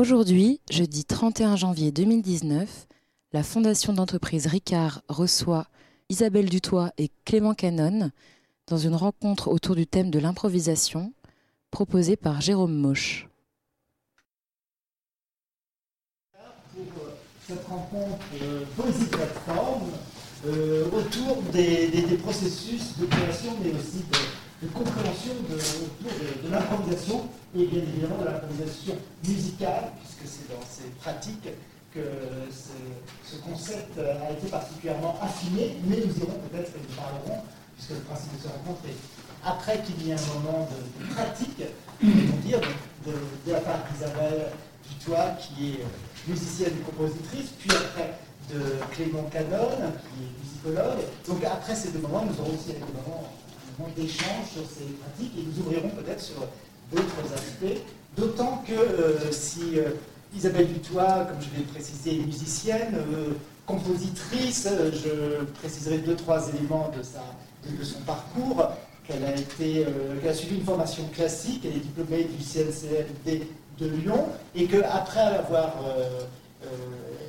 Aujourd'hui, 0.00 0.62
jeudi 0.70 1.04
31 1.04 1.56
janvier 1.56 1.92
2019, 1.92 2.86
la 3.34 3.42
fondation 3.42 3.92
d'entreprise 3.92 4.46
Ricard 4.46 5.02
reçoit 5.10 5.66
Isabelle 6.08 6.48
Dutoit 6.48 6.90
et 6.96 7.10
Clément 7.26 7.52
Canon 7.52 8.10
dans 8.66 8.78
une 8.78 8.94
rencontre 8.94 9.48
autour 9.48 9.76
du 9.76 9.86
thème 9.86 10.10
de 10.10 10.18
l'improvisation 10.18 11.12
proposée 11.70 12.16
par 12.16 12.40
Jérôme 12.40 12.74
Moche. 12.74 13.28
Pour 16.72 16.82
euh, 16.82 17.10
cette 17.46 17.66
rencontre 17.66 18.24
euh, 18.40 18.64
Plateforme 19.10 19.90
euh, 20.46 20.86
autour 20.92 21.42
des- 21.52 21.88
des 21.88 22.16
processus 22.16 22.96
de 22.96 23.04
création 23.04 23.52
mais 23.62 23.72
aussi 23.78 23.98
de, 23.98 24.16
de 24.62 24.68
compréhension 24.68 25.32
de, 25.48 25.56
autour 25.56 26.12
de, 26.44 26.50
l'improvisation 26.50 27.28
et 27.56 27.66
bien 27.66 27.82
évidemment 27.82 28.18
de 28.18 28.26
l'improvisation 28.26 28.94
musicale 29.26 29.92
puisque 29.98 30.26
c'est 30.30 30.48
dans 30.52 30.62
ces 30.68 30.90
pratiques 31.00 31.48
que 31.94 32.00
ce, 32.50 32.76
ce 33.24 33.40
concept 33.40 33.98
a 33.98 34.30
été 34.30 34.46
particulièrement 34.48 35.18
affiné 35.20 35.76
mais 35.84 35.96
nous 35.96 36.16
irons 36.18 36.38
peut-être 36.50 36.70
et 36.76 36.80
nous 36.80 36.94
parlerons 36.94 37.42
puisque 37.76 37.90
le 37.90 38.04
principe 38.04 38.36
de 38.36 38.42
cette 38.42 38.52
rencontre 38.52 38.84
est 38.86 39.20
après 39.44 39.80
qu'il 39.82 40.06
y 40.06 40.10
ait 40.10 40.14
un 40.14 40.34
moment 40.34 40.68
de, 40.70 41.14
pratique, 41.14 41.62
on 42.02 42.46
dire, 42.46 42.60
de 43.06 43.52
la 43.52 43.60
part 43.60 43.80
d'Isabelle 43.90 44.52
Dutoit, 44.88 45.36
qui 45.40 45.70
est 45.70 45.84
musicienne 46.28 46.72
et 46.78 46.82
compositrice, 46.82 47.50
puis 47.58 47.70
après 47.70 48.14
de 48.52 48.60
Clément 48.92 49.22
Canon, 49.32 49.70
qui 49.78 50.24
est 50.24 50.42
musicologue. 50.42 51.04
Donc 51.26 51.44
après 51.44 51.74
ces 51.74 51.90
deux 51.90 52.00
moments, 52.00 52.24
nous 52.26 52.38
aurons 52.40 52.54
aussi 52.54 52.72
des 52.72 52.80
moments, 52.80 53.32
un 53.80 53.82
moment 53.82 53.94
d'échange 53.96 54.46
sur 54.52 54.62
ces 54.62 54.92
pratiques 54.94 55.32
et 55.38 55.42
nous 55.42 55.62
ouvrirons 55.62 55.90
peut-être 55.90 56.20
sur 56.20 56.46
d'autres 56.92 57.32
aspects, 57.34 57.80
d'autant 58.16 58.62
que 58.66 58.72
euh, 58.72 59.32
si 59.32 59.78
euh, 59.78 59.90
Isabelle 60.34 60.68
Dutoit, 60.68 61.26
comme 61.26 61.40
je 61.40 61.58
l'ai 61.58 61.64
précisé, 61.64 62.16
est 62.16 62.26
musicienne, 62.26 62.94
euh, 62.96 63.32
compositrice, 63.66 64.68
euh, 64.70 64.90
je 64.92 65.44
préciserai 65.60 65.98
deux, 65.98 66.16
trois 66.16 66.48
éléments 66.50 66.90
de, 66.96 67.02
sa, 67.02 67.22
de, 67.68 67.84
son 67.84 68.00
parcours, 68.00 68.70
qu'elle 69.06 69.24
a, 69.24 69.34
été, 69.34 69.86
suivi 70.34 70.56
une 70.56 70.64
formation 70.64 71.04
classique, 71.08 71.62
elle 71.64 71.76
est 71.76 71.80
diplômée 71.80 72.24
du 72.24 72.44
CNCLD 72.44 73.48
de 73.78 73.88
Lyon, 73.88 74.28
et 74.54 74.66
qu'après 74.66 75.20
avoir 75.20 75.72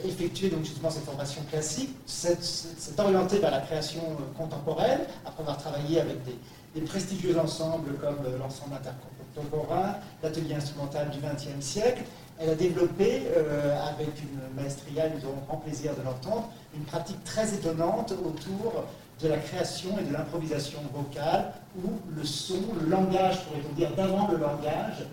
effectué 0.05 0.49
donc 0.49 0.63
justement 0.63 0.89
cette 0.89 1.05
formation 1.05 1.41
classique, 1.49 1.95
s'est 2.05 2.37
orientée 2.97 3.39
vers 3.39 3.51
la 3.51 3.59
création 3.59 4.01
euh, 4.01 4.37
contemporaine, 4.37 5.01
après 5.25 5.41
avoir 5.41 5.57
travaillé 5.57 5.99
avec 5.99 6.17
des, 6.23 6.81
prestigieux 6.81 7.37
ensembles 7.37 7.93
comme 7.95 8.25
euh, 8.25 8.37
l'ensemble 8.37 8.75
intercontemporain, 8.75 9.95
l'atelier 10.23 10.55
instrumental 10.55 11.09
du 11.09 11.19
XXe 11.19 11.63
siècle. 11.63 12.03
Elle 12.39 12.49
a 12.49 12.55
développé, 12.55 13.23
euh, 13.35 13.77
avec 13.87 14.09
une 14.21 14.61
maestria, 14.61 15.09
nous 15.09 15.25
aurons 15.27 15.41
grand 15.47 15.57
plaisir 15.57 15.93
de 15.95 16.01
l'entendre, 16.03 16.49
une 16.73 16.83
pratique 16.83 17.23
très 17.23 17.53
étonnante 17.53 18.13
autour 18.13 18.85
de 19.21 19.27
la 19.27 19.37
création 19.37 19.99
et 19.99 20.03
de 20.03 20.13
l'improvisation 20.13 20.79
vocale, 20.93 21.53
où 21.77 21.89
le 22.15 22.23
son, 22.23 22.59
le 22.81 22.89
langage, 22.89 23.43
pourrait-on 23.45 23.75
dire, 23.75 23.91
d'avant 23.95 24.27
le 24.31 24.37
langage, 24.37 25.05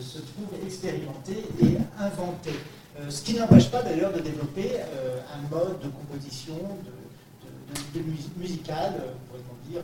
se 0.00 0.18
trouve 0.18 0.48
expérimenté 0.64 1.44
et 1.60 1.76
inventé. 1.98 2.52
Euh, 3.00 3.08
ce 3.10 3.22
qui 3.22 3.34
n'empêche 3.34 3.70
pas 3.70 3.82
d'ailleurs 3.82 4.12
de 4.12 4.20
développer 4.20 4.72
euh, 4.80 5.18
un 5.34 5.48
mode 5.48 5.80
de 5.80 5.88
composition, 5.88 6.54
de, 6.54 6.92
de- 7.42 8.00
de- 8.02 8.04
de 8.04 8.10
mus- 8.10 8.28
musical, 8.36 8.94
euh, 8.96 9.12
pourrait-on 9.28 9.70
dire, 9.70 9.82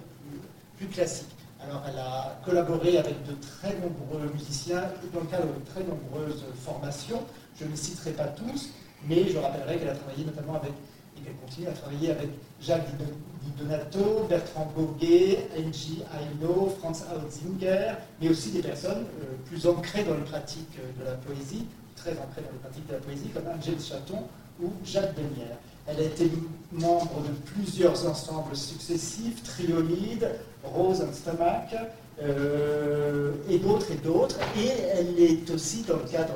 plus, 0.76 0.86
classique. 0.88 1.28
Alors 1.60 1.82
elle 1.88 1.98
a 1.98 2.38
collaboré 2.44 2.98
avec 2.98 3.14
de 3.26 3.32
très 3.40 3.74
nombreux 3.80 4.30
musiciens 4.32 4.82
dans 5.12 5.20
le 5.20 5.26
cadre 5.26 5.46
de 5.46 5.64
très 5.72 5.82
nombreuses 5.82 6.44
formations. 6.64 7.22
Je 7.58 7.64
ne 7.64 7.70
les 7.70 7.76
citerai 7.76 8.12
pas 8.12 8.28
tous, 8.28 8.68
mais 9.08 9.28
je 9.28 9.38
rappellerai 9.38 9.78
qu'elle 9.78 9.88
a 9.88 9.94
travaillé 9.96 10.24
notamment 10.24 10.54
avec, 10.54 10.70
et 11.16 11.20
qu'elle 11.24 11.34
continue 11.36 11.66
à 11.66 11.72
travailler 11.72 12.12
avec 12.12 12.28
Jacques 12.60 12.86
Di 13.42 13.50
Donato, 13.58 14.26
Bertrand 14.28 14.70
Boguet, 14.76 15.48
Angie 15.58 16.04
Aino, 16.14 16.72
Franz 16.78 17.04
Hautzinger, 17.12 17.94
mais 18.20 18.28
aussi 18.28 18.50
des 18.52 18.62
personnes 18.62 19.04
plus 19.46 19.66
ancrées 19.66 20.04
dans 20.04 20.14
les 20.14 20.22
pratiques 20.22 20.78
de 21.00 21.04
la 21.04 21.14
poésie, 21.14 21.66
très 21.98 22.12
ancrées 22.12 22.42
dans 22.42 22.52
les 22.52 22.58
pratiques 22.58 22.86
de 22.86 22.92
la 22.92 22.98
poésie, 22.98 23.28
comme 23.28 23.46
Angèle 23.46 23.80
Chaton 23.80 24.24
ou 24.62 24.70
Jacques 24.84 25.14
Benière. 25.14 25.56
Elle 25.86 26.00
a 26.00 26.02
été 26.02 26.30
membre 26.72 27.22
de 27.22 27.32
plusieurs 27.52 28.06
ensembles 28.06 28.54
successifs, 28.54 29.42
Triolide, 29.42 30.28
Rose 30.62 31.00
and 31.00 31.14
Stomach, 31.14 31.74
euh, 32.22 33.32
et 33.48 33.58
d'autres 33.58 33.90
et 33.92 33.96
d'autres. 33.96 34.38
Et 34.56 34.68
elle 34.68 35.18
est 35.18 35.50
aussi, 35.50 35.82
dans 35.82 35.96
le 35.96 36.04
cadre 36.04 36.34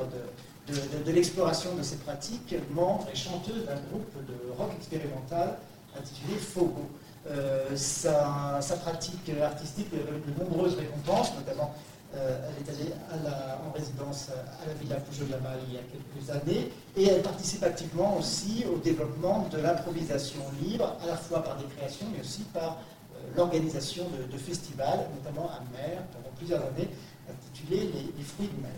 de, 0.68 1.12
l'exploration 1.12 1.74
de 1.76 1.82
ces 1.82 1.96
pratiques, 1.96 2.54
membre 2.70 3.06
et 3.12 3.16
chanteuse 3.16 3.66
d'un 3.66 3.80
groupe 3.90 4.14
de 4.26 4.52
rock 4.56 4.70
expérimental 4.78 5.58
intitulé 5.98 6.38
Fogo. 6.38 6.88
Euh, 7.30 7.76
sa, 7.76 8.58
sa 8.60 8.76
pratique 8.76 9.30
artistique 9.42 9.88
valu 9.92 10.22
de 10.26 10.44
nombreuses 10.44 10.76
récompenses, 10.76 11.32
notamment 11.36 11.74
elle 12.14 12.66
est 12.66 12.70
allée 12.70 12.92
en 13.66 13.72
résidence 13.72 14.28
à 14.30 14.66
la 14.66 14.74
Villa 14.74 14.96
Pujo-Lama 14.96 15.50
il 15.66 15.74
y 15.74 15.78
a 15.78 15.80
quelques 15.80 16.30
années, 16.30 16.70
et 16.96 17.06
elle 17.06 17.22
participe 17.22 17.62
activement 17.62 18.18
aussi 18.18 18.64
au 18.72 18.78
développement 18.78 19.48
de 19.50 19.58
l'improvisation 19.58 20.40
libre, 20.62 20.96
à 21.02 21.06
la 21.06 21.16
fois 21.16 21.42
par 21.42 21.56
des 21.56 21.64
créations, 21.76 22.06
mais 22.12 22.20
aussi 22.20 22.42
par 22.52 22.78
euh, 23.14 23.36
l'organisation 23.36 24.04
de, 24.30 24.38
festivals, 24.38 25.06
notamment 25.16 25.48
à 25.50 25.60
Mer, 25.72 26.02
pendant 26.12 26.34
plusieurs 26.36 26.60
années, 26.60 26.88
intitulés 27.30 27.90
Les, 28.16 28.24
fruits 28.24 28.48
de 28.48 28.62
mer. 28.62 28.70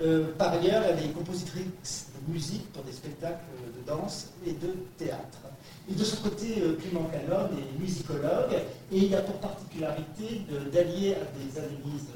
Euh, 0.00 0.32
par 0.38 0.52
ailleurs, 0.52 0.82
elle 0.84 1.04
est 1.04 1.12
compositrice 1.12 2.06
de 2.14 2.32
musique 2.32 2.72
pour 2.72 2.84
des 2.84 2.92
spectacles 2.92 3.44
de 3.76 3.86
danse 3.86 4.28
et 4.46 4.52
de 4.52 4.74
théâtre. 4.96 5.38
Et 5.90 5.94
de 5.94 6.04
son 6.04 6.22
côté, 6.22 6.60
euh, 6.60 6.76
Clément 6.76 7.08
Canon 7.10 7.48
est 7.52 7.80
musicologue 7.80 8.54
et 8.92 8.96
il 8.96 9.14
a 9.14 9.22
pour 9.22 9.36
particularité 9.36 10.42
d'allier 10.72 11.14
à 11.14 11.24
des 11.38 11.58
analyses 11.58 12.08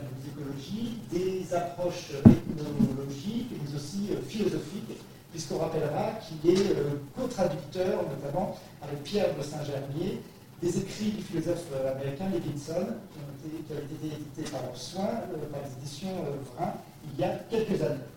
de 0.00 0.08
musicologie, 0.16 0.98
des 1.10 1.54
approches 1.54 2.10
ethnologiques, 2.24 3.50
mais 3.50 3.76
aussi 3.76 4.08
euh, 4.12 4.22
philosophiques, 4.26 4.98
puisqu'on 5.30 5.58
rappellera 5.58 6.12
qu'il 6.20 6.50
est 6.50 6.70
euh, 6.72 7.00
co-traducteur, 7.16 8.02
notamment 8.08 8.56
avec 8.82 9.02
Pierre 9.02 9.36
de 9.36 9.42
Saint-Germier, 9.42 10.22
des 10.62 10.78
écrits 10.78 11.10
du 11.10 11.22
philosophe 11.22 11.66
euh, 11.74 11.92
américain 11.92 12.26
Levinson, 12.32 12.86
qui 13.12 13.18
ont 13.18 13.76
été, 13.78 14.06
édités 14.06 14.50
par 14.50 14.62
leur 14.62 14.76
soin, 14.76 15.10
par 15.50 15.60
les 15.62 15.82
éditions 15.82 16.14
Vrin, 16.54 16.74
il 17.12 17.20
y 17.20 17.24
a 17.24 17.34
quelques 17.50 17.82
années. 17.82 18.08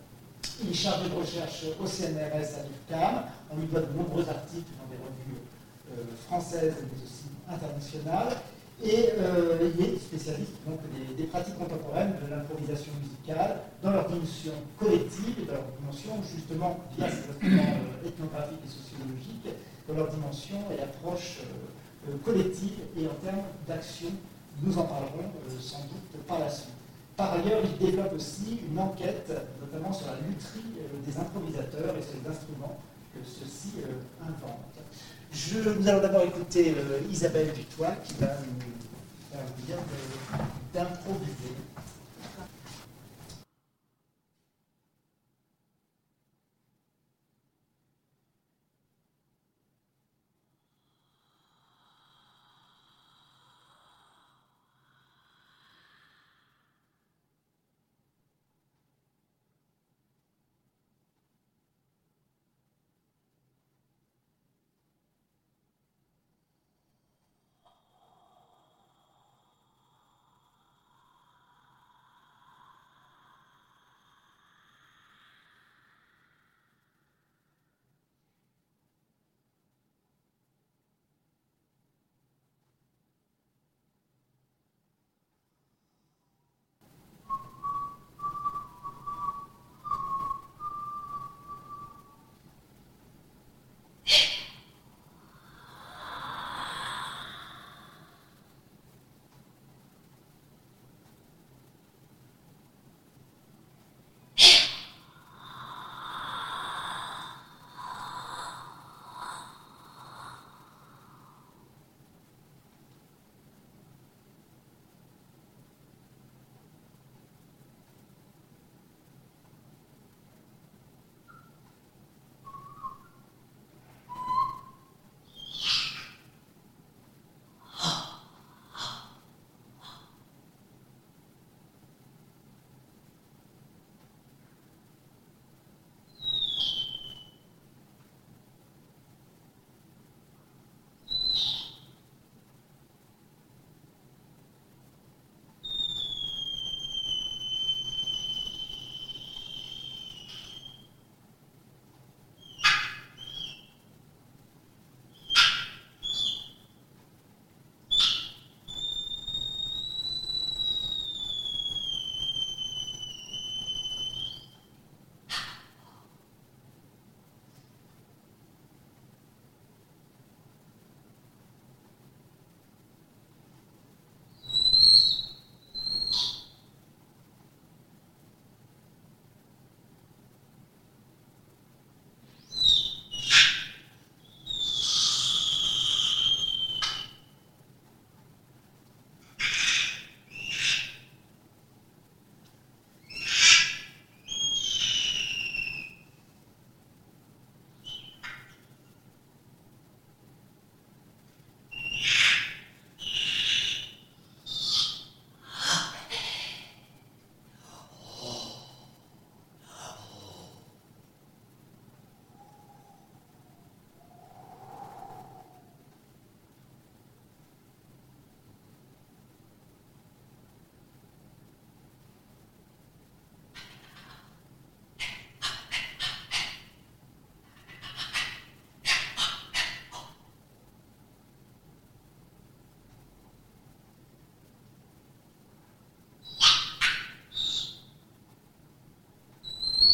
Il 0.63 0.69
est 0.69 0.73
chargé 0.73 1.09
de 1.09 1.15
recherche 1.15 1.65
au 1.81 1.87
CNRS 1.87 2.59
à 2.59 2.63
l'IFCAM. 2.63 3.23
On 3.51 3.57
lui 3.57 3.67
doit 3.67 3.81
de 3.81 3.97
nombreux 3.97 4.27
articles 4.29 4.71
dans 4.77 4.87
des 4.89 5.01
revues 5.01 6.05
françaises, 6.27 6.75
mais 6.81 7.03
aussi 7.03 7.25
internationales. 7.49 8.37
Et 8.83 9.09
euh, 9.17 9.71
il 9.77 9.85
est 9.85 9.97
spécialiste 9.97 10.53
donc, 10.67 10.79
des, 11.17 11.23
pratiques 11.23 11.57
contemporaines 11.57 12.13
de 12.25 12.29
l'improvisation 12.29 12.91
musicale 13.01 13.61
dans 13.81 13.91
leur 13.91 14.07
dimension 14.09 14.51
collective 14.77 15.45
dans 15.47 15.53
leur 15.53 15.63
dimension, 15.79 16.11
justement, 16.23 16.79
via 16.97 17.09
ces 17.09 17.29
instruments 17.29 17.63
euh, 18.03 18.07
ethnographiques 18.07 18.59
et 18.65 18.69
sociologiques, 18.69 19.55
dans 19.87 19.95
leur 19.95 20.09
dimension 20.09 20.57
et 20.77 20.81
approche 20.81 21.39
euh, 21.41 22.11
euh, 22.11 22.17
collective 22.23 22.79
et 22.97 23.07
en 23.07 23.15
termes 23.23 23.45
d'action. 23.67 24.09
Nous 24.61 24.77
en 24.77 24.83
parlerons 24.83 25.31
euh, 25.49 25.59
sans 25.59 25.79
doute 25.81 26.25
par 26.27 26.39
la 26.39 26.49
suite. 26.49 26.69
Par 27.17 27.33
ailleurs, 27.33 27.61
il 27.63 27.77
développe 27.85 28.13
aussi 28.13 28.59
une 28.69 28.77
enquête, 28.77 29.31
notamment 29.61 29.93
sur 29.93 30.07
la 30.07 30.17
lutherie 30.27 30.79
euh, 30.79 31.05
des 31.05 31.17
improvisateurs 31.17 31.95
et 31.97 32.01
sur 32.01 32.13
les 32.21 32.29
instruments 32.29 32.77
que 33.13 33.19
ceux-ci 33.23 33.71
euh, 33.79 33.95
inventent. 34.21 34.83
Nous 35.35 35.87
allons 35.89 36.01
d'abord 36.01 36.23
écouter 36.23 36.75
euh, 36.77 36.99
Isabelle 37.11 37.51
Dutoit 37.53 37.91
qui 38.05 38.13
va 38.21 38.27
nous 38.27 39.37
faire 39.67 39.77
d'improviser. 40.73 41.74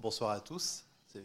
bonsoir 0.00 0.30
à 0.30 0.40
tous. 0.40 0.84
C'est 1.06 1.24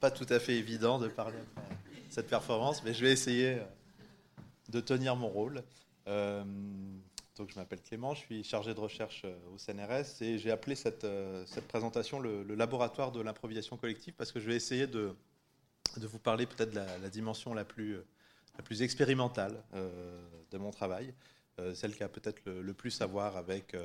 pas 0.00 0.10
tout 0.10 0.26
à 0.28 0.38
fait 0.38 0.54
évident 0.54 0.98
de 0.98 1.08
parler 1.08 1.38
après 1.56 1.76
cette 2.10 2.28
performance, 2.28 2.82
mais 2.84 2.94
je 2.94 3.04
vais 3.04 3.12
essayer 3.12 3.54
euh, 3.54 3.64
de 4.68 4.80
tenir 4.80 5.16
mon 5.16 5.28
rôle. 5.28 5.62
Euh, 6.06 6.44
donc, 7.36 7.50
je 7.50 7.56
m'appelle 7.56 7.80
Clément, 7.82 8.14
je 8.14 8.20
suis 8.20 8.44
chargé 8.44 8.74
de 8.74 8.80
recherche 8.80 9.22
euh, 9.24 9.36
au 9.54 9.58
CNRS 9.58 10.22
et 10.22 10.38
j'ai 10.38 10.50
appelé 10.50 10.74
cette, 10.74 11.06
cette, 11.46 11.68
présentation 11.68 12.18
le, 12.18 12.42
laboratoire 12.54 13.12
de 13.12 13.20
l'improvisation 13.20 13.76
collective 13.76 14.14
parce 14.14 14.32
que 14.32 14.40
je 14.40 14.46
vais 14.46 14.56
essayer 14.56 14.86
de, 14.86 15.14
de 15.96 16.06
vous 16.06 16.18
parler 16.18 16.46
peut-être 16.46 16.70
de 16.70 16.76
la, 16.76 17.10
dimension 17.10 17.54
la 17.54 17.64
plus, 17.64 17.98
la 18.56 18.62
plus 18.64 18.82
expérimentale 18.82 19.62
de 20.50 20.58
mon 20.58 20.70
travail, 20.70 21.14
celle 21.74 21.94
qui 21.94 22.02
a 22.02 22.08
peut-être 22.08 22.42
le, 22.46 22.74
plus 22.74 23.00
à 23.00 23.06
voir 23.06 23.36
avec 23.36 23.76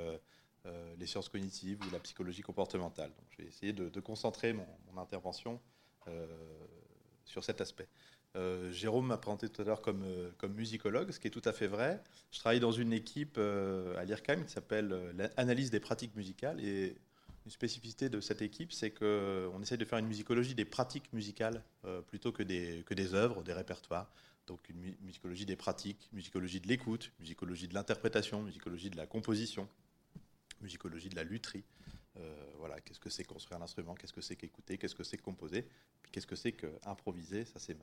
euh, 0.65 0.95
les 0.97 1.07
sciences 1.07 1.27
cognitives 1.27 1.77
ou 1.85 1.91
la 1.91 1.99
psychologie 1.99 2.41
comportementale. 2.41 3.09
Donc, 3.09 3.25
je 3.31 3.43
vais 3.43 3.49
essayer 3.49 3.73
de, 3.73 3.99
concentrer 3.99 4.53
mon, 4.53 4.65
intervention 4.97 5.59
euh, 6.07 6.25
sur 7.25 7.43
cet 7.43 7.59
aspect. 7.59 7.89
Euh, 8.37 8.71
Jérôme 8.71 9.07
m'a 9.07 9.17
présenté 9.17 9.49
tout 9.49 9.61
à 9.61 9.65
l'heure 9.65 9.81
comme, 9.81 10.05
comme 10.37 10.53
musicologue, 10.53 11.11
ce 11.11 11.19
qui 11.19 11.27
est 11.27 11.31
tout 11.31 11.41
à 11.43 11.51
fait 11.51 11.67
vrai. 11.67 12.01
Je 12.31 12.39
travaille 12.39 12.61
dans 12.61 12.71
une 12.71 12.93
équipe 12.93 13.37
à 13.37 14.05
l'IRCAM 14.05 14.45
qui 14.45 14.53
s'appelle 14.53 15.13
l'analyse 15.17 15.69
des 15.69 15.81
pratiques 15.81 16.15
musicales. 16.15 16.63
Et 16.63 16.95
une 17.45 17.51
spécificité 17.51 18.07
de 18.07 18.21
cette 18.21 18.41
équipe, 18.41 18.71
c'est 18.71 18.91
qu'on 18.91 19.61
essaie 19.61 19.75
de 19.75 19.83
faire 19.83 19.99
une 19.99 20.07
musicologie 20.07 20.55
des 20.55 20.63
pratiques 20.63 21.11
musicales 21.11 21.61
plutôt 22.07 22.31
que 22.31 22.41
des, 22.41 22.83
que 22.85 22.93
des 22.93 23.13
œuvres, 23.13 23.43
des 23.43 23.53
répertoires. 23.53 24.09
Donc 24.47 24.69
une 24.69 24.95
musicologie 25.01 25.45
des 25.45 25.55
pratiques, 25.57 26.09
musicologie 26.13 26.61
de 26.61 26.67
l'écoute, 26.69 27.11
musicologie 27.19 27.67
de 27.67 27.73
l'interprétation, 27.73 28.41
musicologie 28.41 28.89
de 28.89 28.97
la 28.97 29.05
composition, 29.05 29.67
musicologie 30.63 31.09
de 31.09 31.15
la 31.15 31.23
lutherie. 31.23 31.63
Euh, 32.17 32.35
voilà, 32.57 32.79
qu'est-ce 32.81 32.99
que 32.99 33.09
c'est 33.09 33.23
construire 33.23 33.59
un 33.59 33.63
instrument, 33.63 33.95
qu'est-ce 33.95 34.13
que 34.13 34.21
c'est 34.21 34.35
qu'écouter, 34.35 34.77
qu'est-ce 34.77 34.95
que 34.95 35.03
c'est 35.03 35.17
composer, 35.17 35.67
qu'est-ce 36.11 36.27
que 36.27 36.35
c'est 36.35 36.51
qu'improviser. 36.51 37.45
Ça, 37.45 37.59
c'est 37.59 37.75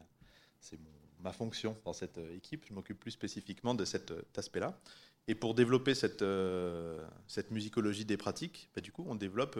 ma, 1.20 1.32
fonction 1.32 1.76
dans 1.84 1.92
cette 1.92 2.18
euh, 2.18 2.36
équipe. 2.36 2.64
Je 2.66 2.72
m'occupe 2.72 2.98
plus 2.98 3.10
spécifiquement 3.10 3.74
de 3.74 3.84
cet, 3.84 4.10
euh, 4.10 4.22
aspect-là. 4.36 4.78
Et 5.26 5.34
pour 5.34 5.54
développer 5.54 5.94
cette, 5.94 6.24
cette 7.28 7.50
musicologie 7.50 8.04
des 8.04 8.16
pratiques, 8.16 8.70
bah, 8.74 8.80
du 8.80 8.90
coup, 8.90 9.04
on 9.06 9.14
développe 9.14 9.56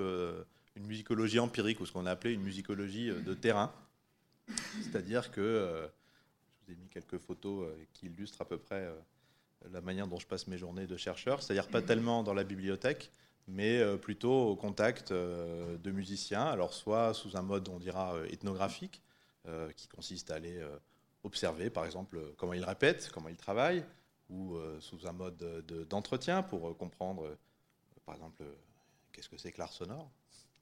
une 0.74 0.86
musicologie 0.86 1.38
empirique, 1.38 1.80
ou 1.80 1.86
ce 1.86 1.92
qu'on 1.92 2.06
a 2.06 2.10
appelé 2.10 2.34
une 2.34 2.42
musicologie 2.42 3.10
de 3.10 3.34
terrain. 3.34 3.72
C'est-à-dire 4.82 5.30
que, 5.30 5.88
je 6.48 6.66
vous 6.66 6.72
ai 6.72 6.76
mis 6.76 6.88
quelques 6.88 7.18
photos 7.18 7.68
qui 7.92 8.06
illustrent 8.06 8.40
à 8.40 8.46
peu 8.46 8.58
près 8.58 8.90
la 9.70 9.80
manière 9.80 10.06
dont 10.06 10.18
je 10.18 10.26
passe 10.26 10.46
mes 10.46 10.58
journées 10.58 10.86
de 10.86 10.96
chercheur, 10.96 11.42
c'est-à-dire 11.42 11.68
pas 11.68 11.82
tellement 11.82 12.22
dans 12.22 12.34
la 12.34 12.44
bibliothèque, 12.44 13.10
mais 13.48 13.78
euh, 13.78 13.96
plutôt 13.96 14.48
au 14.48 14.56
contact 14.56 15.10
euh, 15.10 15.76
de 15.78 15.90
musiciens, 15.90 16.44
alors 16.44 16.72
soit 16.72 17.14
sous 17.14 17.36
un 17.36 17.42
mode, 17.42 17.68
on 17.68 17.78
dira, 17.78 18.14
euh, 18.14 18.26
ethnographique, 18.26 19.02
qui 19.74 19.88
consiste 19.88 20.30
à 20.30 20.34
aller 20.34 20.62
observer, 21.24 21.70
par 21.70 21.86
exemple, 21.86 22.20
comment 22.36 22.52
ils 22.52 22.62
répètent, 22.62 23.10
comment 23.12 23.30
ils 23.30 23.38
travaillent, 23.38 23.84
ou 24.28 24.58
sous 24.80 25.06
un 25.08 25.12
mode 25.12 25.64
d'entretien 25.88 26.42
pour 26.42 26.76
comprendre, 26.76 27.36
par 28.04 28.14
exemple, 28.14 28.44
qu'est-ce 29.10 29.30
que 29.30 29.38
c'est 29.38 29.50
que 29.50 29.58
l'art 29.58 29.72
sonore, 29.72 30.10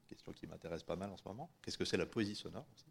question 0.06 0.32
qui 0.32 0.46
m'intéresse 0.46 0.84
pas 0.84 0.94
mal 0.94 1.11
en 1.11 1.16
ce 1.16 1.24
moment, 1.26 1.50
qu'est-ce 1.61 1.76
que 1.76 1.84
c'est 1.84 1.96
la 1.96 2.06
poésie 2.06 2.37
sonore 2.37 2.64
aussi? 2.72 2.87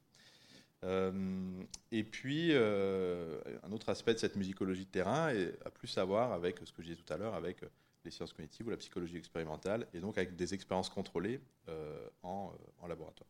Euh, 0.84 1.64
et 1.92 2.04
puis, 2.04 2.50
euh, 2.52 3.40
un 3.64 3.72
autre 3.72 3.90
aspect 3.90 4.14
de 4.14 4.20
cette 4.20 4.36
musicologie 4.36 4.86
de 4.86 4.92
terrain 4.92 5.34
a 5.66 5.70
plus 5.72 5.98
à 5.98 6.04
voir 6.04 6.32
avec 6.32 6.60
ce 6.64 6.72
que 6.72 6.82
je 6.82 6.90
disais 6.90 7.02
tout 7.02 7.14
à 7.14 7.18
l'heure, 7.18 7.34
avec 7.34 7.62
les 8.06 8.12
sciences 8.12 8.34
cognitives 8.34 8.68
ou 8.68 8.70
la 8.70 8.78
psychologie 8.78 9.18
expérimentale, 9.18 9.88
et 9.94 10.00
donc 10.00 10.18
avec 10.18 10.36
des 10.36 10.54
expériences 10.54 10.90
contrôlées 10.90 11.42
euh, 11.70 12.08
en, 12.24 12.54
laboratoire. 12.88 13.30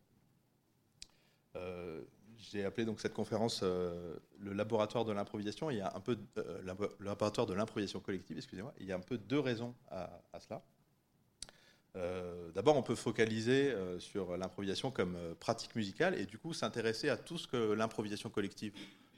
J'ai 2.36 2.64
appelé 2.64 2.84
donc 2.84 3.00
cette 3.00 3.14
conférence 3.14 3.64
le 3.64 4.52
laboratoire 4.52 5.04
de 5.04 5.10
l'improvisation. 5.10 5.72
Il 5.72 5.78
y 5.78 5.80
a 5.80 5.92
un 5.96 5.98
peu 5.98 6.16
laboratoire 7.00 7.48
de 7.48 7.54
l'improvisation 7.54 7.98
collective, 7.98 8.36
excusez-moi. 8.36 8.72
Il 8.78 8.86
y 8.86 8.92
a 8.92 8.94
un 8.94 9.00
peu 9.00 9.18
deux 9.18 9.40
raisons 9.40 9.74
à 9.90 10.38
cela. 10.38 10.62
Euh, 11.98 12.50
d'abord, 12.52 12.76
on 12.76 12.82
peut 12.82 12.94
focaliser 12.94 13.72
euh, 13.72 13.98
sur 13.98 14.36
l'improvisation 14.36 14.90
comme 14.90 15.16
euh, 15.16 15.34
pratique 15.34 15.74
musicale 15.74 16.18
et 16.18 16.26
du 16.26 16.38
coup 16.38 16.54
s'intéresser 16.54 17.08
à 17.08 17.16
tout 17.16 17.38
ce 17.38 17.48
que 17.48 17.72
l'improvisation 17.72 18.30
collective 18.30 18.72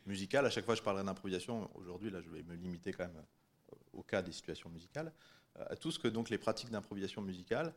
musicale, 0.06 0.46
à 0.46 0.50
chaque 0.50 0.64
fois 0.64 0.74
je 0.74 0.82
parlerai 0.82 1.04
d'improvisation, 1.04 1.70
aujourd'hui 1.74 2.10
là 2.10 2.20
je 2.22 2.30
vais 2.30 2.42
me 2.42 2.54
limiter 2.54 2.92
quand 2.92 3.04
même 3.04 3.22
au 3.92 4.02
cas 4.02 4.22
des 4.22 4.32
situations 4.32 4.70
musicales, 4.70 5.12
à 5.58 5.76
tout 5.76 5.90
ce 5.90 5.98
que 5.98 6.08
donc 6.08 6.30
les 6.30 6.38
pratiques 6.38 6.70
d'improvisation 6.70 7.20
musicale 7.20 7.74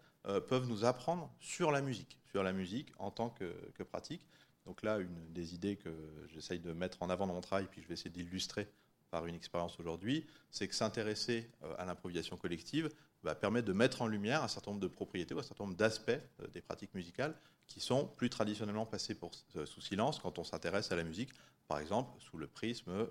peuvent 0.47 0.67
nous 0.67 0.85
apprendre 0.85 1.29
sur 1.39 1.69
la 1.69 1.81
musique, 1.81 2.17
sur 2.31 2.41
la 2.41 2.53
musique 2.53 2.93
en 2.97 3.11
tant 3.11 3.29
que, 3.29 3.53
que 3.73 3.83
pratique. 3.83 4.25
Donc 4.65 4.83
là, 4.83 4.99
une 4.99 5.33
des 5.33 5.53
idées 5.53 5.75
que 5.75 5.89
j'essaye 6.29 6.59
de 6.59 6.71
mettre 6.71 7.03
en 7.03 7.09
avant 7.09 7.27
dans 7.27 7.33
mon 7.33 7.41
travail, 7.41 7.67
puis 7.69 7.81
je 7.81 7.87
vais 7.87 7.95
essayer 7.95 8.09
d'illustrer 8.09 8.69
par 9.11 9.25
une 9.25 9.35
expérience 9.35 9.77
aujourd'hui, 9.79 10.25
c'est 10.49 10.67
que 10.67 10.75
s'intéresser 10.75 11.49
à 11.77 11.83
l'improvisation 11.83 12.37
collective, 12.37 12.89
va 13.23 13.36
permettre 13.36 13.67
de 13.67 13.73
mettre 13.73 14.01
en 14.01 14.07
lumière 14.07 14.43
un 14.43 14.47
certain 14.47 14.71
nombre 14.71 14.81
de 14.81 14.88
propriétés 14.88 15.33
ou 15.33 15.39
un 15.39 15.43
certain 15.43 15.63
nombre 15.63 15.77
d'aspects 15.77 16.09
euh, 16.09 16.47
des 16.53 16.62
pratiques 16.62 16.93
musicales 16.93 17.36
qui 17.67 17.80
sont 17.80 18.05
plus 18.05 18.30
traditionnellement 18.30 18.86
passés 18.86 19.17
euh, 19.55 19.65
sous 19.65 19.82
silence 19.82 20.19
quand 20.19 20.38
on 20.39 20.43
s'intéresse 20.43 20.91
à 20.91 20.95
la 20.95 21.03
musique, 21.03 21.30
par 21.67 21.80
exemple 21.80 22.11
sous 22.19 22.38
le 22.38 22.47
prisme 22.47 22.91
euh, 22.91 23.07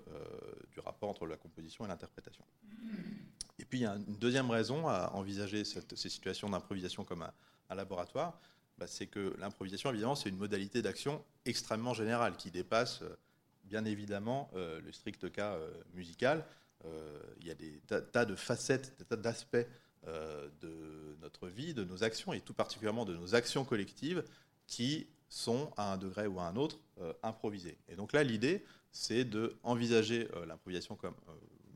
du 0.71 0.79
rapport 0.79 1.09
entre 1.09 1.25
la 1.25 1.37
composition 1.37 1.85
et 1.85 1.87
l'interprétation. 1.87 2.45
Et 3.59 3.65
puis 3.65 3.79
il 3.79 3.81
y 3.81 3.85
a 3.85 3.95
une 3.95 4.17
deuxième 4.17 4.49
raison 4.49 4.87
à 4.87 5.11
envisager 5.13 5.63
ces 5.65 6.09
situations 6.09 6.49
d'improvisation 6.49 7.03
comme 7.03 7.23
un, 7.23 7.33
laboratoire, 7.75 8.39
bah, 8.77 8.85
c'est 8.85 9.07
que 9.07 9.35
l'improvisation, 9.39 9.89
évidemment, 9.89 10.13
c'est 10.13 10.29
une 10.29 10.37
modalité 10.37 10.83
d'action 10.83 11.25
extrêmement 11.45 11.95
générale 11.95 12.37
qui 12.37 12.51
dépasse 12.51 13.01
bien 13.63 13.83
évidemment 13.85 14.51
le 14.53 14.91
strict 14.91 15.31
cas 15.31 15.57
musical. 15.95 16.45
il 17.39 17.47
y 17.47 17.49
a 17.49 17.55
des 17.55 17.81
tas 17.87 18.25
de 18.25 18.35
facettes, 18.35 18.95
des 18.99 19.05
tas 19.05 19.15
d'aspects 19.15 19.65
de 20.05 21.17
notre 21.21 21.47
vie, 21.47 21.73
de 21.73 21.83
nos 21.83 22.03
actions, 22.03 22.33
et 22.33 22.41
tout 22.41 22.53
particulièrement 22.53 23.05
de 23.05 23.15
nos 23.15 23.35
actions 23.35 23.63
collectives, 23.63 24.23
qui 24.67 25.07
sont 25.29 25.71
à 25.77 25.93
un 25.93 25.97
degré 25.97 26.27
ou 26.27 26.39
à 26.39 26.43
un 26.43 26.55
autre 26.55 26.79
euh, 27.01 27.11
improvisées. 27.23 27.77
Et 27.87 27.95
donc 27.95 28.13
là, 28.13 28.23
l'idée, 28.23 28.63
c'est 28.91 29.25
d'envisager 29.25 30.29
euh, 30.35 30.45
l'improvisation 30.45 30.95
comme 30.95 31.15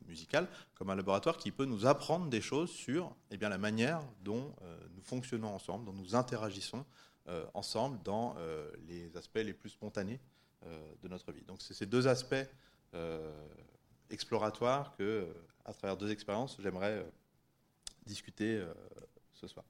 musicale 0.06 0.48
comme 0.74 0.88
un 0.90 0.94
laboratoire 0.94 1.36
qui 1.36 1.50
peut 1.50 1.66
nous 1.66 1.84
apprendre 1.84 2.28
des 2.30 2.40
choses 2.40 2.70
sur 2.70 3.14
eh 3.30 3.36
bien, 3.36 3.48
la 3.50 3.58
manière 3.58 4.00
dont 4.22 4.54
nous 4.94 5.02
fonctionnons 5.02 5.54
ensemble, 5.54 5.84
dont 5.84 5.92
nous 5.92 6.14
interagissons 6.14 6.82
ensemble 7.52 8.02
dans 8.04 8.34
les 8.86 9.14
aspects 9.18 9.36
les 9.36 9.52
plus 9.52 9.68
spontanés 9.68 10.18
de 11.02 11.08
notre 11.08 11.30
vie. 11.30 11.42
Donc 11.42 11.60
c'est 11.60 11.74
ces 11.74 11.84
deux 11.84 12.08
aspects 12.08 12.48
exploratoires 14.08 14.96
que, 14.96 15.28
à 15.66 15.74
travers 15.74 15.98
deux 15.98 16.10
expériences, 16.10 16.56
j'aimerais 16.58 17.04
discuter 18.08 18.56
euh, 18.56 18.72
ce 19.34 19.46
soir. 19.46 19.64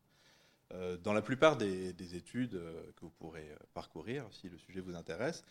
Euh, 0.72 0.96
dans 0.98 1.12
la 1.12 1.22
plupart 1.22 1.56
des, 1.56 2.14
études 2.14 2.54
euh, 2.54 2.82
que 2.96 3.02
vous 3.02 3.10
pourrez 3.10 3.48
parcourir, 3.74 4.24
si 4.30 4.48
le 4.48 4.58
sujet 4.58 4.80
vous 4.80 4.94
intéresse, 4.94 5.44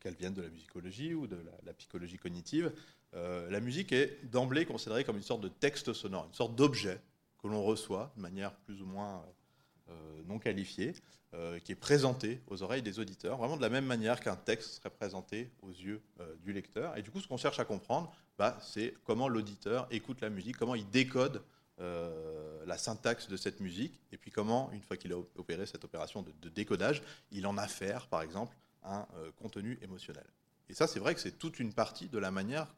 qu'elles 0.00 0.16
viennent 0.16 0.34
de 0.34 0.42
la 0.42 0.50
musicologie 0.50 1.14
ou 1.14 1.26
de 1.26 1.38
la, 1.64 1.72
psychologie 1.72 2.18
cognitive, 2.18 2.70
la 3.14 3.58
musique 3.58 3.90
est 3.90 4.22
d'emblée 4.24 4.66
considérée 4.66 5.02
comme 5.02 5.16
une 5.16 5.22
sorte 5.22 5.40
de 5.40 5.48
texte 5.48 5.94
sonore, 5.94 6.26
une 6.26 6.34
sorte 6.34 6.54
d'objet 6.54 7.00
que 7.42 7.48
l'on 7.48 7.62
reçoit 7.62 8.12
de 8.16 8.20
manière 8.20 8.52
plus 8.52 8.82
ou 8.82 8.84
moins 8.84 9.24
non 10.26 10.38
qualifiée, 10.38 10.92
qui 11.64 11.72
est 11.72 11.80
présenté 11.80 12.42
aux 12.48 12.62
oreilles 12.62 12.82
des 12.82 12.98
auditeurs, 12.98 13.38
vraiment 13.38 13.56
de 13.56 13.62
la 13.62 13.70
même 13.70 13.86
manière 13.86 14.20
qu'un 14.20 14.36
texte 14.36 14.74
serait 14.74 14.90
présenté 14.90 15.50
aux 15.62 15.70
yeux 15.70 16.02
du 16.42 16.52
lecteur. 16.52 16.94
Et 16.98 17.00
du 17.00 17.10
coup, 17.10 17.22
ce 17.22 17.26
qu'on 17.26 17.38
cherche 17.38 17.60
à 17.60 17.64
comprendre, 17.64 18.12
c'est 18.60 18.94
comment 19.04 19.28
l'auditeur 19.28 19.86
écoute 19.90 20.20
la 20.20 20.30
musique, 20.30 20.56
comment 20.56 20.74
il 20.74 20.88
décode 20.88 21.42
euh, 21.80 22.64
la 22.66 22.78
syntaxe 22.78 23.28
de 23.28 23.36
cette 23.36 23.60
musique, 23.60 23.98
et 24.12 24.16
puis 24.16 24.30
comment, 24.30 24.70
une 24.72 24.82
fois 24.82 24.96
qu'il 24.96 25.12
a 25.12 25.18
opéré 25.36 25.66
cette 25.66 25.84
opération 25.84 26.22
de, 26.22 26.48
décodage, 26.48 27.02
il 27.30 27.46
en 27.46 27.58
affaire, 27.58 28.06
par 28.06 28.22
exemple, 28.22 28.56
un 28.84 29.06
euh, 29.16 29.30
contenu 29.36 29.78
émotionnel. 29.82 30.26
Et 30.68 30.74
ça, 30.74 30.86
c'est 30.86 31.00
vrai 31.00 31.14
que 31.14 31.20
c'est 31.20 31.38
toute 31.38 31.58
une 31.58 31.72
partie 31.72 32.08
de 32.08 32.18
la 32.18 32.30
manière, 32.30 32.68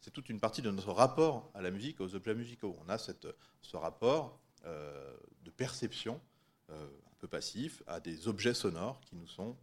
c'est 0.00 0.10
toute 0.10 0.28
une 0.28 0.40
partie 0.40 0.62
de 0.62 0.70
notre 0.70 0.92
rapport 0.92 1.50
à 1.54 1.62
la 1.62 1.70
musique, 1.70 2.00
aux 2.00 2.14
objets 2.14 2.34
musicaux. 2.34 2.76
On 2.84 2.88
a 2.88 2.98
ce 2.98 3.76
rapport 3.76 4.40
de 4.64 5.50
perception 5.50 6.20
un 6.70 7.14
peu 7.20 7.28
passif 7.28 7.82
à 7.86 8.00
des 8.00 8.26
objets 8.26 8.54
sonores 8.54 8.98
qui 9.02 9.14
nous 9.14 9.28
sont 9.28 9.56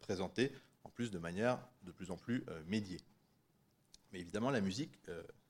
présentés 0.00 0.50
en 0.82 0.88
plus 0.88 1.12
de 1.12 1.18
manière 1.18 1.60
de 1.84 1.92
plus 1.92 2.10
en 2.10 2.16
plus 2.16 2.44
médiée. 2.66 3.00
Évidemment, 4.18 4.50
la 4.50 4.60
musique, 4.60 4.92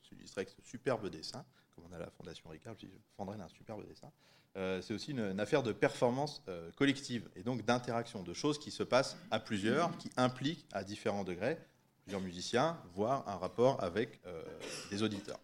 j'illustrerai 0.02 0.42
avec 0.42 0.50
ce 0.50 0.68
superbe 0.68 1.08
dessin, 1.08 1.44
comme 1.74 1.84
on 1.90 1.94
a 1.94 1.98
la 1.98 2.10
Fondation 2.10 2.50
Ricard, 2.50 2.74
je 2.80 2.86
prendrai 3.16 3.40
un 3.40 3.48
superbe 3.48 3.86
dessin, 3.86 4.10
euh, 4.56 4.80
c'est 4.80 4.94
aussi 4.94 5.10
une, 5.10 5.38
affaire 5.38 5.62
de 5.62 5.72
performance 5.72 6.42
euh, 6.48 6.70
collective 6.76 7.28
et 7.36 7.42
donc 7.42 7.62
d'interaction, 7.64 8.22
de 8.22 8.32
choses 8.32 8.58
qui 8.58 8.70
se 8.70 8.82
passent 8.82 9.16
à 9.30 9.38
plusieurs, 9.38 9.96
qui 9.98 10.10
impliquent 10.16 10.66
à 10.72 10.82
différents 10.82 11.24
degrés 11.24 11.58
plusieurs 12.04 12.22
musiciens, 12.22 12.78
voire 12.94 13.28
un 13.28 13.36
rapport 13.36 13.82
avec 13.82 14.20
euh, 14.26 14.42
des 14.90 15.02
auditeurs. 15.02 15.40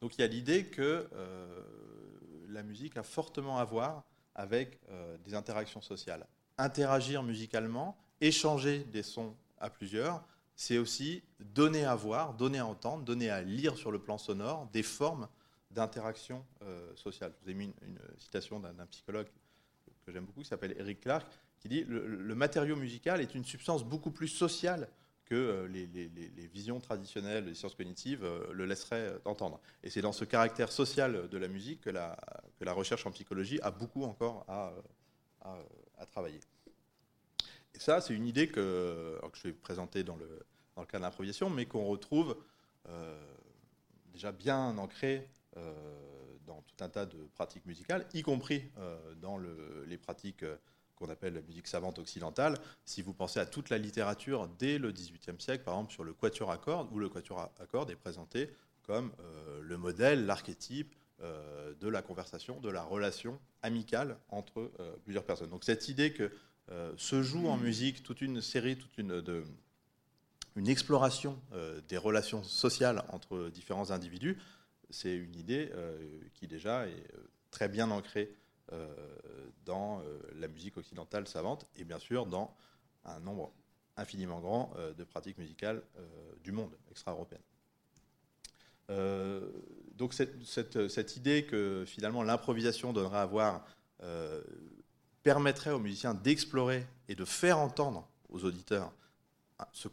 Donc 0.00 0.18
il 0.18 0.20
y 0.20 0.24
a 0.24 0.26
l'idée 0.26 0.66
que 0.66 1.08
la 2.48 2.62
musique 2.62 2.96
a 2.96 3.02
fortement 3.02 3.58
à 3.58 3.64
voir 3.64 4.04
avec 4.36 4.80
des 5.24 5.34
interactions 5.34 5.80
sociales. 5.80 6.24
Interagir 6.56 7.24
musicalement, 7.24 7.96
échanger 8.20 8.84
des 8.84 9.02
sons 9.02 9.34
à 9.58 9.70
plusieurs, 9.70 10.24
c'est 10.58 10.76
aussi 10.76 11.22
donner 11.38 11.84
à 11.84 11.94
voir, 11.94 12.34
donner 12.34 12.58
à 12.58 12.66
entendre, 12.66 13.04
donner 13.04 13.30
à 13.30 13.42
lire 13.42 13.78
sur 13.78 13.92
le 13.92 14.00
plan 14.00 14.18
sonore 14.18 14.68
des 14.72 14.82
formes 14.82 15.28
d'interaction 15.70 16.44
euh, 16.62 16.90
sociale. 16.96 17.32
Je 17.38 17.44
vous 17.44 17.50
ai 17.52 17.54
mis 17.54 17.72
une, 17.82 17.98
citation 18.18 18.58
d'un 18.58 18.86
psychologue 18.86 19.28
que 20.04 20.10
j'aime 20.10 20.24
beaucoup, 20.24 20.40
qui 20.40 20.48
s'appelle 20.48 20.74
Eric 20.76 21.02
Clark, 21.02 21.28
qui 21.60 21.68
dit 21.68 21.84
le, 21.84 22.34
matériau 22.34 22.74
musical 22.74 23.20
est 23.20 23.36
une 23.36 23.44
substance 23.44 23.84
beaucoup 23.84 24.10
plus 24.10 24.26
sociale 24.26 24.88
que 25.26 25.36
euh, 25.36 25.68
les, 25.68 26.48
visions 26.48 26.80
traditionnelles 26.80 27.44
des 27.44 27.54
sciences 27.54 27.76
cognitives 27.76 28.24
euh, 28.24 28.52
le 28.52 28.66
laisseraient 28.66 29.14
entendre. 29.26 29.60
Et 29.84 29.90
c'est 29.90 30.02
dans 30.02 30.12
ce 30.12 30.24
caractère 30.24 30.72
social 30.72 31.28
de 31.28 31.38
la 31.38 31.46
musique 31.46 31.82
que 31.82 31.90
la, 31.90 32.16
recherche 32.72 33.06
en 33.06 33.12
psychologie 33.12 33.60
a 33.62 33.70
beaucoup 33.70 34.02
encore 34.02 34.44
à, 34.48 34.72
travailler. 36.10 36.40
Et 37.78 37.80
ça, 37.80 38.00
c'est 38.00 38.12
une 38.12 38.26
idée 38.26 38.48
que, 38.48 39.18
je 39.34 39.48
vais 39.48 39.54
présenter 39.54 40.02
dans 40.02 40.16
le, 40.16 40.28
dans 40.74 40.82
le 40.82 40.86
cas 40.86 40.98
de 40.98 41.04
l'improvisation, 41.04 41.48
mais 41.48 41.64
qu'on 41.64 41.84
retrouve 41.86 42.36
déjà 44.18 44.32
bien 44.32 44.76
ancrée 44.78 45.28
euh, 45.56 45.72
dans 46.44 46.62
tout 46.62 46.82
un 46.82 46.88
tas 46.88 47.06
de 47.06 47.18
pratiques 47.36 47.66
musicales, 47.66 48.04
y 48.14 48.22
compris 48.22 48.64
euh, 48.78 49.14
dans 49.16 49.38
les 49.86 49.98
pratiques 49.98 50.42
euh, 50.42 50.56
qu'on 50.96 51.08
appelle 51.08 51.34
la 51.34 51.42
musique 51.42 51.68
savante 51.68 52.00
occidentale. 52.00 52.58
Si 52.84 53.00
vous 53.00 53.12
pensez 53.14 53.38
à 53.38 53.46
toute 53.46 53.70
la 53.70 53.78
littérature 53.78 54.48
dès 54.58 54.78
le 54.78 54.90
XVIIIe 54.90 55.38
siècle, 55.38 55.62
par 55.62 55.74
exemple 55.74 55.92
sur 55.92 56.02
le 56.02 56.14
quatuor 56.14 56.50
à 56.50 56.58
cordes, 56.58 56.88
où 56.90 56.98
le 56.98 57.08
quatuor 57.08 57.38
à 57.38 57.66
cordes 57.66 57.90
est 57.90 57.96
présenté 57.96 58.50
comme 58.82 59.12
le 59.60 59.76
modèle, 59.76 60.24
l'archétype 60.24 60.96
de 61.20 61.88
la 61.88 62.02
conversation, 62.02 62.58
de 62.58 62.70
la 62.70 62.82
relation 62.82 63.38
amicale 63.62 64.18
entre 64.30 64.72
plusieurs 65.04 65.24
personnes. 65.24 65.50
Donc 65.50 65.62
cette 65.62 65.88
idée 65.88 66.12
que 66.12 66.32
se 66.96 67.22
joue 67.22 67.48
en 67.48 67.56
musique 67.56 68.02
toute 68.02 68.20
une 68.20 68.40
série, 68.40 68.76
toute 68.76 68.98
une, 68.98 69.22
exploration 70.66 71.40
des 71.88 71.96
relations 71.96 72.42
sociales 72.42 73.04
entre 73.10 73.48
différents 73.48 73.90
individus, 73.90 74.36
c'est 74.90 75.14
une 75.14 75.34
idée 75.36 75.70
euh, 75.74 75.98
qui 76.34 76.46
déjà 76.46 76.86
est 76.86 77.14
euh, 77.14 77.30
très 77.50 77.68
bien 77.68 77.90
ancrée 77.90 78.32
euh, 78.72 78.86
dans 79.64 80.02
la 80.34 80.48
musique 80.48 80.76
occidentale 80.76 81.26
savante 81.26 81.66
et 81.76 81.84
bien 81.84 81.98
sûr 81.98 82.26
dans 82.26 82.54
un 83.04 83.20
nombre 83.20 83.52
infiniment 83.96 84.40
grand 84.40 84.72
de 84.96 85.04
pratiques 85.04 85.38
musicales 85.38 85.82
du 86.42 86.52
monde 86.52 86.72
extra-européenne. 86.90 87.42
donc 89.94 90.14
cette, 90.14 91.16
idée 91.16 91.44
que 91.44 91.84
finalement 91.86 92.22
l'improvisation 92.22 92.92
donnerait 92.92 93.18
à 93.18 93.26
voir 93.26 93.66
permettrait 95.28 95.72
aux 95.72 95.78
musiciens 95.78 96.14
d'explorer 96.14 96.86
et 97.06 97.14
de 97.14 97.26
faire 97.26 97.58
entendre 97.58 98.08
aux 98.30 98.46
auditeurs 98.46 98.90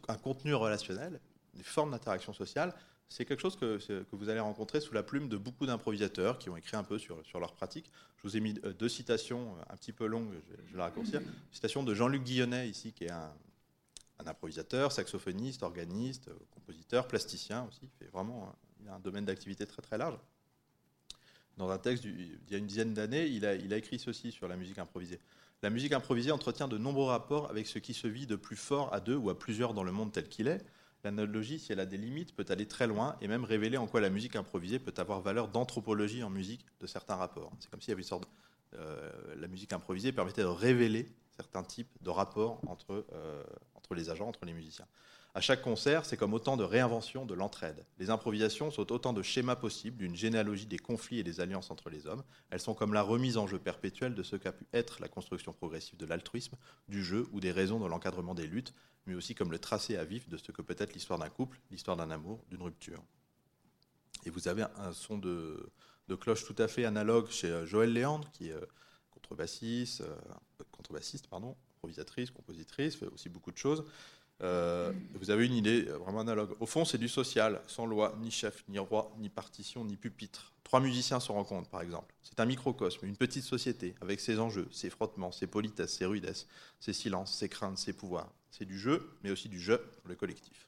un 0.08 0.14
contenu 0.14 0.54
relationnel, 0.54 1.20
des 1.52 1.62
formes 1.62 1.90
d'interaction 1.90 2.32
sociale, 2.32 2.72
c'est 3.10 3.26
quelque 3.26 3.42
chose 3.42 3.54
que, 3.54 3.78
vous 4.12 4.30
allez 4.30 4.40
rencontrer 4.40 4.80
sous 4.80 4.94
la 4.94 5.02
plume 5.02 5.28
de 5.28 5.36
beaucoup 5.36 5.66
d'improvisateurs 5.66 6.38
qui 6.38 6.48
ont 6.48 6.56
écrit 6.56 6.78
un 6.78 6.84
peu 6.84 6.98
sur, 6.98 7.20
leur 7.38 7.52
pratique. 7.52 7.92
Je 8.16 8.22
vous 8.22 8.38
ai 8.38 8.40
mis 8.40 8.58
euh, 8.64 8.72
deux 8.72 8.88
citations 8.88 9.56
euh, 9.58 9.74
un 9.74 9.76
petit 9.76 9.92
peu 9.92 10.06
longues, 10.06 10.32
je 10.32 10.72
vais, 10.72 10.78
la 10.78 10.84
raccourcir. 10.84 11.20
Citation 11.52 11.82
de 11.82 11.92
Jean-Luc 11.94 12.22
Guillonnet, 12.22 12.70
ici, 12.70 12.94
qui 12.94 13.04
est 13.04 13.10
un, 13.10 13.30
improvisateur, 14.24 14.90
saxophoniste, 14.90 15.62
organiste, 15.62 16.28
euh, 16.28 16.38
compositeur, 16.50 17.06
plasticien 17.08 17.66
aussi. 17.68 17.80
Il, 17.82 17.90
fait 17.90 18.10
vraiment, 18.10 18.56
un 18.88 19.00
domaine 19.00 19.26
d'activité 19.26 19.66
très 19.66 19.82
très 19.82 19.98
large. 19.98 20.18
Dans 21.56 21.70
un 21.70 21.78
texte 21.78 22.06
d'il 22.06 22.38
y 22.50 22.54
a 22.54 22.58
une 22.58 22.66
dizaine 22.66 22.92
d'années, 22.92 23.26
il 23.26 23.46
a, 23.46 23.76
écrit 23.76 23.98
ceci 23.98 24.30
sur 24.30 24.46
la 24.48 24.56
musique 24.56 24.78
improvisée. 24.78 25.20
La 25.62 25.70
musique 25.70 25.92
improvisée 25.92 26.30
entretient 26.30 26.68
de 26.68 26.76
nombreux 26.76 27.06
rapports 27.06 27.48
avec 27.50 27.66
ce 27.66 27.78
qui 27.78 27.94
se 27.94 28.06
vit 28.06 28.26
de 28.26 28.36
plus 28.36 28.56
fort 28.56 28.92
à 28.92 29.00
deux 29.00 29.16
ou 29.16 29.30
à 29.30 29.38
plusieurs 29.38 29.72
dans 29.72 29.82
le 29.82 29.92
monde 29.92 30.12
tel 30.12 30.28
qu'il 30.28 30.48
est 30.48 30.64
L'analogie, 31.06 31.60
si 31.60 31.72
elle 31.72 31.78
a 31.78 31.86
des 31.86 31.98
limites, 31.98 32.34
peut 32.34 32.44
aller 32.48 32.66
très 32.66 32.88
loin 32.88 33.16
et 33.20 33.28
même 33.28 33.44
révéler 33.44 33.76
en 33.76 33.86
quoi 33.86 34.00
la 34.00 34.10
musique 34.10 34.34
improvisée 34.34 34.80
peut 34.80 34.94
avoir 34.96 35.20
valeur 35.20 35.46
d'anthropologie 35.46 36.24
en 36.24 36.30
musique 36.30 36.66
de 36.80 36.86
certains 36.88 37.14
rapports. 37.14 37.52
C'est 37.60 37.70
comme 37.70 37.80
s'il 37.80 37.90
y 37.90 37.92
avait 37.92 38.02
une 38.02 38.08
sorte. 38.08 38.28
Euh, 38.74 39.12
la 39.36 39.46
musique 39.46 39.72
improvisée 39.72 40.10
permettait 40.10 40.42
de 40.42 40.48
révéler 40.48 41.06
certains 41.36 41.62
types 41.62 41.90
de 42.02 42.10
rapports 42.10 42.60
entre, 42.66 43.06
euh, 43.12 43.44
entre 43.76 43.94
les 43.94 44.10
agents, 44.10 44.26
entre 44.26 44.44
les 44.44 44.52
musiciens. 44.52 44.86
À 45.36 45.42
chaque 45.42 45.60
concert, 45.60 46.06
c'est 46.06 46.16
comme 46.16 46.32
autant 46.32 46.56
de 46.56 46.64
réinventions 46.64 47.26
de 47.26 47.34
l'entraide. 47.34 47.84
Les 47.98 48.08
improvisations 48.08 48.70
sont 48.70 48.90
autant 48.90 49.12
de 49.12 49.20
schémas 49.20 49.54
possibles 49.54 49.98
d'une 49.98 50.16
généalogie 50.16 50.64
des 50.64 50.78
conflits 50.78 51.18
et 51.18 51.22
des 51.22 51.40
alliances 51.40 51.70
entre 51.70 51.90
les 51.90 52.06
hommes. 52.06 52.22
Elles 52.48 52.62
sont 52.62 52.72
comme 52.72 52.94
la 52.94 53.02
remise 53.02 53.36
en 53.36 53.46
jeu 53.46 53.58
perpétuelle 53.58 54.14
de 54.14 54.22
ce 54.22 54.36
qu'a 54.36 54.52
pu 54.52 54.64
être 54.72 54.98
la 54.98 55.08
construction 55.08 55.52
progressive 55.52 55.98
de 55.98 56.06
l'altruisme, 56.06 56.56
du 56.88 57.04
jeu 57.04 57.28
ou 57.32 57.40
des 57.40 57.52
raisons 57.52 57.78
de 57.78 57.86
l'encadrement 57.86 58.34
des 58.34 58.46
luttes, 58.46 58.72
mais 59.04 59.14
aussi 59.14 59.34
comme 59.34 59.52
le 59.52 59.58
tracé 59.58 59.98
à 59.98 60.06
vif 60.06 60.26
de 60.30 60.38
ce 60.38 60.52
que 60.52 60.62
peut 60.62 60.74
être 60.78 60.94
l'histoire 60.94 61.18
d'un 61.18 61.28
couple, 61.28 61.60
l'histoire 61.70 61.98
d'un 61.98 62.10
amour, 62.10 62.42
d'une 62.48 62.62
rupture. 62.62 63.02
Et 64.24 64.30
vous 64.30 64.48
avez 64.48 64.64
un 64.78 64.94
son 64.94 65.18
de, 65.18 65.70
cloche 66.18 66.46
tout 66.46 66.56
à 66.56 66.66
fait 66.66 66.86
analogue 66.86 67.28
chez 67.28 67.50
euh, 67.50 67.66
Joël 67.66 67.92
Léandre, 67.92 68.30
qui 68.32 68.48
est 68.48 68.52
euh, 68.52 68.64
contrebassiste, 69.10 70.00
euh, 70.00 70.16
contrebassiste 70.72 71.26
pardon, 71.26 71.56
improvisatrice, 71.76 72.30
compositrice, 72.30 72.96
fait 72.96 73.06
aussi 73.08 73.28
beaucoup 73.28 73.52
de 73.52 73.58
choses. 73.58 73.84
Vous 74.40 75.30
avez 75.30 75.46
une 75.46 75.54
idée 75.54 75.82
vraiment 75.82 76.20
analogue. 76.20 76.54
Au 76.60 76.66
fond, 76.66 76.84
c'est 76.84 76.98
du 76.98 77.08
social, 77.08 77.60
sans 77.66 77.86
loi, 77.86 78.14
ni 78.20 78.30
chef, 78.30 78.64
ni 78.68 78.78
roi, 78.78 79.12
ni 79.18 79.28
partition, 79.28 79.84
ni 79.84 79.96
pupitre. 79.96 80.52
Trois 80.66 80.80
musiciens 80.80 81.20
se 81.20 81.30
rencontrent, 81.30 81.70
par 81.70 81.80
exemple. 81.80 82.12
C'est 82.22 82.40
un 82.40 82.44
microcosme, 82.44 83.06
une 83.06 83.16
petite 83.16 83.44
société, 83.44 83.94
avec 84.00 84.18
ses 84.18 84.40
enjeux, 84.40 84.66
ses 84.72 84.90
frottements, 84.90 85.30
ses 85.30 85.46
politesses, 85.46 85.96
ses 85.96 86.06
rudesses, 86.06 86.48
ses 86.80 86.92
silences, 86.92 87.32
ses 87.32 87.48
craintes, 87.48 87.78
ses 87.78 87.92
pouvoirs. 87.92 88.32
C'est 88.50 88.64
du 88.64 88.76
jeu, 88.78 89.16
mais 89.22 89.30
aussi 89.30 89.48
du 89.48 89.60
jeu 89.60 89.78
pour 89.78 90.08
le 90.08 90.16
collectif. 90.16 90.66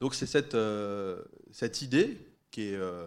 Donc 0.00 0.14
c'est 0.14 0.26
cette, 0.26 0.54
euh, 0.54 1.22
cette, 1.52 1.82
idée 1.82 2.18
qui 2.50 2.70
est 2.70 2.74
euh, 2.74 3.06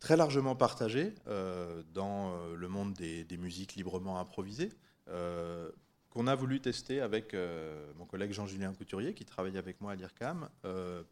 très 0.00 0.16
largement 0.16 0.56
partagée 0.56 1.14
euh, 1.28 1.82
dans 1.92 2.34
le 2.56 2.68
monde 2.68 2.94
des, 2.94 3.36
musiques 3.36 3.76
librement 3.76 4.18
improvisées, 4.18 4.70
qu'on 6.10 6.26
a 6.26 6.34
voulu 6.34 6.60
tester 6.60 7.00
avec 7.00 7.34
mon 7.96 8.04
collègue 8.04 8.32
Jean-Julien 8.32 8.74
Couturier, 8.74 9.14
qui 9.14 9.24
travaille 9.24 9.56
avec 9.56 9.80
moi 9.80 9.92
à 9.92 9.94
l'IRCAM, 9.94 10.48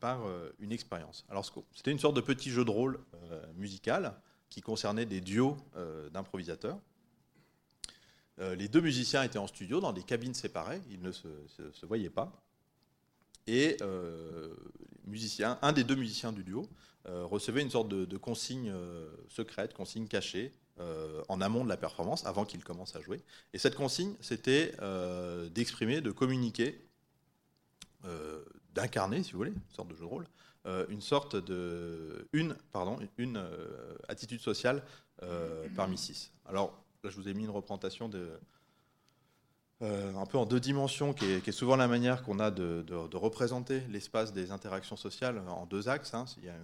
par 0.00 0.20
une 0.58 0.72
expérience. 0.72 1.24
Alors 1.30 1.44
c'était 1.72 1.92
une 1.92 2.00
sorte 2.00 2.16
de 2.16 2.20
petit 2.20 2.50
jeu 2.50 2.64
de 2.64 2.70
rôle 2.70 2.98
musical 3.56 4.14
qui 4.50 4.60
concernait 4.60 5.06
des 5.06 5.20
duos 5.20 5.56
d'improvisateurs. 6.12 6.80
Euh, 8.40 8.54
les 8.54 8.68
deux 8.68 8.80
musiciens 8.80 9.22
étaient 9.22 9.38
en 9.38 9.46
studio 9.46 9.80
dans 9.80 9.92
des 9.92 10.02
cabines 10.02 10.34
séparées, 10.34 10.80
ils 10.90 11.02
ne 11.02 11.10
se, 11.10 11.86
voyaient 11.86 12.10
pas. 12.10 12.32
Et 13.46 13.76
euh, 13.80 14.54
un 15.62 15.72
des 15.72 15.84
deux 15.84 15.96
musiciens 15.96 16.32
du 16.32 16.44
duo 16.44 16.68
euh, 17.06 17.24
recevait 17.24 17.62
une 17.62 17.70
sorte 17.70 17.88
de, 17.88 18.16
consigne 18.16 18.72
secrète, 19.28 19.74
consigne 19.74 20.06
cachée, 20.06 20.52
en 21.28 21.40
amont 21.40 21.64
de 21.64 21.68
la 21.68 21.76
performance, 21.76 22.24
avant 22.26 22.44
qu'il 22.44 22.62
commence 22.62 22.94
à 22.96 23.00
jouer. 23.00 23.20
Et 23.52 23.58
cette 23.58 23.74
consigne, 23.74 24.14
c'était 24.20 24.74
d'exprimer, 25.50 26.00
de 26.00 26.10
communiquer, 26.10 26.80
d'incarner, 28.74 29.22
si 29.22 29.32
vous 29.32 29.38
voulez, 29.38 29.52
une 29.52 29.74
sorte 29.74 29.88
de 29.88 29.94
jeu 29.94 30.02
de 30.02 30.06
rôle, 30.06 30.26
une 30.88 31.00
sorte 31.00 31.36
de. 31.36 32.28
une, 32.32 32.54
pardon, 32.72 32.98
une 33.16 33.42
attitude 34.08 34.40
sociale 34.40 34.82
parmi 35.74 35.98
six. 35.98 36.32
Alors, 36.46 36.84
Là, 37.04 37.10
je 37.10 37.16
vous 37.16 37.28
ai 37.28 37.34
mis 37.34 37.44
une 37.44 37.50
représentation 37.50 38.08
de, 38.08 38.28
euh, 39.82 40.14
un 40.16 40.26
peu 40.26 40.36
en 40.36 40.46
deux 40.46 40.58
dimensions, 40.58 41.14
qui 41.14 41.26
est, 41.26 41.52
souvent 41.52 41.76
la 41.76 41.86
manière 41.86 42.24
qu'on 42.24 42.40
a 42.40 42.50
de, 42.50 42.84
représenter 43.14 43.80
l'espace 43.88 44.32
des 44.32 44.50
interactions 44.50 44.96
sociales 44.96 45.40
en 45.48 45.66
deux 45.66 45.88
axes. 45.88 46.14
Hein. 46.14 46.24
Il 46.38 46.44
y 46.44 46.48
a 46.48 46.54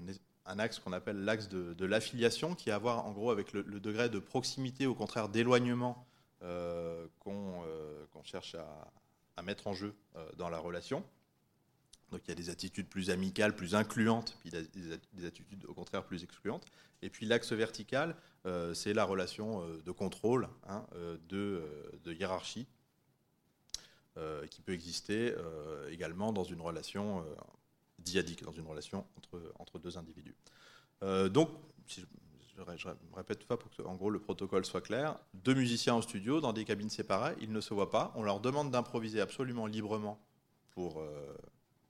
un, 0.47 0.59
axe 0.59 0.79
qu'on 0.79 0.93
appelle 0.93 1.25
l'axe 1.25 1.49
de, 1.49 1.85
l'affiliation, 1.85 2.55
qui 2.55 2.71
a 2.71 2.77
à 2.77 2.79
voir 2.79 3.07
en 3.07 3.13
gros 3.13 3.31
avec 3.31 3.53
le, 3.53 3.63
degré 3.81 4.09
de 4.09 4.19
proximité, 4.19 4.87
au 4.87 4.95
contraire 4.95 5.29
d'éloignement 5.29 6.07
euh, 6.43 7.07
euh, 7.27 8.05
qu'on 8.13 8.23
cherche 8.23 8.55
à, 9.37 9.43
mettre 9.43 9.67
en 9.67 9.75
jeu 9.75 9.95
dans 10.37 10.49
la 10.49 10.59
relation. 10.59 11.05
Donc 12.11 12.23
il 12.25 12.29
y 12.29 12.33
a 12.33 12.37
des 12.37 12.51
attitudes 12.51 12.89
plus 12.89 13.11
amicales, 13.11 13.55
plus 13.55 13.75
incluantes, 13.75 14.37
puis 14.41 14.51
des 14.51 15.27
attitudes 15.27 15.65
au 15.67 15.75
contraire 15.75 16.05
plus 16.05 16.23
excluantes. 16.23 16.65
Et 17.03 17.11
puis 17.11 17.27
l'axe 17.27 17.53
vertical, 17.53 18.17
c'est 18.73 18.95
la 18.95 19.05
relation 19.05 19.67
de 19.85 19.91
contrôle, 19.91 20.49
hein, 20.69 20.87
de, 21.29 21.63
hiérarchie, 22.07 22.67
qui 24.51 24.63
peut 24.63 24.73
exister 24.73 25.35
également 25.91 26.33
dans 26.33 26.45
une 26.45 26.61
relation 26.61 27.25
diadique, 28.05 28.43
dans 28.45 28.53
une 28.53 28.67
relation 28.67 29.07
entre, 29.17 29.53
entre 29.59 29.79
deux 29.79 29.99
individus. 29.99 30.37
donc, 31.31 31.51
si 31.87 32.01
je, 32.57 32.89
répète 33.15 33.41
tout 33.41 33.47
ça 33.47 33.57
pour 33.57 33.71
que 33.71 33.83
en 33.83 33.95
gros 33.95 34.11
le 34.11 34.21
protocole 34.21 34.65
soit 34.65 34.81
clair, 34.81 35.19
deux 35.35 35.55
musiciens 35.55 35.95
en 35.95 36.03
studio 36.03 36.41
dans 36.41 36.53
des 36.53 36.65
cabines 36.65 36.91
séparées, 36.91 37.35
ils 37.41 37.53
ne 37.53 37.61
se 37.61 37.75
voient 37.75 37.91
pas, 37.91 38.13
on 38.15 38.23
leur 38.23 38.41
demande 38.41 38.71
d'improviser 38.71 39.21
absolument 39.21 39.67
librement 39.67 40.21
pour 40.71 41.03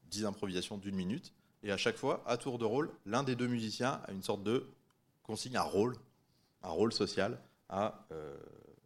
10 0.06 0.24
euh, 0.24 0.28
improvisations 0.28 0.78
d'une 0.78 0.94
minute, 0.94 1.32
et 1.62 1.72
à 1.72 1.76
chaque 1.76 1.96
fois, 1.96 2.22
à 2.26 2.36
tour 2.36 2.58
de 2.58 2.64
rôle, 2.64 2.90
l'un 3.06 3.22
des 3.22 3.36
deux 3.36 3.46
musiciens 3.46 4.02
a 4.06 4.12
une 4.12 4.22
sorte 4.22 4.42
de 4.42 4.66
consigne, 5.22 5.56
un 5.56 5.62
rôle, 5.62 5.96
un 6.62 6.68
rôle 6.68 6.92
social 6.92 7.40
à, 7.68 8.06
euh, 8.12 8.36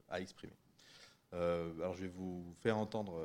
à 0.08 0.20
exprimer. 0.20 0.54
Euh, 1.34 1.74
alors 1.78 1.94
je 1.94 2.02
vais 2.02 2.08
vous 2.08 2.54
faire 2.60 2.78
entendre 2.78 3.20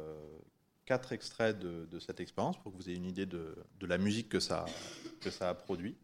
quatre 0.86 1.14
extraits 1.14 1.58
de, 1.58 2.00
cette 2.00 2.20
expérience 2.20 2.62
pour 2.62 2.72
que 2.72 2.78
vous 2.78 2.90
ayez 2.90 2.98
une 2.98 3.06
idée 3.06 3.26
de, 3.26 3.56
de 3.80 3.86
la 3.86 3.98
musique 3.98 4.30
que 4.30 4.40
ça, 4.40 4.66
que 5.22 5.30
ça 5.30 5.50
a 5.50 5.54
produit. 5.54 5.96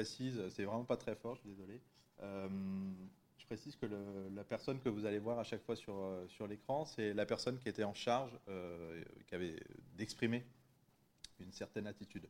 Précise, 0.00 0.40
c'est 0.48 0.64
vraiment 0.64 0.84
pas 0.84 0.96
très 0.96 1.14
fort, 1.14 1.34
je 1.34 1.40
suis 1.40 1.50
désolé. 1.50 1.78
Euh, 2.22 2.48
je 3.36 3.44
précise 3.44 3.76
que 3.76 3.84
la 4.34 4.44
personne 4.44 4.80
que 4.80 4.88
vous 4.88 5.04
allez 5.04 5.18
voir 5.18 5.38
à 5.38 5.44
chaque 5.44 5.62
fois 5.62 5.76
sur, 5.76 5.94
euh, 5.94 6.26
l'écran, 6.48 6.86
c'est 6.86 7.12
la 7.12 7.26
personne 7.26 7.58
qui 7.58 7.68
était 7.68 7.84
en 7.84 7.92
charge, 7.92 8.32
euh, 8.48 9.04
qui 9.26 9.34
avait 9.34 9.60
d'exprimer 9.98 10.42
une 11.38 11.52
certaine 11.52 11.86
attitude. 11.86 12.26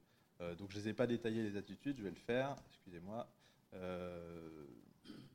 donc 0.58 0.70
je 0.70 0.78
ne 0.78 0.82
les 0.82 0.88
ai 0.88 0.94
pas 0.94 1.06
détaillé 1.06 1.44
les 1.44 1.56
attitudes, 1.56 1.96
je 1.96 2.02
vais 2.02 2.10
le 2.10 2.16
faire, 2.16 2.56
excusez-moi 2.68 3.28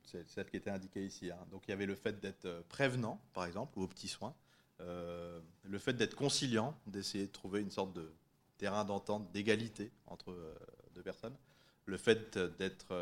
c'est 0.02 0.28
celle 0.28 0.48
qui 0.50 0.56
était 0.58 0.70
indiquée 0.70 1.04
ici. 1.04 1.30
Hein. 1.30 1.38
Donc 1.50 1.62
il 1.66 1.70
y 1.70 1.74
avait 1.74 1.86
le 1.86 1.96
fait 1.96 2.20
d'être 2.20 2.64
prévenant, 2.68 3.18
par 3.32 3.46
exemple, 3.46 3.78
ou 3.78 3.82
aux 3.82 3.88
petits 3.88 4.08
soins, 4.08 4.34
le 4.78 5.78
fait 5.78 5.94
d'être 5.94 6.14
conciliant, 6.14 6.78
d'essayer 6.86 7.26
de 7.26 7.32
trouver 7.32 7.60
une 7.62 7.70
sorte 7.70 7.94
de 7.94 8.12
terrain 8.58 8.84
d'entente, 8.84 9.30
d'égalité 9.32 9.90
entre 10.06 10.36
deux 10.94 11.02
personnes, 11.02 11.36
le 11.86 11.96
fait 11.96 12.36
d'être 12.36 12.94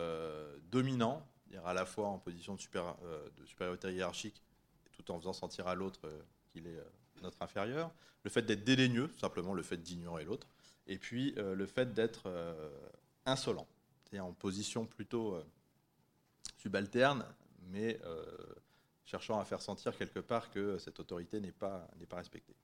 dominant, 0.71 1.27
dire 1.49 1.67
à 1.67 1.75
la 1.75 1.85
fois 1.85 2.09
en 2.09 2.19
position 2.19 2.55
de, 2.55 2.61
de 3.41 3.45
supériorité 3.47 3.93
hiérarchique, 3.93 4.43
tout 4.93 5.11
en 5.11 5.19
faisant 5.19 5.33
sentir 5.33 5.67
à 5.67 5.75
l'autre 5.75 6.01
qu'il 6.53 6.67
est 6.67 6.79
notre 7.23 7.43
inférieur, 7.43 7.91
le 8.23 8.31
fait 8.31 8.43
d'être 8.43 8.65
dédaigneux, 8.65 9.11
simplement 9.19 9.55
le 9.55 9.63
fait 9.63 9.79
d'ignorer 9.79 10.25
l'autre, 10.25 10.47
et 10.87 10.99
puis 10.99 11.35
le 11.37 11.67
fait 11.67 11.93
d'être 11.95 12.31
insolent, 13.25 13.67
c'est-à-dire 14.03 14.27
en 14.27 14.33
position 14.33 14.85
plutôt 14.85 15.43
subalterne, 16.65 17.27
mais 17.69 18.01
euh, 18.05 18.25
cherchant 19.05 19.39
à 19.39 19.45
faire 19.45 19.61
sentir 19.61 19.95
quelque 19.99 20.21
part 20.21 20.51
que 20.51 20.79
cette 20.79 20.99
autorité 20.99 21.39
n'est 21.39 21.53
pas, 21.53 21.87
pas 22.09 22.17
respectée. 22.17 22.55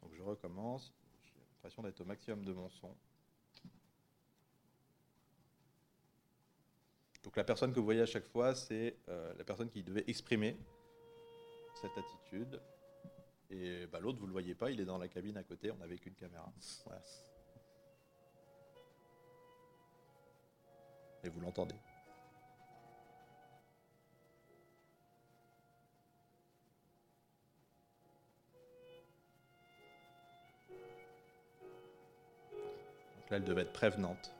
Donc 0.00 0.12
je 0.14 0.22
recommence. 0.22 0.92
J'ai 1.24 1.40
l'impression 1.40 1.82
d'être 1.82 2.00
au 2.00 2.04
maximum 2.04 2.44
de 2.44 2.52
mon 2.52 2.68
son. 2.68 2.94
Donc 7.22 7.36
la 7.36 7.44
personne 7.44 7.72
que 7.72 7.78
vous 7.78 7.84
voyez 7.84 8.02
à 8.02 8.06
chaque 8.06 8.26
fois, 8.26 8.54
c'est 8.54 8.96
euh, 9.08 9.32
la 9.38 9.44
personne 9.44 9.70
qui 9.70 9.82
devait 9.82 10.04
exprimer 10.06 10.56
cette 11.80 11.96
attitude. 11.96 12.60
Et 13.50 13.86
bah, 13.86 14.00
l'autre, 14.00 14.18
vous 14.18 14.24
ne 14.24 14.30
le 14.30 14.32
voyez 14.32 14.54
pas, 14.54 14.70
il 14.70 14.80
est 14.80 14.84
dans 14.84 14.98
la 14.98 15.08
cabine 15.08 15.36
à 15.36 15.42
côté, 15.42 15.70
on 15.70 15.76
n'avait 15.76 15.98
qu'une 15.98 16.14
caméra. 16.14 16.52
Et 21.24 21.28
vous 21.28 21.40
l'entendez. 21.40 21.76
elle 33.34 33.44
devait 33.44 33.62
être 33.62 33.72
prévenante. 33.72 34.30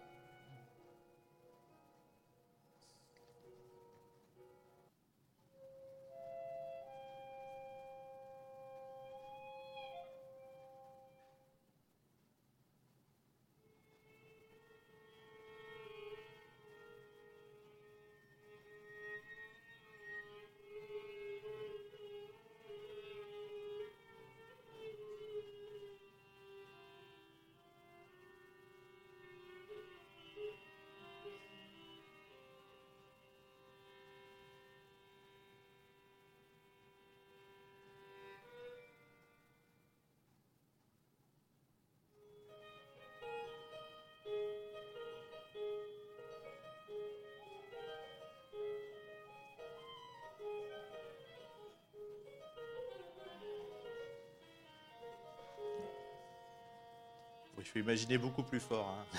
Je 57.64 57.72
vais 57.74 57.80
imaginer 57.80 58.18
beaucoup 58.18 58.42
plus 58.42 58.60
fort. 58.60 58.96
Hein. 58.98 59.18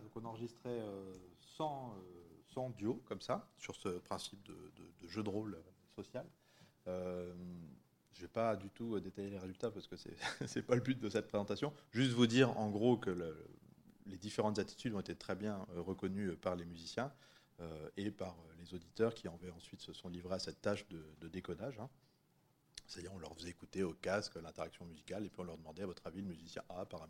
Donc 0.00 0.16
on 0.16 0.24
enregistrait 0.24 0.80
100, 1.56 1.94
euh, 2.56 2.68
duos 2.76 3.02
comme 3.06 3.20
ça, 3.20 3.48
sur 3.58 3.74
ce 3.76 3.88
principe 3.88 4.42
de, 4.44 5.08
jeu 5.08 5.22
de 5.22 5.28
rôle 5.28 5.58
social. 5.94 6.26
Euh, 6.86 7.32
je 8.12 8.20
ne 8.20 8.22
vais 8.22 8.32
pas 8.32 8.56
du 8.56 8.70
tout 8.70 8.98
détailler 9.00 9.30
les 9.30 9.38
résultats 9.38 9.70
parce 9.70 9.86
que 9.86 9.96
ce 9.96 10.08
n'est 10.08 10.62
pas 10.66 10.74
le 10.74 10.80
but 10.80 10.98
de 10.98 11.08
cette 11.08 11.28
présentation. 11.28 11.72
Juste 11.90 12.12
vous 12.12 12.26
dire 12.26 12.58
en 12.58 12.70
gros 12.70 12.96
que 12.96 13.10
les 14.06 14.18
différentes 14.18 14.58
attitudes 14.58 14.94
ont 14.94 15.00
été 15.00 15.14
très 15.14 15.34
bien 15.34 15.66
euh, 15.70 15.80
reconnues 15.80 16.36
par 16.36 16.56
les 16.56 16.64
musiciens 16.64 17.12
et 17.96 18.10
par 18.10 18.36
les 18.58 18.74
auditeurs 18.74 19.14
qui 19.14 19.28
en 19.28 19.38
ensuite 19.54 19.80
se 19.82 19.92
sont 19.92 20.08
livrés 20.08 20.34
à 20.34 20.38
cette 20.40 20.60
tâche 20.60 20.84
de, 20.88 21.28
décodage. 21.28 21.78
Hein. 21.78 21.88
C'est-à-dire, 22.86 23.12
on 23.14 23.18
leur 23.18 23.34
faisait 23.34 23.50
écouter 23.50 23.82
au 23.82 23.92
casque 23.94 24.34
l'interaction 24.36 24.84
musicale 24.84 25.24
et 25.24 25.30
puis 25.30 25.40
on 25.40 25.44
leur 25.44 25.56
demandait 25.56 25.82
à 25.82 25.86
votre 25.86 26.06
avis, 26.06 26.20
le 26.20 26.28
musicien 26.28 26.62
A 26.68 26.84
par, 26.84 27.00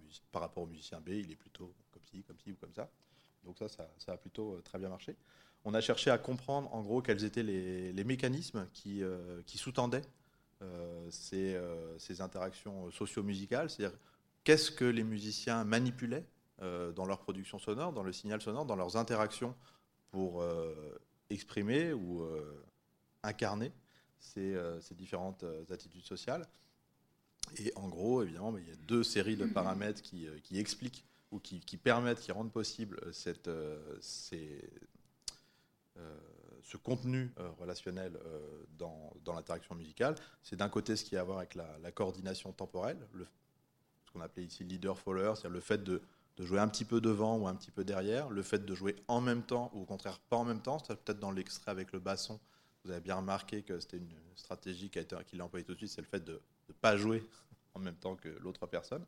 rapport 0.41 0.63
au 0.63 0.67
musicien 0.67 1.01
B, 1.01 1.09
il 1.09 1.31
est 1.33 1.37
plutôt 1.37 1.75
comme 1.91 2.03
ci, 2.05 2.23
comme 2.23 2.39
ci 2.39 2.53
ou 2.53 2.57
comme 2.57 2.75
ça. 2.75 2.89
Donc 3.45 3.59
ça, 3.59 3.69
ça, 3.69 4.13
a 4.13 4.17
plutôt 4.17 4.61
très 4.61 4.79
bien 4.79 4.89
marché. 4.89 5.17
On 5.65 5.75
a 5.75 5.81
cherché 5.81 6.11
à 6.11 6.19
comprendre 6.19 6.73
en 6.73 6.83
gros 6.83 7.03
quels 7.03 7.25
étaient 7.25 7.43
les, 7.43 8.05
mécanismes 8.05 8.69
qui, 8.73 9.03
qui 9.47 9.59
sous-tendaient 9.59 10.05
ces, 11.11 11.61
ces, 11.99 12.21
interactions 12.21 12.91
socio-musicales, 12.93 13.69
c'est-à-dire 13.69 13.99
qu'est-ce 14.45 14.71
que 14.71 14.85
les 14.85 15.03
musiciens 15.03 15.65
manipulaient 15.65 16.25
euh, 16.63 16.93
dans 16.93 17.07
leur 17.07 17.19
production 17.19 17.59
sonore, 17.59 17.93
dans 17.93 18.05
le 18.05 18.13
signal 18.13 18.41
sonore, 18.41 18.65
dans 18.65 18.77
leurs 18.77 18.97
interactions 18.97 19.55
pour 20.11 20.43
euh, 20.43 21.01
exprimer 21.29 21.93
ou 21.93 22.23
euh, 22.23 22.65
incarner 23.25 23.73
ces, 24.23 24.95
différentes 24.95 25.45
attitudes 25.71 26.05
sociales. 26.05 26.47
Et 27.59 27.73
en 27.77 27.89
gros, 27.89 28.23
évidemment, 28.23 28.57
il 28.57 28.69
y 28.69 28.73
a 28.73 28.77
deux 28.77 29.03
séries 29.03 29.37
de 29.37 29.47
paramètres 29.47 30.03
qui, 30.03 30.27
expliquent 30.53 31.05
ou 31.31 31.39
qui, 31.39 31.77
permettent, 31.77 32.21
qui 32.21 32.33
rendent 32.33 32.53
possible 32.53 33.01
cette, 33.13 33.51
ce 34.01 34.61
contenu 36.83 37.33
relationnel 37.59 38.19
dans, 38.79 39.13
l'interaction 39.27 39.75
musicale. 39.75 40.15
C'est 40.43 40.57
d'un 40.57 40.69
côté 40.69 40.97
ce 40.97 41.05
qui 41.05 41.17
a 41.17 41.21
à 41.21 41.25
voir 41.25 41.39
avec 41.39 41.55
la, 41.55 41.93
coordination 41.93 42.53
temporelle, 42.53 42.99
le, 43.13 43.27
ce 44.05 44.13
qu'on 44.13 44.21
appelait 44.21 44.45
ici 44.45 44.65
leader-follower, 44.65 45.35
c'est-à-dire 45.35 45.51
le 45.51 45.61
fait 45.61 45.83
de 45.83 46.01
de 46.37 46.45
jouer 46.45 46.59
un 46.59 46.69
petit 46.69 46.85
peu 46.85 47.01
devant 47.01 47.37
ou 47.37 47.47
un 47.47 47.55
petit 47.55 47.71
peu 47.71 47.85
derrière, 47.85 48.31
le 48.31 48.43
fait 48.43 48.65
de 48.65 48.75
jouer 48.75 48.97
en 49.09 49.21
même 49.21 49.43
temps 49.43 49.71
ou 49.75 49.83
au 49.83 49.85
contraire 49.85 50.19
pas 50.19 50.37
en 50.37 50.45
même 50.45 50.63
temps, 50.63 50.79
c'est 50.79 50.97
peut-être 50.97 51.19
dans 51.19 51.31
l'extrait 51.31 51.71
avec 51.71 51.93
le 51.93 52.01
basson, 52.01 52.41
vous 52.85 52.91
avez 52.91 53.01
bien 53.01 53.17
remarqué 53.17 53.63
que 53.63 53.79
c'était 53.81 53.99
une 53.99 54.11
stratégie 54.35 54.91
qu'il 54.91 55.03
a, 55.15 55.19
a 55.19 55.45
employée 55.45 55.65
tout 55.65 55.73
de 55.73 55.79
suite, 55.79 55.91
c'est 55.91 56.01
le 56.01 56.07
fait 56.07 56.25
de 56.25 56.41
ne 56.69 56.75
pas 56.75 56.97
jouer 56.97 57.25
en 57.75 57.81
même 57.81 57.97
temps 57.97 58.17
que 58.17 58.29
l'autre 58.41 58.67
personne, 58.67 59.05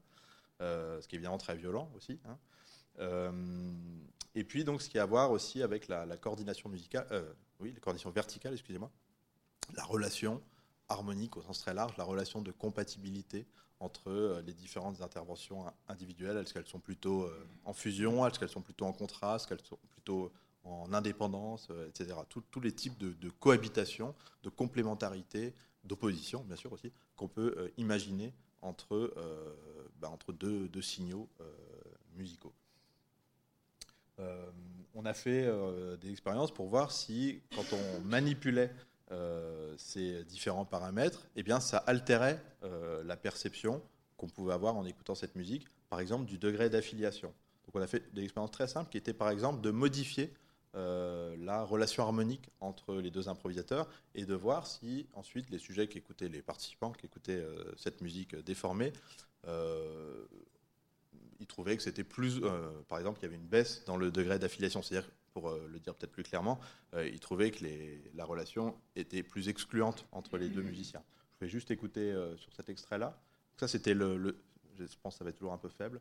euh, 0.61 1.01
ce 1.01 1.09
qui 1.09 1.17
est 1.17 1.19
évidemment 1.19 1.39
très 1.39 1.57
violent 1.57 1.91
aussi. 1.97 2.19
Hein. 2.27 2.39
Euh, 3.01 3.33
et 4.35 4.45
puis 4.45 4.65
donc 4.65 4.83
ce 4.83 4.89
qui 4.89 4.99
a 4.99 5.03
à 5.03 5.07
voir 5.07 5.31
aussi 5.31 5.63
avec 5.63 5.89
la, 5.89 6.07
coordination 6.17 6.69
musicale, 6.69 7.07
euh, 7.11 7.33
oui, 7.61 7.73
la 7.73 7.81
coordination 7.81 8.11
verticale, 8.11 8.53
excusez-moi, 8.53 8.91
la 9.75 9.85
relation 9.85 10.43
harmonique 10.89 11.37
au 11.37 11.43
sens 11.43 11.59
très 11.59 11.75
large, 11.75 11.97
la 11.97 12.05
relation 12.05 12.43
de 12.43 12.53
compatibilité 12.53 13.47
entre 13.81 14.41
les 14.47 14.55
différentes 14.55 15.01
interventions 15.01 15.67
individuelles 15.89 16.37
Est-ce 16.37 16.55
qu'elles 16.55 16.67
sont 16.67 16.79
plutôt 16.79 17.29
en 17.65 17.73
fusion 17.73 18.27
Est-ce 18.27 18.39
qu'elles 18.39 18.49
sont 18.49 18.63
plutôt 18.63 18.87
en 18.87 18.93
contraste 18.93 19.45
Est-ce 19.45 19.49
qu'elles 19.49 19.67
sont 19.67 19.79
plutôt 19.91 20.33
en 20.65 20.93
indépendance, 20.93 21.69
euh, 21.71 21.89
etc. 21.89 22.17
tous 22.29 22.61
les 22.61 22.73
types 22.73 22.99
de, 22.99 23.31
cohabitation, 23.31 24.15
de 24.43 24.49
complémentarité, 24.49 25.55
d'opposition, 25.85 26.43
bien 26.47 26.57
sûr 26.57 26.73
aussi, 26.73 26.93
qu'on 27.17 27.29
peut 27.29 27.73
imaginer 27.77 28.33
entre, 28.63 29.15
bah, 30.01 30.09
entre 30.09 30.33
deux, 30.33 30.83
signaux 30.83 31.29
musicaux. 32.17 32.55
on 34.95 35.05
a 35.05 35.13
fait 35.13 35.47
des 36.01 36.11
expériences 36.11 36.53
pour 36.53 36.69
voir 36.69 36.91
si, 36.91 37.43
quand 37.55 37.67
on 37.75 38.01
manipulait 38.01 38.75
euh, 39.13 39.75
ces 39.77 40.25
différents 40.25 40.65
paramètres, 40.65 41.27
eh 41.37 41.43
bien, 41.43 41.61
ça 41.61 41.77
altérait 41.77 42.43
euh, 42.63 43.05
la 43.05 43.19
perception 43.19 43.83
qu'on 44.17 44.29
pouvait 44.29 44.55
avoir 44.55 44.77
en 44.77 44.87
écoutant 44.87 45.15
cette 45.15 45.37
musique, 45.37 45.67
par 45.91 46.01
exemple 46.01 46.25
du 46.25 46.39
degré 46.39 46.71
d'affiliation. 46.71 47.29
Donc 47.67 47.75
on 47.75 47.83
a 47.83 47.87
fait 47.87 48.03
des 48.15 48.25
expériences 48.25 48.53
très 48.53 48.67
simples 48.67 48.91
qui 48.91 48.97
étaient 48.97 49.13
par 49.13 49.29
exemple 49.29 49.61
de 49.61 49.71
modifier 49.71 50.33
euh, 50.75 51.37
la 51.39 51.63
relation 51.65 52.03
harmonique 52.03 52.51
entre 52.61 52.97
les 52.97 53.11
deux 53.11 53.29
improvisateurs 53.29 53.89
et 54.15 54.25
de 54.27 54.35
voir 54.35 54.67
si 54.67 55.07
ensuite 55.15 55.51
les 55.51 55.59
sujets 55.59 55.89
qui 55.89 55.99
écoutaient, 55.99 56.29
les 56.29 56.43
participants 56.43 56.93
qui 56.93 57.07
écoutaient 57.07 57.45
cette 57.77 58.01
musique 58.01 58.35
déformée, 58.37 58.93
ils 61.41 61.47
trouvaient 61.47 61.77
que 61.77 61.83
c'était 61.83 62.05
plus, 62.05 62.41
par 62.89 62.99
exemple, 62.99 63.19
qu'il 63.19 63.29
y 63.29 63.33
avait 63.33 63.41
une 63.41 63.49
baisse 63.49 63.85
dans 63.85 63.97
le 63.97 64.11
degré 64.11 64.39
d'affiliation, 64.39 64.83
c'est-à-dire 64.83 65.09
pour 65.35 65.49
euh, 65.49 65.69
le 65.71 65.81
dire 65.81 65.95
peut-être 65.95 66.13
plus 66.13 66.23
clairement, 66.23 66.59
euh, 66.95 67.07
il 67.07 67.21
trouvait 67.21 67.51
que 67.51 67.65
la 68.15 68.25
relation 68.25 68.75
était 68.97 69.23
plus 69.23 69.49
excluante 69.49 70.07
entre 70.13 70.39
les 70.39 70.49
deux 70.49 70.63
musiciens. 70.63 71.03
Je 71.35 71.45
vais 71.45 71.51
juste 71.51 71.71
écouter 71.71 72.13
euh, 72.13 72.37
sur 72.37 72.55
cet 72.55 72.69
extrait-là. 72.69 73.19
Ça, 73.57 73.69
c'était 73.69 73.95
le, 73.95 74.39
je 74.79 74.85
pense 75.03 75.15
que 75.15 75.19
ça 75.19 75.25
va 75.25 75.31
être 75.31 75.37
toujours 75.37 75.53
un 75.53 75.59
peu 75.59 75.69
faible, 75.69 76.01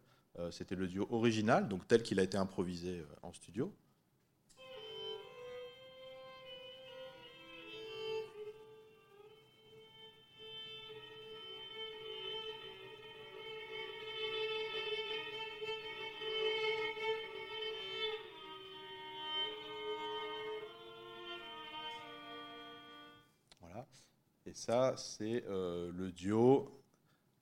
c'était 0.49 0.73
le 0.73 0.87
duo 0.87 1.07
original, 1.11 1.67
donc 1.67 1.87
tel 1.87 2.01
qu'il 2.01 2.19
a 2.19 2.23
été 2.23 2.37
improvisé 2.37 3.05
en 3.21 3.31
studio. 3.33 3.71
Et 24.45 24.53
ça, 24.53 24.93
c'est 24.97 25.43
euh, 25.47 25.91
le 25.95 26.11
duo 26.11 26.81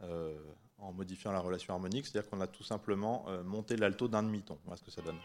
euh, 0.02 0.38
en 0.78 0.92
modifiant 0.94 1.32
la 1.32 1.40
relation 1.40 1.74
harmonique, 1.74 2.06
c'est-à-dire 2.06 2.30
qu'on 2.30 2.42
a 2.42 2.48
tout 2.48 2.64
simplement 2.64 3.26
euh, 3.28 3.44
monté 3.44 3.76
l'alto 3.76 4.08
d'un 4.08 4.24
demi-ton. 4.24 4.58
Voilà 4.66 4.78
ce 4.78 4.84
que 4.84 4.92
ça 4.92 5.02
donne. 5.02 5.18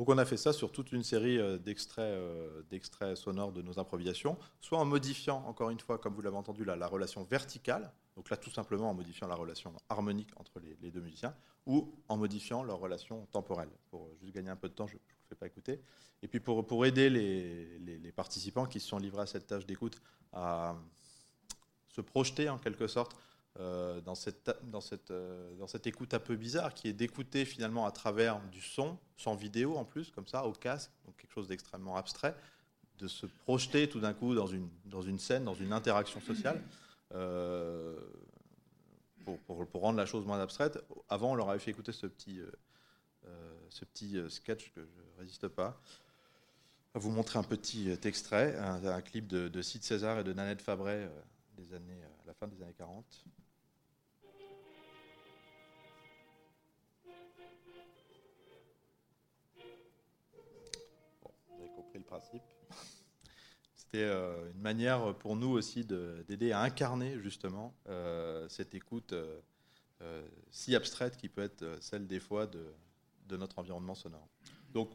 Donc 0.00 0.08
on 0.08 0.16
a 0.16 0.24
fait 0.24 0.38
ça 0.38 0.54
sur 0.54 0.72
toute 0.72 0.92
une 0.92 1.02
série 1.02 1.36
euh, 1.36 1.58
euh, 1.98 2.62
d'extraits 2.70 3.16
sonores 3.18 3.52
de 3.52 3.60
nos 3.60 3.78
improvisations, 3.78 4.38
soit 4.58 4.78
en 4.78 4.86
modifiant, 4.86 5.44
encore 5.46 5.68
une 5.68 5.78
fois, 5.78 5.98
comme 5.98 6.14
vous 6.14 6.22
l'avez 6.22 6.38
entendu 6.38 6.64
là, 6.64 6.74
la 6.74 6.86
relation 6.86 7.22
verticale, 7.22 7.92
donc 8.16 8.30
là 8.30 8.38
tout 8.38 8.48
simplement 8.48 8.88
en 8.88 8.94
modifiant 8.94 9.28
la 9.28 9.34
relation 9.34 9.74
harmonique 9.90 10.30
entre 10.36 10.58
les, 10.58 10.90
deux 10.90 11.02
musiciens, 11.02 11.34
ou 11.66 11.92
en 12.08 12.16
modifiant 12.16 12.62
leur 12.62 12.78
relation 12.78 13.26
temporelle. 13.26 13.68
Pour 13.90 14.08
juste 14.22 14.34
gagner 14.34 14.48
un 14.48 14.56
peu 14.56 14.70
de 14.70 14.72
temps, 14.72 14.86
je 14.86 14.94
ne 14.94 14.98
vous 15.00 15.28
fais 15.28 15.34
pas 15.34 15.46
écouter. 15.46 15.82
Et 16.22 16.28
puis 16.28 16.40
pour, 16.40 16.66
pour 16.66 16.86
aider 16.86 17.10
les, 17.10 17.78
les, 17.78 18.12
participants 18.12 18.64
qui 18.64 18.80
se 18.80 18.88
sont 18.88 18.98
livrés 18.98 19.20
à 19.20 19.26
cette 19.26 19.48
tâche 19.48 19.66
d'écoute 19.66 20.00
à 20.32 20.76
se 21.88 22.00
projeter 22.00 22.48
en 22.48 22.56
quelque 22.56 22.86
sorte 22.86 23.14
euh, 23.58 24.00
dans, 24.00 24.14
cette, 24.14 24.48
dans, 24.70 24.80
cette, 24.80 25.10
euh, 25.10 25.56
dans 25.56 25.66
cette 25.66 25.86
écoute 25.86 26.14
un 26.14 26.20
peu 26.20 26.36
bizarre, 26.36 26.72
qui 26.72 26.86
est 26.86 26.92
d'écouter 26.92 27.44
finalement 27.44 27.84
à 27.84 27.90
travers 27.90 28.40
du 28.52 28.60
son, 28.60 28.96
sans 29.16 29.34
vidéo 29.34 29.76
en 29.76 29.84
plus, 29.84 30.10
comme 30.12 30.28
ça, 30.28 30.46
au 30.46 30.52
casque, 30.52 30.92
donc 31.04 31.16
quelque 31.16 31.32
chose 31.32 31.48
d'extrêmement 31.48 31.96
abstrait, 31.96 32.36
de 32.98 33.08
se 33.08 33.26
projeter 33.26 33.88
tout 33.88 33.98
d'un 33.98 34.14
coup 34.14 34.36
dans 34.36 34.46
une, 34.46 34.68
dans 34.84 35.02
une 35.02 35.18
scène, 35.18 35.44
dans 35.44 35.54
une 35.54 35.72
interaction 35.72 36.20
sociale, 36.20 36.62
euh, 37.12 37.98
pour, 39.24 39.66
pour, 39.66 39.80
rendre 39.80 39.98
la 39.98 40.06
chose 40.06 40.24
moins 40.24 40.40
abstraite. 40.40 40.78
Avant, 41.08 41.32
on 41.32 41.34
leur 41.34 41.50
avait 41.50 41.58
fait 41.58 41.72
écouter 41.72 41.92
ce 41.92 42.06
petit, 42.06 42.40
ce 43.68 43.84
petit 43.84 44.16
sketch 44.28 44.72
que 44.72 44.80
je 44.80 44.86
ne 44.86 45.18
résiste 45.18 45.48
pas. 45.48 45.80
À 46.94 46.98
vous 46.98 47.10
montrer 47.10 47.38
un 47.38 47.44
petit 47.44 47.90
extrait, 48.04 48.56
un, 48.56 49.00
clip 49.02 49.26
de, 49.26 49.48
de 49.48 49.62
Sid 49.62 49.82
César 49.82 50.18
et 50.20 50.24
de 50.24 50.32
Nanette 50.32 50.62
Fabret 50.62 51.10
des 51.56 51.74
années, 51.74 52.02
à 52.22 52.26
la 52.26 52.34
fin 52.34 52.48
des 52.48 52.60
années 52.62 52.74
40. 52.76 53.04
C'était 63.74 64.04
euh, 64.04 64.50
une 64.52 64.60
manière 64.60 65.14
pour 65.18 65.36
nous 65.36 65.50
aussi 65.50 65.84
d'aider 65.84 66.52
à 66.52 66.60
incarner 66.60 67.18
justement 67.20 67.74
euh, 67.88 68.48
cette 68.48 68.74
écoute 68.74 69.12
euh, 69.12 70.28
si 70.50 70.74
abstraite 70.76 71.16
qui 71.16 71.28
peut 71.28 71.42
être 71.42 71.78
celle 71.80 72.06
des 72.06 72.20
fois 72.20 72.46
de, 72.46 72.64
de 73.28 73.36
notre 73.36 73.58
environnement 73.58 73.94
sonore. 73.94 74.28
Donc, 74.72 74.90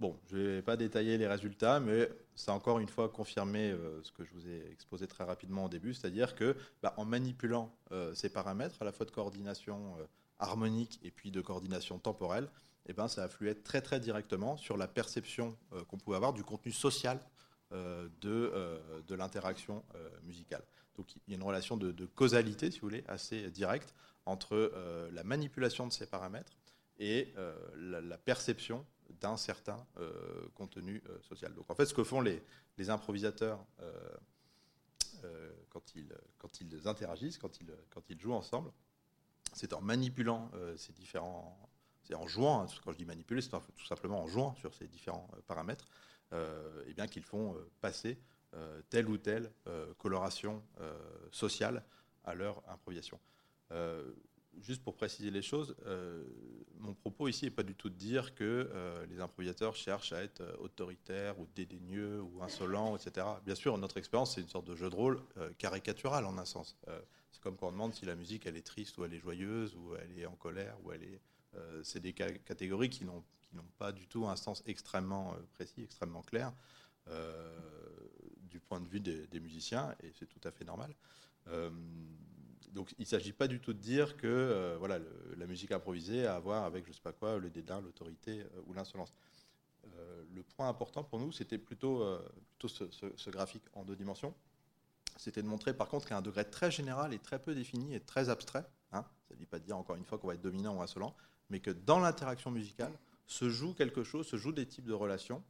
bon, 0.00 0.18
je 0.26 0.36
ne 0.36 0.42
vais 0.42 0.62
pas 0.62 0.76
détailler 0.76 1.18
les 1.18 1.26
résultats, 1.26 1.80
mais 1.80 2.08
ça 2.34 2.52
a 2.52 2.54
encore 2.54 2.78
une 2.78 2.88
fois 2.88 3.08
confirmé 3.08 3.74
ce 4.02 4.10
que 4.12 4.24
je 4.24 4.32
vous 4.32 4.48
ai 4.48 4.70
exposé 4.72 5.06
très 5.06 5.24
rapidement 5.24 5.66
au 5.66 5.68
début, 5.68 5.94
c'est-à-dire 5.94 6.34
que 6.34 6.56
bah, 6.82 6.94
en 6.96 7.04
manipulant 7.04 7.72
ces 8.14 8.28
paramètres, 8.28 8.82
à 8.82 8.84
la 8.84 8.92
fois 8.92 9.06
de 9.06 9.10
coordination 9.10 9.96
harmonique 10.38 10.98
et 11.02 11.10
puis 11.10 11.30
de 11.30 11.40
coordination 11.40 11.98
temporelle, 11.98 12.48
eh 12.86 12.92
ben, 12.92 13.08
ça 13.08 13.24
influait 13.24 13.54
très 13.54 13.80
très 13.80 14.00
directement 14.00 14.56
sur 14.56 14.76
la 14.76 14.88
perception 14.88 15.56
euh, 15.72 15.84
qu'on 15.84 15.98
pouvait 15.98 16.16
avoir 16.16 16.32
du 16.32 16.42
contenu 16.42 16.72
social 16.72 17.20
euh, 17.72 18.08
de, 18.20 18.50
euh, 18.54 19.02
de 19.06 19.14
l'interaction 19.14 19.84
musicale. 20.24 20.62
Donc 20.96 21.14
il 21.14 21.20
y 21.28 21.32
a 21.32 21.36
une 21.36 21.42
relation 21.42 21.76
de, 21.76 22.06
causalité, 22.06 22.70
si 22.70 22.80
vous 22.80 22.88
voulez, 22.88 23.04
assez 23.08 23.50
directe 23.50 23.94
entre 24.26 24.72
la 25.10 25.24
manipulation 25.24 25.86
de 25.86 25.92
ces 25.92 26.06
paramètres 26.06 26.52
et 26.98 27.32
la, 27.74 28.18
perception 28.18 28.84
d'un 29.20 29.38
certain 29.38 29.84
contenu 30.54 31.02
social. 31.22 31.54
Donc 31.54 31.70
en 31.70 31.74
fait, 31.74 31.86
ce 31.86 31.94
que 31.94 32.04
font 32.04 32.20
les, 32.20 32.42
les 32.76 32.90
improvisateurs 32.90 33.64
quand, 35.70 35.94
ils, 35.96 36.14
quand 36.36 36.60
ils 36.60 36.86
interagissent, 36.86 37.38
quand 37.38 37.58
ils, 37.58 37.72
quand 37.88 38.10
ils 38.10 38.20
jouent 38.20 38.34
ensemble, 38.34 38.70
c'est 39.54 39.72
en 39.72 39.80
manipulant 39.80 40.50
ces 40.76 40.92
différents 40.92 41.71
c'est 42.02 42.14
en 42.14 42.26
jouant, 42.26 42.62
hein, 42.62 42.66
quand 42.84 42.92
je 42.92 42.98
dis 42.98 43.04
manipuler, 43.04 43.40
c'est 43.40 43.50
tout 43.50 43.86
simplement 43.86 44.22
en 44.22 44.26
jouant 44.26 44.54
sur 44.56 44.74
ces 44.74 44.86
différents 44.86 45.28
euh, 45.34 45.40
paramètres, 45.46 45.86
euh, 46.32 46.84
eh 46.86 46.94
bien 46.94 47.06
qu'ils 47.06 47.24
font 47.24 47.54
euh, 47.54 47.70
passer 47.80 48.18
telle 48.90 49.08
ou 49.08 49.16
telle 49.16 49.50
coloration 49.96 50.62
sociale 51.30 51.82
à 52.22 52.34
leur 52.34 52.62
improvisation. 52.68 53.18
juste 54.60 54.84
pour 54.84 54.94
préciser 54.94 55.30
les 55.30 55.40
choses, 55.40 55.74
mon 56.74 56.92
propos 56.92 57.28
ici 57.28 57.46
n'est 57.46 57.50
pas 57.50 57.62
du 57.62 57.74
tout 57.74 57.88
de 57.88 57.94
dire 57.94 58.34
que 58.34 58.70
les 59.08 59.20
improvisateurs 59.20 59.74
cherchent 59.74 60.12
à 60.12 60.22
être 60.22 60.42
autoritaires 60.60 61.40
ou 61.40 61.46
dédaigneux 61.54 62.20
ou 62.20 62.42
insolents, 62.42 62.94
etc. 62.94 63.26
Bien 63.42 63.54
sûr, 63.54 63.78
notre 63.78 63.96
expérience, 63.96 64.34
c'est 64.34 64.42
une 64.42 64.50
sorte 64.50 64.66
de 64.66 64.74
jeu 64.74 64.90
de 64.90 64.96
rôle 64.96 65.18
caricatural 65.56 66.26
en 66.26 66.36
un 66.36 66.44
sens. 66.44 66.76
c'est 67.30 67.40
comme 67.40 67.56
quand 67.56 67.68
on 67.68 67.72
demande 67.72 67.94
si 67.94 68.04
la 68.04 68.16
musique, 68.16 68.44
elle 68.44 68.58
est 68.58 68.66
triste 68.66 68.98
ou 68.98 69.06
elle 69.06 69.14
est 69.14 69.20
joyeuse, 69.20 69.74
ou 69.76 69.96
elle 69.96 70.18
est 70.18 70.26
en 70.26 70.36
colère, 70.36 70.76
ou 70.84 70.92
elle 70.92 71.04
est 71.04 71.22
c'est 71.82 72.00
des 72.00 72.12
catégories 72.12 72.90
qui 72.90 73.04
n'ont 73.04 73.22
pas 73.78 73.92
du 73.92 74.06
tout 74.06 74.26
un 74.26 74.36
sens 74.36 74.62
extrêmement 74.66 75.34
euh, 75.34 75.36
précis, 75.54 75.82
extrêmement 75.82 76.22
clair 76.22 76.52
euh, 77.08 77.58
du 78.42 78.60
point 78.60 78.80
de 78.80 78.88
vue 78.88 79.00
des, 79.00 79.40
musiciens, 79.40 79.94
et 80.02 80.12
c'est 80.18 80.26
tout 80.26 80.40
à 80.44 80.50
fait 80.50 80.64
normal. 80.64 80.94
donc 82.72 82.92
il 82.98 83.02
ne 83.02 83.06
s'agit 83.06 83.32
pas 83.32 83.48
du 83.48 83.60
tout 83.60 83.72
de 83.72 83.78
dire 83.78 84.16
que 84.18 84.76
voilà, 84.78 84.98
la 85.36 85.46
musique 85.46 85.72
improvisée 85.72 86.26
a 86.26 86.36
à 86.36 86.38
voir 86.38 86.64
avec, 86.64 86.86
je 86.86 86.92
sais 86.92 87.00
pas 87.00 87.12
quoi, 87.12 87.38
le 87.38 87.48
dédain, 87.48 87.80
l'autorité 87.80 88.44
ou 88.66 88.74
l'insolence. 88.74 89.14
le 90.34 90.42
point 90.42 90.68
important 90.68 91.02
pour 91.02 91.18
nous, 91.18 91.32
c'était 91.32 91.56
plutôt, 91.56 92.06
ce, 92.66 93.30
graphique 93.30 93.64
en 93.72 93.84
deux 93.84 93.96
dimensions. 93.96 94.34
C'était 95.16 95.42
de 95.42 95.48
montrer 95.48 95.74
par 95.74 95.88
contre 95.88 96.06
qu'à 96.06 96.16
un 96.18 96.22
degré 96.22 96.44
très 96.44 96.70
général 96.70 97.14
et 97.14 97.18
très 97.18 97.38
peu 97.38 97.54
défini 97.54 97.94
et 97.94 98.00
très 98.00 98.28
abstrait, 98.28 98.66
hein, 98.92 99.04
ça 99.28 99.34
ne 99.34 99.38
dit 99.38 99.46
pas 99.46 99.58
dire 99.58 99.78
encore 99.78 99.96
une 99.96 100.04
fois 100.04 100.18
qu'on 100.18 100.28
va 100.28 100.34
être 100.34 100.42
dominant 100.42 100.76
ou 100.76 100.82
insolent, 100.82 101.16
mais 101.52 101.60
que 101.60 101.70
dans 101.70 102.00
l'interaction 102.00 102.50
musicale 102.50 102.98
se 103.26 103.50
joue 103.50 103.74
quelque 103.74 104.02
chose, 104.02 104.26
se 104.26 104.36
joue 104.36 104.52
des 104.52 104.66
types 104.66 104.86
de 104.86 104.94
relations 104.94 105.44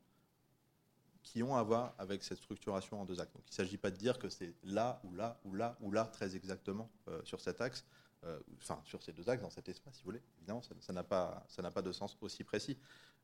qui 1.23 1.45
ont 1.45 1.55
à 1.55 1.63
voir 1.63 1.95
avec 1.97 2.25
cette 2.25 2.39
structuration 2.39 3.01
en 3.01 3.05
deux 3.05 3.21
actes. 3.21 3.33
Donc 3.35 3.45
il 3.47 3.53
ne 3.53 3.55
s'agit 3.55 3.79
pas 3.79 3.93
de 3.93 3.97
dire 3.97 4.19
que 4.19 4.29
c'est 4.29 4.53
là 4.65 5.01
ou 5.05 5.15
là 5.15 5.41
ou 5.45 5.55
là 5.55 5.79
ou 5.81 5.93
là 5.93 6.05
très 6.05 6.35
exactement 6.35 6.91
euh, 7.07 7.23
sur 7.23 7.41
cet 7.41 7.61
axe, 7.61 7.85
euh, 8.25 8.41
enfin 8.59 8.81
sur 8.85 9.01
ces 9.01 9.13
deux 9.13 9.31
axes 9.31 9.43
dans 9.43 9.51
cet 9.51 9.69
espace, 9.69 9.95
si 9.95 10.01
vous 10.03 10.07
voulez. 10.07 10.23
Évidemment, 10.39 10.61
ça 10.81 10.93
n'a 10.93 11.05
pas, 11.05 11.47
pas 11.73 11.83
de 11.83 11.93
sens 11.93 12.19
aussi 12.21 12.43
précis, 12.43 12.77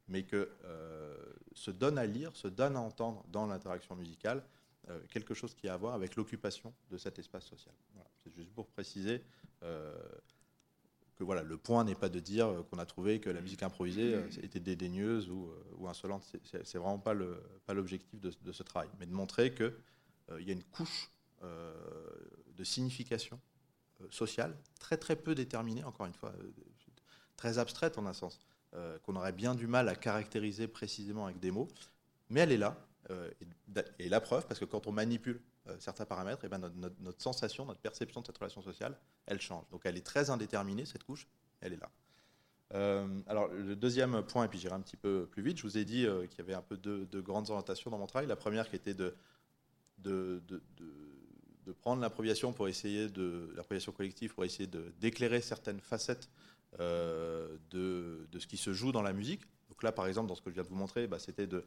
mais 0.07 0.23
que 0.23 0.49
euh, 0.65 1.17
se 1.55 1.73
donne 1.73 1.99
à 1.99 2.07
lire, 2.07 2.37
se 2.37 2.47
donne 2.47 2.77
à 2.77 2.81
entendre 2.81 3.25
dans 3.29 3.47
l'interaction 3.47 3.97
musicale 3.97 4.43
quelque 5.11 5.35
chose 5.35 5.55
qui 5.55 5.69
a 5.69 5.75
à 5.75 5.77
voir 5.77 5.93
avec 5.93 6.17
l'occupation 6.17 6.73
de 6.91 6.97
cet 6.97 7.19
espace 7.19 7.45
social. 7.45 7.75
C'est 8.25 8.35
juste 8.35 8.51
pour 8.55 8.67
préciser 8.69 9.23
que 11.19 11.25
voilà, 11.25 11.43
le 11.43 11.57
point 11.57 11.83
n'est 11.83 11.97
pas 11.97 12.09
de 12.09 12.21
dire 12.21 12.47
euh, 12.47 12.63
qu'on 12.63 12.79
a 12.79 12.87
trouvé 12.87 13.21
que 13.21 13.29
la 13.29 13.41
musique 13.41 13.65
improvisée 13.65 14.15
euh, 14.15 14.29
était 14.43 14.61
dédaigneuse 14.61 15.29
ou, 15.29 15.49
euh, 15.49 15.75
ou 15.77 15.89
insolente. 15.89 16.25
C'est 16.45 16.79
vraiment 16.79 17.01
pas 17.01 17.13
l'objectif 17.75 18.21
pas 18.21 18.29
de, 18.41 18.53
ce 18.53 18.63
travail, 18.63 18.89
mais 19.01 19.07
de 19.07 19.13
montrer 19.13 19.53
qu'il 19.53 19.75
il 20.39 20.47
y 20.47 20.51
a 20.51 20.53
une 20.53 20.65
couche 20.65 21.11
de 21.43 22.65
signification 22.65 23.41
sociale 24.11 24.57
très 24.79 24.97
très 24.97 25.17
peu 25.17 25.35
déterminée, 25.35 25.85
encore 25.85 26.07
une 26.07 26.13
fois, 26.13 26.33
très 27.37 27.59
abstraite 27.59 27.97
en 27.99 28.07
un 28.07 28.13
sens, 28.13 28.41
qu'on 29.03 29.17
aurait 29.17 29.33
bien 29.33 29.55
du 29.55 29.67
mal 29.67 29.89
à 29.89 29.95
caractériser 29.95 30.69
précisément 30.69 31.27
avec 31.27 31.39
des 31.39 31.51
mots, 31.51 31.69
mais 32.29 32.41
elle 32.41 32.53
est 32.53 32.59
là. 32.59 32.77
et, 33.99 34.09
la 34.09 34.21
preuve, 34.21 34.47
parce 34.47 34.61
que 34.61 34.65
quand 34.65 34.87
on 34.87 34.93
manipule 34.93 35.41
certains 35.79 36.05
paramètres, 36.05 36.45
et 36.45 36.47
eh 36.47 36.51
ben 36.51 36.59
notre, 36.59 36.97
notre, 37.01 37.23
sensation, 37.23 37.65
notre 37.67 37.81
perception 37.81 38.21
de 38.21 38.27
cette 38.27 38.39
relation 38.39 38.63
sociale, 38.63 38.99
elle 39.27 39.41
change. 39.41 39.65
Donc 39.71 39.83
elle 39.85 39.97
est 39.97 40.07
très 40.07 40.31
indéterminée, 40.31 40.87
cette 40.87 41.05
couche, 41.05 41.27
elle 41.61 41.73
est 41.73 41.81
là. 41.81 41.91
Euh, 42.75 43.07
alors 43.27 43.49
le 43.49 43.77
deuxième 43.77 44.23
point, 44.23 44.45
et 44.45 44.49
puis 44.49 44.59
j'irai 44.59 44.75
un 44.75 44.81
petit 44.81 44.97
peu 44.97 45.27
plus 45.31 45.43
vite, 45.43 45.59
je 45.59 45.63
vous 45.63 45.79
ai 45.79 45.85
dit 45.85 46.07
euh, 46.07 46.27
qu'il 46.27 46.39
y 46.39 46.43
avait 46.43 46.55
un 46.55 46.63
peu 46.63 46.77
deux, 46.77 47.23
grandes 47.23 47.51
orientations 47.51 47.91
dans 47.91 47.99
mon 47.99 48.07
travail. 48.07 48.29
La 48.29 48.37
première 48.37 48.69
qui 48.69 48.77
était 48.77 48.95
de, 48.95 49.15
de, 49.99 50.43
de, 50.47 50.63
de 51.69 51.73
prendre 51.73 52.01
l'improvisation 52.01 52.53
pour 52.55 52.67
essayer 52.67 53.09
de 53.11 53.53
l'improvisation 53.55 53.93
collective 53.93 54.35
pour 54.35 54.45
essayer 54.45 54.69
d'éclairer 54.99 55.43
certaines 55.43 55.81
facettes 55.81 56.31
euh, 56.81 57.59
de, 57.71 58.27
ce 58.39 58.47
qui 58.47 58.57
se 58.57 58.73
joue 58.73 58.91
dans 58.91 59.03
la 59.03 59.13
musique. 59.13 59.43
Donc 59.69 59.83
là, 59.83 59.93
par 59.93 60.07
exemple, 60.07 60.29
dans 60.29 60.35
ce 60.35 60.41
que 60.41 60.49
je 60.49 60.55
viens 60.55 60.63
de 60.63 60.69
vous 60.69 60.77
montrer, 60.77 61.07
bah, 61.07 61.19
c'était 61.19 61.47
de, 61.47 61.67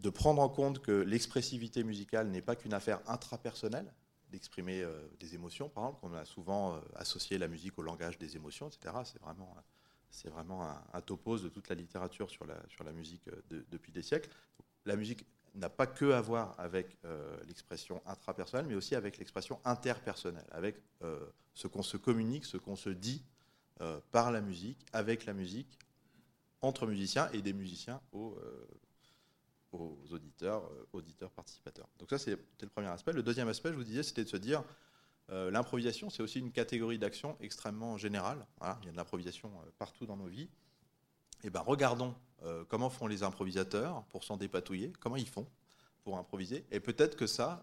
de 0.00 0.10
prendre 0.10 0.42
en 0.42 0.48
compte 0.48 0.80
que 0.80 0.92
l'expressivité 0.92 1.82
musicale 1.82 2.28
n'est 2.28 2.42
pas 2.42 2.56
qu'une 2.56 2.74
affaire 2.74 3.00
intrapersonnelle, 3.06 3.92
d'exprimer 4.30 4.82
euh, 4.82 5.08
des 5.20 5.34
émotions, 5.34 5.68
par 5.68 5.84
exemple, 5.84 6.00
qu'on 6.00 6.14
a 6.14 6.24
souvent 6.24 6.74
euh, 6.74 6.80
associé 6.96 7.38
la 7.38 7.48
musique 7.48 7.78
au 7.78 7.82
langage 7.82 8.18
des 8.18 8.36
émotions, 8.36 8.68
etc. 8.68 8.94
C'est 10.10 10.28
vraiment, 10.28 10.64
un, 10.64 10.82
un, 10.92 11.00
topos 11.00 11.38
de 11.38 11.48
toute 11.48 11.68
la 11.68 11.74
littérature 11.74 12.30
sur 12.30 12.44
la, 12.44 12.56
sur 12.68 12.84
la 12.84 12.92
musique 12.92 13.28
euh, 13.28 13.64
depuis 13.70 13.92
des 13.92 14.02
siècles. 14.02 14.30
La 14.84 14.96
musique 14.96 15.24
n'a 15.54 15.70
pas 15.70 15.86
que 15.86 16.12
à 16.12 16.20
voir 16.20 16.54
avec 16.58 16.98
l'expression 17.48 18.02
intrapersonnelle, 18.04 18.66
mais 18.66 18.74
aussi 18.74 18.94
avec 18.94 19.16
l'expression 19.16 19.58
interpersonnelle, 19.64 20.46
avec 20.50 20.76
ce 21.54 21.66
qu'on 21.66 21.82
se 21.82 21.96
communique, 21.96 22.44
ce 22.44 22.58
qu'on 22.58 22.76
se 22.76 22.90
dit 22.90 23.24
par 24.12 24.30
la 24.30 24.42
musique, 24.42 24.84
avec 24.92 25.24
la 25.24 25.32
musique, 25.32 25.78
entre 26.60 26.86
musiciens 26.86 27.30
et 27.32 27.40
des 27.40 27.54
musiciens 27.54 28.02
au, 28.12 28.38
aux 29.72 29.98
auditeurs, 30.10 30.64
euh, 30.64 30.86
auditeurs 30.92 31.30
participateurs. 31.30 31.88
Donc 31.98 32.10
ça, 32.10 32.18
c'était 32.18 32.40
le 32.62 32.68
premier 32.68 32.88
aspect. 32.88 33.12
Le 33.12 33.22
deuxième 33.22 33.48
aspect, 33.48 33.70
je 33.70 33.76
vous 33.76 33.84
disais, 33.84 34.02
c'était 34.02 34.24
de 34.24 34.28
se 34.28 34.36
dire, 34.36 34.62
euh, 35.30 35.50
l'improvisation, 35.50 36.10
c'est 36.10 36.22
aussi 36.22 36.38
une 36.38 36.52
catégorie 36.52 36.98
d'action 36.98 37.36
extrêmement 37.40 37.96
générale. 37.96 38.46
il 38.80 38.86
y 38.86 38.88
a 38.88 38.92
de 38.92 38.96
l'improvisation 38.96 39.50
euh, 39.50 39.70
partout 39.78 40.06
dans 40.06 40.16
nos 40.16 40.26
vies. 40.26 40.48
Et 41.42 41.48
eh 41.48 41.50
ben, 41.50 41.60
regardons 41.60 42.14
comment 42.68 42.88
font 42.88 43.06
les 43.06 43.22
improvisateurs 43.22 44.04
pour 44.04 44.24
s'en 44.24 44.36
dépatouiller, 44.36 44.92
comment 45.00 45.16
ils 45.16 45.28
font 45.28 45.46
pour 46.02 46.16
improviser. 46.16 46.64
Et 46.70 46.80
peut-être 46.80 47.14
que 47.14 47.26
ça, 47.26 47.62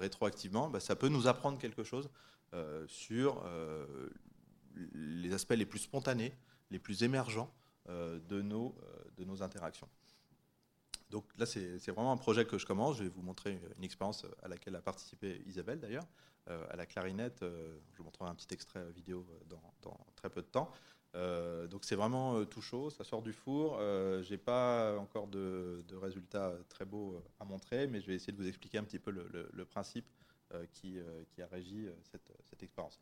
rétroactivement, 0.00 0.68
bah, 0.68 0.80
ça 0.80 0.96
peut 0.96 1.08
nous 1.08 1.28
apprendre 1.28 1.56
quelque 1.58 1.84
chose 1.84 2.10
sur 2.88 3.44
les 4.92 5.32
aspects 5.32 5.54
les 5.54 5.66
plus 5.66 5.78
spontanés, 5.78 6.34
les 6.70 6.80
plus 6.80 7.04
émergents 7.04 7.52
de, 7.88 8.42
nos, 8.42 8.76
de 9.16 9.24
nos 9.24 9.40
interactions. 9.42 9.88
Donc 11.10 11.24
là, 11.38 11.46
c'est 11.46 11.90
vraiment 11.90 12.12
un 12.12 12.16
projet 12.16 12.44
que 12.44 12.58
je 12.58 12.66
commence. 12.66 12.98
Je 12.98 13.04
vais 13.04 13.08
vous 13.08 13.22
montrer 13.22 13.60
une 13.76 13.84
expérience 13.84 14.26
à 14.42 14.48
laquelle 14.48 14.74
a 14.74 14.82
participé 14.82 15.42
Isabelle 15.46 15.78
d'ailleurs, 15.78 16.06
euh, 16.50 16.66
à 16.70 16.76
la 16.76 16.86
clarinette. 16.86 17.42
Euh, 17.42 17.78
je 17.92 17.98
vous 17.98 18.04
montrerai 18.04 18.30
un 18.30 18.34
petit 18.34 18.52
extrait 18.52 18.84
vidéo 18.90 19.26
dans, 19.48 19.98
très 20.16 20.30
peu 20.30 20.42
de 20.42 20.46
temps. 20.46 20.70
Euh, 21.14 21.66
donc 21.66 21.84
c'est 21.84 21.94
vraiment 21.94 22.44
tout 22.44 22.60
chaud, 22.60 22.90
ça 22.90 23.04
sort 23.04 23.22
du 23.22 23.32
four. 23.32 23.78
Je 23.78 24.28
n'ai 24.28 24.38
pas 24.38 24.98
encore 24.98 25.28
de, 25.28 25.84
résultats 25.94 26.52
très 26.68 26.84
beaux 26.84 27.22
à 27.38 27.44
montrer, 27.44 27.86
mais 27.86 28.00
je 28.00 28.06
vais 28.06 28.14
essayer 28.14 28.32
de 28.32 28.38
vous 28.38 28.48
expliquer 28.48 28.78
un 28.78 28.84
petit 28.84 28.98
peu 28.98 29.10
le, 29.10 29.64
principe 29.64 30.06
qui, 30.72 30.98
a 30.98 31.46
régi 31.46 31.86
cette 32.02 32.62
expérience. 32.62 33.00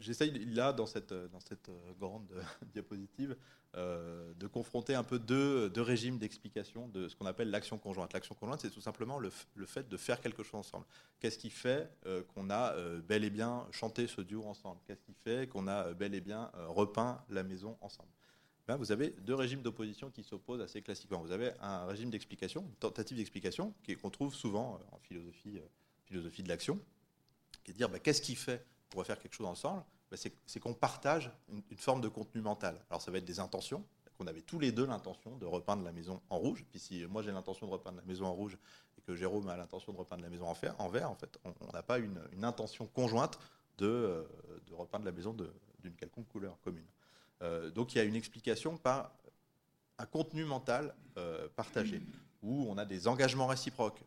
J'essaye 0.00 0.32
là, 0.46 0.72
dans 0.72 0.86
cette, 0.86 1.12
dans 1.12 1.40
cette 1.40 1.70
grande 1.98 2.26
diapositive, 2.72 3.36
euh, 3.76 4.34
de 4.34 4.48
confronter 4.48 4.96
un 4.96 5.04
peu 5.04 5.20
deux, 5.20 5.70
régimes 5.76 6.18
d'explication 6.18 6.88
de 6.88 7.08
ce 7.08 7.14
qu'on 7.14 7.26
appelle 7.26 7.50
l'action 7.50 7.78
conjointe. 7.78 8.12
L'action 8.12 8.34
conjointe, 8.34 8.60
c'est 8.60 8.70
tout 8.70 8.80
simplement 8.80 9.20
le, 9.20 9.30
fait 9.30 9.88
de 9.88 9.96
faire 9.96 10.20
quelque 10.20 10.42
chose 10.42 10.58
ensemble. 10.58 10.86
Qu'est-ce 11.20 11.38
qui 11.38 11.50
fait 11.50 11.88
euh, 12.06 12.24
qu'on 12.34 12.50
a 12.50 12.72
euh, 12.72 13.00
bel 13.00 13.22
et 13.22 13.30
bien 13.30 13.68
chanté 13.70 14.08
ce 14.08 14.22
duo 14.22 14.44
ensemble? 14.44 14.80
Qu'est-ce 14.86 15.02
qui 15.02 15.14
fait 15.14 15.48
qu'on 15.48 15.68
a 15.68 15.92
bel 15.94 16.14
et 16.16 16.20
bien 16.20 16.50
repeint 16.66 17.22
la 17.28 17.44
maison 17.44 17.78
ensemble? 17.80 18.10
Ben, 18.66 18.76
Vous 18.76 18.90
avez 18.90 19.10
deux 19.20 19.36
régimes 19.36 19.62
d'opposition 19.62 20.10
qui 20.10 20.24
s'opposent 20.24 20.62
assez 20.62 20.82
classiquement. 20.82 21.20
Vous 21.20 21.30
avez 21.30 21.52
un 21.60 21.86
régime 21.86 22.10
d'explication, 22.10 22.62
une 22.62 22.74
tentative 22.74 23.18
d'explication, 23.18 23.72
qu'on 24.02 24.10
trouve 24.10 24.34
souvent 24.34 24.80
en 24.90 24.98
philosophie, 24.98 25.60
philosophie 26.06 26.42
de 26.42 26.48
l'action, 26.48 26.80
qui 27.62 27.70
est 27.70 27.74
de 27.74 27.78
dire 27.78 27.88
ben, 27.88 28.00
qu'est-ce 28.00 28.22
qui 28.22 28.34
fait 28.34 28.66
va 28.98 29.04
faire 29.04 29.18
quelque 29.18 29.34
chose 29.34 29.46
ensemble 29.46 29.82
bah, 30.10 30.16
c'est 30.16 30.60
qu'on 30.60 30.74
partage 30.74 31.30
une, 31.48 31.62
forme 31.76 32.00
de 32.00 32.08
contenu 32.08 32.40
mental. 32.40 32.76
Alors 32.90 33.00
ça 33.00 33.10
va 33.10 33.18
être 33.18 33.24
des 33.24 33.38
intentions, 33.38 33.84
qu'on 34.18 34.26
avait 34.26 34.42
tous 34.42 34.58
les 34.58 34.72
deux 34.72 34.84
l'intention 34.84 35.36
de 35.36 35.46
repeindre 35.46 35.84
la 35.84 35.92
maison 35.92 36.20
en 36.30 36.38
rouge. 36.38 36.64
Puis 36.68 36.80
si 36.80 37.06
moi 37.06 37.22
j'ai 37.22 37.30
l'intention 37.30 37.66
de 37.66 37.72
repeindre 37.72 37.98
la 37.98 38.04
maison 38.04 38.26
en 38.26 38.32
rouge 38.32 38.58
et 38.98 39.02
que 39.02 39.14
Jérôme 39.14 39.48
a 39.48 39.56
l'intention 39.56 39.92
de 39.92 39.98
repeindre 39.98 40.22
la 40.22 40.28
maison 40.28 40.46
en, 40.46 40.88
vert, 40.88 41.10
en 41.10 41.14
fait, 41.14 41.38
on 41.44 41.72
n'a 41.72 41.82
pas 41.82 41.98
une, 41.98 42.20
intention 42.42 42.86
conjointe 42.86 43.38
de, 43.78 43.86
euh, 43.86 44.24
repeindre 44.72 45.04
la 45.04 45.12
maison 45.12 45.34
d'une 45.78 45.94
quelconque 45.94 46.28
couleur 46.28 46.60
commune. 46.60 46.86
Euh, 47.42 47.70
donc 47.70 47.94
il 47.94 47.98
y 47.98 48.00
a 48.00 48.04
une 48.04 48.16
explication 48.16 48.76
par 48.76 49.12
un 49.96 50.06
contenu 50.06 50.44
mental 50.44 50.94
euh, 51.16 51.48
partagé, 51.54 52.02
où 52.42 52.66
on 52.68 52.76
a 52.78 52.84
des 52.84 53.06
engagements 53.06 53.46
réciproques. 53.46 54.02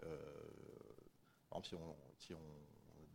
par 1.50 1.60
exemple, 1.60 1.86
si 2.20 2.34
on 2.34 2.62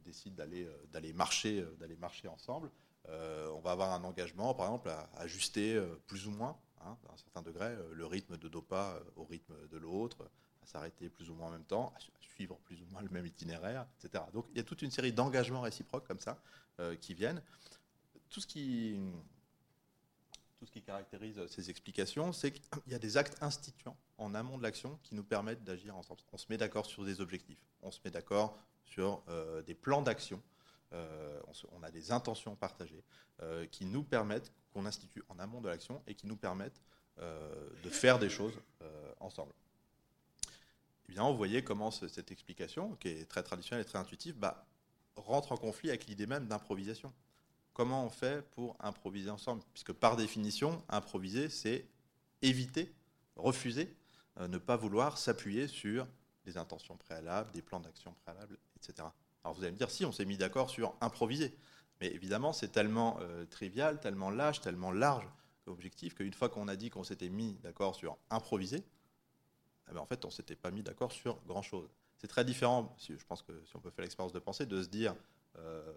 euh, 0.08 0.86
d'aller 0.92 1.12
marcher 1.12 1.60
euh, 1.60 1.96
marcher 1.98 2.28
ensemble, 2.28 2.70
euh, 3.08 3.50
on 3.50 3.60
va 3.60 3.72
avoir 3.72 3.92
un 3.92 4.04
engagement, 4.04 4.54
par 4.54 4.66
exemple, 4.66 4.88
à 4.90 5.08
ajuster 5.16 5.80
plus 6.06 6.26
ou 6.26 6.30
moins 6.30 6.56
hein, 6.84 6.96
d'un 7.08 7.16
certain 7.16 7.42
degré, 7.42 7.76
le 7.92 8.06
rythme 8.06 8.36
de 8.36 8.48
dos 8.48 8.62
pas 8.62 9.00
au 9.16 9.24
rythme 9.24 9.54
de 9.70 9.78
l'autre, 9.78 10.28
à 10.62 10.66
s'arrêter 10.66 11.08
plus 11.08 11.30
ou 11.30 11.34
moins 11.34 11.48
en 11.48 11.52
même 11.52 11.64
temps, 11.64 11.92
à 11.96 12.00
suivre 12.20 12.58
plus 12.64 12.82
ou 12.82 12.86
moins 12.92 13.02
le 13.02 13.08
même 13.08 13.26
itinéraire, 13.26 13.86
etc. 13.98 14.24
Donc 14.32 14.46
il 14.50 14.58
y 14.58 14.60
a 14.60 14.64
toute 14.64 14.82
une 14.82 14.90
série 14.90 15.12
d'engagements 15.12 15.62
réciproques 15.62 16.06
comme 16.06 16.20
ça 16.20 16.38
qui 17.00 17.14
viennent. 17.14 17.42
Tout 18.28 18.40
ce 18.40 18.46
qui, 18.46 19.00
tout 20.58 20.66
ce 20.66 20.70
qui 20.70 20.82
caractérise 20.82 21.40
ces 21.46 21.70
explications, 21.70 22.32
c'est 22.32 22.50
qu'il 22.50 22.62
y 22.88 22.94
a 22.94 22.98
des 22.98 23.16
actes 23.16 23.42
instituants 23.42 23.96
en 24.18 24.34
amont 24.34 24.58
de 24.58 24.62
l'action 24.62 24.98
qui 25.02 25.14
nous 25.14 25.24
permettent 25.24 25.64
d'agir 25.64 25.96
ensemble. 25.96 26.20
On 26.32 26.38
se 26.38 26.46
met 26.50 26.58
d'accord 26.58 26.84
sur 26.84 27.04
des 27.04 27.20
objectifs, 27.20 27.64
on 27.82 27.90
se 27.90 28.00
met 28.04 28.10
d'accord 28.10 28.58
sur 28.90 29.22
euh, 29.28 29.62
des 29.62 29.74
plans 29.74 30.02
d'action, 30.02 30.42
euh, 30.92 31.40
on, 31.72 31.82
a 31.82 31.90
des 31.90 32.12
intentions 32.12 32.56
partagées 32.56 33.04
euh, 33.42 33.66
qui 33.66 33.84
nous 33.84 34.02
permettent, 34.02 34.52
qu'on 34.72 34.86
institue 34.86 35.22
en 35.28 35.38
amont 35.38 35.60
de 35.60 35.68
l'action 35.68 36.02
et 36.06 36.14
qui 36.14 36.26
nous 36.26 36.36
permettent 36.36 36.82
de 37.82 37.90
faire 37.90 38.20
des 38.20 38.30
choses 38.30 38.56
ensemble. 39.18 39.52
Évidemment, 41.08 41.32
vous 41.32 41.36
voyez 41.36 41.64
comment 41.64 41.90
cette 41.90 42.30
explication, 42.30 42.94
qui 43.00 43.08
est 43.08 43.28
très 43.28 43.42
traditionnelle 43.42 43.84
et 43.84 43.88
très 43.88 43.98
intuitive, 43.98 44.36
bah, 44.36 44.68
rentre 45.16 45.50
en 45.50 45.56
conflit 45.56 45.88
avec 45.88 46.06
l'idée 46.06 46.28
même 46.28 46.46
d'improvisation 46.46 47.12
comment 47.78 48.04
on 48.04 48.10
fait 48.10 48.42
pour 48.50 48.76
improviser 48.80 49.30
ensemble? 49.30 49.62
Puisque 49.72 49.92
par 49.92 50.16
définition, 50.16 50.82
improviser, 50.88 51.48
c'est 51.48 51.86
éviter, 52.42 52.92
refuser, 53.36 53.96
ne 54.40 54.58
pas 54.58 54.76
vouloir 54.76 55.16
s'appuyer 55.16 55.68
sur 55.68 56.06
des 56.44 56.56
intentions 56.56 56.96
préalables, 56.96 57.52
des 57.52 57.62
plans 57.62 57.78
d'action 57.78 58.12
préalables, 58.24 58.58
Alors 59.44 59.54
vous 59.54 59.62
allez 59.62 59.72
me 59.72 59.76
dire, 59.76 59.90
si, 59.90 60.04
on 60.04 60.12
s'est 60.12 60.24
mis 60.24 60.36
d'accord 60.36 60.70
sur 60.70 60.94
improviser. 61.00 61.56
Mais 62.00 62.08
évidemment, 62.08 62.52
c'est 62.52 62.68
tellement 62.68 63.18
euh, 63.20 63.44
trivial, 63.46 64.00
tellement 64.00 64.30
lâche, 64.30 64.60
tellement 64.60 64.92
large 64.92 65.28
objectif 65.66 66.14
qu'une 66.14 66.32
fois 66.32 66.48
qu'on 66.48 66.68
a 66.68 66.76
dit 66.76 66.90
qu'on 66.90 67.04
s'était 67.04 67.28
mis 67.28 67.58
d'accord 67.62 67.94
sur 67.94 68.16
improviser, 68.30 68.84
eh 69.90 69.94
ben, 69.94 70.00
en 70.00 70.06
fait, 70.06 70.24
on 70.24 70.30
s'était 70.30 70.56
pas 70.56 70.70
mis 70.70 70.82
d'accord 70.82 71.12
sur 71.12 71.40
grand-chose. 71.46 71.88
C'est 72.18 72.28
très 72.28 72.44
différent, 72.44 72.96
je 72.98 73.24
pense 73.26 73.42
que 73.42 73.64
si 73.64 73.76
on 73.76 73.80
peut 73.80 73.90
faire 73.90 74.02
l'expérience 74.02 74.32
de 74.32 74.38
penser, 74.38 74.66
de 74.66 74.82
se 74.82 74.88
dire, 74.88 75.14
euh, 75.58 75.92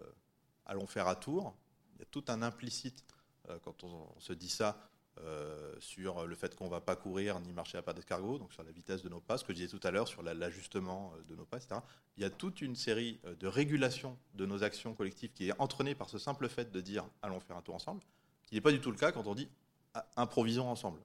allons 0.66 0.86
faire 0.86 1.08
à 1.08 1.16
tour, 1.16 1.56
y 1.98 2.02
a 2.02 2.06
tout 2.06 2.24
un 2.28 2.42
implicite 2.42 3.04
euh, 3.48 3.58
quand 3.60 3.82
on, 3.84 4.08
se 4.20 4.32
dit 4.32 4.48
ça 4.48 4.78
euh, 5.20 5.74
sur 5.78 6.26
le 6.26 6.34
fait 6.34 6.54
qu'on 6.56 6.64
ne 6.66 6.70
va 6.70 6.80
pas 6.80 6.96
courir 6.96 7.38
ni 7.40 7.52
marcher 7.52 7.78
à 7.78 7.82
pas 7.82 7.92
d'escargot, 7.92 8.38
donc 8.38 8.52
sur 8.52 8.62
la 8.62 8.72
vitesse 8.72 9.02
de 9.02 9.08
nos 9.08 9.20
pas, 9.20 9.38
ce 9.38 9.44
que 9.44 9.52
je 9.52 9.58
disais 9.58 9.68
tout 9.68 9.86
à 9.86 9.90
l'heure 9.90 10.08
sur 10.08 10.22
l'ajustement 10.22 11.12
euh, 11.16 11.22
de 11.28 11.36
nos 11.36 11.44
pas, 11.44 11.58
etc. 11.58 11.80
Il 12.16 12.22
y 12.22 12.26
a 12.26 12.30
toute 12.30 12.60
une 12.60 12.74
série 12.74 13.20
de 13.40 13.46
régulations 13.46 14.18
de 14.34 14.46
nos 14.46 14.64
actions 14.64 14.94
collectives 14.94 15.32
qui 15.32 15.48
est 15.48 15.60
entraînée 15.60 15.94
par 15.94 16.08
ce 16.08 16.18
simple 16.18 16.48
fait 16.48 16.70
de 16.70 16.80
dire 16.80 17.04
allons 17.22 17.40
faire 17.40 17.56
un 17.56 17.62
tour 17.62 17.74
ensemble, 17.74 18.02
qui 18.46 18.54
n'est 18.54 18.60
pas 18.60 18.72
du 18.72 18.80
tout 18.80 18.90
le 18.90 18.96
cas 18.96 19.12
quand 19.12 19.26
on 19.26 19.34
dit 19.34 19.48
ah, 19.94 20.06
improvisons 20.16 20.68
ensemble. 20.68 21.00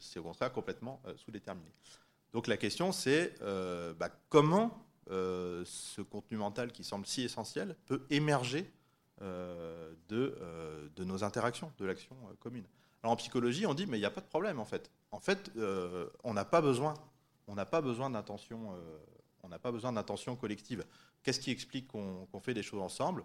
C'est 0.00 0.20
au 0.20 0.22
contraire 0.22 0.52
complètement 0.52 1.02
sous-déterminé. 1.16 1.70
Donc 2.32 2.46
la 2.46 2.56
question 2.56 2.92
c'est 2.92 3.34
bah, 3.40 4.10
comment 4.28 4.84
ce 5.08 6.02
contenu 6.02 6.36
mental 6.36 6.70
qui 6.70 6.84
semble 6.84 7.06
si 7.06 7.22
essentiel 7.22 7.74
peut 7.86 8.06
émerger 8.10 8.70
euh, 9.20 9.94
de, 10.08 10.36
euh, 10.40 10.88
nos 10.98 11.24
interactions, 11.24 11.72
de 11.78 11.84
l'action 11.84 12.14
euh, 12.30 12.34
commune. 12.38 12.64
Alors 13.02 13.12
en 13.12 13.16
psychologie, 13.16 13.66
on 13.66 13.74
dit 13.74 13.86
mais 13.86 13.96
il 13.98 14.00
n'y 14.00 14.06
a 14.06 14.10
pas 14.10 14.20
de 14.20 14.26
problème 14.26 14.58
en 14.58 14.64
fait. 14.64 14.90
En 15.10 15.20
fait, 15.20 15.50
on 16.24 16.34
n'a 16.34 16.44
pas 16.44 16.60
besoin, 16.60 16.94
on 17.46 17.54
n'a 17.54 17.64
pas 17.64 17.80
besoin 17.80 18.10
d'intention, 18.10 18.74
on 19.42 19.48
n'a 19.48 19.58
pas 19.58 19.72
besoin 19.72 19.92
d'intention 19.92 20.36
collective. 20.36 20.84
Qu'est-ce 21.22 21.40
qui 21.40 21.50
explique 21.50 21.88
qu'on 21.88 22.40
fait 22.40 22.54
des 22.54 22.62
choses 22.62 22.82
ensemble? 22.82 23.24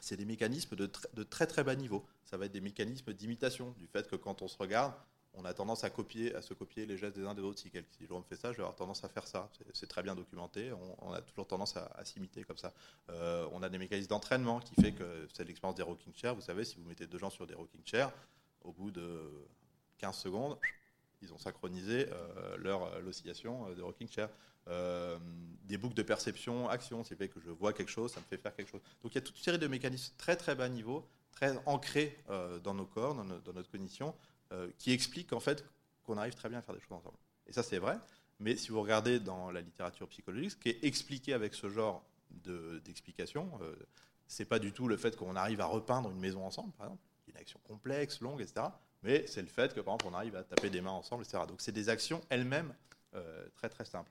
C'est 0.00 0.16
des 0.16 0.24
mécanismes 0.24 0.76
de, 0.76 0.86
très 1.24 1.46
très 1.46 1.64
bas 1.64 1.74
niveau. 1.74 2.06
Ça 2.24 2.36
va 2.36 2.46
être 2.46 2.52
des 2.52 2.60
mécanismes 2.60 3.12
d'imitation, 3.12 3.72
du 3.78 3.86
fait 3.86 4.08
que 4.08 4.16
quand 4.16 4.42
on 4.42 4.48
se 4.48 4.56
regarde, 4.56 4.94
on 5.34 5.44
a 5.44 5.52
tendance 5.52 5.84
à 5.84 5.90
copier, 5.90 6.34
à 6.34 6.42
se 6.42 6.54
copier 6.54 6.86
les 6.86 6.96
gestes 6.96 7.16
des 7.16 7.24
uns 7.24 7.34
des 7.34 7.42
autres. 7.42 7.58
Si, 7.58 7.70
si 7.70 8.06
Jérôme 8.06 8.24
fait 8.24 8.36
ça, 8.36 8.52
je 8.52 8.56
vais 8.56 8.62
avoir 8.62 8.74
tendance 8.74 9.04
à 9.04 9.08
faire 9.08 9.26
ça. 9.26 9.48
C'est 9.72 9.86
très 9.86 10.02
bien 10.02 10.14
documenté. 10.14 10.72
On, 11.00 11.12
a 11.12 11.20
toujours 11.20 11.46
tendance 11.46 11.76
à, 11.76 12.04
s'imiter 12.04 12.44
comme 12.44 12.56
ça. 12.56 12.72
Euh, 13.10 13.46
on 13.52 13.62
a 13.62 13.68
des 13.68 13.78
mécanismes 13.78 14.08
d'entraînement 14.08 14.60
qui 14.60 14.74
fait 14.80 14.92
que 14.92 15.28
c'est 15.32 15.44
l'expérience 15.44 15.76
des 15.76 15.82
rocking 15.82 16.12
chairs. 16.14 16.34
Vous 16.34 16.40
savez, 16.40 16.64
si 16.64 16.76
vous 16.76 16.84
mettez 16.84 17.06
deux 17.06 17.18
gens 17.18 17.30
sur 17.30 17.46
des 17.46 17.54
rocking 17.54 17.82
chairs, 17.84 18.12
au 18.62 18.72
bout 18.72 18.90
de 18.90 19.46
15 19.98 20.16
secondes, 20.16 20.58
ils 21.20 21.32
ont 21.32 21.38
synchronisé 21.38 22.06
euh, 22.10 22.56
leur 22.58 23.00
l'oscillation 23.00 23.72
de 23.74 23.82
rocking 23.82 24.08
chair. 24.08 24.28
Euh, 24.68 25.18
des 25.64 25.78
boucles 25.78 25.94
de 25.94 26.02
perception, 26.02 26.68
action, 26.68 27.02
c'est 27.02 27.16
fait 27.16 27.28
que 27.28 27.40
je 27.40 27.50
vois 27.50 27.72
quelque 27.72 27.90
chose, 27.90 28.12
ça 28.12 28.20
me 28.20 28.26
fait 28.26 28.36
faire 28.36 28.54
quelque 28.54 28.70
chose. 28.70 28.82
Donc 29.02 29.12
il 29.12 29.14
y 29.14 29.18
a 29.18 29.22
toute 29.22 29.36
une 29.36 29.42
série 29.42 29.58
de 29.58 29.66
mécanismes 29.66 30.14
très 30.18 30.36
très 30.36 30.54
bas 30.54 30.68
niveau, 30.68 31.08
très 31.32 31.56
ancrés 31.66 32.18
dans 32.62 32.74
nos 32.74 32.86
corps, 32.86 33.14
dans 33.14 33.24
notre 33.24 33.70
cognition, 33.70 34.14
euh, 34.52 34.70
qui 34.78 34.92
explique 34.92 35.34
en 35.34 35.40
fait 35.40 35.62
qu'on 36.04 36.16
arrive 36.16 36.34
très 36.34 36.48
bien 36.48 36.60
à 36.60 36.62
faire 36.62 36.74
des 36.74 36.80
choses 36.80 36.92
ensemble. 36.92 37.18
Et 37.46 37.52
ça, 37.52 37.62
c'est 37.62 37.76
vrai. 37.78 37.98
Mais 38.40 38.56
si 38.56 38.70
vous 38.70 38.80
regardez 38.80 39.20
dans 39.20 39.50
la 39.50 39.60
littérature 39.60 40.08
psychologique, 40.08 40.52
ce 40.52 40.56
qui 40.56 40.70
est 40.70 40.84
expliqué 40.84 41.34
avec 41.34 41.52
ce 41.52 41.68
genre 41.68 42.02
d'explication, 42.30 43.50
euh, 43.60 43.74
c'est 44.26 44.46
pas 44.46 44.58
du 44.58 44.72
tout 44.72 44.88
le 44.88 44.96
fait 44.96 45.16
qu'on 45.16 45.36
arrive 45.36 45.60
à 45.60 45.66
repeindre 45.66 46.10
une 46.10 46.18
maison 46.18 46.46
ensemble, 46.46 46.72
par 46.72 46.86
exemple, 46.86 47.02
une 47.30 47.36
action 47.36 47.60
complexe, 47.64 48.20
longue, 48.20 48.40
etc. 48.40 48.66
Mais 49.02 49.26
c'est 49.26 49.42
le 49.42 49.48
fait 49.48 49.74
que, 49.74 49.80
par 49.80 49.94
exemple, 49.94 50.12
on 50.12 50.16
arrive 50.16 50.36
à 50.36 50.44
taper 50.44 50.70
des 50.70 50.80
mains 50.80 50.90
ensemble, 50.90 51.22
etc. 51.22 51.44
Donc, 51.46 51.60
c'est 51.60 51.72
des 51.72 51.88
actions 51.88 52.20
elles-mêmes 52.28 52.74
euh, 53.14 53.46
très 53.54 53.68
très 53.68 53.84
simples. 53.84 54.10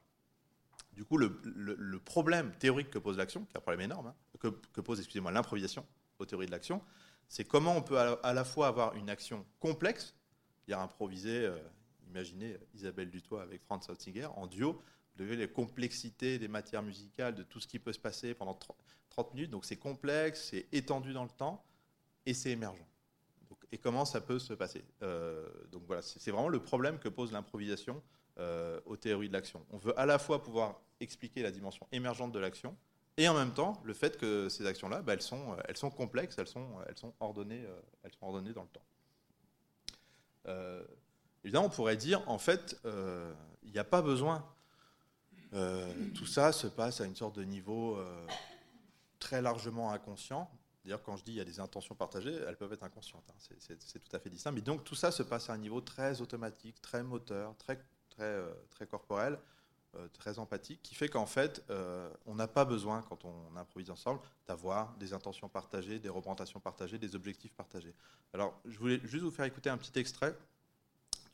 Du 0.94 1.06
coup, 1.06 1.18
le, 1.18 2.00
problème 2.00 2.52
théorique 2.58 2.90
que 2.90 2.98
pose 2.98 3.18
l'action, 3.18 3.46
qui 3.46 3.54
est 3.54 3.58
un 3.58 3.62
problème 3.62 3.82
énorme, 3.82 4.08
hein, 4.08 4.16
que, 4.40 4.82
pose, 4.82 5.00
excusez-moi, 5.00 5.32
l'improvisation 5.32 5.86
aux 6.18 6.26
théories 6.26 6.48
de 6.48 6.52
l'action, 6.52 6.82
c'est 7.28 7.44
comment 7.44 7.76
on 7.76 7.84
peut 7.84 8.00
à 8.00 8.34
la 8.34 8.44
fois 8.44 8.68
avoir 8.68 8.96
une 8.96 9.10
action 9.10 9.46
complexe, 9.60 10.16
hier 10.68 10.80
improvisé, 10.80 11.46
euh, 11.46 11.58
imaginez 12.10 12.58
Isabelle 12.74 13.12
Dutoit 13.12 13.44
avec 13.44 13.62
Franz 13.64 13.92
Hautzinger 13.92 14.28
en 14.36 14.48
duo, 14.48 14.82
de 15.18 15.26
les 15.26 15.48
complexités 15.48 16.40
des 16.40 16.48
matières 16.48 16.84
musicales, 16.84 17.36
de 17.36 17.44
tout 17.44 17.60
ce 17.60 17.68
qui 17.68 17.80
peut 17.80 17.94
se 17.94 18.00
passer 18.00 18.34
pendant 18.34 18.58
30 19.10 19.34
minutes. 19.34 19.52
Donc 19.52 19.66
c'est 19.66 19.78
complexe, 19.78 20.50
c'est 20.52 20.68
étendu 20.72 21.14
dans 21.14 21.24
le 21.24 21.30
temps 21.30 21.64
et 22.26 22.34
c'est 22.34 22.52
émergent. 22.52 22.86
Et 23.72 23.78
comment 23.78 24.06
ça 24.06 24.22
peut 24.22 24.40
se 24.40 24.54
passer 24.54 24.84
euh, 25.02 25.48
Donc 25.72 25.84
voilà, 25.86 26.02
c'est 26.02 26.32
vraiment 26.32 26.50
le 26.50 26.60
problème 26.60 27.00
que 27.00 27.10
pose 27.10 27.32
l'improvisation 27.32 28.02
euh, 28.40 28.80
aux 28.86 28.98
théories 28.98 29.28
de 29.28 29.34
l'action. 29.34 29.66
On 29.72 29.78
veut 29.78 29.98
à 30.00 30.06
la 30.06 30.20
fois 30.20 30.42
pouvoir 30.42 30.80
expliquer 31.00 31.42
la 31.42 31.52
dimension 31.52 31.88
émergente 31.92 32.32
de 32.32 32.40
l'action 32.40 32.76
et 33.18 33.28
en 33.28 33.34
même 33.34 33.54
temps 33.54 33.82
le 33.84 33.94
fait 33.94 34.18
que 34.18 34.48
ces 34.50 34.66
actions-là, 34.66 35.02
bah, 35.02 35.14
elles, 35.14 35.22
sont, 35.22 35.58
elles 35.68 35.78
sont 35.78 35.90
complexes, 35.90 36.38
elles 36.38 36.48
sont, 36.48 36.68
elles 36.88 36.98
sont, 36.98 37.14
ordonnées, 37.20 37.66
elles 38.04 38.12
sont 38.12 38.26
ordonnées 38.26 38.54
dans 38.54 38.64
le 38.64 38.70
temps. 38.70 38.84
Euh, 40.48 40.84
évidemment, 41.44 41.66
on 41.66 41.70
pourrait 41.70 41.98
dire, 41.98 42.22
en 42.30 42.38
fait, 42.38 42.80
euh, 42.86 43.34
il 43.64 43.72
n'y 43.72 43.80
a 43.80 43.84
pas 43.84 44.02
besoin. 44.02 44.46
Euh, 45.54 45.94
tout 46.14 46.26
ça 46.26 46.52
se 46.52 46.68
passe 46.68 47.02
à 47.02 47.06
une 47.06 47.16
sorte 47.16 47.36
de 47.36 47.44
niveau 47.44 48.00
très 49.20 49.42
largement 49.42 49.92
inconscient. 49.92 50.50
D'ailleurs, 50.88 51.04
quand 51.04 51.18
je 51.18 51.24
dis 51.26 51.34
il 51.34 51.38
y 51.38 51.42
a 51.42 51.46
des 51.46 51.60
intentions 51.60 51.96
partagées, 51.96 52.34
elles 52.48 52.56
peuvent 52.56 52.72
être 52.72 52.84
inconscientes. 52.84 53.30
Hein. 53.30 53.56
c'est 53.60 54.00
tout 54.00 54.16
à 54.16 54.20
fait 54.20 54.30
distinct. 54.30 54.54
Mais 54.54 54.62
donc 54.62 54.86
tout 54.86 54.96
ça 54.96 55.12
se 55.12 55.22
passe 55.22 55.50
à 55.50 55.54
un 55.54 55.58
niveau 55.58 55.82
très 55.82 56.22
automatique, 56.22 56.82
très 56.82 57.04
moteur, 57.04 57.56
très, 57.58 57.84
très, 58.10 58.42
très 58.70 58.88
corporel, 58.88 59.38
très 60.14 60.40
empathique, 60.40 60.82
qui 60.84 60.96
fait 60.96 61.10
qu'en 61.10 61.26
fait, 61.26 61.62
on 62.26 62.36
n'a 62.36 62.48
pas 62.48 62.64
besoin, 62.64 63.02
quand 63.02 63.26
on 63.26 63.56
improvise 63.58 63.90
ensemble, 63.90 64.22
d'avoir 64.48 64.96
des 64.96 65.12
intentions 65.12 65.50
partagées, 65.50 66.00
des 66.00 66.08
représentations 66.08 66.62
partagées, 66.62 66.98
des 66.98 67.16
objectifs 67.16 67.54
partagés. 67.54 67.94
Alors, 68.34 68.58
je 68.64 68.80
voulais 68.80 69.02
juste 69.04 69.24
vous 69.24 69.32
faire 69.32 69.46
écouter 69.46 69.70
un 69.70 69.78
petit 69.78 70.00
extrait 70.00 70.38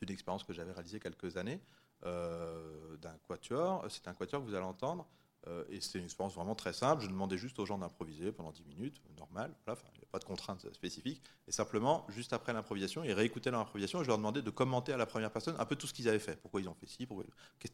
d'une 0.00 0.10
expérience 0.10 0.42
que 0.42 0.52
j'avais 0.52 0.72
réalisée 0.72 0.98
quelques 0.98 1.36
années 1.36 1.60
euh, 2.06 2.96
d'un 2.98 3.16
quatuor. 3.26 3.84
C'est 3.88 4.06
un 4.08 4.14
quatuor 4.14 4.42
que 4.42 4.46
vous 4.46 4.54
allez 4.54 4.64
entendre. 4.64 5.06
Euh, 5.46 5.64
et 5.68 5.80
c'était 5.80 5.98
une 5.98 6.06
expérience 6.06 6.34
vraiment 6.34 6.54
très 6.54 6.72
simple. 6.72 7.02
Je 7.02 7.08
demandais 7.08 7.36
juste 7.36 7.58
aux 7.58 7.66
gens 7.66 7.78
d'improviser 7.78 8.32
pendant 8.32 8.52
10 8.52 8.64
minutes, 8.64 9.00
normal. 9.18 9.54
il 9.66 9.72
n'y 9.72 10.04
a 10.04 10.06
pas 10.10 10.18
de 10.18 10.24
contraintes 10.24 10.72
spécifiques. 10.72 11.22
Et 11.46 11.52
simplement, 11.52 12.06
juste 12.08 12.32
après 12.32 12.52
l'improvisation, 12.52 13.04
ils 13.04 13.12
réécoutaient 13.12 13.50
leur 13.50 13.60
improvisation 13.60 14.00
et 14.00 14.04
je 14.04 14.08
leur 14.08 14.18
demandais 14.18 14.42
de 14.42 14.50
commenter 14.50 14.92
à 14.92 14.96
la 14.96 15.06
première 15.06 15.30
personne 15.30 15.56
un 15.58 15.64
peu 15.66 15.76
tout 15.76 15.86
ce 15.86 15.92
qu'ils 15.94 16.08
avaient 16.08 16.18
fait. 16.18 16.36
Pourquoi 16.40 16.60
ils 16.60 16.68
ont 16.68 16.74
fait 16.74 16.86
ci, 16.86 17.06
pourquoi... 17.06 17.24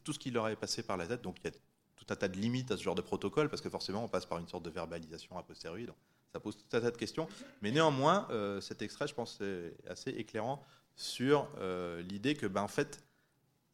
tout 0.03 0.13
ce 0.13 0.19
qui 0.19 0.31
leur 0.31 0.45
avait 0.45 0.55
passé 0.55 0.83
par 0.83 0.97
la 0.97 1.07
tête. 1.07 1.21
Donc 1.21 1.37
il 1.39 1.45
y 1.45 1.47
a 1.47 1.51
tout 1.95 2.05
un 2.09 2.15
tas 2.15 2.27
de 2.27 2.37
limites 2.37 2.71
à 2.71 2.77
ce 2.77 2.83
genre 2.83 2.95
de 2.95 3.01
protocole 3.01 3.49
parce 3.49 3.61
que 3.61 3.69
forcément, 3.69 4.03
on 4.03 4.09
passe 4.09 4.25
par 4.25 4.39
une 4.39 4.47
sorte 4.47 4.63
de 4.63 4.69
verbalisation 4.69 5.37
a 5.37 5.43
posteriori. 5.43 5.85
Donc 5.85 5.97
ça 6.33 6.39
pose 6.39 6.57
tout 6.57 6.75
un 6.75 6.81
tas 6.81 6.91
de 6.91 6.97
questions. 6.97 7.27
Mais 7.61 7.71
néanmoins, 7.71 8.27
euh, 8.31 8.59
cet 8.61 8.81
extrait, 8.81 9.07
je 9.07 9.13
pense, 9.13 9.39
est 9.41 9.75
assez 9.87 10.11
éclairant 10.11 10.63
sur 10.95 11.47
euh, 11.57 12.01
l'idée 12.01 12.35
que, 12.35 12.45
ben, 12.45 12.61
en 12.61 12.67
fait, 12.67 13.03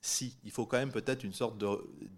si, 0.01 0.37
il 0.43 0.51
faut 0.51 0.65
quand 0.65 0.77
même 0.77 0.91
peut-être 0.91 1.23
une 1.23 1.33
sorte 1.33 1.57
de 1.57 1.67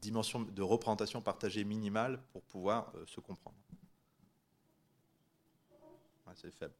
dimension 0.01 0.41
de 0.41 0.61
représentation 0.61 1.21
partagée 1.21 1.63
minimale 1.63 2.21
pour 2.31 2.43
pouvoir 2.43 2.91
euh, 2.95 3.05
se 3.05 3.19
comprendre. 3.19 3.55
c'est 6.35 6.51
faible, 6.51 6.73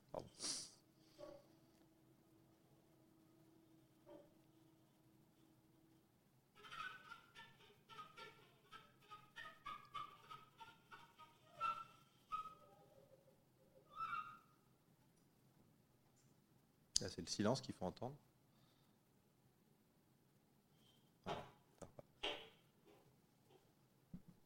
c'est 17.07 17.21
le 17.21 17.27
silence 17.27 17.61
qu'il 17.61 17.73
faut 17.73 17.85
entendre. 17.85 18.15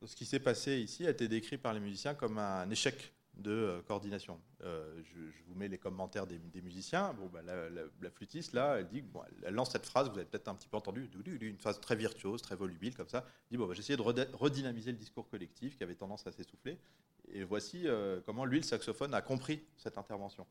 Ce 0.06 0.16
qui 0.16 0.26
s'est 0.26 0.40
passé 0.40 0.78
ici 0.80 1.06
a 1.08 1.12
été 1.12 1.28
décrit 1.28 1.58
par 1.58 1.74
les 1.74 1.80
musiciens 1.80 2.14
comme 2.14 2.38
un 2.38 2.70
échec 2.70 3.14
de 3.36 3.52
euh, 3.52 3.82
coordination. 3.82 4.40
Euh, 4.64 5.02
je, 5.04 5.44
vous 5.48 5.56
mets 5.56 5.68
les 5.68 5.78
commentaires 5.78 6.28
des, 6.28 6.40
musiciens. 6.62 7.14
Bon, 7.14 7.28
bah, 7.28 7.42
la, 7.42 8.10
flûtiste, 8.12 8.54
là, 8.54 8.78
elle 8.80 8.88
dit, 8.88 9.02
bon, 9.02 9.22
lance 9.50 9.72
cette 9.72 9.86
phrase, 9.86 10.10
vous 10.10 10.18
avez 10.18 10.26
peut-être 10.26 10.48
un 10.48 10.56
petit 10.56 10.68
peu 10.68 10.78
entendu, 10.78 11.10
une 11.42 11.58
phrase 11.58 11.80
très 11.80 11.96
virtuose, 11.96 12.42
très 12.42 12.56
volubile, 12.56 12.96
comme 12.96 13.10
ça. 13.10 13.26
Elle 13.26 13.52
dit, 13.52 13.58
bon, 13.58 13.68
bah, 13.68 13.74
j'ai 13.74 13.80
essayé 13.80 13.98
de 13.98 14.36
redynamiser 14.36 14.92
le 14.92 14.98
discours 14.98 15.28
collectif 15.30 15.78
qui 15.78 15.84
avait 15.84 15.96
tendance 15.96 16.26
à 16.28 16.32
s'essouffler. 16.32 16.78
Et 17.32 17.44
voici 17.44 17.88
euh, 17.88 18.22
comment 18.26 18.46
lui, 18.46 18.58
le 18.58 18.64
saxophone, 18.64 19.14
a 19.14 19.22
compris 19.22 19.64
cette 19.78 19.98
intervention. 19.98 20.46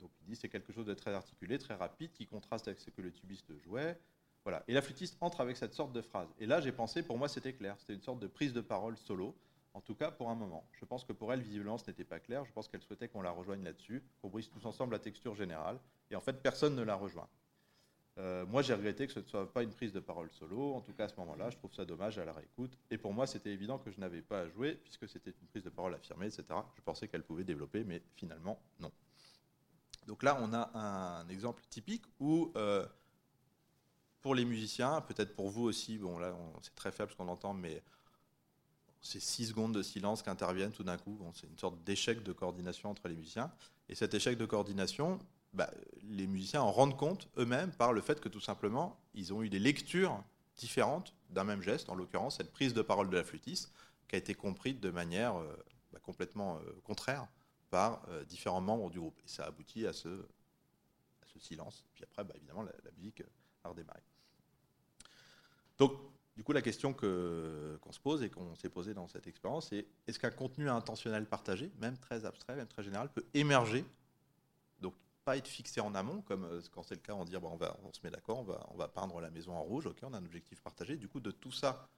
donc 0.00 0.10
il 0.22 0.26
dit, 0.26 0.36
c'est 0.36 0.48
quelque 0.48 0.72
chose 0.72 0.86
de 0.86 0.94
très 0.94 1.12
articulé, 1.12 1.58
très 1.58 1.74
rapide, 1.74 2.12
qui 2.12 2.26
contraste 2.26 2.66
avec 2.68 2.80
ce 2.80 2.90
que 2.90 3.00
le 3.00 3.12
tubiste 3.12 3.56
jouait. 3.58 3.98
Voilà. 4.44 4.64
Et 4.68 4.72
la 4.72 4.82
flûtiste 4.82 5.16
entre 5.20 5.40
avec 5.40 5.56
cette 5.56 5.74
sorte 5.74 5.92
de 5.92 6.02
phrase. 6.02 6.28
Et 6.38 6.46
là, 6.46 6.60
j'ai 6.60 6.72
pensé, 6.72 7.02
pour 7.02 7.16
moi, 7.18 7.28
c'était 7.28 7.52
clair. 7.52 7.76
C'était 7.78 7.94
une 7.94 8.02
sorte 8.02 8.18
de 8.18 8.26
prise 8.26 8.52
de 8.52 8.60
parole 8.60 8.96
solo 8.96 9.36
en 9.74 9.80
tout 9.80 9.94
cas 9.94 10.10
pour 10.10 10.30
un 10.30 10.34
moment. 10.34 10.64
Je 10.72 10.84
pense 10.84 11.04
que 11.04 11.12
pour 11.12 11.32
elle, 11.32 11.40
visiblement, 11.40 11.78
ce 11.78 11.86
n'était 11.90 12.04
pas 12.04 12.20
clair. 12.20 12.44
Je 12.44 12.52
pense 12.52 12.68
qu'elle 12.68 12.82
souhaitait 12.82 13.08
qu'on 13.08 13.22
la 13.22 13.30
rejoigne 13.30 13.62
là-dessus, 13.62 14.02
qu'on 14.20 14.28
brise 14.28 14.48
tous 14.48 14.64
ensemble 14.66 14.92
la 14.92 14.98
texture 14.98 15.34
générale. 15.34 15.78
Et 16.10 16.16
en 16.16 16.20
fait, 16.20 16.42
personne 16.42 16.74
ne 16.74 16.82
la 16.82 16.94
rejoint. 16.94 17.28
Euh, 18.18 18.44
moi, 18.44 18.60
j'ai 18.60 18.74
regretté 18.74 19.06
que 19.06 19.12
ce 19.12 19.20
ne 19.20 19.24
soit 19.24 19.50
pas 19.50 19.62
une 19.62 19.72
prise 19.72 19.92
de 19.92 20.00
parole 20.00 20.30
solo. 20.32 20.74
En 20.74 20.82
tout 20.82 20.92
cas, 20.92 21.04
à 21.04 21.08
ce 21.08 21.16
moment-là, 21.16 21.48
je 21.48 21.56
trouve 21.56 21.72
ça 21.72 21.86
dommage 21.86 22.18
à 22.18 22.24
la 22.24 22.32
réécoute. 22.32 22.76
Et 22.90 22.98
pour 22.98 23.14
moi, 23.14 23.26
c'était 23.26 23.50
évident 23.50 23.78
que 23.78 23.90
je 23.90 23.98
n'avais 23.98 24.20
pas 24.20 24.40
à 24.40 24.48
jouer, 24.48 24.74
puisque 24.74 25.08
c'était 25.08 25.30
une 25.30 25.46
prise 25.46 25.62
de 25.62 25.70
parole 25.70 25.94
affirmée, 25.94 26.26
etc. 26.26 26.44
Je 26.74 26.82
pensais 26.82 27.08
qu'elle 27.08 27.22
pouvait 27.22 27.44
développer, 27.44 27.84
mais 27.84 28.02
finalement, 28.16 28.60
non. 28.80 28.92
Donc 30.06 30.22
là, 30.22 30.38
on 30.42 30.52
a 30.52 30.70
un 30.78 31.28
exemple 31.28 31.62
typique 31.70 32.04
où, 32.20 32.52
euh, 32.56 32.86
pour 34.22 34.34
les 34.34 34.44
musiciens, 34.44 35.00
peut-être 35.02 35.34
pour 35.34 35.50
vous 35.50 35.64
aussi, 35.64 35.98
bon 35.98 36.18
là, 36.18 36.34
c'est 36.62 36.74
très 36.74 36.92
faible 36.92 37.10
ce 37.10 37.16
qu'on 37.16 37.28
entend, 37.28 37.52
mais 37.52 37.82
ces 39.02 39.18
six 39.18 39.48
secondes 39.48 39.74
de 39.74 39.82
silence 39.82 40.22
qui 40.22 40.30
interviennent 40.30 40.72
tout 40.72 40.84
d'un 40.84 40.96
coup. 40.96 41.18
c'est 41.34 41.48
une 41.48 41.58
sorte 41.58 41.82
d'échec 41.82 42.22
de 42.22 42.32
coordination 42.32 42.90
entre 42.90 43.08
les 43.08 43.16
musiciens. 43.16 43.52
Et 43.88 43.96
cet 43.96 44.14
échec 44.14 44.38
de 44.38 44.46
coordination, 44.46 45.18
bah, 45.52 45.70
les 46.04 46.28
musiciens 46.28 46.62
en 46.62 46.70
rendent 46.70 46.96
compte 46.96 47.28
eux-mêmes 47.36 47.72
par 47.72 47.92
le 47.92 48.00
fait 48.00 48.20
que 48.20 48.28
tout 48.28 48.40
simplement, 48.40 48.98
ils 49.14 49.34
ont 49.34 49.42
eu 49.42 49.50
des 49.50 49.58
lectures 49.58 50.22
différentes 50.56 51.14
d'un 51.30 51.44
même 51.44 51.62
geste, 51.62 51.90
en 51.90 51.94
l'occurrence 51.94 52.36
cette 52.36 52.52
prise 52.52 52.74
de 52.74 52.82
parole 52.82 53.10
de 53.10 53.16
la 53.16 53.24
flûtiste, 53.24 53.72
qui 54.08 54.14
a 54.14 54.18
été 54.18 54.34
comprise 54.34 54.78
de 54.78 54.90
manière 54.90 55.36
euh, 55.36 55.56
bah, 55.92 55.98
complètement 56.00 56.58
euh, 56.58 56.80
contraire 56.84 57.26
par 57.70 58.06
euh, 58.08 58.24
différents 58.24 58.60
membres 58.60 58.90
du 58.90 59.00
groupe. 59.00 59.18
Et 59.24 59.28
ça 59.28 59.46
aboutit 59.46 59.86
à 59.86 59.92
ce, 59.92 60.26
silence. 61.38 61.84
Puis 61.94 62.04
après, 62.04 62.22
bah, 62.22 62.34
évidemment, 62.36 62.62
la, 62.62 62.72
la 62.84 62.90
musique 62.92 63.22
a 63.64 63.70
redémarré. 63.70 64.02
Donc, 65.82 65.94
du 66.36 66.44
coup, 66.44 66.52
la 66.52 66.62
question 66.62 66.92
qu'on 66.94 67.90
se 67.92 67.98
pose 67.98 68.22
et 68.22 68.30
qu'on 68.30 68.54
s'est 68.54 68.68
posée 68.68 68.94
dans 68.94 69.08
cette 69.08 69.26
expérience, 69.26 69.70
c'est 69.70 69.84
est-ce 70.06 70.16
qu'un 70.16 70.30
contenu 70.30 70.70
intentionnel 70.70 71.26
partagé, 71.26 71.72
même 71.80 71.98
très 71.98 72.24
abstrait, 72.24 72.54
même 72.54 72.68
très 72.68 72.84
général, 72.84 73.10
peut 73.12 73.24
émerger 73.34 73.84
Donc, 74.80 74.94
pas 75.24 75.36
être 75.36 75.48
fixé 75.48 75.80
en 75.80 75.96
amont, 75.96 76.22
comme 76.22 76.44
euh, 76.44 76.60
quand 76.70 76.84
c'est 76.84 76.94
le 76.94 77.00
cas, 77.00 77.14
on 77.14 77.24
dit 77.24 77.36
bon, 77.36 77.50
on, 77.50 77.56
va, 77.56 77.76
se 77.92 77.98
met 78.04 78.12
d'accord, 78.12 78.46
on 78.70 78.76
va, 78.76 78.86
peindre 78.86 79.20
la 79.20 79.32
maison 79.32 79.54
en 79.56 79.62
rouge, 79.64 79.86
ok, 79.86 79.96
on 80.04 80.12
a 80.12 80.18
un 80.18 80.24
objectif 80.24 80.60
partagé. 80.60 80.96
Du 80.96 81.08
coup, 81.08 81.18
de 81.18 81.32
tout 81.32 81.50
ça 81.50 81.88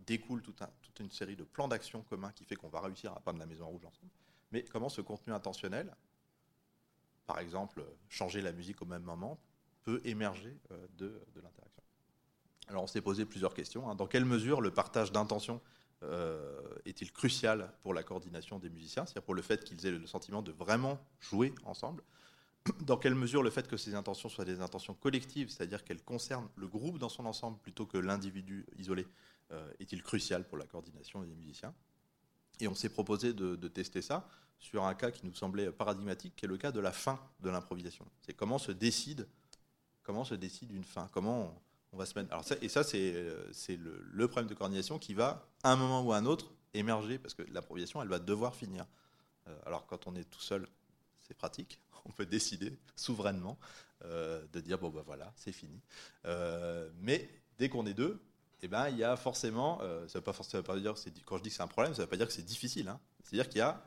découle 0.00 0.42
toute 0.42 0.98
une 0.98 1.12
série 1.12 1.36
de 1.36 1.44
plans 1.44 1.68
d'action 1.68 2.02
communs 2.02 2.32
qui 2.32 2.44
fait 2.44 2.56
qu'on 2.56 2.70
va 2.70 2.80
réussir 2.80 3.12
à 3.12 3.20
peindre 3.20 3.38
la 3.38 3.46
maison 3.46 3.66
en 3.66 3.68
rouge 3.68 3.84
ensemble. 3.84 4.10
Mais 4.50 4.64
comment 4.64 4.88
ce 4.88 5.00
contenu 5.00 5.32
intentionnel, 5.32 5.94
par 7.24 7.38
exemple, 7.38 7.84
changer 8.08 8.40
la 8.40 8.50
musique 8.50 8.82
au 8.82 8.86
même 8.86 9.04
moment, 9.04 9.38
peut 9.84 10.00
émerger 10.04 10.58
euh, 10.72 10.88
de 10.98 11.22
l'interaction? 11.36 11.81
Alors 12.72 12.84
on 12.84 12.86
s'est 12.86 13.02
posé 13.02 13.26
plusieurs 13.26 13.52
questions. 13.54 13.88
Hein. 13.88 13.94
Dans 13.94 14.06
quelle 14.06 14.24
mesure 14.24 14.60
le 14.60 14.70
partage 14.70 15.12
d'intentions 15.12 15.60
euh, 16.02 16.58
est-il 16.86 17.12
crucial 17.12 17.70
pour 17.82 17.94
la 17.94 18.02
coordination 18.02 18.58
des 18.58 18.70
musiciens, 18.70 19.04
c'est-à-dire 19.04 19.22
pour 19.22 19.34
le 19.34 19.42
fait 19.42 19.62
qu'ils 19.62 19.86
aient 19.86 19.90
le 19.90 20.06
sentiment 20.06 20.42
de 20.42 20.52
vraiment 20.52 20.98
jouer 21.20 21.54
ensemble? 21.64 22.02
Dans 22.80 22.96
quelle 22.96 23.14
mesure 23.14 23.42
le 23.42 23.50
fait 23.50 23.68
que 23.68 23.76
ces 23.76 23.94
intentions 23.94 24.28
soient 24.28 24.46
des 24.46 24.60
intentions 24.60 24.94
collectives, 24.94 25.50
c'est-à-dire 25.50 25.84
qu'elles 25.84 26.02
concernent 26.02 26.48
le 26.56 26.66
groupe 26.66 26.98
dans 26.98 27.08
son 27.08 27.26
ensemble 27.26 27.58
plutôt 27.58 27.86
que 27.86 27.98
l'individu 27.98 28.64
isolé, 28.78 29.06
euh, 29.50 29.70
est-il 29.78 30.02
crucial 30.02 30.46
pour 30.48 30.56
la 30.56 30.64
coordination 30.64 31.20
des 31.22 31.34
musiciens? 31.34 31.74
Et 32.60 32.68
on 32.68 32.74
s'est 32.74 32.88
proposé 32.88 33.34
de, 33.34 33.68
tester 33.68 34.00
ça 34.00 34.28
sur 34.58 34.84
un 34.84 34.94
cas 34.94 35.10
qui 35.10 35.26
nous 35.26 35.34
semblait 35.34 35.72
paradigmatique, 35.72 36.36
qui 36.36 36.44
est 36.46 36.48
le 36.48 36.56
cas 36.56 36.72
de 36.72 36.80
la 36.80 36.92
fin 36.92 37.20
de 37.40 37.50
l'improvisation. 37.50 38.06
C'est 38.20 38.34
comment 38.34 38.58
se 38.58 38.72
décide, 38.72 39.26
comment 40.04 40.24
se 40.24 40.36
décide 40.36 40.70
une 40.70 40.84
fin, 40.84 41.08
comment 41.12 41.60
on 41.92 41.98
va 41.98 42.06
se 42.06 42.18
mettre. 42.18 42.34
Et 42.62 42.68
ça, 42.68 42.82
c'est 42.84 43.76
le, 43.76 44.28
problème 44.28 44.48
de 44.48 44.54
coordination 44.54 44.98
qui 44.98 45.14
va, 45.14 45.46
à 45.62 45.72
un 45.72 45.76
moment 45.76 46.02
ou 46.02 46.12
à 46.12 46.16
un 46.16 46.26
autre, 46.26 46.52
émerger, 46.74 47.18
parce 47.18 47.34
que 47.34 47.42
l'improvisation, 47.52 48.02
elle 48.02 48.08
va 48.08 48.18
devoir 48.18 48.54
finir. 48.54 48.86
Euh, 49.48 49.58
alors, 49.66 49.86
quand 49.86 50.06
on 50.06 50.14
est 50.14 50.24
tout 50.24 50.40
seul, 50.40 50.66
c'est 51.20 51.34
pratique. 51.34 51.78
On 52.04 52.10
peut 52.10 52.26
décider 52.26 52.76
souverainement 52.96 53.58
euh, 54.04 54.44
de 54.52 54.60
dire 54.60 54.78
bon 54.78 54.88
ben 54.88 55.02
voilà, 55.06 55.32
c'est 55.36 55.52
fini. 55.52 55.80
Euh, 56.24 56.90
mais 57.00 57.28
dès 57.58 57.68
qu'on 57.68 57.86
est 57.86 57.94
deux, 57.94 58.20
eh 58.62 58.68
ben 58.68 58.88
il 58.88 58.96
y 58.96 59.04
a 59.04 59.16
forcément, 59.16 59.80
ça 60.08 60.20
pas 60.20 60.32
forcément 60.32 60.62
pas 60.62 60.76
dire 60.78 60.94
quand 61.24 61.38
je 61.38 61.42
dis 61.42 61.50
que 61.50 61.54
c'est 61.54 61.62
un 61.62 61.68
problème, 61.68 61.94
ça 61.94 62.02
veut 62.02 62.08
pas 62.08 62.16
dire 62.16 62.26
que 62.26 62.32
c'est 62.32 62.44
difficile. 62.44 62.88
Hein. 62.88 62.98
C'est-à-dire 63.22 63.48
qu'il 63.48 63.58
y 63.58 63.62
a 63.62 63.84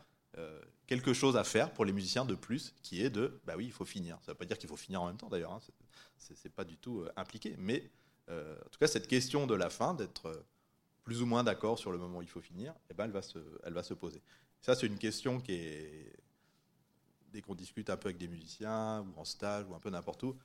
quelque 0.87 1.13
chose 1.13 1.37
à 1.37 1.43
faire 1.43 1.73
pour 1.73 1.85
les 1.85 1.93
musiciens 1.93 2.25
de 2.25 2.35
plus, 2.35 2.73
qui 2.83 3.01
est 3.01 3.09
de 3.09 3.39
bah 3.45 3.55
oui, 3.57 3.65
il 3.65 3.71
faut 3.71 3.85
finir. 3.85 4.17
Ça 4.25 4.31
veut 4.31 4.37
pas 4.37 4.45
dire 4.45 4.57
qu'il 4.57 4.69
faut 4.69 4.77
finir 4.77 5.01
en 5.01 5.07
même 5.07 5.17
temps 5.17 5.29
d'ailleurs. 5.29 5.53
Hein 5.53 5.59
c'est 6.33 6.53
pas 6.53 6.63
du 6.63 6.77
tout 6.77 7.01
euh, 7.01 7.11
impliqué. 7.15 7.55
Mais 7.57 7.89
euh, 8.29 8.55
en 8.55 8.69
tout 8.69 8.79
cas, 8.79 8.87
cette 8.87 9.07
question 9.07 9.47
de 9.47 9.53
la 9.53 9.69
fin, 9.69 9.93
d'être 9.93 10.27
euh, 10.27 10.43
plus 11.03 11.21
ou 11.21 11.25
moins 11.25 11.43
d'accord 11.43 11.77
sur 11.77 11.91
le 11.91 11.97
moment 11.97 12.19
où 12.19 12.21
il 12.21 12.27
faut 12.27 12.41
finir, 12.41 12.73
eh 12.89 12.93
ben, 12.93 13.05
elle, 13.05 13.11
va 13.11 13.21
se, 13.21 13.39
elle 13.63 13.73
va 13.73 13.83
se 13.83 13.93
poser. 13.93 14.21
Ça, 14.61 14.75
c'est 14.75 14.87
une 14.87 14.97
question 14.97 15.39
qui 15.39 15.53
est, 15.53 16.13
dès 17.31 17.41
qu'on 17.41 17.55
discute 17.55 17.89
un 17.89 17.97
peu 17.97 18.07
avec 18.07 18.17
des 18.17 18.27
musiciens, 18.27 19.01
ou 19.01 19.19
en 19.19 19.25
stage, 19.25 19.65
ou 19.69 19.75
un 19.75 19.79
peu 19.79 19.89
n'importe 19.89 20.23
où, 20.23 20.35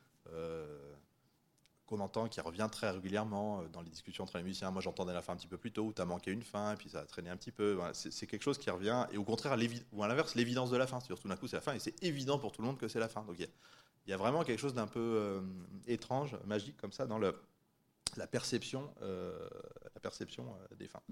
qu'on 1.87 2.01
entend, 2.01 2.29
qui 2.29 2.41
revient 2.43 2.69
très 2.71 2.91
régulièrement 2.91 3.65
dans 3.73 3.81
les 3.81 3.89
discussions 3.89 4.25
entre 4.25 4.37
les 4.37 4.45
musiciens. 4.45 4.71
Moi, 4.71 4.83
j'entendais 4.83 5.15
la 5.15 5.23
fin 5.23 5.33
un 5.33 5.37
petit 5.37 5.47
peu 5.47 5.57
plus 5.57 5.73
tôt, 5.73 5.85
ou 5.85 5.93
tu 5.95 6.03
as 6.03 6.05
manqué 6.05 6.31
une 6.31 6.43
fin, 6.43 6.75
et 6.75 6.77
puis 6.77 6.91
ça 6.91 7.01
a 7.01 7.05
traîné 7.07 7.31
un 7.31 7.37
petit 7.39 7.53
peu. 7.53 7.81
c'est 7.95 8.27
quelque 8.27 8.43
chose 8.43 8.59
qui 8.59 8.69
revient, 8.69 9.07
et 9.13 9.17
au 9.17 9.25
contraire, 9.25 9.57
ou 9.93 10.03
à 10.03 10.09
l'inverse, 10.09 10.35
l'évidence 10.35 10.71
de 10.71 10.77
la 10.77 10.87
fin. 10.87 11.01
C'est-à-dire, 11.01 11.23
tout 11.23 11.29
d'un 11.29 11.37
coup, 11.37 11.49
c'est 11.49 11.57
la 11.57 11.63
fin, 11.63 11.73
et 11.73 11.79
c'est 11.79 12.03
évident 12.03 12.39
pour 12.39 12.53
tout 12.53 12.61
le 12.61 12.67
monde 12.67 12.77
que 12.77 12.89
c'est 12.89 13.01
la 13.01 13.09
fin. 13.09 13.23
Donc, 13.23 13.39
il 14.11 14.13
y 14.13 14.15
a 14.15 14.17
vraiment 14.17 14.43
quelque 14.43 14.59
chose 14.59 14.75
d'un 14.75 14.89
peu 14.89 14.99
euh, 14.99 15.41
étrange, 15.87 16.37
magique 16.45 16.77
comme 16.79 16.91
ça 16.91 17.07
dans 17.07 17.21
la 17.21 18.27
perception, 18.27 18.93
euh, 19.03 19.49
la 19.95 20.01
perception 20.01 20.53
euh, 20.53 20.75
des 20.75 20.89
fins. 20.89 21.03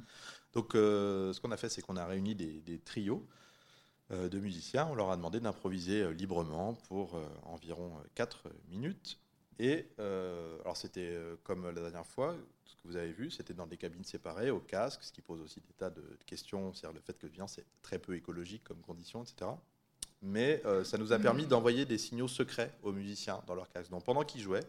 Donc, 0.53 0.73
ce 0.73 1.39
qu'on 1.39 1.53
a 1.53 1.57
fait, 1.57 1.69
c'est 1.69 1.81
qu'on 1.81 1.97
a 1.97 2.05
réuni 2.05 2.35
des, 2.35 2.81
trios 2.81 3.25
de 4.11 4.41
musiciens. 4.41 4.89
On 4.91 4.97
leur 4.97 5.13
a 5.13 5.17
demandé 5.17 5.39
d'improviser 5.39 6.13
librement 6.13 6.75
pour 6.89 7.21
environ 7.45 7.93
4 8.17 8.49
minutes. 8.69 9.21
Et 9.61 9.87
alors, 9.99 10.77
c'était 10.77 11.17
comme 11.45 11.67
la 11.67 11.81
dernière 11.81 12.07
fois, 12.07 12.35
ce 12.65 12.75
que 12.75 12.89
vous 12.89 12.97
avez 12.97 13.13
vu, 13.13 13.31
c'était 13.31 13.55
dans 13.55 13.69
des 13.69 13.77
cabines 13.77 14.03
séparées, 14.03 14.51
au 14.51 14.59
casque, 14.59 15.05
ce 15.05 15.13
qui 15.13 15.23
pose 15.23 15.41
aussi 15.41 15.61
des 15.61 15.75
tas 15.75 15.91
de 15.91 16.03
questions, 16.27 16.75
c'est-à-dire 16.75 16.97
le 16.97 17.01
fait 17.01 17.17
que 17.17 17.29
le 17.29 17.33
c'est 17.47 17.67
très 17.81 18.01
peu 18.01 18.17
écologique 18.17 18.65
comme 18.65 18.81
condition, 18.81 19.23
etc 19.23 19.53
mais 20.23 20.63
euh, 20.65 20.85
ça 20.85 20.99
nous 20.99 21.13
a 21.13 21.19
permis 21.19 21.47
d'envoyer 21.47 21.85
des 21.85 21.99
signaux 21.99 22.29
secrets 22.29 22.75
aux 22.83 22.93
musiciens 22.93 23.43
dans 23.47 23.55
leur 23.55 23.69
casque. 23.69 23.91
Donc 23.91 24.05
pendant 24.05 24.25
qu'ils 24.25 24.41
jouaient, 24.41 24.67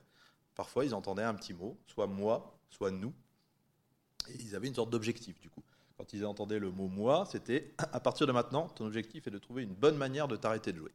parfois 0.55 0.85
ils 0.85 0.93
entendaient 0.93 1.23
un 1.23 1.33
petit 1.33 1.53
mot, 1.53 1.77
soit 1.87 2.07
moi, 2.07 2.59
soit 2.69 2.91
nous, 2.91 3.13
et 4.29 4.35
ils 4.41 4.55
avaient 4.55 4.67
une 4.67 4.75
sorte 4.75 4.89
d'objectif 4.89 5.39
du 5.39 5.49
coup. 5.49 5.63
Quand 5.97 6.13
ils 6.13 6.25
entendaient 6.25 6.59
le 6.59 6.71
mot 6.71 6.87
moi, 6.87 7.25
c'était 7.29 7.73
à 7.77 7.99
partir 7.99 8.27
de 8.27 8.31
maintenant, 8.31 8.67
ton 8.69 8.85
objectif 8.85 9.27
est 9.27 9.31
de 9.31 9.39
trouver 9.39 9.63
une 9.63 9.73
bonne 9.73 9.97
manière 9.97 10.27
de 10.27 10.35
t'arrêter 10.35 10.71
de 10.71 10.77
jouer. 10.77 10.91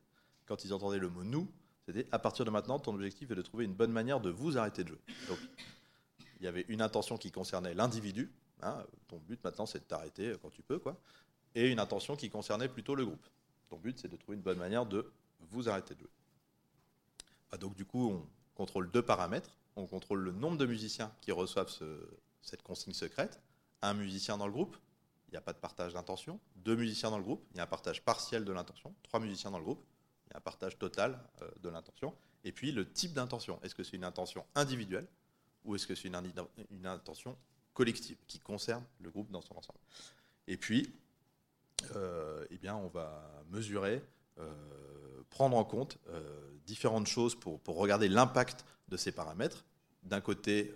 Quand 0.46 0.64
ils 0.64 0.72
entendaient 0.72 0.98
le 0.98 1.08
mot 1.08 1.24
nous, 1.24 1.48
c'était 1.86 2.06
à 2.12 2.18
partir 2.18 2.44
de 2.44 2.50
maintenant, 2.50 2.78
ton 2.78 2.94
objectif 2.94 3.30
est 3.30 3.34
de 3.34 3.42
trouver 3.42 3.64
une 3.64 3.74
bonne 3.74 3.92
manière 3.92 4.20
de 4.20 4.30
vous 4.30 4.56
arrêter 4.56 4.84
de 4.84 4.88
jouer. 4.88 5.00
Donc 5.28 5.38
il 6.38 6.44
y 6.44 6.48
avait 6.48 6.64
une 6.68 6.80
intention 6.80 7.16
qui 7.16 7.30
concernait 7.30 7.74
l'individu, 7.74 8.32
hein, 8.62 8.84
ton 9.08 9.18
but 9.18 9.42
maintenant 9.42 9.66
c'est 9.66 9.80
de 9.80 9.84
t'arrêter 9.84 10.34
quand 10.40 10.50
tu 10.50 10.62
peux, 10.62 10.78
quoi, 10.78 10.96
et 11.54 11.70
une 11.70 11.80
intention 11.80 12.16
qui 12.16 12.30
concernait 12.30 12.68
plutôt 12.68 12.94
le 12.94 13.04
groupe. 13.04 13.26
Ton 13.68 13.78
but, 13.78 13.98
c'est 13.98 14.08
de 14.08 14.16
trouver 14.16 14.36
une 14.36 14.42
bonne 14.42 14.58
manière 14.58 14.86
de 14.86 15.10
vous 15.40 15.68
arrêter 15.68 15.94
de 15.94 16.00
jouer. 16.00 16.10
Ah, 17.52 17.56
donc 17.56 17.74
du 17.74 17.84
coup, 17.84 18.10
on 18.10 18.26
contrôle 18.54 18.90
deux 18.90 19.02
paramètres. 19.02 19.56
On 19.76 19.86
contrôle 19.86 20.20
le 20.20 20.32
nombre 20.32 20.56
de 20.56 20.66
musiciens 20.66 21.12
qui 21.20 21.32
reçoivent 21.32 21.72
cette 22.42 22.62
consigne 22.62 22.92
secrète. 22.92 23.40
Un 23.82 23.94
musicien 23.94 24.38
dans 24.38 24.46
le 24.46 24.52
groupe, 24.52 24.76
il 25.28 25.32
n'y 25.32 25.36
a 25.36 25.40
pas 25.40 25.52
de 25.52 25.58
partage 25.58 25.94
d'intention. 25.94 26.38
Deux 26.56 26.76
musiciens 26.76 27.10
dans 27.10 27.18
le 27.18 27.24
groupe, 27.24 27.44
il 27.52 27.56
y 27.56 27.60
a 27.60 27.64
un 27.64 27.66
partage 27.66 28.02
partiel 28.02 28.44
de 28.44 28.52
l'intention. 28.52 28.94
Trois 29.02 29.20
musiciens 29.20 29.50
dans 29.50 29.58
le 29.58 29.64
groupe, 29.64 29.84
il 30.26 30.30
y 30.30 30.34
a 30.34 30.38
un 30.38 30.40
partage 30.40 30.78
total 30.78 31.18
euh, 31.42 31.50
de 31.60 31.68
l'intention. 31.68 32.14
Et 32.44 32.52
puis 32.52 32.72
le 32.72 32.90
type 32.90 33.12
d'intention. 33.12 33.58
Est-ce 33.62 33.74
que 33.74 33.82
c'est 33.82 33.96
une 33.96 34.04
intention 34.04 34.44
individuelle 34.54 35.08
ou 35.64 35.74
est-ce 35.74 35.86
que 35.86 35.94
c'est 35.94 36.08
une, 36.08 36.86
intention 36.86 37.36
collective 37.72 38.18
qui 38.26 38.38
concerne 38.38 38.84
le 39.00 39.10
groupe 39.10 39.30
dans 39.30 39.40
son 39.40 39.56
ensemble? 39.56 39.78
Et 40.46 40.56
puis, 40.56 40.94
eh 42.50 42.58
bien, 42.58 42.76
on 42.76 42.88
va 42.88 43.34
mesurer, 43.50 44.02
euh, 44.38 44.52
prendre 45.30 45.56
en 45.56 45.64
compte 45.64 45.98
euh, 46.08 46.22
différentes 46.66 47.06
choses 47.06 47.34
pour, 47.34 47.60
regarder 47.66 48.08
l'impact 48.08 48.64
de 48.88 48.96
ces 48.96 49.12
paramètres. 49.12 49.64
d'un 50.02 50.20
côté 50.20 50.74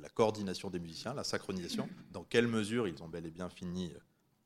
la, 0.00 0.08
coordination 0.10 0.68
des 0.70 0.78
musiciens, 0.78 1.14
la 1.14 1.24
synchronisation, 1.24 1.88
dans 2.12 2.24
quelle 2.24 2.46
mesure 2.46 2.86
ils 2.88 3.02
ont 3.02 3.08
bel 3.08 3.24
et 3.24 3.30
bien 3.30 3.48
fini 3.48 3.92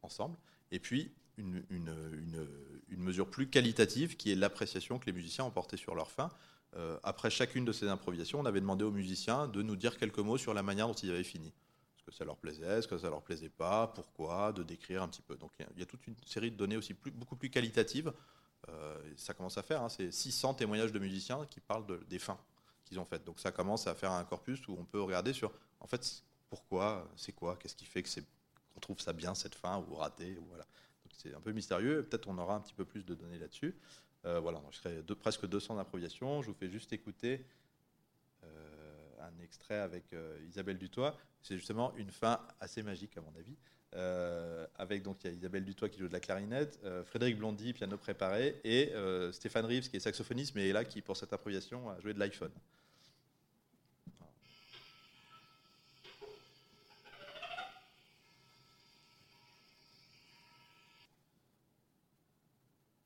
ensemble, 0.03 0.37
et 0.71 0.79
puis 0.79 1.11
une 1.37 1.65
mesure 2.91 3.29
plus 3.29 3.49
qualitative 3.49 4.17
qui 4.17 4.31
est 4.31 4.37
l'appréciation 4.37 4.99
que 5.01 5.07
les 5.07 5.13
musiciens 5.13 5.45
ont 5.45 5.51
portée 5.51 5.77
sur 5.77 5.95
leur 5.97 6.11
fin. 6.13 6.31
après 7.03 7.31
chacune 7.31 7.65
de 7.65 7.73
ces 7.73 7.89
improvisations, 7.89 8.39
on 8.39 8.47
avait 8.47 8.61
demandé 8.61 8.85
aux 8.85 8.93
musiciens 8.93 9.49
de 9.49 9.63
nous 9.63 9.77
dire 9.77 9.99
quelques 9.99 10.19
mots 10.19 10.39
sur 10.39 10.55
la 10.55 10.63
manière 10.63 10.87
dont 10.87 10.95
ils 10.95 11.11
avaient 11.11 11.25
fini 11.25 11.53
que 12.11 12.17
ça 12.17 12.25
leur 12.25 12.37
plaisait, 12.37 12.79
est-ce 12.79 12.89
que 12.89 12.99
ça 12.99 13.09
leur 13.09 13.23
plaisait 13.23 13.49
pas, 13.49 13.87
pourquoi, 13.89 14.53
de 14.53 14.63
décrire 14.63 15.03
un 15.03 15.09
petit 15.09 15.23
peu. 15.23 15.37
Donc 15.37 15.53
il 15.59 15.79
y, 15.79 15.83
a 15.83 15.87
toute 15.87 16.07
une 16.07 16.17
série 16.27 16.51
de 16.51 16.57
données 16.57 16.77
aussi 16.77 16.95
beaucoup 17.15 17.37
plus 17.37 17.51
qualitatives. 17.51 18.13
Euh, 18.69 18.99
ça 19.17 19.33
commence 19.33 19.57
à 19.57 19.63
faire, 19.63 19.83
hein, 19.83 19.89
c'est 19.89 20.13
600 20.13 20.55
témoignages 20.55 20.93
de 20.93 20.99
musiciens 20.99 21.47
qui 21.47 21.61
parlent 21.61 21.87
des 22.09 22.19
fins 22.19 22.39
qu'ils 22.85 22.99
ont 22.99 23.05
faites. 23.05 23.25
Donc 23.25 23.41
ça 23.41 23.53
commence 23.53 23.87
à 23.87 23.95
faire 23.95 24.13
un 24.13 24.25
corpus 24.25 24.67
où 24.69 24.77
on 24.79 24.85
peut 24.85 25.01
regarder 25.01 25.33
sur, 25.33 25.53
en 25.81 25.87
fait, 25.87 26.23
pourquoi, 26.49 27.09
c'est 27.17 27.33
quoi, 27.33 27.57
qu'est-ce 27.57 27.77
qui 27.77 27.87
fait 27.87 28.03
que 28.03 28.09
c'est 28.09 28.25
qu'on 28.75 28.81
trouve 28.81 29.01
ça 29.01 29.13
bien 29.13 29.35
cette 29.35 29.55
fin 29.55 29.85
ou 29.89 29.95
raté, 29.95 30.37
ou 30.39 30.45
voilà. 30.49 30.67
C'est 31.17 31.35
un 31.35 31.41
peu 31.41 31.53
mystérieux. 31.53 32.03
Peut-être 32.09 32.29
on 32.29 32.39
aura 32.39 32.55
un 32.55 32.61
petit 32.61 32.73
peu 32.73 32.85
plus 32.85 33.05
de 33.05 33.15
données 33.15 33.39
là-dessus. 33.39 33.77
Euh, 34.25 34.41
voilà, 34.41 34.63
je 34.71 34.77
serai 34.77 35.03
presque 35.21 35.47
200 35.47 35.79
improvisations. 35.79 36.43
Je 36.43 36.49
vous 36.49 36.57
fais 36.57 36.71
juste 36.71 36.93
écouter 36.93 37.45
un 39.21 39.43
extrait 39.43 39.79
avec 39.79 40.13
euh, 40.13 40.39
Isabelle 40.49 40.79
Dutoit. 40.79 41.17
C'est 41.43 41.57
justement 41.57 41.95
une 41.97 42.11
fin 42.11 42.41
assez 42.61 42.83
magique, 42.83 43.17
à 43.17 43.21
mon 43.21 43.35
avis. 43.39 43.57
Euh, 43.97 44.67
avec 44.77 45.03
donc 45.03 45.25
il 45.25 45.31
y 45.31 45.31
a 45.31 45.37
Isabelle 45.37 45.65
Dutoit 45.65 45.89
qui 45.89 45.99
joue 45.99 46.07
de 46.07 46.13
la 46.13 46.21
clarinette, 46.21 46.79
euh, 46.85 47.03
Frédéric 47.03 47.39
Blondy, 47.39 47.73
piano 47.73 47.97
préparé, 47.97 48.61
et 48.63 48.93
Stéphane 49.33 49.65
Rives 49.65 49.91
qui 49.91 49.97
est 49.97 50.01
saxophoniste, 50.01 50.55
mais 50.55 50.69
est 50.69 50.73
là 50.73 50.85
qui, 50.85 51.03
pour 51.03 51.17
cette 51.17 51.33
improvisation, 51.33 51.91
a 51.91 51.99
joué 52.01 52.15
de 52.15 52.19
l'iPhone. 52.19 52.53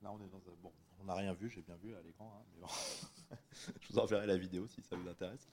Là, 0.03 0.13
on 0.13 0.19
est 0.19 0.29
dans. 0.29 0.43
Bon, 0.63 0.71
on 1.01 1.05
n'a 1.05 1.15
rien 1.15 1.33
vu, 1.33 1.49
j'ai 1.49 1.63
bien 1.63 1.77
vu 1.77 1.95
à 1.95 2.03
l'écran, 2.03 2.31
hein, 2.39 2.45
mais 2.53 2.61
bon. 2.61 2.69
je 3.81 3.93
vous 3.93 3.99
enverrai 3.99 4.27
la 4.27 4.37
vidéo 4.37 4.67
si 4.69 4.83
ça 4.83 4.97
vous 4.97 5.09
intéresse. 5.09 5.47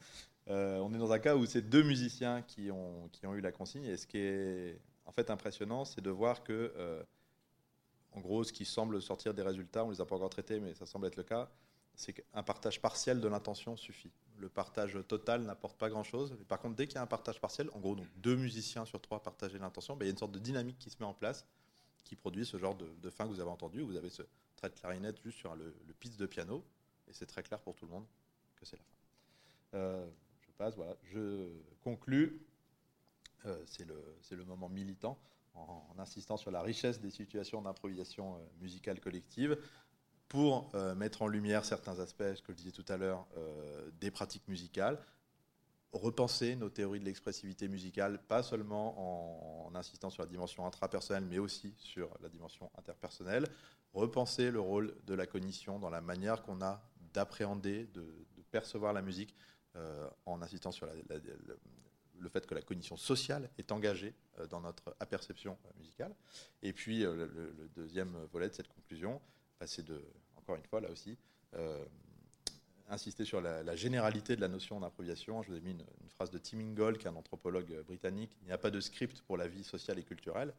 Euh, 0.47 0.79
on 0.79 0.93
est 0.93 0.97
dans 0.97 1.11
un 1.11 1.19
cas 1.19 1.35
où 1.35 1.45
c'est 1.45 1.61
deux 1.61 1.83
musiciens 1.83 2.41
qui 2.41 2.71
ont, 2.71 3.09
qui 3.11 3.25
ont 3.27 3.35
eu 3.35 3.41
la 3.41 3.51
consigne. 3.51 3.85
Et 3.85 3.97
ce 3.97 4.07
qui 4.07 4.17
est 4.17 4.79
en 5.05 5.11
fait 5.11 5.29
impressionnant, 5.29 5.85
c'est 5.85 6.01
de 6.01 6.09
voir 6.09 6.43
que, 6.43 6.73
euh, 6.77 7.03
en 8.13 8.19
gros, 8.19 8.43
ce 8.43 8.51
qui 8.51 8.65
semble 8.65 9.01
sortir 9.01 9.33
des 9.33 9.43
résultats, 9.43 9.83
on 9.83 9.87
ne 9.87 9.93
les 9.93 10.01
a 10.01 10.05
pas 10.05 10.15
encore 10.15 10.29
traités, 10.29 10.59
mais 10.59 10.73
ça 10.73 10.85
semble 10.85 11.07
être 11.07 11.15
le 11.15 11.23
cas, 11.23 11.49
c'est 11.95 12.13
qu'un 12.13 12.43
partage 12.43 12.81
partiel 12.81 13.19
de 13.19 13.27
l'intention 13.27 13.77
suffit. 13.77 14.11
Le 14.37 14.49
partage 14.49 14.97
total 15.07 15.43
n'apporte 15.43 15.77
pas 15.77 15.89
grand-chose. 15.89 16.35
Par 16.47 16.59
contre, 16.59 16.75
dès 16.75 16.87
qu'il 16.87 16.95
y 16.95 16.97
a 16.97 17.01
un 17.01 17.07
partage 17.07 17.39
partiel, 17.39 17.69
en 17.73 17.79
gros, 17.79 17.95
donc 17.95 18.07
deux 18.17 18.35
musiciens 18.35 18.85
sur 18.85 18.99
trois 18.99 19.21
partager 19.21 19.59
l'intention, 19.59 19.95
ben, 19.95 20.05
il 20.05 20.07
y 20.07 20.11
a 20.11 20.13
une 20.13 20.17
sorte 20.17 20.31
de 20.31 20.39
dynamique 20.39 20.79
qui 20.79 20.89
se 20.89 20.97
met 20.99 21.05
en 21.05 21.13
place 21.13 21.45
qui 22.03 22.15
produit 22.15 22.45
ce 22.45 22.57
genre 22.57 22.75
de, 22.75 23.09
fin 23.09 23.25
que 23.25 23.29
vous 23.29 23.39
avez 23.39 23.49
entendu. 23.49 23.81
Vous 23.81 23.95
avez 23.95 24.09
ce 24.09 24.23
trait 24.55 24.69
de 24.69 24.75
clarinette 24.75 25.21
juste 25.21 25.37
sur 25.37 25.55
le, 25.55 25.75
le 25.87 26.17
de 26.17 26.25
piano, 26.25 26.63
et 27.11 27.13
c'est 27.13 27.27
très 27.27 27.43
clair 27.43 27.59
pour 27.59 27.75
tout 27.75 27.85
le 27.85 27.91
monde 27.91 28.05
que 28.55 28.65
c'est 28.65 28.77
la 28.77 28.83
fin. 28.83 29.77
Euh, 29.77 30.09
voilà. 30.75 30.95
Je 31.03 31.49
conclus, 31.81 32.45
euh, 33.45 33.63
c'est 33.65 33.85
le, 33.85 34.45
moment 34.45 34.69
militant, 34.69 35.17
en, 35.53 35.95
insistant 35.97 36.37
sur 36.37 36.51
la 36.51 36.61
richesse 36.61 37.01
des 37.01 37.09
situations 37.09 37.61
d'improvisation 37.61 38.35
euh, 38.35 38.39
musicale 38.59 38.99
collective, 38.99 39.57
pour 40.27 40.71
euh, 40.75 40.95
mettre 40.95 41.23
en 41.23 41.27
lumière 41.27 41.65
certains 41.65 41.99
aspects, 41.99 42.35
ce 42.35 42.41
que 42.41 42.53
je 42.53 42.57
disais 42.57 42.71
tout 42.71 42.85
à 42.87 42.97
l'heure, 42.97 43.27
des 43.99 44.11
pratiques 44.11 44.47
musicales, 44.47 44.97
repenser 45.91 46.55
nos 46.55 46.69
théories 46.69 47.01
de 47.01 47.05
l'expressivité 47.05 47.67
musicale, 47.67 48.17
pas 48.27 48.43
seulement 48.43 49.65
en, 49.67 49.75
insistant 49.75 50.09
sur 50.09 50.23
la 50.23 50.29
dimension 50.29 50.65
intrapersonnelle, 50.65 51.25
mais 51.25 51.37
aussi 51.37 51.73
sur 51.77 52.09
la 52.21 52.29
dimension 52.29 52.71
interpersonnelle, 52.77 53.45
repenser 53.93 54.51
le 54.51 54.61
rôle 54.61 54.95
de 55.05 55.13
la 55.13 55.25
cognition 55.25 55.79
dans 55.79 55.89
la 55.89 55.99
manière 55.99 56.43
qu'on 56.43 56.61
a 56.61 56.81
d'appréhender, 57.13 57.85
de, 57.93 58.05
percevoir 58.51 58.91
la 58.91 59.01
musique, 59.01 59.33
euh, 59.77 60.09
en 60.25 60.41
insistant 60.41 60.73
sur 60.73 60.85
le 62.19 62.29
fait 62.29 62.45
que 62.45 62.53
la 62.53 62.61
cognition 62.61 62.97
sociale 62.97 63.49
est 63.57 63.71
engagée 63.71 64.13
euh, 64.39 64.47
dans 64.47 64.59
notre 64.59 64.93
aperception 64.99 65.57
euh, 65.65 65.69
musicale. 65.77 66.13
Et 66.61 66.73
puis 66.73 67.03
le, 67.03 67.69
deuxième 67.73 68.17
volet 68.33 68.49
de 68.49 68.53
cette 68.53 68.67
conclusion, 68.67 69.21
bah, 69.57 69.67
c'est 69.67 69.85
de, 69.85 70.03
encore 70.35 70.57
une 70.57 70.65
fois 70.65 70.81
là 70.81 70.89
aussi, 70.91 71.17
insister 72.89 73.23
sur 73.23 73.39
la, 73.39 73.75
généralité 73.77 74.35
de 74.35 74.41
la 74.41 74.49
notion 74.49 74.81
d'improvisation. 74.81 75.41
Je 75.43 75.51
vous 75.51 75.57
ai 75.57 75.61
mis 75.61 75.71
une, 75.71 76.09
phrase 76.09 76.29
de 76.29 76.37
Tim 76.37 76.59
Ingold, 76.59 76.97
qui 76.97 77.05
est 77.05 77.09
un 77.09 77.15
anthropologue 77.15 77.83
britannique. 77.85 78.35
Il 78.41 78.47
n'y 78.47 78.51
a 78.51 78.57
pas 78.57 78.71
de 78.71 78.81
script 78.81 79.21
pour 79.21 79.37
la 79.37 79.47
vie 79.47 79.63
sociale 79.63 79.97
et 79.97 80.03
culturelle. 80.03 80.53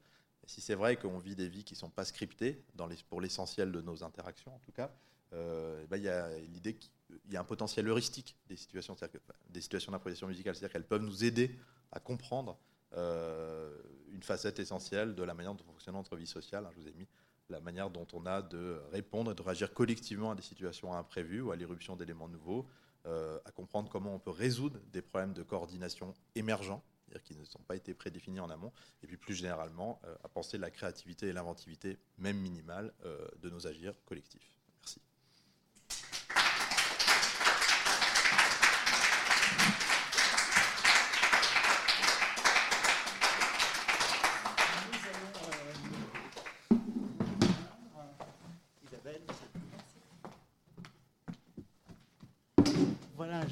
Si 0.47 0.61
c'est 0.61 0.75
vrai 0.75 0.97
qu'on 0.97 1.19
vit 1.19 1.37
des 1.37 1.49
vies 1.49 1.65
qui 1.65 1.75
ne 1.75 1.79
sont 1.79 1.91
pas 1.91 2.07
scriptées, 2.07 2.65
pour 3.09 3.21
l'essentiel 3.21 3.71
de 3.71 3.81
nos 3.83 4.03
interactions 4.03 4.55
en 4.55 4.59
tout 4.61 4.73
cas, 4.73 4.91
bah, 5.33 5.97
il 5.97 6.03
y 6.03 6.09
a 6.09 6.39
l'idée 6.39 6.75
qu'il 6.75 6.91
il 7.27 7.33
y 7.33 7.37
a 7.37 7.41
un 7.41 7.45
potentiel 7.45 7.89
heuristique 7.89 8.37
des 8.49 8.57
situations, 8.57 8.95
d'improvisation 8.95 10.27
musicale, 10.27 10.55
c'est-à-dire 10.55 10.73
qu'elles 10.73 10.87
peuvent 10.87 11.03
nous 11.03 11.25
aider 11.25 11.57
à 11.91 12.01
comprendre 12.01 12.59
euh, 12.95 13.75
une 14.13 14.23
facette 14.23 14.59
essentielle 14.59 15.15
de 15.15 15.23
la 15.23 15.35
manière 15.35 15.55
dont 15.55 15.65
fonctionne 15.65 15.95
notre 15.95 16.17
vie 16.17 16.27
sociale. 16.27 16.69
Je 16.73 16.81
vous 16.81 16.89
ai 16.89 16.93
mis 16.93 17.09
la 17.49 17.61
manière 17.61 17.91
dont 17.91 18.07
on 18.13 18.25
a 18.27 18.41
de 18.41 18.81
répondre 18.93 19.33
et 19.33 19.35
de 19.35 19.43
réagir 19.43 19.75
collectivement 19.75 20.31
à 20.31 20.35
des 20.35 20.43
situations 20.43 20.95
imprévues 20.95 21.43
ou 21.43 21.51
à 21.51 21.57
l'éruption 21.57 21.97
d'éléments 21.97 22.29
nouveaux, 22.29 22.67
euh, 23.07 23.39
à 23.45 23.51
comprendre 23.51 23.91
comment 23.91 24.15
on 24.15 24.19
peut 24.19 24.31
résoudre 24.31 24.79
des 24.93 25.03
problèmes 25.03 25.35
de 25.35 25.43
coordination 25.43 26.15
émergents, 26.35 26.83
c'est-à-dire 27.05 27.23
qui 27.25 27.37
ne 27.37 27.45
sont 27.45 27.59
pas 27.59 27.77
été 27.77 27.95
prédéfinis 27.95 28.41
en 28.41 28.49
amont, 28.49 28.73
et 29.03 29.07
puis 29.07 29.17
plus 29.17 29.35
généralement 29.35 30.01
euh, 30.05 30.15
à 30.23 30.29
penser 30.29 30.57
la 30.57 30.71
créativité 30.71 31.27
et 31.29 31.33
l'inventivité, 31.33 31.99
même 32.17 32.39
minimale, 32.39 32.93
de 33.41 33.51
nos 33.51 33.67
agirs 33.67 33.95
collectifs. 34.07 34.62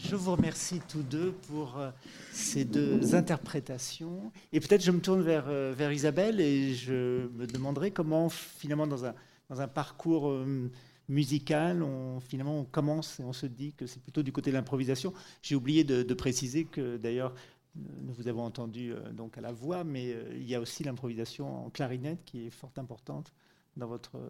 Je 0.03 0.17
vous 0.17 0.33
remercie 0.33 0.81
tous 0.89 1.03
deux 1.03 1.33
pour 1.49 1.79
euh, 1.79 1.91
ces 2.33 2.65
deux 2.65 3.15
interprétations. 3.15 4.33
Et 4.53 4.61
peut-être 4.61 4.83
je 4.83 4.91
me 4.91 5.01
tourne 5.01 5.23
vers, 5.23 5.45
euh, 5.49 5.75
vers 5.77 5.93
Isabelle 5.93 6.41
et 6.41 6.75
je 6.75 7.29
me 7.29 7.47
demanderai 7.47 7.91
comment 7.91 8.29
finalement 8.29 8.87
dans 8.87 9.05
un, 9.05 9.15
dans 9.49 9.61
un 9.61 9.69
parcours 9.69 10.31
euh, 10.31 10.71
musical, 11.09 11.83
on, 11.83 12.21
finalement 12.21 12.59
on 12.59 12.65
commence 12.65 13.21
et 13.21 13.25
on 13.25 13.33
se 13.33 13.47
dit 13.47 13.73
que 13.75 13.87
c'est 13.87 14.01
plutôt 14.01 14.23
du 14.23 14.33
côté 14.33 14.51
de 14.51 14.57
l'improvisation. 14.57 15.13
J'ai 15.43 15.55
oublié 15.55 15.85
de, 15.85 16.15
préciser 16.15 16.65
que 16.65 16.97
d'ailleurs 16.97 17.35
nous 17.75 18.13
vous 18.13 18.29
avons 18.29 18.45
entendu 18.45 18.93
donc 19.13 19.39
à 19.39 19.41
la 19.41 19.53
voix, 19.53 19.85
mais 19.85 20.17
il 20.33 20.49
y 20.49 20.55
a 20.55 20.61
aussi 20.61 20.85
l'improvisation 20.85 21.67
en 21.67 21.71
clarinette 21.71 22.25
qui 22.25 22.47
est 22.47 22.51
fort 22.51 22.73
importante 22.77 23.33
dans 23.77 23.87
votre 23.87 24.21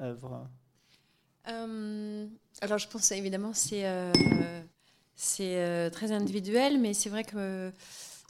œuvre. 0.00 0.48
alors 1.44 2.78
je 2.78 2.88
pense 2.88 3.12
évidemment 3.12 3.52
c'est 3.52 3.84
c'est 5.14 5.56
euh, 5.56 5.90
très 5.90 6.12
individuel, 6.12 6.78
mais 6.78 6.94
c'est 6.94 7.08
vrai 7.08 7.24
que 7.24 7.36
euh, 7.36 7.70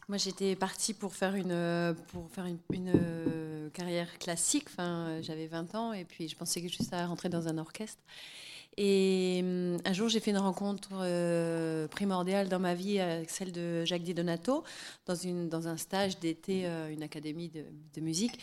moi 0.08 0.18
j'étais 0.18 0.56
partie 0.56 0.94
pour 0.94 1.14
faire 1.14 1.34
une, 1.34 1.52
euh, 1.52 1.94
pour 2.08 2.28
faire 2.30 2.46
une, 2.46 2.58
carrière 3.72 4.18
classique. 4.18 4.66
Enfin, 4.68 5.20
j'avais 5.22 5.46
20 5.46 5.74
ans 5.74 5.92
et 5.94 6.04
puis 6.04 6.28
je 6.28 6.36
pensais 6.36 6.60
juste 6.60 6.92
à 6.92 7.06
rentrer 7.06 7.28
dans 7.28 7.48
un 7.48 7.56
orchestre. 7.56 8.02
Et 8.76 9.42
un 9.84 9.92
jour, 9.92 10.08
j'ai 10.08 10.20
fait 10.20 10.30
une 10.30 10.38
rencontre 10.38 10.88
primordiale 11.88 12.48
dans 12.48 12.58
ma 12.58 12.74
vie 12.74 12.98
avec 13.00 13.30
celle 13.30 13.52
de 13.52 13.84
Jacques 13.84 14.02
Di 14.02 14.14
Donato 14.14 14.64
dans, 15.06 15.14
une, 15.14 15.48
dans 15.48 15.68
un 15.68 15.76
stage 15.76 16.18
d'été, 16.18 16.66
une 16.90 17.02
académie 17.02 17.48
de, 17.48 17.64
de 17.94 18.00
musique, 18.00 18.38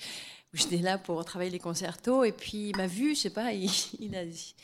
où 0.54 0.58
j'étais 0.58 0.78
là 0.78 0.98
pour 1.00 1.24
travailler 1.26 1.52
les 1.52 1.60
concertos. 1.60 2.24
Et 2.24 2.32
puis 2.32 2.70
il 2.70 2.78
m'a 2.78 2.88
vu, 2.88 3.16
je 3.16 3.22
sais 3.22 3.30
pas, 3.32 3.54
il, 3.54 3.72
il 4.00 4.16
a 4.16 4.26
dit. 4.26 4.56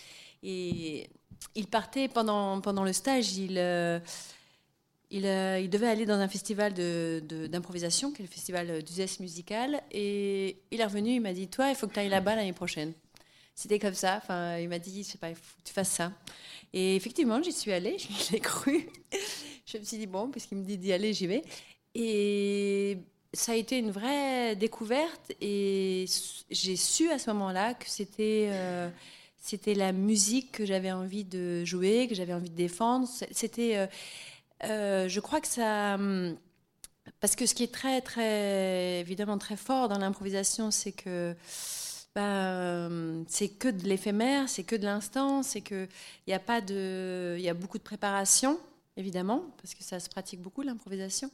Et 0.41 1.09
il 1.53 1.67
partait 1.67 2.07
pendant, 2.07 2.59
pendant 2.61 2.83
le 2.83 2.93
stage, 2.93 3.37
il, 3.37 3.57
euh, 3.57 3.99
euh, 5.13 5.59
il, 5.61 5.69
devait 5.69 5.87
aller 5.87 6.05
dans 6.05 6.19
un 6.19 6.27
festival 6.27 6.73
d'improvisation, 6.73 8.11
qui 8.11 8.21
est 8.21 8.25
le 8.25 8.31
festival 8.31 8.83
d'Uzès 8.83 9.19
musical. 9.19 9.81
Et 9.91 10.57
il 10.71 10.81
est 10.81 10.85
revenu, 10.85 11.11
il 11.11 11.21
m'a 11.21 11.33
dit 11.33 11.47
Toi, 11.47 11.69
il 11.69 11.75
faut 11.75 11.87
que 11.87 11.93
tu 11.93 11.99
ailles 11.99 12.09
là-bas 12.09 12.35
l'année 12.35 12.53
prochaine. 12.53 12.93
C'était 13.53 13.79
comme 13.79 13.93
ça. 13.93 14.17
Enfin, 14.17 14.57
il 14.57 14.67
m'a 14.67 14.79
dit 14.79 15.03
Je 15.03 15.11
sais 15.11 15.17
pas, 15.17 15.29
il 15.29 15.35
faut 15.35 15.57
que 15.59 15.67
tu 15.67 15.73
fasses 15.73 15.91
ça. 15.91 16.11
Et 16.73 16.95
effectivement, 16.95 17.41
j'y 17.41 17.53
suis 17.53 17.71
allée, 17.71 17.97
je 18.27 18.33
l'ai 18.33 18.39
cru. 18.39 18.89
je 19.65 19.77
me 19.77 19.83
suis 19.83 19.97
dit 19.97 20.07
Bon, 20.07 20.29
puisqu'il 20.29 20.57
me 20.57 20.65
dit 20.65 20.77
d'y 20.77 20.91
aller, 20.91 21.13
j'y 21.13 21.27
vais. 21.27 21.43
Et 21.93 22.97
ça 23.31 23.53
a 23.53 23.55
été 23.55 23.77
une 23.77 23.91
vraie 23.91 24.55
découverte. 24.55 25.31
Et 25.39 26.05
j'ai 26.49 26.75
su 26.75 27.09
à 27.09 27.19
ce 27.19 27.29
moment-là 27.31 27.73
que 27.75 27.87
c'était. 27.87 28.49
Euh, 28.51 28.89
c'était 29.45 29.75
la 29.75 29.91
musique 29.91 30.51
que 30.53 30.65
j'avais 30.65 30.91
envie 30.91 31.23
de 31.23 31.63
jouer, 31.65 32.07
que 32.07 32.15
j'avais 32.15 32.33
envie 32.33 32.49
de 32.49 32.55
défendre. 32.55 33.07
C'était, 33.31 33.87
euh, 34.63 35.07
Je 35.07 35.19
crois 35.19 35.39
que 35.39 35.47
ça. 35.47 35.95
Hum, 35.95 36.35
parce 37.19 37.35
que 37.35 37.45
ce 37.45 37.53
qui 37.53 37.63
est 37.63 37.71
très, 37.73 38.01
très, 38.01 38.99
évidemment 39.01 39.37
très 39.37 39.55
fort 39.55 39.87
dans 39.87 39.99
l'improvisation, 39.99 40.71
c'est 40.71 40.91
que 40.91 41.35
bah, 42.15 42.89
c'est 43.27 43.49
que 43.49 43.67
de 43.67 43.83
l'éphémère, 43.87 44.49
c'est 44.49 44.63
que 44.63 44.75
de 44.75 44.85
l'instant, 44.85 45.43
c'est 45.43 45.61
que 45.61 45.87
il 46.25 46.31
y 46.31 46.33
a 46.33 46.39
pas 46.39 46.61
de, 46.61 47.35
il 47.37 47.43
y 47.43 47.49
a 47.49 47.53
beaucoup 47.53 47.77
de 47.77 47.83
préparation 47.83 48.59
évidemment, 48.97 49.43
parce 49.57 49.73
que 49.73 49.83
ça 49.83 49.99
se 49.99 50.09
pratique 50.09 50.41
beaucoup 50.41 50.61
l'improvisation. 50.61 51.29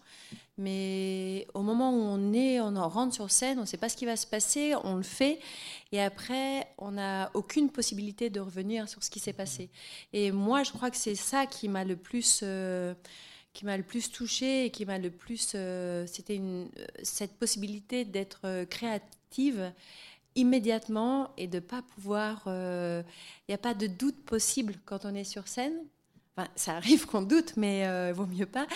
Mais 0.58 1.48
au 1.54 1.62
moment 1.62 1.92
où 1.92 2.02
on 2.02 2.34
est, 2.34 2.60
on 2.60 2.76
en 2.76 2.90
rentre 2.90 3.14
sur 3.14 3.30
scène, 3.30 3.58
on 3.60 3.62
ne 3.62 3.66
sait 3.66 3.78
pas 3.78 3.90
ce 3.90 3.98
qui 3.98 4.06
va 4.06 4.16
se 4.16 4.28
passer, 4.28 4.74
on 4.84 4.96
le 4.96 5.04
fait, 5.04 5.40
et 5.92 6.02
après, 6.02 6.68
on 6.78 6.92
n'a 6.92 7.32
aucune 7.34 7.70
possibilité 7.70 8.30
de 8.30 8.40
revenir 8.40 8.90
sur 8.90 9.04
ce 9.04 9.10
qui 9.10 9.20
s'est 9.20 9.34
passé. 9.34 9.70
Et 10.14 10.32
moi, 10.32 10.64
je 10.64 10.72
crois 10.72 10.90
que 10.90 10.98
c'est 10.98 11.16
ça 11.16 11.46
qui 11.46 11.68
m'a 11.68 11.84
le 11.84 11.96
plus, 11.96 12.42
euh, 12.44 12.94
qui 13.54 13.66
m'a 13.66 13.78
le 13.78 13.84
plus 13.84 14.12
touché 14.12 14.66
et 14.66 14.70
qui 14.72 14.86
m'a 14.86 14.98
le 14.98 15.12
plus, 15.12 15.54
euh, 15.56 16.06
c'était 16.08 16.42
cette 17.04 17.38
possibilité 17.38 18.06
d'être 18.06 18.66
créative 18.66 19.72
immédiatement 20.36 21.32
et 21.38 21.48
de 21.48 21.60
pas 21.60 21.82
pouvoir, 21.82 22.44
euh, 22.48 23.04
il 23.48 23.52
n'y 23.52 23.56
a 23.56 23.58
pas 23.58 23.74
de 23.74 23.88
doute 23.88 24.24
possible 24.24 24.76
quand 24.86 25.06
on 25.06 25.14
est 25.14 25.24
sur 25.24 25.48
scène 25.48 25.78
ça 26.56 26.76
arrive 26.76 27.06
qu'on 27.06 27.22
doute, 27.22 27.54
mais 27.58 27.88
euh, 27.88 28.14
vaut 28.14 28.26
mieux 28.26 28.46
pas. 28.46 28.68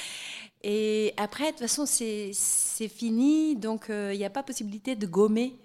Et 0.64 1.14
après, 1.18 1.46
de 1.46 1.50
toute 1.52 1.60
façon, 1.60 1.86
c'est 1.86 2.88
fini, 2.88 3.56
donc 3.56 3.90
euh, 3.90 4.14
il 4.14 4.18
n'y 4.18 4.26
a 4.26 4.30
pas 4.30 4.44
possibilité 4.44 4.96
de 4.96 5.06
gommer. 5.06 5.56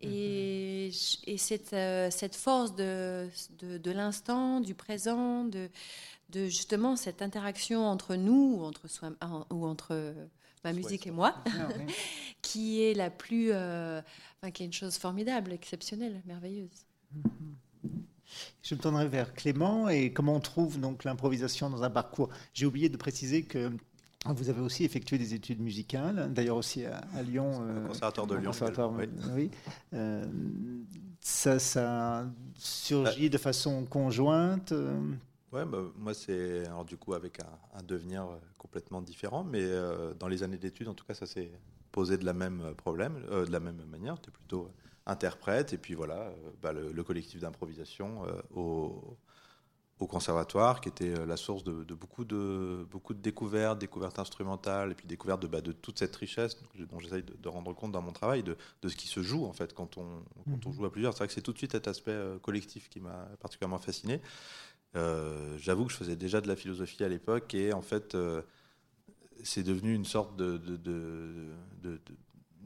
Et, 0.00 0.90
et 1.26 1.38
cette, 1.38 1.72
euh, 1.72 2.10
cette, 2.10 2.36
force 2.36 2.76
de, 2.76 3.26
de, 3.62 3.90
l'instant, 3.90 4.60
du 4.60 4.74
présent, 4.74 5.44
de, 5.44 5.70
de, 6.28 6.44
justement 6.44 6.94
cette 6.96 7.22
interaction 7.22 7.86
entre 7.86 8.14
nous, 8.14 8.58
ou 8.58 8.64
entre, 8.64 8.86
soi, 8.86 9.12
ou 9.50 9.64
entre 9.64 10.14
ma 10.62 10.74
musique 10.74 11.06
et 11.06 11.10
moi, 11.10 11.36
ah, 11.46 11.68
qui 12.42 12.82
est 12.82 12.92
la 12.92 13.08
plus, 13.08 13.50
enfin, 13.50 14.50
qui 14.52 14.62
est 14.62 14.66
une 14.66 14.74
chose 14.74 14.98
formidable, 14.98 15.54
exceptionnelle, 15.54 16.20
merveilleuse. 16.26 16.84
Mm-hmm. 17.16 17.63
Je 18.62 18.74
me 18.74 18.80
tournerai 18.80 19.08
vers 19.08 19.34
Clément 19.34 19.88
et 19.88 20.12
comment 20.12 20.34
on 20.34 20.40
trouve 20.40 20.80
donc 20.80 21.04
l'improvisation 21.04 21.70
dans 21.70 21.82
un 21.82 21.90
parcours. 21.90 22.28
J'ai 22.52 22.66
oublié 22.66 22.88
de 22.88 22.96
préciser 22.96 23.42
que 23.42 23.70
vous 24.32 24.48
avez 24.48 24.60
aussi 24.60 24.84
effectué 24.84 25.18
des 25.18 25.34
études 25.34 25.60
musicales, 25.60 26.32
d'ailleurs 26.32 26.56
aussi 26.56 26.84
à, 26.86 27.22
Lyon. 27.22 27.60
Euh, 27.62 27.86
conservatoire 27.86 28.26
de 28.26 28.36
Lyon. 28.36 28.52
oui. 29.34 29.50
Euh, 29.92 30.24
ça, 31.20 31.58
ça 31.58 32.26
surgit 32.56 33.30
de 33.30 33.38
façon 33.38 33.84
conjointe 33.84 34.72
euh 34.72 34.98
Ouais, 35.52 35.64
bah, 35.64 35.78
moi 35.96 36.14
c'est 36.14 36.66
alors 36.66 36.84
du 36.84 36.96
coup 36.96 37.14
avec 37.14 37.38
un, 37.38 37.82
devenir 37.84 38.26
complètement 38.58 39.00
différent, 39.00 39.44
mais 39.44 39.64
dans 40.18 40.26
les 40.26 40.42
années 40.42 40.58
d'études, 40.58 40.88
en 40.88 40.94
tout 40.94 41.04
cas, 41.04 41.14
ça 41.14 41.26
s'est 41.26 41.52
posé 41.92 42.16
de 42.16 42.24
la 42.24 42.32
même 42.32 42.74
problème, 42.76 43.22
de 43.30 43.52
la 43.52 43.60
même 43.60 43.80
manière. 43.88 44.16
C'était 44.16 44.32
plutôt 44.32 44.68
interprète, 45.06 45.72
et 45.72 45.78
puis 45.78 45.94
voilà, 45.94 46.14
euh, 46.14 46.50
bah, 46.62 46.72
le, 46.72 47.02
collectif 47.04 47.40
d'improvisation 47.40 48.24
euh, 48.26 48.40
au, 48.54 49.18
au, 49.98 50.06
conservatoire, 50.06 50.80
qui 50.80 50.88
était 50.88 51.18
euh, 51.18 51.26
la 51.26 51.36
source 51.36 51.62
de, 51.62 51.94
beaucoup, 51.94 52.24
de 52.24 52.86
beaucoup 52.90 53.12
de 53.12 53.20
découvertes, 53.20 53.78
découvertes 53.78 54.18
instrumentales, 54.18 54.92
et 54.92 54.94
puis 54.94 55.06
découvertes 55.06 55.42
de, 55.42 55.46
bah, 55.46 55.60
de 55.60 55.72
toute 55.72 55.98
cette 55.98 56.16
richesse 56.16 56.56
dont 56.90 56.98
j'essaye 56.98 57.22
de, 57.22 57.48
rendre 57.48 57.74
compte 57.74 57.92
dans 57.92 58.02
mon 58.02 58.12
travail, 58.12 58.42
de, 58.42 58.56
de, 58.82 58.88
ce 58.88 58.96
qui 58.96 59.06
se 59.06 59.22
joue 59.22 59.44
en 59.44 59.52
fait 59.52 59.74
quand 59.74 59.98
on, 59.98 60.22
quand 60.46 60.66
on 60.66 60.70
mhm. 60.70 60.74
joue 60.74 60.84
à 60.86 60.92
plusieurs. 60.92 61.12
C'est 61.12 61.18
vrai 61.18 61.28
que 61.28 61.34
c'est 61.34 61.42
tout 61.42 61.52
de 61.52 61.58
suite 61.58 61.72
cet 61.72 61.88
aspect 61.88 62.18
collectif 62.42 62.88
qui 62.88 63.00
m'a 63.00 63.28
particulièrement 63.40 63.78
fasciné. 63.78 64.20
J'avoue 65.56 65.86
que 65.86 65.92
je 65.92 65.96
faisais 65.96 66.16
déjà 66.16 66.40
de 66.40 66.46
la 66.48 66.56
philosophie 66.56 67.02
à 67.04 67.08
l'époque, 67.08 67.52
et 67.54 67.72
en 67.72 67.82
fait, 67.82 68.16
c'est 69.42 69.64
devenu 69.64 69.92
une 69.92 70.04
sorte 70.04 70.36
de, 70.36 70.56
de 70.56 70.76
de 71.82 72.00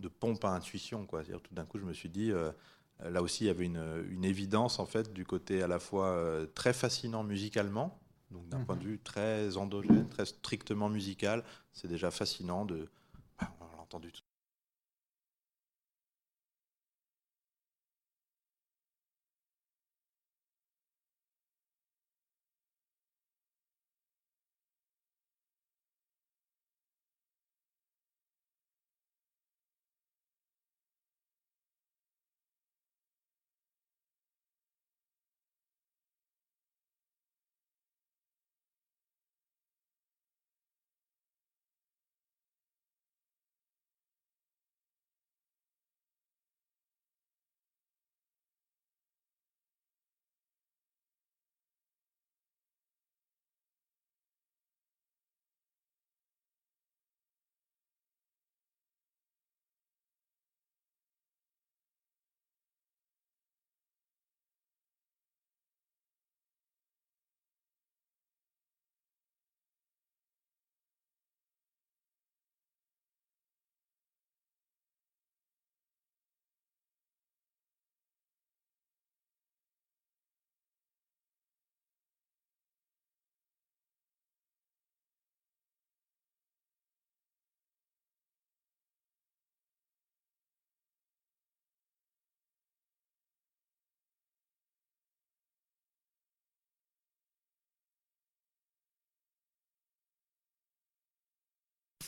pompe 0.07 0.45
à 0.45 0.51
intuition. 0.51 1.05
Quoi. 1.07 1.25
Tout 1.25 1.55
d'un 1.55 1.65
coup, 1.65 1.79
je 1.79 1.85
me 1.85 1.93
suis 1.93 2.09
dit, 2.09 2.31
euh, 2.31 2.53
là 3.01 3.21
aussi, 3.23 3.45
il 3.45 3.47
y 3.49 3.51
avait 3.51 3.67
une, 3.67 4.25
évidence 4.25 4.79
en 4.79 4.87
fait 4.87 5.13
du 5.13 5.25
côté 5.25 5.63
à 5.63 5.67
la 5.67 5.81
fois 5.81 6.11
euh, 6.11 6.47
très 6.47 6.73
fascinant 6.73 7.25
musicalement, 7.25 7.99
donc 8.31 8.49
d'un 8.49 8.61
point 8.61 8.77
de 8.77 8.85
mhm. 8.85 8.91
vue 8.91 8.99
très 9.01 9.57
endogène, 9.57 10.09
très 10.09 10.27
strictement 10.27 10.89
musical. 10.89 11.43
C'est 11.73 11.89
déjà 11.89 12.13
fascinant 12.13 12.65
de. 12.65 12.89
Bah, 13.41 13.53
on 13.61 13.65
l'a 13.77 13.83
entendu 13.83 14.13
tout 14.13 14.23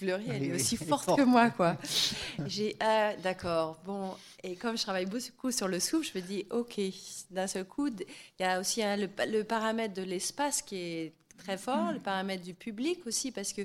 elle 0.03 0.45
est 0.45 0.53
aussi 0.55 0.77
forte 0.77 1.17
que 1.17 1.23
moi, 1.23 1.51
quoi. 1.51 1.77
J'ai, 2.47 2.77
ah, 2.81 3.15
d'accord, 3.23 3.79
bon, 3.85 4.15
et 4.43 4.57
comme 4.57 4.77
je 4.77 4.83
travaille 4.83 5.07
beaucoup 5.07 5.51
sur 5.51 5.69
le 5.69 5.81
souffle, 5.81 6.11
je 6.13 6.19
me 6.19 6.27
dis, 6.27 6.47
ok, 6.51 6.81
d'un 7.31 7.47
seul 7.47 7.65
coup, 7.65 7.89
il 7.89 8.07
y 8.41 8.45
a 8.45 8.61
aussi 8.61 8.83
le, 8.83 9.09
le, 9.27 9.43
paramètre 9.43 9.95
de 9.95 10.03
l'espace 10.03 10.63
qui 10.63 10.77
est 10.77 11.13
très 11.39 11.57
fort, 11.57 11.93
le 11.93 12.01
paramètre 12.01 12.45
du 12.45 12.55
public 12.55 13.07
aussi, 13.07 13.33
parce 13.33 13.53
que 13.53 13.63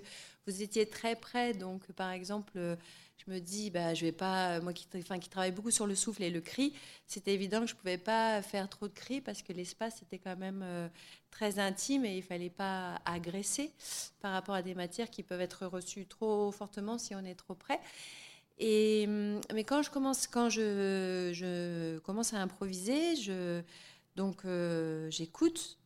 vous 0.47 0.61
étiez 0.61 0.85
très 0.85 1.15
près, 1.15 1.53
donc 1.53 1.81
par 1.93 2.11
exemple, 2.11 2.77
je 3.27 3.33
me 3.33 3.39
dis, 3.39 3.71
bah, 3.71 3.93
je 3.93 4.05
vais 4.05 4.11
pas, 4.11 4.59
moi 4.61 4.73
qui, 4.73 4.87
qui 4.87 5.29
travaille 5.29 5.51
beaucoup 5.51 5.71
sur 5.71 5.87
le 5.87 5.95
souffle 5.95 6.23
et 6.23 6.29
le 6.29 6.41
cri, 6.41 6.73
c'était 7.07 7.33
évident 7.33 7.61
que 7.61 7.67
je 7.67 7.75
pouvais 7.75 7.97
pas 7.97 8.41
faire 8.41 8.69
trop 8.69 8.87
de 8.87 8.93
cris 8.93 9.21
parce 9.21 9.41
que 9.41 9.53
l'espace 9.53 10.01
était 10.01 10.19
quand 10.19 10.37
même 10.37 10.61
euh, 10.63 10.87
très 11.31 11.59
intime 11.59 12.05
et 12.05 12.17
il 12.17 12.23
fallait 12.23 12.49
pas 12.49 13.01
agresser 13.05 13.71
par 14.21 14.31
rapport 14.31 14.55
à 14.55 14.61
des 14.61 14.75
matières 14.75 15.09
qui 15.09 15.23
peuvent 15.23 15.41
être 15.41 15.65
reçues 15.65 16.05
trop 16.05 16.51
fortement 16.51 16.97
si 16.97 17.15
on 17.15 17.25
est 17.25 17.35
trop 17.35 17.55
près. 17.55 17.79
Et, 18.59 19.05
hum, 19.07 19.41
mais 19.53 19.63
quand 19.63 19.81
je 19.81 19.89
commence, 19.89 20.27
quand 20.27 20.49
je, 20.49 21.31
je 21.33 21.99
commence 21.99 22.33
à 22.33 22.37
improviser, 22.41 23.15
je, 23.15 23.61
donc 24.15 24.45
euh, 24.45 25.09
j'écoute 25.09 25.77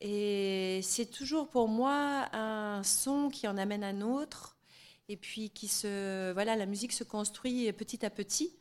et 0.00 0.80
c'est 0.82 1.10
toujours 1.10 1.48
pour 1.48 1.68
moi 1.68 2.28
un 2.32 2.82
son 2.82 3.28
qui 3.28 3.46
en 3.46 3.58
amène 3.58 3.84
un 3.84 4.00
autre 4.00 4.56
et 5.10 5.16
puis 5.16 5.50
qui 5.50 5.66
se 5.66 6.32
voilà 6.32 6.54
la 6.54 6.66
musique 6.66 6.92
se 6.92 7.02
construit 7.02 7.70
petit 7.72 8.06
à 8.06 8.10
petit 8.10 8.52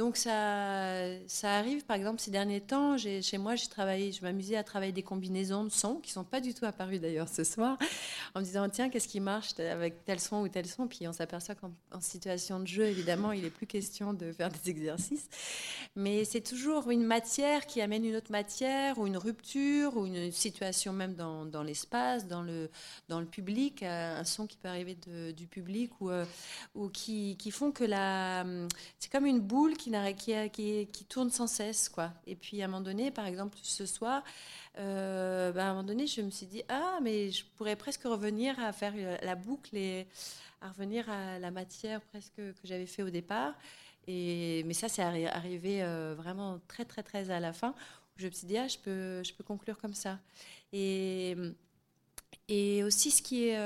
Donc 0.00 0.16
ça, 0.16 0.94
ça 1.26 1.56
arrive, 1.56 1.84
par 1.84 1.94
exemple, 1.94 2.22
ces 2.22 2.30
derniers 2.30 2.62
temps, 2.62 2.96
chez 2.96 3.36
moi, 3.36 3.54
j'ai 3.54 3.66
travaillé, 3.66 4.12
je 4.12 4.22
m'amusais 4.22 4.56
à 4.56 4.64
travailler 4.64 4.92
des 4.92 5.02
combinaisons 5.02 5.62
de 5.62 5.68
sons 5.68 5.96
qui 5.96 6.10
sont 6.10 6.24
pas 6.24 6.40
du 6.40 6.54
tout 6.54 6.64
apparues 6.64 6.98
d'ailleurs 6.98 7.28
ce 7.28 7.44
soir, 7.44 7.76
en 8.34 8.40
me 8.40 8.44
disant 8.46 8.66
tiens, 8.70 8.88
qu'est-ce 8.88 9.08
qui 9.08 9.20
marche 9.20 9.60
avec 9.60 10.06
tel 10.06 10.18
son 10.18 10.40
ou 10.40 10.48
tel 10.48 10.64
son, 10.64 10.86
puis 10.86 11.06
on 11.06 11.12
s'aperçoit 11.12 11.54
qu'en 11.54 12.00
situation 12.00 12.60
de 12.60 12.66
jeu, 12.66 12.84
évidemment, 12.84 13.32
il 13.32 13.42
n'est 13.42 13.50
plus 13.50 13.66
question 13.66 14.14
de 14.14 14.32
faire 14.32 14.48
des 14.48 14.70
exercices, 14.70 15.28
mais 15.94 16.24
c'est 16.24 16.40
toujours 16.40 16.88
une 16.88 17.04
matière 17.04 17.66
qui 17.66 17.82
amène 17.82 18.06
une 18.06 18.16
autre 18.16 18.32
matière 18.32 18.98
ou 18.98 19.06
une 19.06 19.18
rupture 19.18 19.98
ou 19.98 20.06
une 20.06 20.32
situation 20.32 20.94
même 20.94 21.14
dans, 21.14 21.44
dans 21.44 21.62
l'espace, 21.62 22.26
dans 22.26 22.40
le, 22.40 22.70
dans 23.10 23.20
le 23.20 23.26
public, 23.26 23.82
euh, 23.82 24.18
un 24.18 24.24
son 24.24 24.46
qui 24.46 24.56
peut 24.56 24.68
arriver 24.68 24.96
du 25.36 25.46
public 25.46 25.90
ou, 26.00 26.08
euh, 26.08 26.24
ou 26.74 26.88
qui, 26.88 27.36
qui 27.36 27.50
font 27.50 27.70
que 27.70 27.84
la, 27.84 28.46
c'est 28.98 29.12
comme 29.12 29.26
une 29.26 29.40
boule 29.40 29.76
qui 29.76 29.89
qui, 30.16 31.04
tourne 31.08 31.30
sans 31.30 31.46
cesse. 31.46 31.88
Quoi. 31.88 32.12
Et 32.26 32.36
puis 32.36 32.62
à 32.62 32.66
un 32.66 32.68
moment 32.68 32.80
donné, 32.80 33.10
par 33.10 33.26
exemple, 33.26 33.58
ce 33.62 33.86
soir, 33.86 34.22
euh, 34.78 35.52
bah, 35.52 35.66
à 35.66 35.66
un 35.66 35.70
moment 35.70 35.84
donné, 35.84 36.06
je 36.06 36.20
me 36.20 36.30
suis 36.30 36.46
dit, 36.46 36.62
ah, 36.68 36.98
mais 37.02 37.30
je 37.30 37.44
pourrais 37.56 37.76
presque 37.76 38.02
revenir 38.04 38.58
à 38.60 38.72
faire 38.72 38.94
la 39.22 39.34
boucle 39.34 39.76
et 39.76 40.06
à 40.60 40.68
revenir 40.68 41.08
à 41.10 41.38
la 41.38 41.50
matière 41.50 42.00
presque 42.00 42.36
que 42.36 42.54
j'avais 42.64 42.86
fait 42.86 43.02
au 43.02 43.10
départ. 43.10 43.54
Et, 44.06 44.62
mais 44.66 44.74
ça, 44.74 44.88
c'est 44.88 45.02
arrivé 45.02 45.82
euh, 45.82 46.14
vraiment 46.16 46.60
très, 46.68 46.84
très, 46.84 47.02
très 47.02 47.30
à 47.30 47.40
la 47.40 47.52
fin. 47.52 47.74
Je 48.16 48.26
me 48.26 48.32
suis 48.32 48.46
dit, 48.46 48.58
ah, 48.58 48.68
je 48.68 48.78
peux, 48.78 49.22
je 49.24 49.32
peux 49.32 49.44
conclure 49.44 49.78
comme 49.78 49.94
ça. 49.94 50.18
Et, 50.72 51.36
et 52.48 52.82
aussi, 52.84 53.10
ce 53.10 53.22
qui 53.22 53.48
est. 53.48 53.58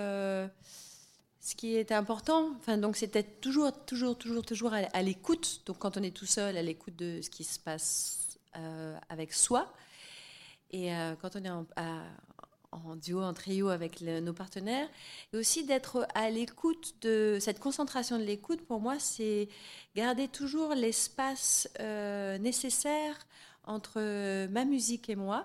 Ce 1.44 1.54
qui 1.54 1.76
est 1.76 1.92
important, 1.92 2.52
enfin, 2.56 2.78
donc 2.78 2.96
c'était 2.96 3.22
toujours, 3.22 3.70
toujours, 3.84 4.16
toujours, 4.16 4.46
toujours 4.46 4.72
à, 4.72 5.02
l'écoute. 5.02 5.60
Donc 5.66 5.76
quand 5.78 5.98
on 5.98 6.02
est 6.02 6.16
tout 6.16 6.24
seul, 6.24 6.56
à 6.56 6.62
l'écoute 6.62 6.96
de 6.96 7.20
ce 7.20 7.28
qui 7.28 7.44
se 7.44 7.58
passe 7.58 8.38
euh, 8.56 8.96
avec 9.10 9.34
soi. 9.34 9.70
Et 10.70 10.94
euh, 10.94 11.14
quand 11.20 11.36
on 11.36 11.44
est 11.44 11.50
en, 11.50 11.66
en, 12.72 12.96
duo, 12.96 13.20
en 13.22 13.34
trio 13.34 13.68
avec 13.68 14.00
nos 14.00 14.32
partenaires. 14.32 14.88
Et 15.34 15.36
aussi 15.36 15.64
d'être 15.64 16.08
à 16.14 16.30
l'écoute 16.30 16.94
de 17.02 17.36
cette 17.42 17.60
concentration 17.60 18.18
de 18.18 18.24
l'écoute, 18.24 18.62
pour 18.62 18.80
moi, 18.80 18.98
c'est 18.98 19.50
garder 19.94 20.28
toujours 20.28 20.74
l'espace 20.74 21.68
euh, 21.78 22.38
nécessaire 22.38 23.18
entre 23.64 24.46
ma 24.46 24.64
musique 24.64 25.10
et 25.10 25.16
moi 25.16 25.44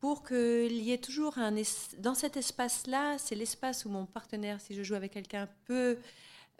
pour 0.00 0.24
qu'il 0.26 0.72
y 0.72 0.92
ait 0.92 0.98
toujours 0.98 1.38
un... 1.38 1.54
Dans 1.98 2.14
cet 2.14 2.36
espace-là, 2.36 3.18
c'est 3.18 3.34
l'espace 3.34 3.84
où 3.84 3.90
mon 3.90 4.06
partenaire, 4.06 4.60
si 4.60 4.74
je 4.74 4.82
joue 4.82 4.94
avec 4.94 5.12
quelqu'un, 5.12 5.48
peut 5.66 5.98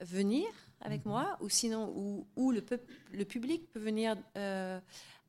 venir 0.00 0.46
avec 0.82 1.04
mhm. 1.04 1.12
moi, 1.12 1.36
ou 1.40 1.48
sinon, 1.48 1.92
où, 1.96 2.26
où 2.36 2.52
le, 2.52 2.64
le, 3.12 3.24
public 3.24 3.70
peut 3.72 3.80
venir 3.80 4.16
euh, 4.36 4.78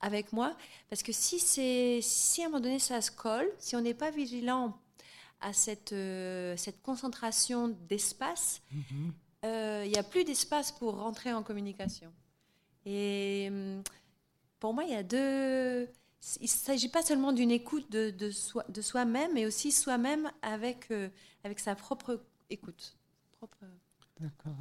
avec 0.02 0.34
moi. 0.34 0.56
Parce 0.90 1.04
que 1.04 1.12
si, 1.12 1.40
si 1.40 2.42
à 2.42 2.46
un 2.46 2.50
moment 2.50 2.62
donné 2.62 2.80
ça 2.80 3.02
se 3.02 3.12
colle, 3.12 3.50
si 3.60 3.76
on 3.76 3.82
n'est 3.82 3.94
pas 3.94 4.12
vigilant 4.12 4.78
à 5.40 5.54
cette, 5.54 5.94
euh, 5.94 6.56
cette 6.58 6.82
concentration 6.82 7.70
d'espace, 7.90 8.62
mhm. 8.72 9.14
euh, 9.46 9.84
il 9.86 9.92
n'y 9.92 9.98
a 9.98 10.04
plus 10.04 10.24
d'espace 10.24 10.72
pour 10.72 10.98
rentrer 10.98 11.34
en 11.34 11.44
communication. 11.44 12.12
Et 12.86 13.48
hum, 13.50 13.84
pour 14.60 14.74
moi, 14.74 14.84
il 14.84 14.92
y 14.92 14.96
a 14.96 15.04
deux 15.04 15.88
il 16.40 16.44
ne 16.44 16.48
s'agit 16.48 16.90
pas 16.90 17.02
seulement 17.02 17.32
d'une 17.32 17.52
écoute 17.52 17.92
de, 17.92 18.12
de, 18.12 18.30
soi, 18.30 18.64
de 18.70 18.82
soi-même, 18.82 19.34
mais 19.34 19.46
aussi 19.46 19.72
soi-même 19.72 20.32
avec, 20.42 20.92
euh, 20.92 21.10
avec 21.44 21.60
sa 21.60 21.76
propre 21.76 22.22
écoute. 22.50 22.96
Propre... 23.38 23.66
D'accord. 24.20 24.54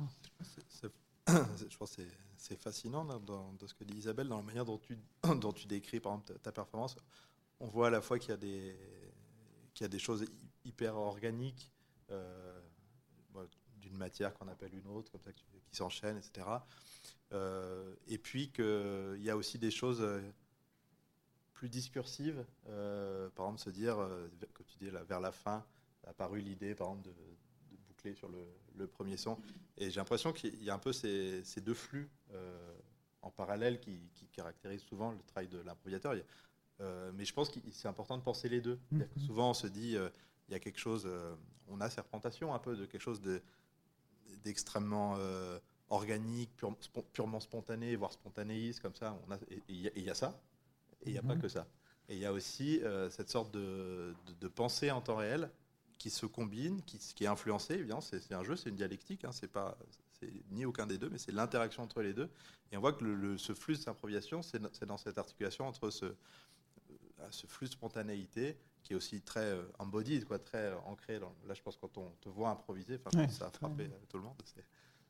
Je 1.29 1.77
pense 1.77 1.97
que 1.97 2.03
c'est 2.37 2.61
fascinant 2.61 3.05
dans, 3.05 3.55
ce 3.67 3.75
que 3.75 3.85
dit 3.85 3.99
Isabelle, 3.99 4.29
dans 4.29 4.39
la 4.39 4.43
manière 4.43 4.65
dont 4.65 4.79
tu, 4.79 4.99
dont 5.37 5.53
tu 5.53 5.67
décris 5.67 6.01
par 6.01 6.15
exemple 6.15 6.39
ta, 6.41 6.51
performance. 6.51 6.97
On 7.61 7.67
voit 7.67 7.89
à 7.89 7.91
la 7.91 8.01
fois 8.01 8.19
qu'il 8.19 8.31
y, 8.31 8.35
a 8.35 8.39
des, 8.39 8.75
qu'il 9.75 9.85
y 9.85 9.87
a 9.87 9.89
des 9.89 9.99
choses 9.99 10.25
hyper 10.65 10.97
organiques, 10.97 11.71
euh, 12.11 12.61
d'une 13.77 13.97
matière 13.97 14.35
qu'on 14.35 14.49
appelle 14.49 14.75
une 14.75 14.87
autre, 14.87 15.13
comme 15.13 15.23
ça, 15.23 15.33
qui, 15.33 15.45
s'enchaînent, 15.73 16.19
etc. 16.19 16.47
Euh, 17.33 17.95
et 18.09 18.19
puis 18.19 18.51
qu'il 18.51 19.23
y 19.23 19.31
a 19.31 19.37
aussi 19.37 19.59
des 19.59 19.71
choses 19.71 20.03
plus 21.61 21.69
discursive. 21.69 22.47
Euh, 22.71 23.29
par 23.35 23.45
exemple, 23.45 23.61
se 23.61 23.69
dire, 23.69 23.99
euh, 23.99 24.29
comme 24.55 24.65
tu 24.65 24.79
dis, 24.79 24.91
là, 24.91 25.05
vers 25.05 25.21
la 25.21 25.31
fin, 25.31 25.63
a 26.07 26.11
apparu 26.11 26.41
l'idée, 26.41 26.75
par 26.75 26.89
exemple, 26.89 27.09
de, 27.09 27.15
boucler 27.87 28.15
sur 28.15 28.31
le, 28.31 28.87
premier 28.87 29.19
son. 29.19 29.39
Et 29.77 29.91
j'ai 29.91 30.01
l'impression 30.01 30.33
qu'il 30.33 30.65
y 30.65 30.71
a 30.71 30.75
un 30.75 30.79
peu 30.79 30.95
ces, 30.95 31.61
deux 31.61 31.75
flux 31.75 32.09
euh, 32.33 32.75
en 33.21 33.31
parallèle 33.31 33.79
qui, 33.79 34.01
caractérisent 34.33 34.85
souvent 34.85 35.13
le 35.13 35.19
travail 35.27 35.49
de 35.49 35.59
l'improvisateur. 35.59 36.15
mais 37.13 37.27
je 37.27 37.35
pense 37.35 37.51
que 37.51 37.59
c'est 37.73 37.89
important 37.89 38.17
de 38.17 38.23
penser 38.23 38.49
les 38.49 38.63
deux. 38.63 38.79
Mhm. 38.91 39.07
souvent, 39.27 39.51
on 39.51 39.55
se 39.55 39.67
dit, 39.67 39.97
il 39.97 40.53
y 40.53 40.55
a 40.55 40.61
quelque 40.61 40.79
chose, 40.79 41.07
on 41.69 41.79
a 41.83 41.91
serpentation 41.91 42.55
un 42.55 42.59
peu 42.59 42.75
de 42.75 42.87
quelque 42.87 43.03
chose 43.03 43.21
d'extrêmement 44.45 45.19
organique, 45.91 46.53
purement 47.13 47.41
spontané, 47.41 47.97
voire 47.97 48.13
spontanéiste, 48.13 48.81
comme 48.81 48.95
ça. 48.95 49.21
On 49.27 49.33
a, 49.33 49.37
et 49.51 49.63
il 49.69 50.03
y, 50.05 50.11
a 50.11 50.15
ça, 50.15 50.41
et 51.03 51.11
il 51.11 51.13
n'y 51.13 51.19
a 51.19 51.23
pas 51.23 51.35
mhm. 51.35 51.43
que 51.43 51.49
ça. 51.49 51.67
Et 52.09 52.15
il 52.15 52.21
y 52.21 52.27
a 52.27 52.33
aussi 52.33 52.81
euh, 52.83 53.09
cette 53.11 53.31
sorte 53.31 53.53
de, 53.53 54.15
de, 54.41 54.49
pensée 54.49 54.91
en 54.91 55.01
temps 55.01 55.17
réel 55.17 55.51
qui 55.99 56.11
se 56.11 56.27
combine, 56.27 56.83
qui, 56.83 56.99
qui 56.99 57.25
est 57.25 57.29
influencée. 57.29 57.75
Évidemment, 57.75 58.01
c'est 58.01 58.33
un 58.33 58.43
jeu, 58.43 58.57
c'est 58.57 58.71
une 58.71 58.77
dialectique. 58.77 59.25
Hein, 59.25 59.33
c'est 59.33 59.51
pas, 59.51 59.79
ni 60.51 60.65
aucun 60.65 60.87
des 60.87 60.99
deux, 60.99 61.09
mais 61.09 61.19
c'est 61.19 61.33
l'interaction 61.33 61.83
entre 61.83 62.03
les 62.03 62.13
deux. 62.13 62.31
Et 62.73 62.77
on 62.77 62.81
voit 62.81 62.93
que 62.93 63.05
le, 63.05 63.39
ce 63.39 63.55
flux 63.55 63.79
d'improvisation, 63.85 64.43
c'est 64.43 64.87
dans 64.87 64.97
cette 64.97 65.19
articulation 65.19 65.67
entre 65.67 65.91
ce, 65.91 66.07
euh, 66.07 66.15
ce 67.31 67.47
flux 67.47 67.67
de 67.67 67.73
spontanéité 67.73 68.57
qui 68.83 68.95
est 68.95 68.97
aussi 68.97 69.21
très 69.21 69.53
euh, 69.53 69.63
embodied, 69.79 70.25
quoi, 70.25 70.39
très 70.39 70.73
ancré. 70.87 71.19
Dans, 71.21 71.35
là, 71.47 71.55
je 71.55 71.63
pense 71.63 71.77
quand 71.77 71.97
on 71.99 72.11
te 72.21 72.29
voit 72.29 72.51
improviser, 72.51 72.99
ça 73.29 73.47
a 73.47 73.51
frappé 73.51 73.91
tout 74.09 74.17
le 74.17 74.25
monde. 74.25 74.37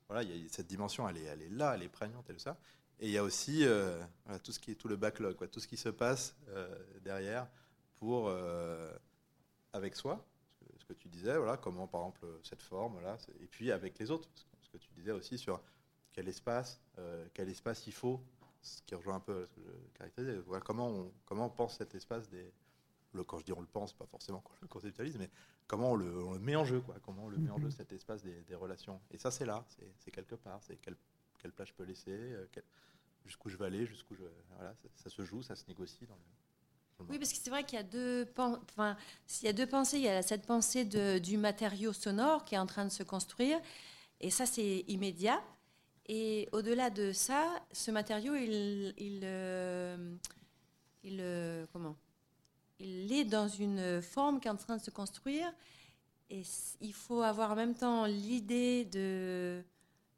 Voilà, 0.08 0.22
il 0.24 0.42
y 0.42 0.46
a 0.46 0.48
cette 0.48 0.66
dimension, 0.66 1.08
elle 1.08 1.18
est, 1.18 1.24
elle 1.24 1.42
est 1.42 1.50
là, 1.50 1.74
elle 1.74 1.84
est 1.84 1.88
prégnante, 1.88 2.26
elle 2.28 2.36
est 2.36 2.40
ça. 2.40 2.58
Et 3.00 3.06
il 3.06 3.12
y 3.12 3.18
a 3.18 3.22
aussi 3.22 3.64
euh, 3.64 3.98
tout 4.44 4.52
ce 4.52 4.58
qui 4.58 4.72
est 4.72 4.74
tout 4.74 4.86
le 4.86 4.96
backlog, 4.96 5.34
quoi, 5.34 5.48
tout 5.48 5.58
ce 5.58 5.66
qui 5.66 5.78
se 5.78 5.88
passe 5.88 6.36
euh, 6.48 6.68
derrière 7.02 7.48
pour 7.96 8.28
euh, 8.28 8.92
avec 9.72 9.96
soi, 9.96 10.24
ce 10.78 10.84
que, 10.84 10.92
tu 10.92 11.08
disais, 11.08 11.36
voilà, 11.36 11.56
comment 11.56 11.86
par 11.86 12.02
exemple 12.02 12.26
cette 12.42 12.62
forme 12.62 13.00
là, 13.00 13.16
et 13.40 13.46
puis 13.46 13.72
avec 13.72 13.98
les 13.98 14.10
autres, 14.10 14.28
ce 14.60 14.68
que 14.68 14.76
tu 14.76 14.90
disais 14.94 15.12
aussi 15.12 15.38
sur 15.38 15.62
quel 16.12 16.28
espace, 16.28 16.80
quel 17.32 17.48
espace 17.48 17.86
il 17.86 17.92
faut, 17.92 18.20
ce 18.60 18.82
qui 18.82 18.94
rejoint 18.94 19.14
un 19.14 19.20
peu 19.20 19.46
ce 19.46 19.52
que 19.52 19.60
je 19.62 19.98
caractérisais. 19.98 20.36
Voilà, 20.46 20.62
comment 20.62 20.88
on 20.88 21.12
comment 21.24 21.46
on 21.46 21.50
pense 21.50 21.78
cet 21.78 21.94
espace 21.94 22.28
des 22.28 22.52
le, 23.12 23.24
quand 23.24 23.38
je 23.38 23.44
dis 23.44 23.52
on 23.52 23.60
le 23.60 23.66
pense, 23.66 23.92
pas 23.94 24.06
forcément 24.06 24.40
qu'on 24.40 24.52
le 24.60 24.68
conceptualise, 24.68 25.16
mais 25.16 25.30
comment 25.66 25.92
on 25.92 25.96
le, 25.96 26.38
met 26.38 26.56
en 26.56 26.64
jeu, 26.64 26.80
quoi, 26.80 26.96
comment 27.02 27.24
on 27.24 27.28
le 27.28 27.38
met 27.38 27.50
en 27.50 27.58
jeu 27.58 27.68
mm-hmm. 27.68 27.70
cet 27.70 27.92
espace 27.92 28.22
des, 28.22 28.42
des 28.42 28.54
relations. 28.54 29.00
Et 29.10 29.18
ça, 29.18 29.30
c'est 29.30 29.46
là, 29.46 29.64
c'est 29.98 30.10
quelque 30.10 30.34
part, 30.34 30.62
c'est 30.62 30.76
quel, 30.76 30.96
quelle 31.40 31.52
place 31.52 31.68
je 31.68 31.74
peux 31.74 31.84
laisser, 31.84 32.16
jusqu'où 33.24 33.48
je 33.48 33.56
vais 33.56 33.66
aller, 33.66 33.86
jusqu'où 33.86 34.14
je. 34.14 34.22
Voilà, 34.56 34.74
ça, 34.96 35.10
se 35.10 35.22
joue, 35.22 35.42
ça 35.42 35.56
se 35.56 35.64
négocie 35.68 36.06
dans 36.06 36.14
le. 36.14 37.06
oui, 37.08 37.18
parce 37.18 37.32
que 37.32 37.38
c'est 37.38 37.50
vrai 37.50 37.64
qu'il 37.64 37.76
y 37.76 37.80
a 37.80 37.84
deux, 37.84 38.28
enfin, 38.36 38.96
il 39.42 39.46
y 39.46 39.48
a 39.48 39.52
deux 39.52 39.66
pensées. 39.66 39.98
Il 39.98 40.04
y 40.04 40.08
a 40.08 40.22
cette 40.22 40.46
pensée 40.46 40.84
de, 40.84 41.18
du 41.18 41.36
matériau 41.36 41.92
sonore 41.92 42.44
qui 42.44 42.54
est 42.54 42.58
en 42.58 42.66
train 42.66 42.84
de 42.84 42.90
se 42.90 43.02
construire, 43.02 43.58
et 44.20 44.30
ça 44.30 44.46
c'est 44.46 44.84
immédiat. 44.88 45.42
Et 46.06 46.48
au-delà 46.52 46.90
de 46.90 47.12
ça, 47.12 47.62
ce 47.72 47.92
matériau, 47.92 48.34
il, 48.34 48.94
il, 48.98 49.20
euh, 49.22 50.16
il 51.04 51.18
euh, 51.20 51.66
comment? 51.72 51.96
Il 52.80 53.12
est 53.12 53.24
dans 53.24 53.46
une 53.46 54.00
forme 54.02 54.40
qui 54.40 54.48
est 54.48 54.50
en 54.50 54.56
train 54.56 54.76
de 54.76 54.82
se 54.82 54.90
construire, 54.90 55.52
et 56.30 56.42
il 56.80 56.94
faut 56.94 57.22
avoir 57.22 57.52
en 57.52 57.56
même 57.56 57.74
temps 57.74 58.06
l'idée 58.06 58.86
de 58.86 59.62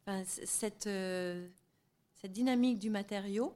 enfin, 0.07 0.23
cette 0.25 0.87
euh, 0.87 1.49
cette 2.23 2.33
dynamique 2.33 2.79
du 2.79 2.89
matériau, 2.89 3.55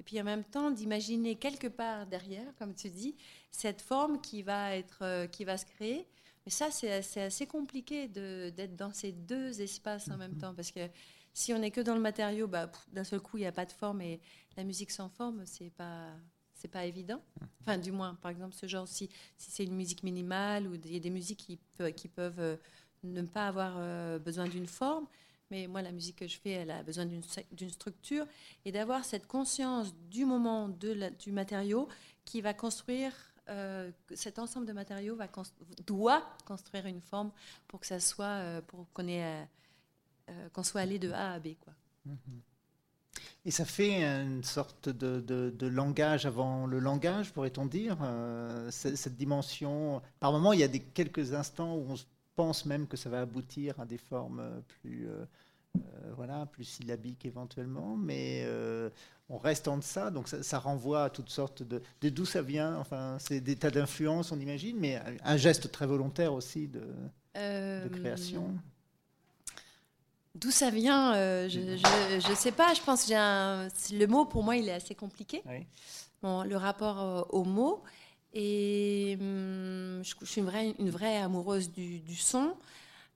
et 0.00 0.02
puis 0.02 0.20
en 0.20 0.24
même 0.24 0.44
temps 0.44 0.70
d'imaginer 0.70 1.36
quelque 1.36 1.66
part 1.66 2.06
derrière, 2.06 2.46
comme 2.58 2.74
tu 2.74 2.88
dis, 2.88 3.14
cette 3.50 3.82
forme 3.82 4.20
qui 4.20 4.42
va, 4.42 4.74
être, 4.74 5.02
euh, 5.02 5.26
qui 5.26 5.44
va 5.44 5.58
se 5.58 5.66
créer. 5.66 6.06
Mais 6.46 6.50
ça, 6.50 6.70
c'est 6.70 7.22
assez, 7.22 7.46
compliqué 7.46 8.08
d'être 8.08 8.76
dans 8.76 8.92
ces 8.92 9.12
deux 9.12 9.60
espaces 9.60 10.10
en 10.10 10.16
même 10.16 10.32
mhm. 10.32 10.38
temps, 10.38 10.54
parce 10.54 10.70
que 10.70 10.88
si 11.32 11.52
on 11.52 11.58
n'est 11.58 11.70
que 11.70 11.80
dans 11.80 11.94
le 11.94 12.00
matériau, 12.00 12.46
bah, 12.46 12.70
d'un 12.92 13.04
seul 13.04 13.20
coup, 13.20 13.38
il 13.38 13.40
n'y 13.40 13.46
a 13.46 13.52
pas 13.52 13.66
de 13.66 13.72
forme, 13.72 14.00
et 14.02 14.20
la 14.56 14.64
musique 14.64 14.90
sans 14.90 15.08
forme, 15.08 15.44
c'est 15.46 15.70
pas 15.70 16.08
c'est 16.54 16.68
pas 16.68 16.86
évident. 16.86 17.22
Enfin, 17.60 17.76
du 17.76 17.92
moins, 17.92 18.14
par 18.14 18.30
exemple, 18.30 18.54
ce 18.54 18.66
genre, 18.66 18.88
si, 18.88 19.10
si 19.36 19.50
c'est 19.50 19.64
une 19.64 19.74
musique 19.74 20.02
minimale 20.02 20.66
ou 20.66 20.76
il 20.76 20.94
y 20.94 20.96
a 20.96 21.00
des 21.00 21.10
musiques 21.10 21.40
qui, 21.40 21.60
qui 21.94 22.08
peuvent 22.08 22.40
euh, 22.40 22.56
ne 23.02 23.20
pas 23.20 23.48
avoir 23.48 23.74
euh, 23.76 24.18
besoin 24.18 24.48
d'une 24.48 24.66
forme, 24.66 25.06
mais 25.54 25.68
moi, 25.68 25.82
la 25.82 25.92
musique 25.92 26.16
que 26.16 26.26
je 26.26 26.36
fais, 26.36 26.50
elle 26.50 26.72
a 26.72 26.82
besoin 26.82 27.06
d'une 27.06 27.70
structure 27.70 28.26
et 28.64 28.72
d'avoir 28.72 29.04
cette 29.04 29.28
conscience 29.28 29.94
du 30.10 30.24
moment 30.24 30.68
du 30.68 31.30
matériau 31.30 31.88
qui 32.24 32.40
va 32.40 32.54
construire, 32.54 33.12
euh, 33.48 33.92
cet 34.14 34.40
ensemble 34.40 34.66
de 34.66 34.72
matériaux 34.72 35.14
va 35.14 35.28
doit 35.86 36.24
construire 36.44 36.86
une 36.86 37.00
forme 37.00 37.30
pour 37.68 37.78
que 37.78 37.86
ça 37.86 38.00
soit, 38.00 38.24
euh, 38.24 38.62
pour 38.62 38.88
euh, 38.98 39.44
qu'on 40.52 40.64
soit 40.64 40.80
allé 40.80 40.98
de 40.98 41.12
A 41.12 41.34
à 41.34 41.38
B. 41.38 41.50
Quoi. 41.60 41.72
Et 43.46 43.50
ça 43.50 43.64
fait 43.64 44.02
une 44.02 44.42
sorte 44.42 44.88
de, 44.88 45.66
langage 45.66 46.24
avant 46.24 46.66
le 46.66 46.78
langage, 46.78 47.32
pourrait-on 47.32 47.66
dire 47.66 47.98
euh, 48.02 48.70
Cette 48.70 49.16
dimension. 49.16 50.00
Par 50.18 50.32
moment, 50.32 50.52
il 50.52 50.60
y 50.60 50.62
a 50.62 50.68
des 50.68 50.80
quelques 50.80 51.34
instants 51.34 51.76
où 51.76 51.84
on 51.90 51.96
pense 52.36 52.66
même 52.66 52.86
que 52.86 52.96
ça 52.96 53.10
va 53.10 53.20
aboutir 53.20 53.78
à 53.80 53.86
des 53.86 53.98
formes 53.98 54.62
plus, 54.80 55.08
euh, 55.08 55.24
euh, 55.76 55.80
voilà, 56.16 56.46
plus 56.46 56.64
syllabiques 56.64 57.24
éventuellement, 57.24 57.96
mais 57.96 58.46
on 59.28 59.38
reste 59.38 59.68
en 59.68 59.78
deçà. 59.78 60.10
Donc 60.10 60.28
ça, 60.28 60.42
ça, 60.42 60.58
renvoie 60.58 61.04
à 61.04 61.10
toutes 61.10 61.30
sortes 61.30 61.62
de. 61.62 61.82
De 62.00 62.08
d'où 62.08 62.24
ça 62.24 62.42
vient 62.42 62.76
Enfin, 62.76 63.16
c'est 63.18 63.40
des 63.40 63.56
tas 63.56 63.70
d'influences, 63.70 64.32
on 64.32 64.40
imagine, 64.40 64.76
mais 64.78 65.00
un 65.24 65.36
geste 65.36 65.70
très 65.72 65.86
volontaire 65.86 66.32
aussi 66.32 66.68
de, 66.68 66.82
de 67.34 67.88
création. 67.88 68.54
D'où 70.34 70.50
ça 70.50 70.70
vient 70.70 71.14
euh, 71.14 71.48
Je 71.48 72.30
ne 72.30 72.34
sais 72.34 72.52
pas. 72.52 72.74
Je 72.74 72.82
pense 72.82 73.06
que 73.06 73.14
un, 73.14 73.68
le 73.92 74.06
mot, 74.06 74.24
pour 74.24 74.42
moi, 74.42 74.56
il 74.56 74.68
est 74.68 74.72
assez 74.72 74.94
compliqué. 74.94 75.42
Bon, 76.22 76.42
le 76.42 76.56
rapport 76.56 77.00
euh, 77.00 77.22
au 77.30 77.44
mot. 77.44 77.82
Et 78.34 79.16
hum, 79.20 80.02
je, 80.02 80.14
suis 80.26 80.40
une 80.40 80.90
vraie, 80.90 81.18
amoureuse 81.18 81.70
du, 81.70 82.16
son. 82.16 82.54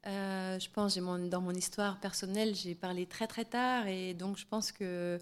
Euh, 0.06 0.58
je 0.58 0.68
pense, 0.70 0.96
mon, 0.98 1.18
dans 1.28 1.40
mon 1.40 1.52
histoire 1.52 1.98
personnelle, 2.00 2.54
j'ai 2.54 2.74
parlé 2.74 3.04
très 3.04 3.26
très 3.26 3.44
tard. 3.44 3.86
Et 3.88 4.14
donc, 4.14 4.38
je 4.38 4.46
pense 4.46 4.72
que 4.72 5.18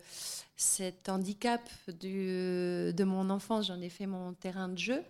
cet 0.56 1.09
handicap 1.09 1.62
de 1.89 3.05
mon 3.05 3.31
enfance, 3.31 3.66
j'en 3.66 3.81
ai 3.81 3.89
fait 3.89 4.06
mon 4.06 4.35
terrain 4.35 4.68
de 4.68 4.78
jeu. 4.78 5.02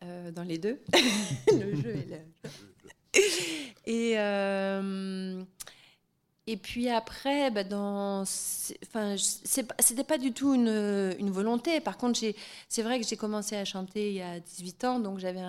dans 0.00 0.44
les 0.44 0.58
deux, 0.58 0.80
le 1.52 1.74
jeu 1.74 1.96
et 1.96 2.06
le 2.06 2.50
et, 3.84 4.14
euh, 4.18 5.42
et 6.50 6.56
puis 6.56 6.88
après, 6.88 7.50
bah 7.50 7.62
dans, 7.62 8.22
enfin, 8.22 9.16
c'était 9.18 10.02
pas 10.02 10.16
du 10.16 10.32
tout 10.32 10.54
une, 10.54 11.14
une 11.18 11.30
volonté. 11.30 11.78
Par 11.80 11.98
contre, 11.98 12.18
c'est 12.70 12.82
vrai 12.82 12.98
que 12.98 13.06
j'ai 13.06 13.18
commencé 13.18 13.54
à 13.54 13.66
chanter 13.66 14.08
il 14.08 14.14
y 14.14 14.22
a 14.22 14.40
18 14.40 14.84
ans, 14.84 14.98
donc 14.98 15.18
j'avais 15.18 15.42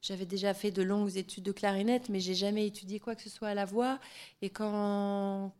j'avais 0.00 0.26
déjà 0.26 0.54
fait 0.54 0.70
de 0.70 0.82
longues 0.82 1.16
études 1.16 1.42
de 1.42 1.50
clarinette, 1.50 2.08
mais 2.08 2.20
j'ai 2.20 2.36
jamais 2.36 2.68
étudié 2.68 3.00
quoi 3.00 3.16
que 3.16 3.22
ce 3.22 3.28
soit 3.28 3.48
à 3.48 3.54
la 3.54 3.64
voix. 3.64 3.98
Et 4.40 4.48
quand, 4.48 5.52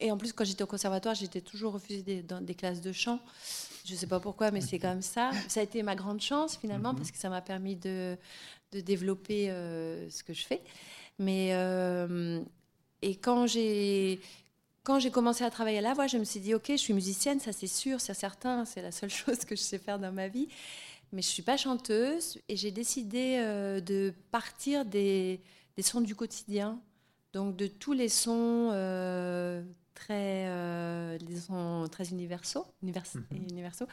et 0.00 0.10
en 0.10 0.18
plus, 0.18 0.32
quand 0.32 0.44
j'étais 0.44 0.64
au 0.64 0.66
conservatoire, 0.66 1.14
j'étais 1.14 1.40
toujours 1.40 1.74
refusée 1.74 2.02
des, 2.02 2.22
dans 2.22 2.40
des 2.40 2.56
classes 2.56 2.80
de 2.80 2.90
chant. 2.90 3.20
Je 3.84 3.92
ne 3.92 3.96
sais 3.96 4.08
pas 4.08 4.18
pourquoi, 4.18 4.50
mais 4.50 4.60
c'est 4.60 4.80
comme 4.80 5.02
ça. 5.02 5.30
Ça 5.46 5.60
a 5.60 5.62
été 5.62 5.84
ma 5.84 5.94
grande 5.94 6.20
chance 6.20 6.56
finalement, 6.56 6.94
mhm. 6.94 6.98
parce 6.98 7.12
que 7.12 7.18
ça 7.18 7.28
m'a 7.28 7.42
permis 7.42 7.76
de, 7.76 8.16
de 8.72 8.80
développer 8.80 9.50
euh, 9.50 10.10
ce 10.10 10.24
que 10.24 10.32
je 10.32 10.44
fais. 10.44 10.62
Mais 11.20 11.50
euh, 11.52 12.42
et 13.02 13.16
quand 13.16 13.46
j'ai 13.46 14.20
quand 14.84 15.00
j'ai 15.00 15.10
commencé 15.10 15.42
à 15.42 15.50
travailler 15.50 15.78
à 15.78 15.82
la 15.82 15.94
voix, 15.94 16.06
je 16.06 16.16
me 16.16 16.24
suis 16.24 16.38
dit 16.38 16.54
ok, 16.54 16.66
je 16.68 16.76
suis 16.76 16.94
musicienne, 16.94 17.40
ça 17.40 17.52
c'est 17.52 17.66
sûr, 17.66 18.00
c'est 18.00 18.14
certain, 18.14 18.64
c'est 18.64 18.82
la 18.82 18.92
seule 18.92 19.10
chose 19.22 19.38
que 19.44 19.56
je 19.56 19.62
sais 19.62 19.78
faire 19.78 19.98
dans 19.98 20.12
ma 20.12 20.28
vie. 20.28 20.48
Mais 21.12 21.22
je 21.22 21.28
suis 21.28 21.42
pas 21.42 21.56
chanteuse 21.56 22.38
et 22.48 22.56
j'ai 22.56 22.70
décidé 22.70 23.36
euh, 23.38 23.80
de 23.80 24.12
partir 24.30 24.84
des, 24.84 25.40
des, 25.76 25.82
sons 25.82 26.00
du 26.00 26.14
quotidien, 26.14 26.80
donc 27.32 27.56
de 27.56 27.66
tous 27.66 27.92
les 27.92 28.08
sons 28.08 28.70
très, 29.96 30.46
euh, 30.46 31.18
disons, 31.18 31.88
très 31.88 32.10
universaux, 32.10 32.66
univers, 32.82 33.02
mhm. 33.14 33.48
universaux 33.50 33.86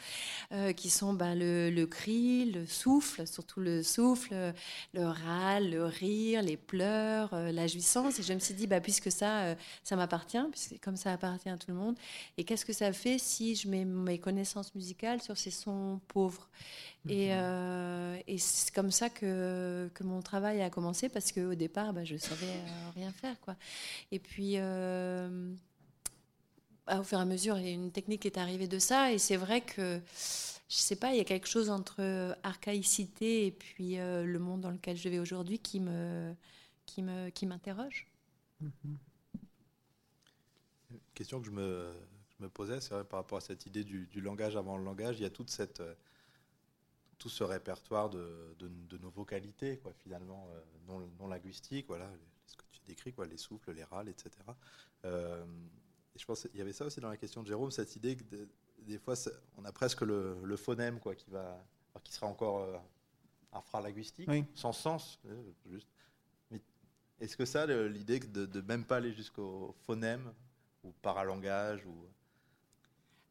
euh, 0.51 0.73
qui 0.73 0.89
sont 0.89 1.13
ben, 1.13 1.33
le, 1.33 1.71
le, 1.71 1.87
cri, 1.87 2.51
le 2.51 2.67
souffle, 2.67 3.25
surtout 3.25 3.61
le 3.61 3.81
souffle, 3.81 4.53
le 4.93 5.05
râle, 5.05 5.71
le 5.71 5.85
rire, 5.85 6.43
les 6.43 6.57
pleurs, 6.57 7.33
euh, 7.33 7.51
la 7.51 7.67
jouissance. 7.67 8.19
Et 8.19 8.23
je 8.23 8.33
me 8.33 8.39
suis 8.39 8.53
dit, 8.53 8.67
bah, 8.67 8.81
puisque 8.81 9.11
ça, 9.11 9.55
ça 9.83 9.95
m'appartient, 9.95 10.45
puisque 10.51 10.79
comme 10.81 10.97
ça 10.97 11.13
appartient 11.13 11.49
à 11.49 11.57
tout 11.57 11.71
le 11.71 11.77
monde, 11.77 11.95
et 12.37 12.43
qu'est-ce 12.43 12.65
que 12.65 12.73
ça 12.73 12.91
fait 12.91 13.17
si 13.17 13.55
je 13.55 13.67
mets 13.69 13.85
mes 13.85 14.19
connaissances 14.19 14.75
musicales 14.75 15.21
sur 15.21 15.37
ces 15.37 15.51
sons 15.51 16.01
pauvres? 16.09 16.49
Et, 17.09 17.33
mhm. 17.33 18.21
et 18.27 18.37
c'est 18.37 18.73
comme 18.73 18.91
ça 18.91 19.09
que, 19.09 19.89
que, 19.93 20.03
mon 20.03 20.21
travail 20.21 20.61
a 20.61 20.69
commencé 20.69 21.09
parce 21.09 21.31
qu'au 21.31 21.55
départ, 21.55 21.93
bah, 21.93 22.03
je 22.03 22.13
ne 22.13 22.19
savais 22.19 22.53
rien 22.95 23.11
faire. 23.11 23.39
Quoi. 23.41 23.55
Et 24.11 24.19
puis, 24.19 24.57
au 26.91 27.03
fur 27.03 27.17
et 27.17 27.21
à 27.21 27.25
mesure, 27.25 27.57
il 27.57 27.65
y 27.65 27.69
a 27.69 27.71
une 27.71 27.91
technique 27.91 28.21
qui 28.21 28.27
est 28.27 28.37
arrivée 28.37 28.67
de 28.67 28.79
ça. 28.79 29.11
Et 29.11 29.17
c'est 29.17 29.37
vrai 29.37 29.61
que, 29.61 30.01
je 30.69 30.75
sais 30.75 30.95
pas, 30.95 31.11
il 31.11 31.17
y 31.17 31.21
a 31.21 31.25
quelque 31.25 31.47
chose 31.47 31.69
entre 31.69 32.35
archaïcité 32.43 33.45
et 33.45 33.51
puis 33.51 33.99
euh, 33.99 34.23
le 34.25 34.39
monde 34.39 34.61
dans 34.61 34.71
lequel 34.71 34.97
je 34.97 35.09
vais 35.09 35.19
aujourd'hui 35.19 35.59
qui 35.59 35.79
me, 35.79 36.33
qui 36.85 37.03
me, 37.03 37.29
qui 37.29 37.45
m'interroge. 37.45 38.07
Mm-hmm. 38.63 38.95
Question 41.13 41.39
que 41.39 41.45
je 41.45 41.51
me, 41.51 41.93
je 42.37 42.43
me 42.43 42.49
posais, 42.49 42.81
c'est 42.81 43.03
par 43.05 43.19
rapport 43.19 43.37
à 43.37 43.41
cette 43.41 43.65
idée 43.65 43.83
du, 43.83 44.07
langage 44.21 44.55
avant 44.57 44.77
le 44.77 44.83
langage, 44.83 45.19
il 45.19 45.23
y 45.23 45.25
a 45.25 45.29
toute 45.29 45.49
cette, 45.49 45.79
euh, 45.79 45.93
tout 47.17 47.29
ce 47.29 47.43
répertoire 47.43 48.09
de, 48.09 48.55
de, 48.59 48.97
nos 48.97 49.09
vocalités, 49.09 49.77
quoi, 49.77 49.93
finalement, 49.93 50.47
euh, 50.51 50.61
non, 50.87 51.07
non 51.19 51.27
linguistiques, 51.27 51.87
voilà, 51.87 52.09
ce 52.47 52.57
que 52.57 52.63
tu 52.71 52.81
décris, 52.87 53.13
quoi, 53.13 53.25
les 53.25 53.37
souffles, 53.37 53.71
les 53.71 53.83
râles, 53.83 54.09
etc. 54.09 54.31
Euh, 55.05 55.45
je 56.15 56.25
pense 56.25 56.41
qu'il 56.41 56.57
y 56.57 56.61
avait 56.61 56.73
ça 56.73 56.85
aussi 56.85 56.99
dans 56.99 57.09
la 57.09 57.17
question 57.17 57.41
de 57.41 57.47
Jérôme, 57.47 57.71
cette 57.71 57.95
idée 57.95 58.15
que 58.15 58.23
des 58.79 58.97
fois, 58.97 59.15
on 59.57 59.65
a 59.65 59.71
presque 59.71 60.01
le, 60.01 60.55
phonème 60.57 60.99
quoi, 60.99 61.15
qui, 61.15 61.29
va, 61.29 61.63
qui 62.03 62.13
sera 62.13 62.27
encore 62.27 62.59
euh, 62.59 62.77
infralinguistique, 63.53 64.29
sans 64.53 64.73
sens. 64.73 65.19
Euh, 65.25 65.41
juste. 65.69 65.87
Mais 66.51 66.61
est-ce 67.19 67.37
que 67.37 67.45
ça, 67.45 67.65
l'idée 67.65 68.19
de, 68.19 68.45
de 68.45 68.61
même 68.61 68.83
pas 68.83 68.97
aller 68.97 69.13
jusqu'au 69.13 69.75
phonème 69.85 70.31
ou 70.83 70.91
paralangage 71.01 71.85
ou 71.85 71.95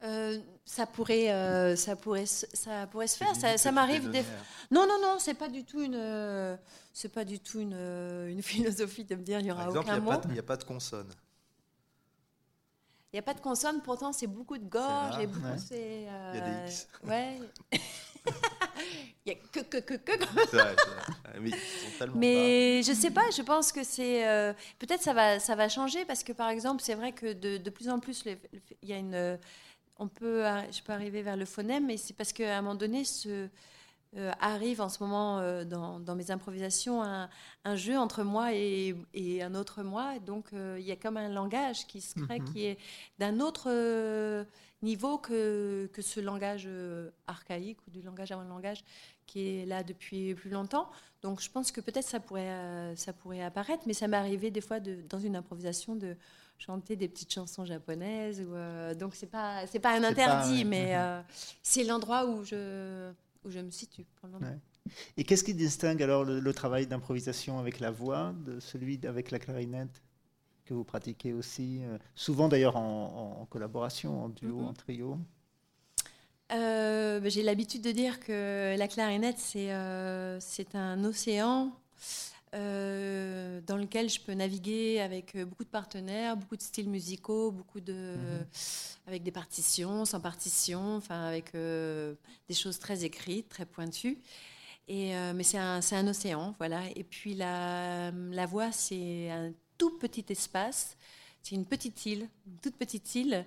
euh, 0.05 0.41
ça 0.65 0.85
pourrait, 0.85 1.77
ça 1.77 1.95
pourrait, 1.95 2.27
ça 2.27 2.89
pourrait 2.89 3.07
se 3.07 3.17
faire. 3.17 3.37
Ça, 3.37 3.57
ça 3.57 3.71
m'arrive 3.71 4.11
des. 4.11 4.25
Non, 4.69 4.85
non, 4.85 5.01
non, 5.01 5.19
c'est 5.21 5.35
pas 5.35 5.49
du 5.49 5.65
tout 5.65 5.81
une, 5.81 6.59
c'est 6.93 7.11
pas 7.11 7.25
du 7.25 7.39
tout 7.39 7.61
une, 7.61 7.77
une, 8.29 8.43
philosophie 8.43 9.05
de 9.05 9.15
me 9.15 9.23
dire 9.23 9.39
il 9.39 9.47
y 9.47 9.53
aura 9.53 9.67
Par 9.67 9.69
exemple, 9.69 9.91
aucun 9.91 10.01
mot. 10.01 10.21
Il 10.25 10.33
n'y 10.33 10.39
a 10.41 10.43
pas 10.43 10.57
de 10.57 10.65
consonne. 10.65 11.13
Il 13.13 13.17
n'y 13.17 13.19
a 13.19 13.23
pas 13.23 13.35
de 13.35 13.41
consonne, 13.41 13.83
pourtant 13.83 14.13
c'est 14.13 14.27
beaucoup 14.27 14.57
de 14.57 14.65
gorge 14.65 15.19
et 15.21 15.27
beaucoup 15.27 15.59
c'est. 15.59 16.07
Il 16.33 16.39
y 16.39 16.41
a 16.41 16.65
des 16.65 16.71
X. 16.71 16.89
Euh, 17.05 17.09
ouais. 17.09 17.39
Il 19.27 19.33
y 19.33 19.37
a 19.37 19.39
que 19.53 19.61
que 19.61 19.77
que 19.79 19.95
que. 19.95 20.25
Vrai, 20.57 20.77
oui, 21.41 21.53
Mais 22.15 22.83
je 22.83 22.93
sais 22.93 23.11
pas, 23.11 23.31
je 23.37 23.43
pense 23.43 23.71
que 23.71 23.85
c'est 23.85 24.27
euh, 24.27 24.55
peut-être 24.79 25.03
ça 25.03 25.13
va 25.13 25.39
ça 25.39 25.55
va 25.55 25.69
changer 25.69 26.07
parce 26.07 26.25
que 26.25 26.33
par 26.33 26.49
exemple 26.49 26.83
c'est 26.83 26.95
vrai 26.95 27.13
que 27.13 27.35
de, 27.35 27.59
de, 27.59 27.71
plus 27.71 27.91
en 27.91 28.01
plus 28.01 28.25
il 28.83 28.89
y 28.89 28.93
a 28.95 28.97
une 28.97 29.39
on 29.99 30.09
peut 30.09 30.45
je 30.71 30.83
peux 30.83 30.93
arriver 30.93 31.21
vers 31.23 31.37
le 31.37 31.45
phonème 31.45 31.87
mais 31.87 31.99
c'est 31.99 32.15
parce 32.15 32.33
qu'à 32.33 32.57
un 32.57 32.63
moment 32.63 32.77
donné 32.77 33.05
ce 33.05 33.49
euh, 34.19 34.31
arrive 34.41 34.83
en 34.83 34.91
ce 34.91 35.03
moment 35.03 35.39
euh, 35.39 35.65
dans, 35.65 36.15
mes 36.15 36.31
improvisations 36.31 37.03
un, 37.03 37.77
jeu 37.77 37.97
entre 37.97 38.25
moi 38.25 38.53
et, 38.53 38.95
un 39.41 39.55
autre 39.55 39.83
moi. 39.83 40.19
Donc 40.19 40.53
euh, 40.53 40.77
il 40.79 40.85
y 40.85 40.93
a 40.93 40.97
comme 40.97 41.17
un 41.17 41.31
langage 41.31 41.87
qui 41.87 42.03
se 42.03 42.15
crée 42.21 42.41
mhm. 42.41 42.53
qui 42.53 42.67
est 42.67 42.79
d'un 43.19 43.41
autre 43.41 44.45
niveau 44.83 45.17
que, 45.17 45.89
que 45.95 46.03
ce 46.03 46.21
langage 46.21 46.69
archaïque 47.27 47.79
ou 47.87 47.91
du 47.91 48.03
langage 48.03 48.33
avant 48.33 48.43
le 48.43 48.51
langage 48.51 48.85
qui 49.27 49.61
est 49.61 49.65
là 49.65 49.83
depuis 49.83 50.35
plus 50.35 50.51
longtemps. 50.51 50.91
Donc 51.23 51.41
je 51.41 51.51
pense 51.51 51.73
que 51.73 51.81
peut-être 51.81 52.07
ça 52.07 52.21
pourrait, 52.21 52.95
ça 52.97 53.15
pourrait 53.15 53.43
apparaître, 53.43 53.85
mais 53.87 53.95
ça 53.95 54.09
m'est 54.09 54.19
arrivé 54.19 54.51
des 54.51 54.61
fois 54.61 54.79
de, 54.79 54.99
dans 55.09 55.21
une 55.21 55.37
improvisation 55.37 55.97
de 55.97 56.17
chanter 56.59 56.97
des 56.97 57.09
petites 57.09 57.33
chansons 57.33 57.65
japonaises. 57.65 58.43
Ou, 58.43 58.95
donc 58.95 59.15
c'est 59.15 59.31
pas 59.31 59.65
pas 59.81 59.97
un 59.97 60.05
interdit, 60.05 60.67
mais 60.67 60.95
c'est 61.63 61.85
l'endroit 61.85 62.27
où 62.27 62.45
je 62.45 63.11
où 63.45 63.51
je 63.51 63.59
me 63.61 63.71
situe 63.71 64.05
pour 64.17 64.29
le 64.29 64.35
moment. 64.35 64.59
Et 65.17 65.25
qu'est-ce 65.25 65.45
qui 65.45 65.55
distingue 65.55 66.03
alors 66.03 66.25
le, 66.25 66.53
travail 66.53 66.87
d'improvisation 66.87 67.59
avec 67.59 67.81
la 67.81 67.91
voix 67.91 68.35
de 68.45 68.61
celui 68.61 69.01
avec 69.07 69.31
la 69.31 69.39
clarinette 69.39 70.03
que 70.65 70.75
vous 70.75 70.85
pratiquez 70.85 71.33
aussi, 71.33 71.81
euh, 71.83 71.99
souvent 72.15 72.49
d'ailleurs 72.49 72.77
en, 72.77 73.47
collaboration, 73.51 74.25
en 74.25 74.29
duo, 74.29 74.61
mhm. 74.61 74.67
en 74.67 74.73
trio? 74.73 75.19
Euh, 76.53 77.21
bah, 77.21 77.29
J'ai 77.29 77.43
l'habitude 77.43 77.83
de 77.83 77.91
dire 77.91 78.21
que 78.21 78.77
la 78.77 78.89
clarinette, 78.89 79.39
c'est 79.39 79.73
euh, 79.73 80.39
un 80.75 81.05
océan 81.05 81.73
euh, 82.55 83.63
dans 83.67 83.79
lequel 83.79 84.11
je 84.11 84.21
peux 84.21 84.35
naviguer 84.35 85.01
avec 85.01 85.35
euh, 85.35 85.47
beaucoup 85.47 85.65
de 85.65 85.71
partenaires, 85.71 86.37
beaucoup 86.37 86.57
de 86.57 86.63
styles 86.63 86.89
musicaux, 86.89 87.51
beaucoup 87.51 87.81
de, 87.81 88.15
mhm. 88.17 88.47
avec 89.07 89.23
des 89.23 89.31
partitions, 89.31 90.05
sans 90.05 90.21
partition, 90.21 90.97
enfin 90.97 91.25
avec 91.25 91.55
euh, 91.55 92.15
des 92.49 92.55
choses 92.55 92.79
très 92.79 93.05
écrites, 93.05 93.49
très 93.49 93.65
pointues. 93.65 94.19
Et, 94.89 95.13
mais 95.35 95.45
c'est 95.45 95.59
un, 95.59 95.81
un, 95.93 96.09
océan, 96.09 96.55
voilà. 96.59 96.83
Et 96.97 97.05
puis 97.05 97.35
la, 97.35 98.11
la 98.11 98.47
voix, 98.47 98.73
c'est 98.73 99.31
un 99.31 99.53
tout 99.79 99.97
petit 99.97 100.25
espace, 100.29 100.97
c'est 101.41 101.55
une 101.55 101.65
petite 101.65 102.05
île, 102.05 102.29
une 102.47 102.59
toute 102.59 102.77
petite 102.77 103.15
île 103.15 103.47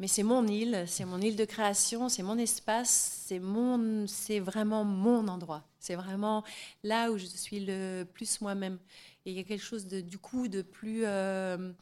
mais 0.00 0.08
c'est 0.08 0.22
mon 0.22 0.46
île, 0.46 0.84
c'est 0.86 1.04
mon 1.04 1.20
île 1.20 1.36
de 1.36 1.44
création, 1.44 2.08
c'est 2.08 2.22
mon 2.22 2.38
espace, 2.38 3.22
c'est 3.26 3.38
mon, 3.38 4.06
c'est 4.06 4.40
vraiment 4.40 4.84
mon 4.84 5.28
endroit. 5.28 5.64
C'est 5.78 5.94
vraiment 5.96 6.44
là 6.82 7.10
où 7.12 7.18
je 7.18 7.26
suis 7.26 7.60
le 7.60 8.04
plus 8.04 8.40
moi-même. 8.40 8.78
Et 9.26 9.30
il 9.32 9.36
y 9.36 9.40
a 9.40 9.44
quelque 9.44 9.62
chose 9.64 9.86
du 9.86 10.18
coup 10.18 10.48
de 10.48 10.62
plus, 10.62 11.02
euh, 11.04 11.72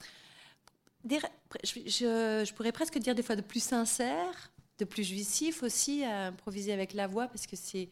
je- 1.65 2.45
je 2.47 2.53
pourrais 2.55 2.73
presque 2.73 2.99
dire 2.99 3.15
des 3.15 3.23
fois 3.23 3.37
de 3.37 3.41
plus 3.43 3.63
sincère, 3.63 4.53
de 4.79 4.85
plus 4.85 5.05
jouissif 5.05 5.63
aussi 5.63 6.05
à 6.05 6.27
improviser 6.29 6.73
avec 6.73 6.93
la 6.95 7.07
voix 7.07 7.29
parce 7.29 7.47
que 7.47 7.57
c'est. 7.57 7.89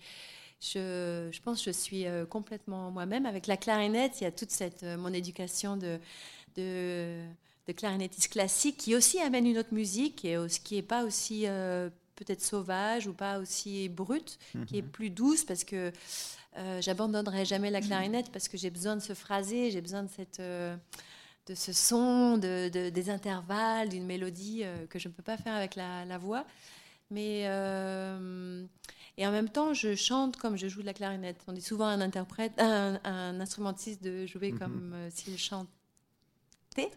Je, 0.61 1.29
je 1.33 1.41
pense 1.43 1.61
que 1.65 1.73
je 1.73 1.77
suis 1.79 2.07
euh, 2.07 2.27
complètement 2.27 2.91
moi-même. 2.91 3.27
Avec 3.27 3.47
la 3.47 3.57
clarinette, 3.57 4.21
il 4.21 4.25
y 4.25 4.27
a 4.27 4.33
toute 4.33 4.51
cette, 4.51 4.83
euh, 4.85 4.97
mon 4.99 5.13
éducation 5.13 5.77
de, 5.77 5.99
de, 6.57 7.25
de 7.73 7.77
clarinettiste 7.77 8.29
classique 8.33 8.77
qui 8.77 8.95
aussi 8.97 9.19
amène 9.21 9.47
une 9.47 9.59
autre 9.59 9.73
musique 9.75 10.25
et 10.25 10.37
aussi- 10.37 10.61
qui 10.63 10.75
n'est 10.77 10.83
pas 10.83 11.05
aussi 11.05 11.45
euh, 11.47 11.89
peut-être 12.17 12.43
sauvage 12.43 13.07
ou 13.07 13.13
pas 13.15 13.39
aussi 13.39 13.89
brute, 13.89 14.39
qui 14.67 14.79
est 14.79 14.83
plus 14.83 15.11
douce 15.11 15.45
parce 15.45 15.65
que 15.65 15.93
euh, 16.59 16.81
j'abandonnerai 16.83 17.45
jamais 17.45 17.71
la 17.71 17.81
clarinette 17.81 18.31
parce 18.33 18.49
que 18.49 18.57
j'ai 18.59 18.71
besoin 18.71 18.97
de 18.97 19.01
ce 19.01 19.15
phrasé, 19.15 19.71
j'ai 19.71 19.81
besoin 19.81 20.03
de 20.03 20.11
cette. 20.15 20.41
euh, 20.41 20.77
de 21.47 21.55
ce 21.55 21.73
son, 21.73 22.37
de, 22.37 22.69
de- 22.69 22.91
des 22.91 23.11
intervalles, 23.11 23.89
d'une 23.89 24.05
mélodie 24.05 24.63
que 24.91 24.99
je 25.01 25.09
ne 25.09 25.13
peux 25.15 25.23
pas 25.23 25.37
faire 25.39 25.55
avec 25.55 25.75
la, 25.75 26.05
la 26.05 26.19
voix. 26.19 26.45
Mais 27.11 27.45
euh, 27.47 28.65
et 29.17 29.27
en 29.27 29.33
même 29.33 29.49
temps, 29.49 29.75
je 29.75 29.95
chante 29.97 30.37
comme 30.37 30.57
je 30.57 30.69
joue 30.69 30.83
de 30.83 30.87
la 30.87 30.95
clarinette. 30.95 31.41
On 31.49 31.53
dit 31.53 31.63
souvent 31.63 31.87
à 31.87 31.91
un 31.93 32.01
interprète, 32.03 32.53
un, 32.59 33.01
un 33.05 33.41
instrumentiste 33.41 34.03
de 34.03 34.27
jouer 34.27 34.53
Mhm. 34.53 34.59
comme 34.59 34.93
euh, 34.95 35.09
s'il 35.11 35.37
chantait. 35.39 35.71
Ouais. 36.77 36.91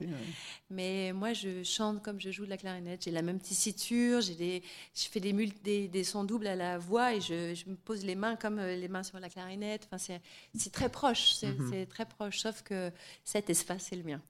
Mais 0.70 1.14
moi, 1.14 1.34
je 1.34 1.64
chante 1.64 2.04
comme 2.04 2.20
je 2.20 2.32
joue 2.32 2.46
de 2.46 2.50
la 2.52 2.58
clarinette. 2.58 3.04
J'ai 3.04 3.12
la 3.12 3.22
même 3.24 3.40
tessiture, 3.40 4.22
j'ai 4.22 4.36
des, 4.36 4.64
je 4.96 5.04
fais 5.10 5.20
des, 5.20 5.34
mul- 5.34 5.54
des, 5.64 5.88
des 5.88 6.04
sons 6.04 6.24
doubles 6.24 6.48
à 6.48 6.56
la 6.56 6.78
voix 6.78 7.14
et 7.16 7.22
je, 7.22 7.56
je 7.56 7.68
me 7.70 7.76
pose 7.76 8.06
les 8.06 8.16
mains 8.16 8.36
comme 8.36 8.60
euh, 8.60 8.76
les 8.76 8.88
mains 8.88 9.04
sur 9.04 9.20
la 9.20 9.30
clarinette. 9.30 9.84
Enfin, 9.86 9.98
c'est, 9.98 10.22
c'est 10.54 10.72
très 10.72 10.90
proche, 10.90 11.34
c'est, 11.34 11.54
Mhm. 11.54 11.70
c'est 11.72 11.86
très 11.88 12.06
proche, 12.06 12.40
sauf 12.40 12.62
que 12.62 12.92
cet 13.24 13.50
espace, 13.50 13.88
c'est 13.90 13.96
le 13.96 14.04
mien. 14.04 14.22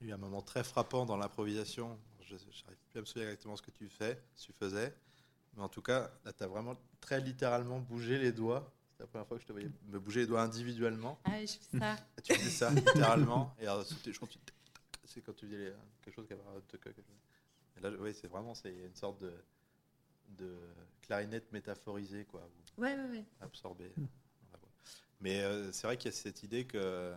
Il 0.00 0.06
y 0.06 0.10
a 0.10 0.12
eu 0.12 0.14
un 0.14 0.18
moment 0.18 0.42
très 0.42 0.64
frappant 0.64 1.04
dans 1.06 1.16
l'improvisation. 1.16 1.98
Je 2.20 2.34
n'arrive 2.34 2.78
plus 2.90 2.98
à 2.98 3.00
me 3.00 3.06
souvenir 3.06 3.28
exactement 3.28 3.56
ce 3.56 3.62
que 3.62 3.70
tu 3.70 3.88
fais, 3.88 4.22
ce 4.34 4.46
que 4.48 4.52
tu 4.52 4.58
faisais. 4.58 4.94
Mais 5.56 5.62
en 5.62 5.68
tout 5.68 5.82
cas, 5.82 6.10
là, 6.24 6.32
tu 6.32 6.42
as 6.44 6.46
vraiment 6.46 6.76
très 7.00 7.20
littéralement 7.20 7.80
bougé 7.80 8.18
les 8.18 8.32
doigts. 8.32 8.72
C'est 8.98 9.04
la 9.04 9.06
première 9.06 9.28
fois 9.28 9.36
que 9.36 9.42
je 9.44 9.46
te 9.46 9.52
voyais 9.52 9.70
me 9.86 10.00
bouger 10.00 10.22
les 10.22 10.26
doigts 10.26 10.42
individuellement. 10.42 11.20
Ah, 11.22 11.40
je 11.40 11.52
fais 11.52 11.78
ça. 11.78 11.96
Et 12.18 12.20
tu 12.20 12.34
faisais 12.34 12.50
ça 12.50 12.70
littéralement. 12.70 13.54
Et 13.60 13.62
alors. 13.62 13.84
C'est 13.84 15.22
quand 15.22 15.32
tu 15.34 15.46
faisais 15.46 15.72
quelque 16.02 16.14
chose 16.14 16.26
qui 16.26 16.32
avait 16.32 16.42
un. 16.42 16.60
Et 17.76 17.80
là, 17.80 17.90
oui, 18.00 18.12
c'est 18.12 18.26
vraiment 18.26 18.56
c'est 18.56 18.74
une 18.74 18.96
sorte 18.96 19.20
de, 19.22 19.32
de 20.30 20.52
clarinette 21.00 21.52
métaphorisée, 21.52 22.24
quoi, 22.24 22.40
ou 22.40 22.82
Ouais, 22.82 22.96
ouais, 22.96 23.08
ouais. 23.08 23.24
absorbée. 23.40 23.92
Mais 25.20 25.42
euh, 25.42 25.70
c'est 25.70 25.86
vrai 25.86 25.96
qu'il 25.96 26.10
y 26.10 26.14
a 26.14 26.16
cette 26.16 26.42
idée 26.42 26.66
que 26.66 27.14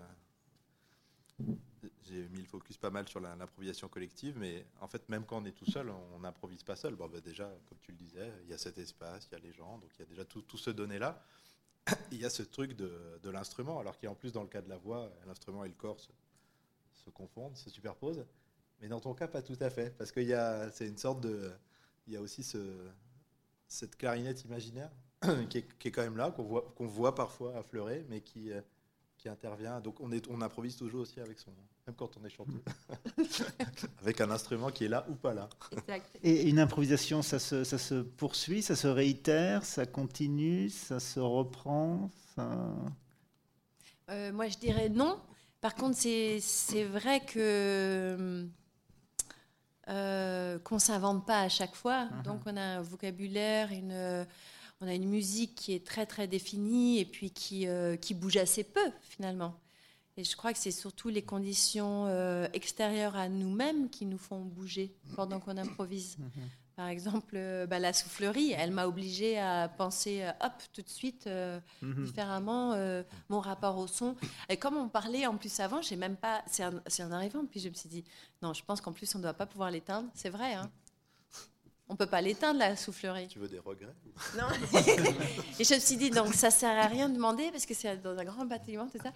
j'ai 2.04 2.28
mis 2.30 2.42
le 2.42 2.46
focus 2.48 2.78
pas 2.78 2.92
mal 2.92 3.08
sur 3.10 3.20
l'improvisation 3.20 3.88
collective, 3.88 4.38
mais 4.38 4.68
en 4.82 4.88
fait, 4.88 5.10
même 5.10 5.26
quand 5.26 5.42
on 5.42 5.46
est 5.46 5.52
tout 5.52 5.66
seul, 5.70 5.90
on 5.90 6.20
n'improvise 6.20 6.62
pas 6.62 6.76
seul. 6.76 6.94
Bon, 6.94 7.08
bah, 7.10 7.22
déjà, 7.22 7.52
comme 7.68 7.80
tu 7.82 7.92
le 7.92 7.98
disais, 7.98 8.32
il 8.44 8.50
y 8.50 8.54
a 8.54 8.58
cet 8.60 8.78
espace, 8.78 9.28
il 9.32 9.34
y 9.34 9.36
a 9.36 9.40
les 9.40 9.52
gens, 9.52 9.80
donc 9.80 9.90
il 9.96 10.00
y 10.00 10.04
a 10.04 10.06
déjà 10.06 10.26
tout, 10.26 10.44
tout 10.44 10.58
ce 10.60 10.70
donné-là. 10.70 11.24
Il 12.12 12.20
y 12.20 12.26
a 12.26 12.30
ce 12.30 12.44
truc 12.44 12.76
de, 12.76 13.30
l'instrument, 13.30 13.80
alors 13.80 14.00
qu'en 14.00 14.16
plus, 14.16 14.32
dans 14.32 14.44
le 14.44 14.48
cas 14.48 14.62
de 14.62 14.70
la 14.70 14.78
voix, 14.78 15.12
l'instrument 15.26 15.64
et 15.64 15.68
le 15.68 15.74
corps 15.74 16.00
se, 16.00 17.10
confondent, 17.10 17.56
se 17.56 17.70
superposent. 17.70 18.26
Mais 18.82 18.88
dans 18.88 19.00
ton 19.00 19.14
cas, 19.14 19.28
pas 19.28 19.42
tout 19.42 19.58
à 19.60 19.70
fait, 19.70 19.96
parce 19.98 20.12
qu'il 20.12 20.28
y 20.28 20.34
a, 20.34 20.70
c'est 20.72 20.88
une 20.88 20.98
sorte 20.98 21.22
de, 21.22 21.52
il 22.08 22.14
y 22.14 22.18
a 22.18 22.22
aussi 22.22 22.44
ce, 22.44 22.58
cette 23.68 23.96
clarinette 23.96 24.44
imaginaire 24.44 24.90
qui 25.50 25.60
est, 25.60 25.78
qui 25.78 25.88
est 25.90 25.92
quand 25.92 26.02
même 26.02 26.18
là, 26.18 26.32
qu'on 26.32 26.44
voit, 26.44 26.74
qu'on 26.76 26.88
voit 26.88 27.16
parfois 27.16 27.56
affleurer, 27.58 28.06
mais 28.10 28.22
qui, 28.22 28.52
euh, 28.52 28.62
qui 29.22 29.30
intervient. 29.30 29.80
Donc 29.80 30.00
on, 30.02 30.12
est, 30.12 30.28
on 30.30 30.42
improvise 30.42 30.76
toujours 30.76 31.02
aussi 31.02 31.20
avec 31.20 31.38
son, 31.40 31.52
même 31.86 31.96
quand 31.96 32.10
on 32.18 32.26
est 32.26 32.30
chanteuse, 32.30 32.62
avec 34.02 34.20
un 34.20 34.32
instrument 34.32 34.70
qui 34.72 34.86
est 34.86 34.88
là 34.88 35.06
ou 35.10 35.16
pas 35.16 35.34
là. 35.34 35.48
Exact. 35.72 36.06
Et 36.24 36.50
une 36.50 36.60
improvisation, 36.60 37.22
ça 37.22 37.38
se, 37.38 37.64
ça 37.64 37.78
se 37.78 38.02
poursuit, 38.02 38.64
ça 38.64 38.76
se 38.76 38.88
réitère, 38.88 39.64
ça 39.64 39.86
continue, 39.86 40.70
ça 40.70 41.00
se 41.00 41.20
reprend. 41.20 42.10
ça- 42.36 42.76
Euh, 44.10 44.32
moi, 44.34 44.48
je 44.50 44.58
dirais 44.58 44.90
non. 44.90 45.20
Par 45.62 45.76
contre, 45.76 45.96
c'est 45.98 46.40
c'est 46.42 46.84
vrai 46.84 47.24
que 47.24 48.48
euh, 49.88 50.60
qu'on 50.60 50.80
s'invente 50.80 51.26
pas 51.26 51.42
à 51.42 51.50
chaque 51.50 51.76
fois. 51.76 52.06
Mhm. 52.06 52.24
Donc, 52.24 52.42
on 52.48 52.58
a 52.58 52.62
un 52.62 52.82
vocabulaire, 52.82 53.72
une, 53.72 54.26
on 54.82 54.88
a 54.88 54.94
une 54.94 55.08
musique 55.08 55.56
qui 55.56 55.74
est 55.74 55.86
très 55.86 56.06
très 56.06 56.28
définie 56.28 57.00
et 57.00 57.06
puis 57.06 57.32
qui 57.32 57.68
euh, 57.68 57.96
qui 57.96 58.14
bouge 58.14 58.38
assez 58.38 58.64
peu 58.64 58.92
finalement. 59.02 59.56
Et 60.18 60.24
je 60.26 60.36
crois 60.36 60.52
que 60.52 60.60
c'est 60.60 60.72
surtout 60.72 61.08
les 61.10 61.22
conditions 61.22 62.06
euh, 62.08 62.48
extérieures 62.54 63.16
à 63.16 63.30
nous-mêmes 63.30 63.90
qui 63.90 64.06
nous 64.06 64.18
font 64.18 64.42
bouger 64.42 64.94
pendant 65.16 65.40
qu'on 65.40 65.56
improvise. 65.58 66.18
Par 66.76 66.88
exemple, 66.88 67.36
euh, 67.36 67.68
bah, 67.68 67.80
la 67.80 67.94
soufflerie, 67.94 68.52
elle 68.54 68.72
m'a 68.72 68.88
obligée 68.88 69.38
à 69.38 69.68
penser, 69.70 70.26
hop, 70.42 70.52
tout 70.74 70.82
de 70.82 70.90
suite, 70.90 71.28
euh, 71.28 71.60
Mhm. 71.82 72.06
différemment 72.06 72.74
euh, 72.74 73.04
mon 73.30 73.40
rapport 73.40 73.78
au 73.78 73.88
son. 73.88 74.16
Et 74.50 74.58
comme 74.58 74.78
on 74.78 74.90
parlait 74.90 75.28
en 75.28 75.38
plus 75.38 75.60
avant, 75.60 75.82
j'ai 75.82 75.96
même 75.98 76.16
pas. 76.16 76.44
C'est 76.48 76.64
en 77.04 77.12
arrivant, 77.12 77.46
puis 77.46 77.60
je 77.60 77.70
me 77.70 77.74
suis 77.74 77.90
dit, 77.90 78.04
non, 78.42 78.54
je 78.54 78.64
pense 78.64 78.82
qu'en 78.82 78.94
plus 78.94 79.14
on 79.16 79.20
ne 79.20 79.24
doit 79.24 79.34
pas 79.34 79.46
pouvoir 79.46 79.70
l'éteindre. 79.70 80.10
C'est 80.14 80.30
vrai, 80.30 80.54
hein. 80.56 80.72
On 81.92 81.96
peut 81.98 82.06
pas 82.08 82.22
l'éteindre 82.22 82.58
la 82.60 82.76
soufflerie. 82.78 83.28
Tu 83.28 83.38
veux 83.38 83.50
des 83.50 83.60
regrets 83.60 83.94
Non. 84.38 84.46
Et 85.60 85.64
je 85.64 85.74
me 85.76 85.80
suis 85.80 85.98
dit, 85.98 86.10
donc 86.10 86.34
ça 86.34 86.50
sert 86.50 86.78
à 86.78 86.88
rien 86.88 87.10
de 87.10 87.16
demander 87.16 87.50
parce 87.52 87.66
que 87.66 87.74
c'est 87.74 88.02
dans 88.02 88.18
un 88.18 88.24
grand 88.24 88.46
bâtiment, 88.46 88.88
tout 88.88 88.98
ça. 89.04 89.12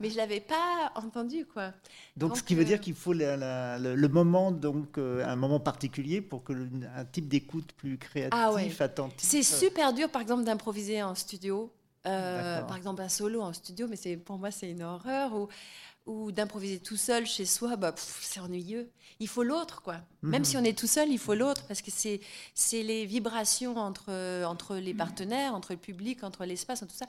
Mais 0.00 0.10
je 0.10 0.16
l'avais 0.18 0.40
pas 0.40 0.92
entendu, 0.96 1.46
quoi. 1.46 1.72
Donc, 2.18 2.36
ce 2.36 2.42
qui 2.42 2.54
veut 2.54 2.62
euh, 2.62 2.66
dire 2.66 2.80
qu'il 2.82 2.94
faut 2.94 3.14
la- 3.14 3.36
la- 3.36 3.78
le, 3.78 3.94
le 3.94 4.08
moment, 4.08 4.50
donc 4.52 4.98
euh, 4.98 5.24
un 5.26 5.36
moment 5.36 5.58
particulier 5.60 6.20
pour 6.20 6.44
que 6.44 6.52
le- 6.52 6.68
un 6.94 7.04
type 7.06 7.28
d'écoute 7.28 7.72
plus 7.72 7.96
créatif, 7.96 8.30
Ah 8.38 8.52
ouais. 8.52 8.70
attentif. 8.82 9.26
C'est 9.26 9.42
super 9.42 9.94
dur, 9.94 10.10
par 10.10 10.20
exemple, 10.20 10.44
d'improviser 10.44 11.02
en 11.02 11.14
studio. 11.14 11.72
Euh, 12.06 12.60
par 12.62 12.76
exemple, 12.76 13.00
un 13.02 13.08
solo 13.08 13.40
en 13.40 13.52
studio, 13.54 13.86
mais 13.88 13.96
c'est 13.96 14.16
pour 14.18 14.36
moi, 14.38 14.50
c'est 14.50 14.70
une 14.70 14.82
horreur. 14.82 15.32
Ou, 15.34 15.48
ou 16.06 16.30
d'improviser 16.32 16.78
tout 16.78 16.96
seul 16.96 17.26
chez 17.26 17.44
soi, 17.44 17.76
bah, 17.76 17.94
c'est 17.96 18.40
ennuyeux. 18.40 18.90
Il 19.18 19.28
faut 19.28 19.42
l'autre, 19.42 19.82
quoi. 19.82 19.96
Même 20.22 20.42
Mhm. 20.42 20.44
si 20.44 20.56
on 20.56 20.64
est 20.64 20.78
tout 20.78 20.86
seul, 20.86 21.10
il 21.10 21.18
faut 21.18 21.34
l'autre, 21.34 21.64
parce 21.66 21.82
que 21.82 21.90
c'est, 21.90 22.20
les 22.72 23.06
vibrations 23.06 23.76
entre, 23.76 24.44
entre 24.44 24.76
les 24.76 24.94
partenaires, 24.94 25.54
entre 25.54 25.72
le 25.72 25.78
public, 25.78 26.22
entre 26.22 26.44
l'espace, 26.44 26.80
tout 26.80 26.86
ça, 26.90 27.06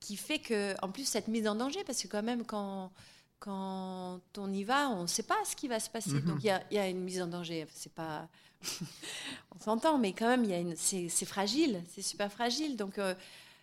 qui 0.00 0.16
fait 0.16 0.38
que, 0.38 0.74
en 0.82 0.90
plus, 0.90 1.06
cette 1.06 1.28
mise 1.28 1.46
en 1.48 1.54
danger, 1.54 1.82
parce 1.84 2.02
que 2.02 2.08
quand 2.08 2.22
même, 2.22 2.44
quand, 2.44 2.92
quand 3.38 4.20
on 4.36 4.52
y 4.52 4.64
va, 4.64 4.90
on 4.90 5.02
ne 5.02 5.06
sait 5.06 5.22
pas 5.22 5.38
ce 5.48 5.56
qui 5.56 5.68
va 5.68 5.80
se 5.80 5.88
passer. 5.88 6.10
Mhm. 6.10 6.24
Donc, 6.26 6.38
il 6.40 6.46
y 6.46 6.50
a, 6.50 6.62
y 6.70 6.78
a 6.78 6.88
une 6.88 7.00
mise 7.00 7.22
en 7.22 7.26
danger. 7.26 7.66
C'est 7.72 7.92
pas... 7.92 8.28
on 9.54 9.60
s'entend, 9.60 9.98
mais 9.98 10.12
quand 10.12 10.28
même, 10.28 10.44
une... 10.44 10.76
c'est, 10.76 11.08
c'est 11.08 11.26
fragile, 11.26 11.82
c'est 11.94 12.02
super 12.02 12.30
fragile. 12.30 12.76
Donc, 12.76 12.98
euh, 12.98 13.14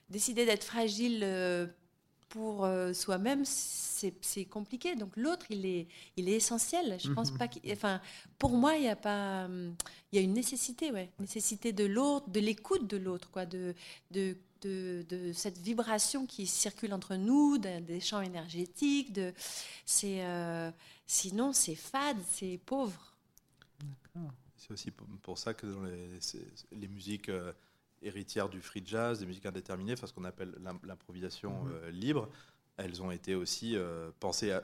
décider 0.09 0.45
d'être 0.45 0.63
fragile 0.63 1.21
euh, 1.23 1.67
pour 2.33 2.65
euh, 2.65 2.93
soi-même, 2.93 3.45
c'est, 3.45 4.45
compliqué. 4.49 4.95
Donc, 4.95 5.15
l'autre, 5.15 5.45
il 5.51 5.67
est, 5.67 5.87
il 6.17 6.27
est 6.27 6.33
essentiel. 6.33 6.97
Je 6.99 7.11
pense 7.11 7.31
Mhm. 7.31 7.37
pas 7.37 7.47
qu'il... 7.47 7.71
Enfin, 7.71 8.01
pour 8.39 8.51
moi, 8.57 8.75
il 8.75 8.83
y 8.85 8.87
a 8.89 8.95
pas... 8.95 9.47
Il 10.11 10.15
y 10.15 10.17
a 10.17 10.21
une 10.21 10.33
nécessité, 10.33 10.91
ouais. 10.91 11.11
Nécessité 11.19 11.73
de 11.73 11.85
l'autre, 11.85 12.27
de 12.31 12.39
l'écoute 12.39 12.87
de 12.89 12.97
l'autre, 12.97 13.29
quoi. 13.29 13.45
De, 13.45 13.75
de, 14.09 14.35
de, 14.61 15.05
de 15.07 15.31
cette 15.31 15.59
vibration 15.59 16.25
qui 16.25 16.47
circule 16.47 16.91
entre 16.95 17.15
nous, 17.17 17.59
d'un- 17.59 17.81
des 17.81 17.99
champs 17.99 18.21
énergétiques. 18.21 19.13
De, 19.13 19.31
c'est, 19.85 20.25
euh, 20.25 20.71
sinon, 21.05 21.53
c'est 21.53 21.75
fade, 21.75 22.17
c'est 22.31 22.59
pauvre. 22.65 23.13
C'est 24.57 24.71
aussi 24.71 24.89
pour, 25.21 25.37
ça 25.37 25.53
que 25.53 25.67
dans 25.67 25.83
les, 25.83 26.19
les 26.71 26.87
musiques 26.87 27.29
euh, 27.29 27.53
héritières 28.05 28.49
du 28.49 28.61
free 28.61 28.83
jazz, 28.85 29.19
des 29.19 29.25
musiques 29.25 29.45
indéterminées, 29.45 29.93
enfin 29.93 30.07
ce 30.07 30.13
qu'on 30.13 30.23
appelle 30.25 30.53
l'im- 30.61 30.79
l'improvisation 30.83 31.63
Mhm. 31.63 31.71
euh, 31.73 31.91
libre, 31.91 32.29
elles 32.77 33.01
ont 33.01 33.11
été 33.11 33.35
aussi 33.35 33.75
euh, 33.75 34.11
pensées 34.19 34.51
à, 34.51 34.63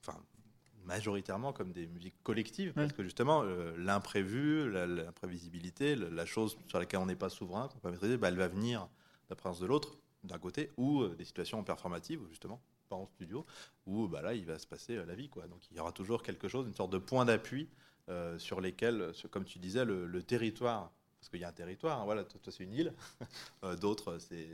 enfin, 0.00 0.18
majoritairement 0.84 1.52
comme 1.52 1.72
des 1.72 1.86
musiques 1.86 2.20
collectives, 2.22 2.72
parce 2.72 2.92
que 2.92 3.02
justement 3.04 3.42
euh, 3.44 3.76
l'imprévu, 3.76 4.70
l'imprévisibilité, 4.70 5.94
la, 5.94 6.08
la 6.10 6.26
chose 6.26 6.56
sur 6.66 6.78
laquelle 6.78 7.00
on 7.00 7.06
n'est 7.06 7.16
pas 7.16 7.28
souverain, 7.28 7.68
qu'on 7.68 7.74
peut 7.74 7.80
pas 7.80 7.90
maîtriser, 7.90 8.16
bah, 8.16 8.28
elle 8.28 8.36
va 8.36 8.48
venir 8.48 8.82
de 8.82 8.88
la 9.30 9.36
présence 9.36 9.60
de 9.60 9.66
l'autre, 9.66 9.98
d'un 10.24 10.38
côté, 10.38 10.70
ou 10.76 11.06
des 11.08 11.24
situations 11.24 11.62
performatives, 11.64 12.20
justement, 12.30 12.60
pas 12.88 12.96
en 12.96 13.06
studio, 13.06 13.46
où 13.86 14.08
bah, 14.08 14.22
là 14.22 14.34
il 14.34 14.44
va 14.46 14.58
se 14.58 14.66
passer 14.66 14.96
la 15.04 15.14
vie. 15.14 15.28
Quoi. 15.28 15.46
Donc 15.46 15.60
il 15.70 15.76
y 15.76 15.80
aura 15.80 15.92
toujours 15.92 16.22
quelque 16.22 16.48
chose, 16.48 16.66
une 16.66 16.74
sorte 16.74 16.92
de 16.92 16.98
point 16.98 17.24
d'appui 17.24 17.68
sur 18.38 18.60
lesquels, 18.60 19.12
comme 19.30 19.44
tu 19.44 19.60
disais, 19.60 19.84
le, 19.84 20.04
le 20.06 20.22
territoire, 20.24 20.90
parce 21.20 21.28
qu'il 21.28 21.40
y 21.40 21.44
a 21.44 21.48
un 21.48 21.52
territoire, 21.52 22.00
hein, 22.00 22.04
voilà, 22.04 22.24
toi, 22.24 22.40
toi, 22.42 22.50
c'est 22.50 22.64
une 22.64 22.72
île, 22.72 22.94
euh, 23.64 23.76
d'autres 23.76 24.18
c'est 24.18 24.48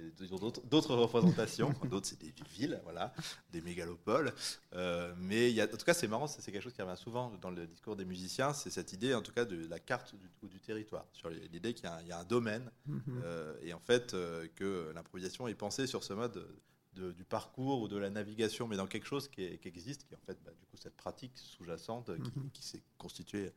d'autres 0.68 0.97
représentations, 0.97 1.72
d'autres 1.90 2.06
c'est 2.06 2.18
des 2.20 2.34
villes, 2.51 2.80
voilà, 2.82 3.14
des 3.52 3.60
mégalopoles. 3.60 4.32
Euh, 4.74 5.14
mais 5.18 5.51
il 5.51 5.55
y 5.55 5.60
a, 5.60 5.64
en 5.64 5.68
tout 5.76 5.84
cas, 5.84 5.94
c'est 5.94 6.09
marrant, 6.09 6.26
c'est 6.26 6.51
quelque 6.51 6.62
chose 6.62 6.74
qui 6.74 6.82
revient 6.82 6.97
souvent 7.01 7.30
dans 7.40 7.51
le 7.51 7.66
discours 7.68 7.94
des 7.94 8.05
musiciens, 8.05 8.52
c'est 8.52 8.70
cette 8.70 8.93
idée, 8.93 9.14
en 9.14 9.22
tout 9.22 9.32
cas, 9.32 9.44
de 9.44 9.66
la 9.68 9.78
carte 9.78 10.16
du, 10.16 10.28
ou 10.43 10.48
du 10.48 10.59
territoire, 10.60 11.06
sur 11.12 11.30
l'idée 11.30 11.72
qu'il 11.72 11.84
y, 11.84 11.88
a 11.88 11.94
un- 11.97 12.01
il 12.02 12.09
y 12.09 12.12
a 12.12 12.18
un 12.18 12.24
domaine, 12.24 12.70
Mhm. 12.86 13.02
euh, 13.24 13.55
et 13.62 13.72
en 13.72 13.80
fait 13.80 14.14
euh, 14.14 14.47
que 14.56 14.90
l'improvisation 14.94 15.47
est 15.48 15.55
pensée 15.55 15.86
sur 15.86 16.02
ce 16.02 16.12
mode 16.14 16.47
du 16.94 17.24
parcours 17.24 17.82
ou 17.82 17.88
de 17.88 17.98
la 17.98 18.09
navigation, 18.09 18.66
mais 18.66 18.76
dans 18.78 18.86
quelque 18.86 19.06
chose 19.06 19.28
qui, 19.28 19.43
existe, 19.64 20.06
qui 20.06 20.14
est 20.14 20.16
en 20.16 20.20
fait 20.24 20.38
bah, 20.43 20.51
du 20.59 20.64
coup 20.64 20.78
cette 20.78 20.97
pratique 20.97 21.32
sous-jacente 21.36 22.06
qui, 22.22 22.38
mhm. 22.38 22.48
s'est 22.59 22.82
constituée 22.97 23.52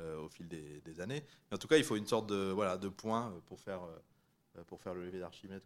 au 0.00 0.28
fil 0.28 0.48
des, 0.48 1.00
années. 1.00 1.24
Mais 1.50 1.54
en 1.56 1.58
tout 1.58 1.68
cas, 1.68 1.76
il 1.76 1.84
faut 1.84 1.96
une 1.96 2.06
sorte 2.06 2.28
de, 2.28 2.50
voilà, 2.52 2.76
de 2.76 2.88
point 2.88 3.32
pour 3.46 3.60
faire 3.60 3.80
pour 4.68 4.80
faire 4.80 4.94
le 4.94 5.04
lever 5.04 5.18
d'Archimède. 5.18 5.62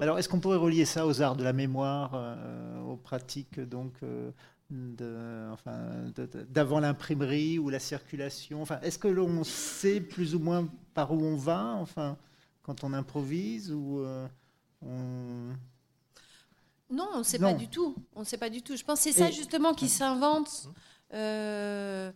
Alors, 0.00 0.18
est-ce 0.18 0.26
qu'on 0.28 0.40
pourrait 0.40 0.56
relier 0.56 0.86
ça 0.86 1.06
aux 1.06 1.20
arts 1.20 1.36
de 1.36 1.44
la 1.44 1.52
mémoire, 1.52 2.14
aux 2.86 2.96
pratiques 2.96 3.60
donc 3.60 3.94
de, 4.70 5.50
enfin, 5.52 6.10
d'avant 6.48 6.80
l'imprimerie 6.80 7.58
ou 7.58 7.68
la 7.68 7.78
circulation? 7.78 8.62
Enfin, 8.62 8.80
Est-ce 8.80 8.98
que 8.98 9.08
l'on 9.08 9.44
sait 9.44 10.00
plus 10.00 10.34
ou 10.34 10.38
moins 10.38 10.68
par 10.94 11.12
où 11.12 11.22
on 11.22 11.36
va 11.36 11.74
enfin, 11.74 12.16
quand 12.62 12.84
on 12.84 12.92
improvise 12.92 13.72
ou 13.72 14.00
euh, 14.00 14.26
Non, 16.90 17.08
on 17.14 17.18
ne 17.18 17.22
sait 17.22 17.38
pas 17.38 17.54
du 17.54 17.68
tout. 17.68 17.94
On 18.14 18.20
ne 18.20 18.24
sait 18.24 18.38
pas 18.38 18.50
du 18.50 18.62
tout. 18.62 18.76
Je 18.76 18.84
pense 18.84 18.98
que 18.98 19.04
c'est 19.04 19.18
ça 19.18 19.30
justement 19.30 19.74
qui 19.74 19.88
s'invente. 19.88 20.68
Euh, 21.14 22.10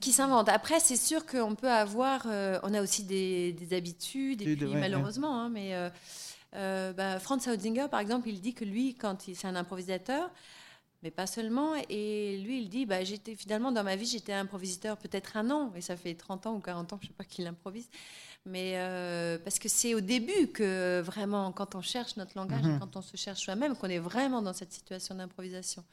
qui 0.00 0.12
s'invente. 0.12 0.48
Après, 0.48 0.80
c'est 0.80 0.96
sûr 0.96 1.26
qu'on 1.26 1.54
peut 1.54 1.70
avoir, 1.70 2.26
euh, 2.26 2.58
on 2.62 2.72
a 2.72 2.80
aussi 2.82 3.04
des, 3.04 3.54
habitudes, 3.72 4.40
et 4.42 4.56
puis, 4.56 4.74
malheureusement, 4.74 5.38
hein, 5.38 5.50
mais 5.50 5.74
bah, 6.52 7.18
Franz 7.18 7.48
Hausinger, 7.50 7.86
par 7.90 8.00
exemple, 8.00 8.28
il 8.28 8.40
dit 8.40 8.54
que 8.54 8.64
lui, 8.64 8.94
quand 8.94 9.28
il, 9.28 9.36
c'est 9.36 9.46
un 9.46 9.56
improvisateur, 9.56 10.30
mais 11.04 11.10
pas 11.10 11.26
seulement. 11.26 11.74
Et 11.90 12.38
lui, 12.38 12.62
il 12.62 12.68
dit, 12.68 12.86
bah, 12.86 13.04
j'étais 13.04 13.36
finalement 13.36 13.70
dans 13.70 13.84
ma 13.84 13.94
vie, 13.94 14.06
j'étais 14.06 14.32
improvisateur 14.32 14.96
peut-être 14.96 15.36
un 15.36 15.50
an, 15.50 15.72
et 15.76 15.82
ça 15.82 15.96
fait 15.96 16.14
30 16.14 16.46
ans 16.46 16.54
ou 16.54 16.60
40 16.60 16.94
ans, 16.94 16.98
je 17.00 17.08
sais 17.08 17.12
pas 17.12 17.24
qu'il 17.24 17.46
improvise. 17.46 17.88
Mais 18.46 18.74
euh, 18.76 19.38
parce 19.38 19.58
que 19.58 19.68
c'est 19.68 19.94
au 19.94 20.00
début 20.00 20.48
que 20.48 21.00
vraiment, 21.00 21.50
quand 21.52 21.74
on 21.74 21.80
cherche 21.80 22.16
notre 22.16 22.36
langage, 22.36 22.62
mhm. 22.62 22.78
quand 22.78 22.96
on 22.96 23.02
se 23.02 23.16
cherche 23.16 23.40
soi-même, 23.40 23.74
qu'on 23.76 23.88
est 23.88 23.98
vraiment 23.98 24.42
dans 24.42 24.52
cette 24.52 24.72
situation 24.72 25.14
d'improvisation. 25.14 25.84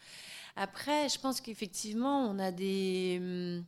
Après, 0.55 1.09
je 1.09 1.19
pense 1.19 1.41
qu'effectivement, 1.41 2.25
on 2.29 2.39
a 2.39 2.51
des, 2.51 3.17
hum, 3.21 3.65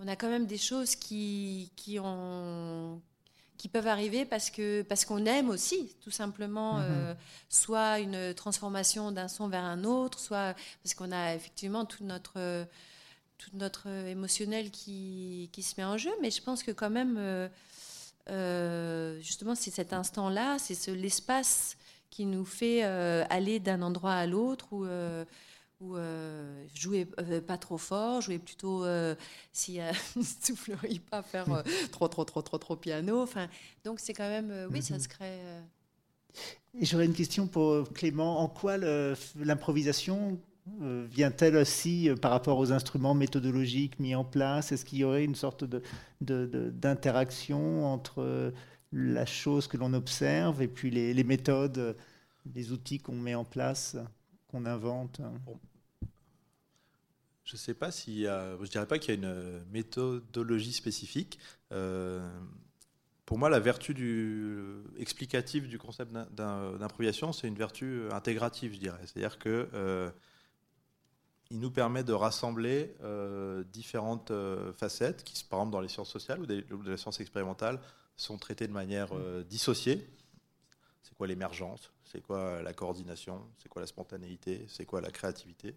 on 0.00 0.08
a 0.08 0.16
quand 0.16 0.28
même 0.28 0.46
des 0.46 0.58
choses 0.58 0.94
qui, 0.96 1.72
qui 1.76 1.98
ont 1.98 3.00
qui 3.58 3.68
peuvent 3.68 3.88
arriver 3.88 4.24
parce 4.24 4.50
que 4.50 4.82
parce 4.82 5.04
qu'on 5.04 5.26
aime 5.26 5.50
aussi 5.50 5.96
tout 6.00 6.12
simplement 6.12 6.74
mhm. 6.74 6.84
euh, 6.88 7.14
soit 7.48 7.98
une 7.98 8.32
transformation 8.32 9.10
d'un 9.10 9.28
son 9.28 9.48
vers 9.48 9.64
un 9.64 9.84
autre 9.84 10.20
soit 10.20 10.54
parce 10.82 10.94
qu'on 10.94 11.10
a 11.10 11.34
effectivement 11.34 11.84
tout 11.84 12.04
notre 12.04 12.66
tout 13.36 13.50
notre 13.54 13.88
émotionnel 13.88 14.70
qui, 14.70 15.50
qui, 15.52 15.62
se 15.62 15.74
met 15.76 15.84
en 15.84 15.98
jeu 15.98 16.10
mais 16.22 16.30
je 16.30 16.40
pense 16.40 16.62
que 16.62 16.70
quand 16.70 16.90
même 16.90 17.16
euh, 17.18 17.48
euh, 18.30 19.20
justement 19.20 19.56
c'est 19.56 19.72
cet 19.72 19.92
instant 19.92 20.28
là 20.28 20.58
c'est 20.58 20.76
ce 20.76 20.92
l'espace 20.92 21.76
qui 22.10 22.26
nous 22.26 22.44
fait 22.44 22.82
aller 22.82 23.58
d'un 23.58 23.82
endroit 23.82 24.14
à 24.14 24.26
l'autre 24.26 24.72
ou 24.72 24.86
ou 25.80 25.96
euh, 25.96 26.64
jouer 26.74 27.06
euh, 27.20 27.40
pas 27.40 27.56
trop 27.56 27.78
fort, 27.78 28.20
jouer 28.20 28.38
plutôt 28.38 28.84
euh, 28.84 29.14
a 29.14 29.92
une 30.16 30.22
soufflerie, 30.42 30.98
pas 30.98 31.22
faire 31.22 31.46
trop 31.92 32.08
trop 32.08 32.24
trop 32.24 32.42
trop 32.42 32.58
trop 32.58 32.76
piano. 32.76 33.22
Enfin, 33.22 33.48
donc 33.84 34.00
c'est 34.00 34.12
quand 34.12 34.28
même 34.28 34.52
oui, 34.72 34.82
ça 34.82 34.94
mhm. 34.94 35.00
se 35.00 35.08
crée. 35.08 35.38
Et 36.78 36.84
j'aurais 36.84 37.06
une 37.06 37.14
question 37.14 37.46
pour 37.46 37.90
Clément. 37.92 38.40
En 38.40 38.48
quoi 38.48 38.76
l'improvisation 38.76 40.40
vient-elle 40.80 41.56
aussi 41.56 42.10
par 42.20 42.30
rapport 42.30 42.58
aux 42.58 42.72
instruments 42.72 43.14
méthodologiques 43.14 43.98
mis 43.98 44.14
en 44.14 44.24
place? 44.24 44.72
Est-ce 44.72 44.84
qu'il 44.84 44.98
y 44.98 45.04
aurait 45.04 45.24
une 45.24 45.34
sorte 45.34 45.64
d'interaction 46.20 47.80
de, 47.80 47.84
entre 47.84 48.52
la 48.92 49.26
chose 49.26 49.66
que 49.66 49.76
l'on 49.76 49.94
observe 49.94 50.60
et 50.60 50.68
puis 50.68 50.90
les, 50.90 51.14
les 51.14 51.24
méthodes, 51.24 51.96
les 52.54 52.72
outils 52.72 52.98
qu'on 52.98 53.16
met 53.16 53.34
en 53.34 53.44
place? 53.44 53.96
Qu'on 54.48 54.64
invente 54.66 55.20
Je 57.44 57.54
ne 57.54 57.58
sais 57.58 57.74
pas 57.74 57.90
si, 57.90 58.24
je 58.24 58.70
dirais 58.70 58.86
pas 58.86 58.98
qu'il 58.98 59.14
y 59.14 59.16
a 59.16 59.20
une 59.20 59.24
euh, 59.26 59.60
méthodologie 59.70 60.72
spécifique. 60.72 61.38
Euh, 61.72 62.28
pour 63.26 63.38
moi, 63.38 63.50
la 63.50 63.60
vertu 63.60 63.94
explicative 64.98 65.68
du 65.68 65.78
concept 65.78 66.12
d'improvisation, 66.12 67.32
c'est 67.32 67.46
une 67.46 67.56
vertu 67.56 68.04
intégrative, 68.10 68.72
je 68.72 68.78
dirais. 68.78 69.00
C'est-à-dire 69.04 69.38
que 69.38 69.68
euh, 69.74 70.10
il 71.50 71.60
nous 71.60 71.70
permet 71.70 72.04
de 72.04 72.14
rassembler 72.14 72.94
différentes 73.70 74.32
facettes 74.78 75.24
qui, 75.24 75.44
par 75.44 75.60
exemple, 75.60 75.72
dans 75.72 75.82
les 75.82 75.88
sciences 75.88 76.10
sociales 76.10 76.40
ou, 76.40 76.46
des, 76.46 76.62
de 76.62 76.90
la 76.90 76.96
science 76.96 77.20
expérimentale, 77.20 77.80
sont 78.16 78.38
traitées 78.38 78.66
de 78.66 78.72
manière 78.72 79.10
dissociée. 79.44 80.08
C'est 81.02 81.14
quoi 81.14 81.26
l'émergence? 81.26 81.92
C'est 82.10 82.22
quoi 82.22 82.62
la 82.62 82.72
coordination? 82.72 83.42
C'est 83.58 83.68
quoi 83.68 83.82
la 83.82 83.86
spontanéité? 83.86 84.64
C'est 84.68 84.86
quoi 84.86 85.00
la 85.00 85.10
créativité? 85.10 85.76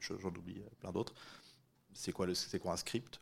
J'en 0.00 0.28
oublie 0.30 0.60
plein 0.80 0.90
d'autres. 0.90 1.14
C'est 1.92 2.12
quoi, 2.12 2.26
quoi 2.60 2.72
un 2.72 2.76
script? 2.76 3.20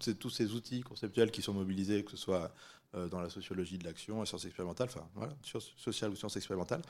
Ces, 0.00 0.14
Tous 0.14 0.30
ces 0.30 0.54
outils 0.54 0.80
conceptuels 0.80 1.30
qui 1.30 1.42
sont 1.42 1.54
mobilisés, 1.54 2.02
que 2.02 2.10
ce 2.10 2.16
soit 2.16 2.52
euh, 2.94 3.08
dans 3.08 3.20
la 3.20 3.30
sociologie 3.30 3.78
de 3.78 3.84
l'action, 3.84 4.20
la 4.20 4.26
science 4.26 4.44
expérimentale, 4.44 4.88
enfin 4.90 5.06
voilà, 5.14 5.36
science 5.42 5.72
sociale 5.76 6.10
ou 6.10 6.16
science 6.16 6.36
expérimentale. 6.36 6.82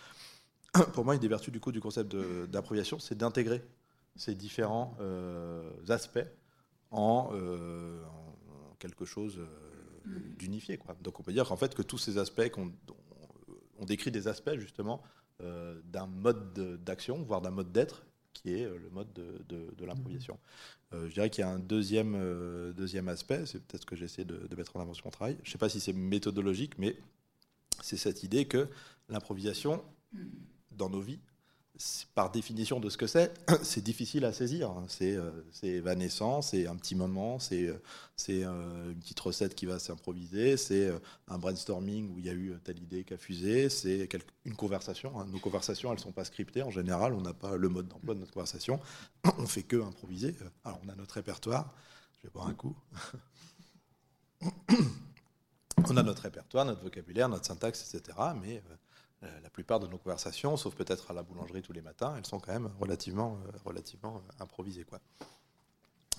Pour 0.94 1.04
moi, 1.04 1.14
une 1.14 1.20
des 1.20 1.28
vertus 1.28 1.52
du 1.52 1.60
coup 1.60 1.72
du 1.72 1.80
concept 1.80 2.14
d'improvisation, 2.14 2.98
c'est 2.98 3.18
d'intégrer 3.18 3.62
ces 4.16 4.34
différents 4.34 4.96
euh, 5.00 5.70
aspects 5.88 6.26
en, 6.90 7.30
euh, 7.32 8.00
quelque 8.78 9.04
chose 9.04 9.40
d'unifié. 10.38 10.78
Donc 11.02 11.20
on 11.20 11.22
peut 11.22 11.32
dire 11.32 11.46
qu'en 11.46 11.56
fait 11.56 11.74
que 11.74 11.82
tous 11.82 11.98
ces 11.98 12.16
aspects 12.16 12.48
qu'on 12.48 12.72
on 13.78 13.84
décrit 13.84 14.10
des 14.10 14.28
aspects 14.28 14.56
justement 14.56 15.02
euh, 15.42 15.80
d'un 15.84 16.06
mode 16.06 16.52
d'action, 16.84 17.22
voire 17.22 17.40
d'un 17.40 17.50
mode 17.50 17.72
d'être, 17.72 18.04
qui 18.32 18.54
est 18.54 18.64
euh, 18.64 18.78
le 18.78 18.90
mode 18.90 19.12
de, 19.12 19.84
l'improvisation. 19.84 20.38
Euh, 20.92 21.08
je 21.08 21.14
dirais 21.14 21.30
qu'il 21.30 21.42
y 21.42 21.44
a 21.44 21.50
un 21.50 21.58
deuxième, 21.58 22.72
deuxième 22.72 23.08
aspect, 23.08 23.46
c'est 23.46 23.60
peut-être 23.64 23.82
ce 23.82 23.86
que 23.86 23.96
j'essaie 23.96 24.24
de, 24.24 24.46
de, 24.48 24.56
mettre 24.56 24.76
en 24.76 24.80
avant 24.80 24.94
sur 24.94 25.06
mon 25.06 25.10
travail. 25.10 25.36
Je 25.42 25.48
ne 25.48 25.52
sais 25.52 25.58
pas 25.58 25.68
si 25.68 25.80
c'est 25.80 25.92
méthodologique, 25.92 26.78
mais 26.78 26.96
c'est 27.82 27.96
cette 27.96 28.22
idée 28.22 28.46
que 28.46 28.68
l'improvisation, 29.08 29.84
dans 30.72 30.90
nos 30.90 31.00
vies, 31.00 31.20
par 32.14 32.30
définition 32.30 32.80
de 32.80 32.90
ce 32.90 32.96
que 32.96 33.06
c'est, 33.06 33.32
c'est 33.62 33.82
difficile 33.82 34.24
à 34.24 34.32
saisir. 34.32 34.74
C'est 34.88 35.14
euh, 35.14 35.30
évanescent, 35.62 36.42
c'est 36.42 36.66
un 36.66 36.74
petit 36.76 36.96
moment, 36.96 37.38
c'est 37.38 37.68
euh, 37.68 37.78
euh, 38.30 38.90
une 38.90 38.98
petite 38.98 39.20
recette 39.20 39.54
qui 39.54 39.66
va 39.66 39.78
s'improviser, 39.78 40.56
c'est 40.56 40.90
un 41.28 41.38
brainstorming 41.38 42.12
où 42.12 42.18
il 42.18 42.26
y 42.26 42.30
a 42.30 42.32
eu 42.32 42.58
telle 42.64 42.82
idée 42.82 43.04
qui 43.04 43.14
a 43.14 43.18
fusé, 43.18 43.68
c'est 43.68 44.08
une 44.44 44.56
conversation. 44.56 45.18
Hein. 45.20 45.26
Nos 45.30 45.38
conversations, 45.38 45.90
elles 45.90 45.98
ne 45.98 46.02
sont 46.02 46.12
pas 46.12 46.24
scriptées 46.24 46.62
en 46.62 46.70
général, 46.70 47.12
on 47.14 47.20
n'a 47.20 47.34
pas 47.34 47.56
le 47.56 47.68
mode 47.68 47.86
d'emploi 47.86 48.14
de 48.14 48.20
notre 48.20 48.32
conversation, 48.32 48.80
on 49.38 49.46
fait 49.46 49.62
que 49.62 49.80
improviser. 49.80 50.34
Alors 50.64 50.80
on 50.84 50.88
a 50.88 50.96
notre 50.96 51.14
répertoire, 51.14 51.72
je 52.18 52.26
vais 52.26 52.32
boire 52.32 52.48
un 52.48 52.54
coup. 52.54 52.76
on 55.88 55.96
a 55.96 56.02
notre 56.02 56.22
répertoire, 56.22 56.64
notre 56.64 56.82
vocabulaire, 56.82 57.28
notre 57.28 57.46
syntaxe, 57.46 57.94
etc. 57.94 58.18
Mais 58.42 58.62
la 59.22 59.50
plupart 59.50 59.80
de 59.80 59.88
nos 59.88 59.98
conversations, 59.98 60.56
sauf 60.56 60.74
peut-être 60.74 61.10
à 61.10 61.14
la 61.14 61.22
boulangerie 61.22 61.62
tous 61.62 61.72
les 61.72 61.82
matins, 61.82 62.14
elles 62.16 62.26
sont 62.26 62.38
quand 62.38 62.52
même 62.52 62.70
relativement, 62.78 63.38
euh, 63.46 63.58
relativement 63.64 64.18
euh, 64.18 64.42
improvisées. 64.42 64.84
Quoi. 64.84 65.00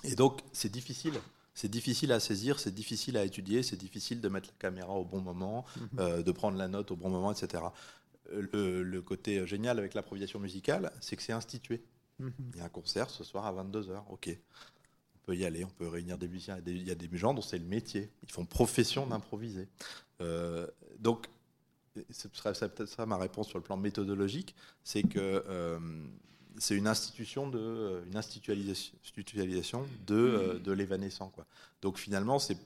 Et 0.04 0.14
donc, 0.14 0.42
c'est 0.52 0.70
difficile. 0.70 1.14
C'est 1.54 1.70
difficile 1.70 2.12
à 2.12 2.20
saisir, 2.20 2.60
c'est 2.60 2.74
difficile 2.74 3.16
à 3.16 3.24
étudier, 3.24 3.62
c'est 3.62 3.76
difficile 3.76 4.20
de 4.20 4.28
mettre 4.28 4.48
la 4.48 4.54
caméra 4.58 4.92
au 4.92 5.04
bon 5.04 5.20
moment, 5.20 5.64
mhm. 5.92 6.22
de 6.22 6.32
prendre 6.32 6.56
la 6.56 6.68
note 6.68 6.90
au 6.90 6.96
bon 6.96 7.10
moment, 7.10 7.32
etc. 7.32 7.64
Le, 8.30 9.00
côté 9.00 9.44
génial 9.46 9.78
avec 9.78 9.94
l'improvisation 9.94 10.38
musicale, 10.38 10.92
c'est 11.00 11.16
que 11.16 11.22
c'est 11.22 11.32
institué. 11.32 11.82
Mhm. 12.18 12.32
Il 12.54 12.58
y 12.58 12.60
a 12.60 12.66
un 12.66 12.68
concert 12.68 13.10
ce 13.10 13.24
soir 13.24 13.46
à 13.46 13.52
22h, 13.52 14.04
ok. 14.10 14.30
On 15.16 15.18
peut 15.26 15.36
y 15.36 15.44
aller, 15.44 15.64
on 15.64 15.70
peut 15.70 15.88
réunir 15.88 16.18
des 16.18 16.28
musiciens. 16.28 16.58
Il 16.64 16.86
y 16.86 16.90
a 16.90 16.94
des 16.94 17.08
gens 17.18 17.34
dont 17.34 17.42
c'est 17.42 17.58
le 17.58 17.64
métier. 17.64 18.10
Ils 18.22 18.30
font 18.30 18.46
profession 18.46 19.06
d'improviser. 19.06 19.68
donc, 20.98 21.26
ce 22.10 22.28
serait 22.32 22.52
peut-être 22.52 22.86
ça 22.86 23.06
ma 23.06 23.16
réponse 23.16 23.48
sur 23.48 23.58
le 23.58 23.64
plan 23.64 23.76
méthodologique, 23.76 24.54
c'est 24.84 25.02
que 25.02 25.44
euh, 25.48 25.78
c'est 26.58 26.76
une 26.76 26.86
institution 26.86 27.48
de 27.48 27.58
euh, 27.58 28.04
une 28.06 28.16
institutionnalisation 28.16 29.86
de, 30.06 30.14
euh, 30.14 30.58
de 30.58 30.72
l'évanescent 30.72 31.30
quoi. 31.30 31.46
Donc 31.82 31.98
finalement 31.98 32.38
c'est 32.38 32.56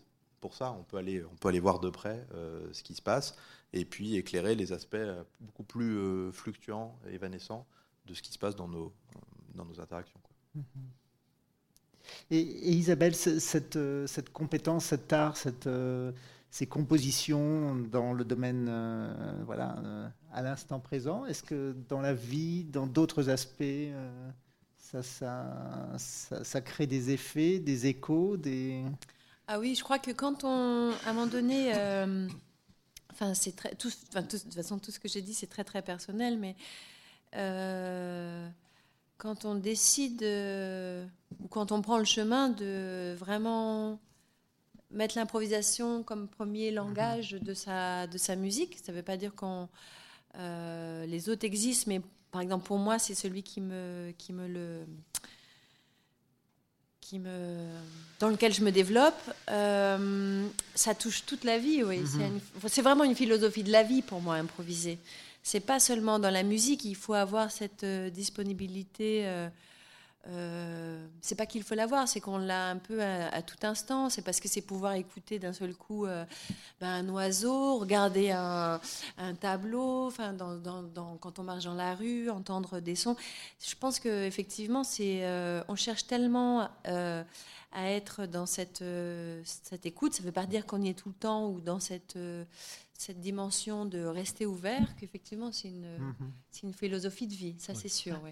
pour 0.40 0.55
ça 0.55 0.72
on 0.72 0.82
peut 0.82 0.98
aller 0.98 1.24
on 1.24 1.36
peut 1.36 1.48
aller 1.48 1.60
voir 1.60 1.80
de 1.80 1.90
près 1.90 2.26
ce 2.72 2.82
qui 2.82 2.94
se 2.94 3.02
passe 3.02 3.36
et 3.72 3.84
puis 3.84 4.16
éclairer 4.16 4.55
les 4.55 4.72
aspects 4.72 4.96
beaucoup 5.40 5.64
plus 5.64 6.30
fluctuants 6.32 6.98
évanescents 7.10 7.66
de 8.06 8.12
ce 8.14 8.20
qui 8.20 8.32
se 8.32 8.38
passe 8.38 8.55
dans 8.56 8.68
nos 8.68 8.92
dans 9.55 9.64
nos 9.64 9.80
interactions. 9.80 10.20
Quoi. 10.22 10.62
Et, 12.30 12.38
et, 12.40 12.72
Isabelle, 12.72 13.14
cette, 13.14 13.78
cette 14.06 14.30
compétence, 14.30 14.86
cet 14.86 15.12
art, 15.12 15.36
cette 15.38 15.68
ces 16.55 16.66
compositions 16.68 17.74
dans 17.74 18.12
le 18.12 18.24
domaine 18.24 18.68
euh, 18.70 19.12
voilà, 19.44 19.76
euh, 19.85 20.09
à 20.32 20.40
l'instant 20.40 20.78
présent 20.78 21.26
Est-ce 21.26 21.43
que 21.43 21.74
dans 21.89 22.01
la 22.01 22.14
vie, 22.14 22.62
dans 22.62 22.86
d'autres 22.86 23.28
aspects, 23.28 23.60
euh, 23.62 24.31
ça, 24.78 25.02
ça, 25.02 25.98
ça, 25.98 26.60
crée 26.60 26.86
des 26.86 27.10
effets, 27.10 27.59
des 27.59 27.89
échos 27.89 28.36
des... 28.36 28.85
Ah 29.48 29.59
oui, 29.59 29.74
je 29.74 29.82
crois 29.82 29.98
que 29.98 30.12
quand 30.12 30.44
on, 30.44 30.93
à 31.05 31.10
un 31.10 31.12
moment 31.12 31.26
donné, 31.26 31.72
Enfin, 33.10 33.35
c'est 33.35 33.55
très. 33.55 33.74
Tout, 33.74 33.89
de 33.89 34.20
toute 34.20 34.55
façon, 34.55 34.78
tout 34.78 34.90
ce 34.90 34.98
que 34.98 35.09
j'ai 35.09 35.22
dit, 35.22 35.35
c'est 35.35 35.47
très, 35.48 35.64
très 35.64 35.82
personnel, 35.82 36.39
mais. 36.39 36.55
quand 39.18 39.44
on 39.44 39.56
décide, 39.56 40.22
ou 41.40 41.48
quand 41.48 41.72
on 41.72 41.82
prend 41.82 41.98
le 41.98 42.05
chemin 42.05 42.48
de 42.48 43.16
vraiment 43.18 43.98
mettre 44.94 45.16
l'improvisation 45.18 46.02
comme 46.02 46.28
premier 46.28 46.70
langage 46.70 47.32
de 47.32 47.52
sa, 47.54 48.06
de 48.06 48.16
sa 48.18 48.36
musique, 48.36 48.78
ça 48.84 48.92
ne 48.92 48.96
veut 48.96 49.02
pas 49.02 49.16
dire 49.16 49.34
qu'on 49.34 49.68
euh, 50.36 51.04
les 51.06 51.28
autres 51.28 51.44
existent, 51.44 51.84
mais 51.88 52.00
par 52.30 52.40
exemple 52.40 52.66
pour 52.66 52.78
moi, 52.78 52.98
c'est 52.98 53.14
celui 53.14 53.42
qui 53.42 53.60
me, 53.60 54.12
qui 54.18 54.32
me 54.32 54.46
le 54.48 54.84
qui 57.00 57.18
me, 57.18 57.58
dans 58.18 58.30
lequel 58.30 58.54
je 58.54 58.62
me 58.62 58.72
développe, 58.72 59.14
euh, 59.50 60.46
ça 60.74 60.94
touche 60.94 61.26
toute 61.26 61.44
la 61.44 61.58
vie. 61.58 61.82
Oui. 61.84 62.00
C'est 62.06 62.26
une- 62.26 62.40
C'est 62.68 62.80
vraiment 62.82 63.04
une 63.04 63.14
philosophie 63.14 63.62
de 63.62 63.70
la 63.70 63.82
vie 63.82 64.00
pour 64.00 64.22
moi, 64.22 64.36
improviser. 64.36 64.98
C'est 65.42 65.60
pas 65.60 65.78
seulement 65.80 66.18
dans 66.18 66.30
la 66.30 66.42
musique, 66.42 66.84
il 66.86 66.96
faut 66.96 67.12
avoir 67.12 67.50
cette 67.50 67.84
euh, 67.84 68.08
disponibilité. 68.08 69.26
Euh, 69.26 69.48
euh, 70.26 71.06
c'est 71.20 71.34
pas 71.34 71.46
qu'il 71.46 71.62
faut 71.62 71.74
l'avoir, 71.74 72.09
c'est 72.09 72.20
qu'on 72.20 72.38
l'a 72.38 72.70
un 72.70 72.78
peu 72.78 73.02
à, 73.02 73.28
à 73.28 73.42
tout 73.42 73.59
instant. 73.62 74.09
C'est 74.10 74.22
parce 74.22 74.40
que 74.40 74.48
c'est 74.48 74.62
pouvoir 74.62 74.94
écouter 74.94 75.38
d'un 75.38 75.52
seul 75.52 75.74
coup 75.74 76.06
euh, 76.06 76.24
ben, 76.80 76.88
un 76.88 77.09
oiseau, 77.10 77.78
regarder 77.78 78.30
un, 78.30 78.80
un 79.18 79.34
tableau, 79.34 80.06
enfin, 80.06 80.32
dans, 80.32 80.56
dans- 80.56 80.82
dans- 80.82 81.16
quand 81.18 81.38
on 81.38 81.42
marche 81.42 81.64
dans 81.64 81.74
la 81.74 81.94
rue, 81.94 82.30
entendre 82.30 82.80
des 82.80 82.94
sons. 82.96 83.16
Je 83.62 83.74
pense 83.74 84.01
que 84.01 84.24
effectivement, 84.24 84.82
c'est, 84.84 85.24
euh, 85.24 85.62
on 85.68 85.76
cherche 85.76 86.06
tellement 86.06 86.68
à 86.84 87.90
être 87.90 88.26
dans 88.26 88.46
cette, 88.46 88.84
cette 89.44 89.84
écoute. 89.84 90.14
Ça 90.14 90.22
ne 90.22 90.26
veut 90.26 90.32
pas 90.32 90.46
dire 90.46 90.64
qu'on 90.64 90.80
y 90.80 90.88
est 90.88 90.94
tout 90.94 91.09
le 91.09 91.14
temps 91.16 91.48
ou 91.48 91.60
dans 91.60 91.80
cette, 91.80 92.16
cette 92.96 93.20
dimension 93.20 93.84
de 93.84 94.05
rester 94.05 94.46
ouvert, 94.46 94.94
qu'effectivement, 94.96 95.51
c'est 95.52 95.68
une, 95.68 95.98
c'est 96.51 96.62
une 96.62 96.72
philosophie 96.72 97.26
de 97.26 97.34
vie, 97.34 97.56
ça 97.59 97.74
c'est 97.74 97.88
sûr. 97.88 98.20
Oui. 98.24 98.30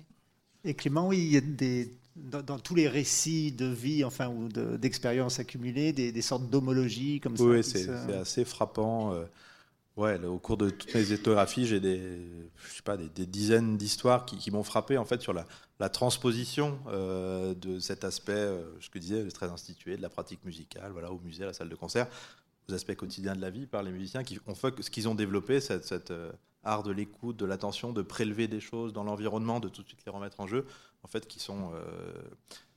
Et 0.65 0.75
Clément, 0.75 1.09
oui, 1.09 1.19
il 1.19 1.33
y 1.33 1.37
a 1.37 1.41
des, 1.41 1.93
dans, 2.17 2.43
dans 2.43 2.59
tous 2.59 2.75
les 2.75 2.89
récits 2.89 3.53
de 3.53 3.67
vie, 3.67 4.05
enfin, 4.05 4.29
ou 4.29 4.49
de- 4.49 4.77
d'expériences 4.77 5.39
accumulées, 5.41 5.93
des, 5.93 6.13
des 6.13 6.23
sortes 6.23 6.49
d'homologies 6.51 7.21
comme 7.21 7.37
ça. 7.37 7.45
Oui, 7.45 7.65
c'est 7.65 7.85
se- 7.85 7.87
c'est 8.07 8.15
assez 8.15 8.45
frappant. 8.45 9.13
euh, 9.15 9.25
Ouais, 9.99 10.17
là, 10.17 10.31
au 10.31 10.39
cours 10.39 10.57
de 10.57 10.71
toutes 10.71 10.95
mes 10.95 11.13
ethnographies, 11.13 11.67
j'ai 11.67 11.79
des, 11.79 12.01
je 12.67 12.77
sais 12.77 12.83
pas, 12.83 12.97
des, 12.97 13.11
des 13.11 13.27
dizaines 13.27 13.77
d'histoires 13.77 14.25
qui, 14.25 14.39
qui 14.39 14.51
m'ont 14.51 14.63
frappé 14.63 14.97
en 14.97 15.05
fait 15.05 15.21
sur 15.21 15.35
la, 15.35 15.45
la 15.81 15.91
transposition 15.91 16.79
euh, 16.89 17.55
de 17.55 17.79
cet 17.79 18.03
aspect, 18.03 18.33
euh, 18.33 18.63
ce 18.81 18.89
que 18.89 18.99
je 18.99 19.03
disais, 19.03 19.29
très 19.29 19.51
institué, 19.51 19.99
de 19.99 20.03
la 20.03 20.09
pratique 20.09 20.43
musicale, 20.47 20.93
voilà, 20.93 21.13
au 21.13 21.19
musée, 21.19 21.43
à 21.43 21.47
la 21.49 21.53
salle 21.53 21.69
de 21.69 21.75
concert, 21.75 22.07
aux 22.71 22.73
aspects 22.73 22.95
quotidiens 22.95 23.37
de 23.37 23.43
la 23.43 23.51
vie 23.51 23.67
par 23.67 23.83
les 23.83 23.91
musiciens 23.93 24.25
qui 24.25 24.39
ont 24.47 24.55
fait 24.55 24.73
ce 24.81 24.89
qu'ils 24.91 25.09
ont 25.09 25.15
développé, 25.15 25.61
cette, 25.61 25.85
cette, 25.85 26.11
art 26.65 26.83
de 26.83 26.93
l'écoute, 26.93 27.37
de 27.37 27.45
l'attention, 27.47 27.93
de 27.93 28.03
prélever 28.03 28.49
des 28.49 28.61
choses 28.61 28.93
dans 28.93 29.05
l'environnement, 29.05 29.61
de 29.61 29.69
tout 29.69 29.83
de 29.83 29.89
suite 29.89 30.03
les 30.07 30.13
remettre 30.13 30.41
en 30.41 30.47
jeu, 30.47 30.67
en 31.03 31.09
fait, 31.09 31.27
qui 31.27 31.41
sont, 31.41 31.73
euh, 31.75 32.13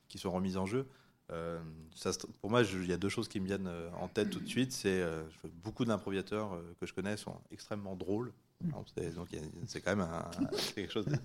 qui 0.08 0.18
sont 0.18 0.30
remises 0.32 0.56
en 0.56 0.66
jeu. 0.66 0.86
Euh, 1.32 1.58
ça 1.94 2.10
pour 2.40 2.50
moi, 2.50 2.62
il 2.62 2.86
y 2.86 2.92
a 2.92 2.96
deux 2.96 3.08
choses 3.08 3.26
qui 3.28 3.40
me 3.40 3.46
viennent 3.46 3.66
euh, 3.66 3.90
en 4.00 4.06
tête 4.08 4.30
tout 4.30 4.38
de 4.40 4.46
suite. 4.48 4.72
C'est 4.72 5.00
euh, 5.02 5.22
beaucoup 5.64 5.84
d'improvisateurs 5.84 6.54
euh, 6.54 6.62
que 6.80 6.86
je 6.86 6.94
connais 6.94 7.16
sont 7.16 7.34
extrêmement 7.50 7.96
drôles. 7.96 8.32
Alors, 8.70 8.84
c'est- 8.96 9.10
Donc 9.14 9.28
c'est 9.66 9.80
quand 9.80 9.96
même 9.96 10.06
un- 10.08 10.30
quelque 10.74 10.92
chose 10.92 11.04
de, 11.06 11.16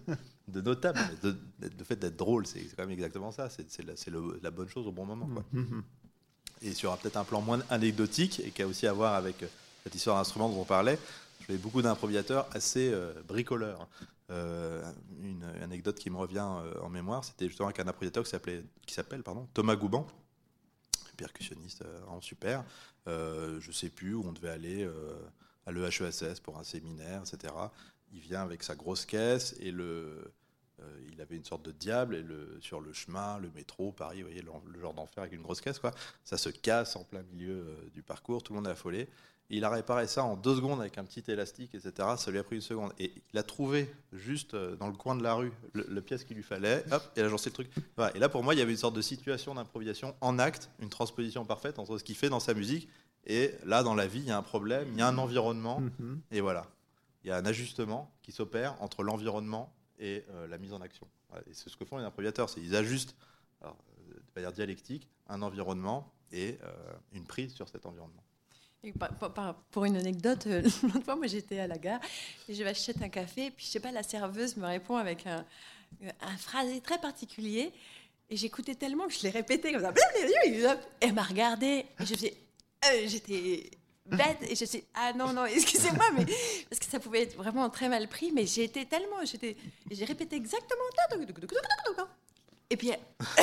de 0.48 0.62
notable. 0.62 1.00
De, 1.22 1.36
fait 1.84 1.96
d'être 1.98 2.18
drôle, 2.18 2.46
c'est 2.48 2.62
quand 2.76 2.84
même 2.84 2.90
exactement 2.92 3.32
ça. 3.32 3.50
C'est 3.50 3.84
la, 4.42 4.52
bonne 4.52 4.68
chose 4.70 4.88
au 4.88 4.92
bon 4.92 5.06
moment. 5.06 5.28
quoi. 5.28 5.44
Mhm. 5.54 5.84
Et 6.64 6.74
sur 6.74 6.92
un- 6.92 6.98
peut-être 6.98 7.18
un 7.18 7.24
plan 7.24 7.42
moins 7.42 7.60
anecdotique 7.70 8.40
et 8.40 8.50
qui 8.52 8.62
a 8.64 8.68
aussi 8.68 8.86
à 8.88 8.94
voir 8.94 9.14
avec 9.14 9.46
cette 9.84 9.96
histoire 9.96 10.18
d'instrument 10.18 10.50
dont 10.50 10.62
on 10.62 10.66
parlait, 10.66 10.98
beaucoup 11.58 11.82
d'improvisateurs 11.82 12.48
assez 12.54 12.92
euh, 12.92 13.14
bricoleurs. 13.28 13.88
Euh, 14.32 14.82
une 15.22 15.44
anecdote 15.62 16.00
qui 16.00 16.10
me 16.10 16.16
revient 16.16 16.48
euh, 16.48 16.80
en 16.82 16.90
mémoire, 16.90 17.24
c'était 17.26 17.48
justement 17.48 17.68
avec 17.68 17.80
un 17.80 17.88
improvisateur 17.88 18.24
qui 18.24 18.94
s'appelle 18.94 19.24
Thomas 19.54 19.76
Gouban, 19.76 20.08
percussionniste 21.18 21.84
vraiment 21.84 22.22
super. 22.22 22.64
Euh, 23.08 23.60
je 23.60 23.72
sais 23.72 23.90
plus 23.90 24.14
où 24.14 24.24
on 24.26 24.32
devait 24.32 24.50
aller 24.50 24.90
à 25.66 25.72
l'EHESS 25.72 26.40
pour 26.42 26.58
un 26.58 26.64
séminaire, 26.64 27.22
etc. 27.22 27.54
Il 28.14 28.22
vient 28.22 28.42
avec 28.42 28.64
sa 28.64 28.76
grosse 28.76 29.06
caisse 29.06 29.56
et 29.60 29.72
le, 29.72 30.34
il 31.12 31.20
avait 31.20 31.36
une 31.36 31.46
sorte 31.46 31.64
de 31.64 31.72
diable 31.72 32.16
et 32.16 32.24
le, 32.24 32.58
sur 32.62 32.80
le 32.80 32.94
chemin, 32.94 33.38
le 33.38 33.52
métro, 33.52 33.92
Paris, 33.92 34.22
vous 34.22 34.30
voyez, 34.30 34.42
le, 34.42 34.80
genre 34.80 34.94
d'enfer 34.94 35.24
avec 35.24 35.34
une 35.34 35.44
grosse 35.44 35.62
caisse, 35.62 35.78
quoi. 35.78 35.92
Ça 36.24 36.38
se 36.38 36.50
casse 36.50 36.96
en 36.96 37.04
plein 37.04 37.24
milieu 37.24 37.90
du 37.94 38.02
parcours, 38.02 38.42
tout 38.42 38.54
le 38.54 38.60
monde 38.60 38.68
est 38.68 38.72
affolé. 38.72 39.10
Il 39.54 39.66
a 39.66 39.70
réparé 39.70 40.08
ça 40.08 40.24
en 40.24 40.36
deux 40.36 40.56
secondes 40.56 40.80
avec 40.80 40.98
un 40.98 41.04
petit 41.04 41.24
élastique, 41.30 41.76
etc. 41.76 42.08
Ça 42.18 42.32
lui 42.32 42.40
a 42.40 42.44
pris 42.44 42.56
une 42.56 42.62
seconde. 42.62 42.94
Et 43.00 43.12
il 43.34 43.38
a 43.38 43.44
trouvé 43.44 43.94
juste 44.14 44.54
euh, 44.54 44.76
dans 44.76 44.88
le 44.88 44.94
coin 44.94 45.16
de 45.16 45.24
la 45.24 45.34
rue 45.34 45.52
le, 45.74 45.86
le 45.90 46.02
pièce 46.02 46.24
qu'il 46.24 46.38
lui 46.38 46.44
fallait. 46.44 46.84
Hop, 46.92 47.04
et 47.16 47.22
a 47.22 47.28
le 47.28 47.38
truc. 47.38 47.70
Voilà. 47.98 48.16
Et 48.16 48.20
là, 48.20 48.30
pour 48.30 48.44
moi, 48.44 48.54
il 48.54 48.60
y 48.60 48.62
avait 48.62 48.72
une 48.72 48.78
sorte 48.78 48.96
de 48.96 49.02
situation 49.02 49.56
d'improvisation 49.56 50.16
en 50.22 50.40
acte, 50.40 50.70
une 50.80 50.90
transposition 50.90 51.46
parfaite 51.46 51.80
entre 51.80 51.98
ce 51.98 52.04
qu'il 52.04 52.16
fait 52.16 52.30
dans 52.30 52.40
sa 52.40 52.54
musique 52.54 52.88
et 53.26 53.54
là, 53.66 53.84
dans 53.84 53.96
la 53.96 54.08
vie, 54.08 54.20
il 54.20 54.26
y 54.26 54.32
a 54.32 54.38
un 54.38 54.44
problème, 54.44 54.88
il 54.92 54.98
y 54.98 55.02
a 55.02 55.08
un 55.08 55.18
environnement. 55.18 55.80
Mhm. 55.80 56.22
Et 56.32 56.42
voilà, 56.42 56.68
il 57.24 57.28
y 57.28 57.32
a 57.32 57.38
un 57.38 57.46
ajustement 57.46 58.12
qui 58.22 58.32
s'opère 58.32 58.82
entre 58.82 59.04
l'environnement 59.04 59.74
et 60.00 60.26
euh, 60.32 60.48
la 60.48 60.58
mise 60.58 60.74
en 60.74 60.82
action. 60.82 61.08
Voilà. 61.30 61.44
Et 61.48 61.54
c'est 61.54 61.70
ce 61.70 61.78
que 61.78 61.86
font 61.86 61.98
les 61.98 62.04
improvisateurs, 62.04 62.50
c'est 62.50 62.62
ils 62.62 62.76
ajustent, 62.76 63.16
alors, 63.62 63.78
euh, 64.10 64.14
de 64.16 64.22
manière 64.36 64.52
dialectique, 64.52 65.08
un 65.28 65.42
environnement 65.42 66.12
et 66.32 66.58
euh, 66.64 66.94
une 67.14 67.26
prise 67.26 67.54
sur 67.54 67.70
cet 67.70 67.86
environnement. 67.86 68.24
Et 68.84 68.92
par- 68.94 69.14
par- 69.18 69.34
par- 69.34 69.56
pour 69.72 69.86
une 69.86 69.96
anecdote, 69.96 70.48
euh, 70.48 70.62
l'autre 70.84 71.02
fois, 71.06 71.16
moi 71.16 71.28
j'étais 71.28 71.60
à 71.60 71.68
la 71.68 71.78
gare 71.78 72.00
et 72.50 72.54
je 72.56 72.64
vais 72.64 72.70
acheter 72.72 72.94
un 73.04 73.10
café, 73.10 73.52
puis 73.52 73.66
je 73.66 73.72
sais 73.72 73.80
pas, 73.80 73.92
la 73.92 74.02
serveuse 74.04 74.58
me 74.58 74.66
répond 74.66 74.96
avec 74.98 75.28
un, 75.28 75.46
un 76.22 76.38
phrasé 76.38 76.82
très 76.82 77.00
particulier. 77.00 77.72
Et 78.30 78.38
j'écoutais 78.38 78.76
tellement 78.76 79.08
que 79.08 79.14
je 79.14 79.24
l'ai 79.24 79.30
répété 79.30 79.74
comme 79.74 79.82
ça. 79.82 79.94
Et 80.46 80.64
elle 81.02 81.14
m'a 81.14 81.22
regardé 81.24 81.66
et 81.68 81.86
je 82.00 82.06
faisais, 82.16 82.34
euh, 82.86 83.04
j'étais 83.08 83.70
bête 84.06 84.38
et 84.50 84.56
je 84.56 84.66
sais 84.66 84.84
ah 84.96 85.14
non 85.14 85.32
non 85.32 85.46
excusez-moi 85.46 86.04
mais 86.18 86.26
parce 86.70 86.80
que 86.80 86.86
ça 86.86 87.00
pouvait 87.00 87.22
être 87.22 87.36
vraiment 87.38 87.70
très 87.70 87.88
mal 87.88 88.08
pris 88.10 88.32
mais 88.34 88.46
j'ai 88.48 88.64
été 88.64 88.86
tellement 88.86 89.24
j'étais 89.24 89.56
et 89.90 89.96
j'ai 89.96 90.04
répété 90.06 90.36
exactement 90.36 90.82
et 92.70 92.76
puis 92.78 92.92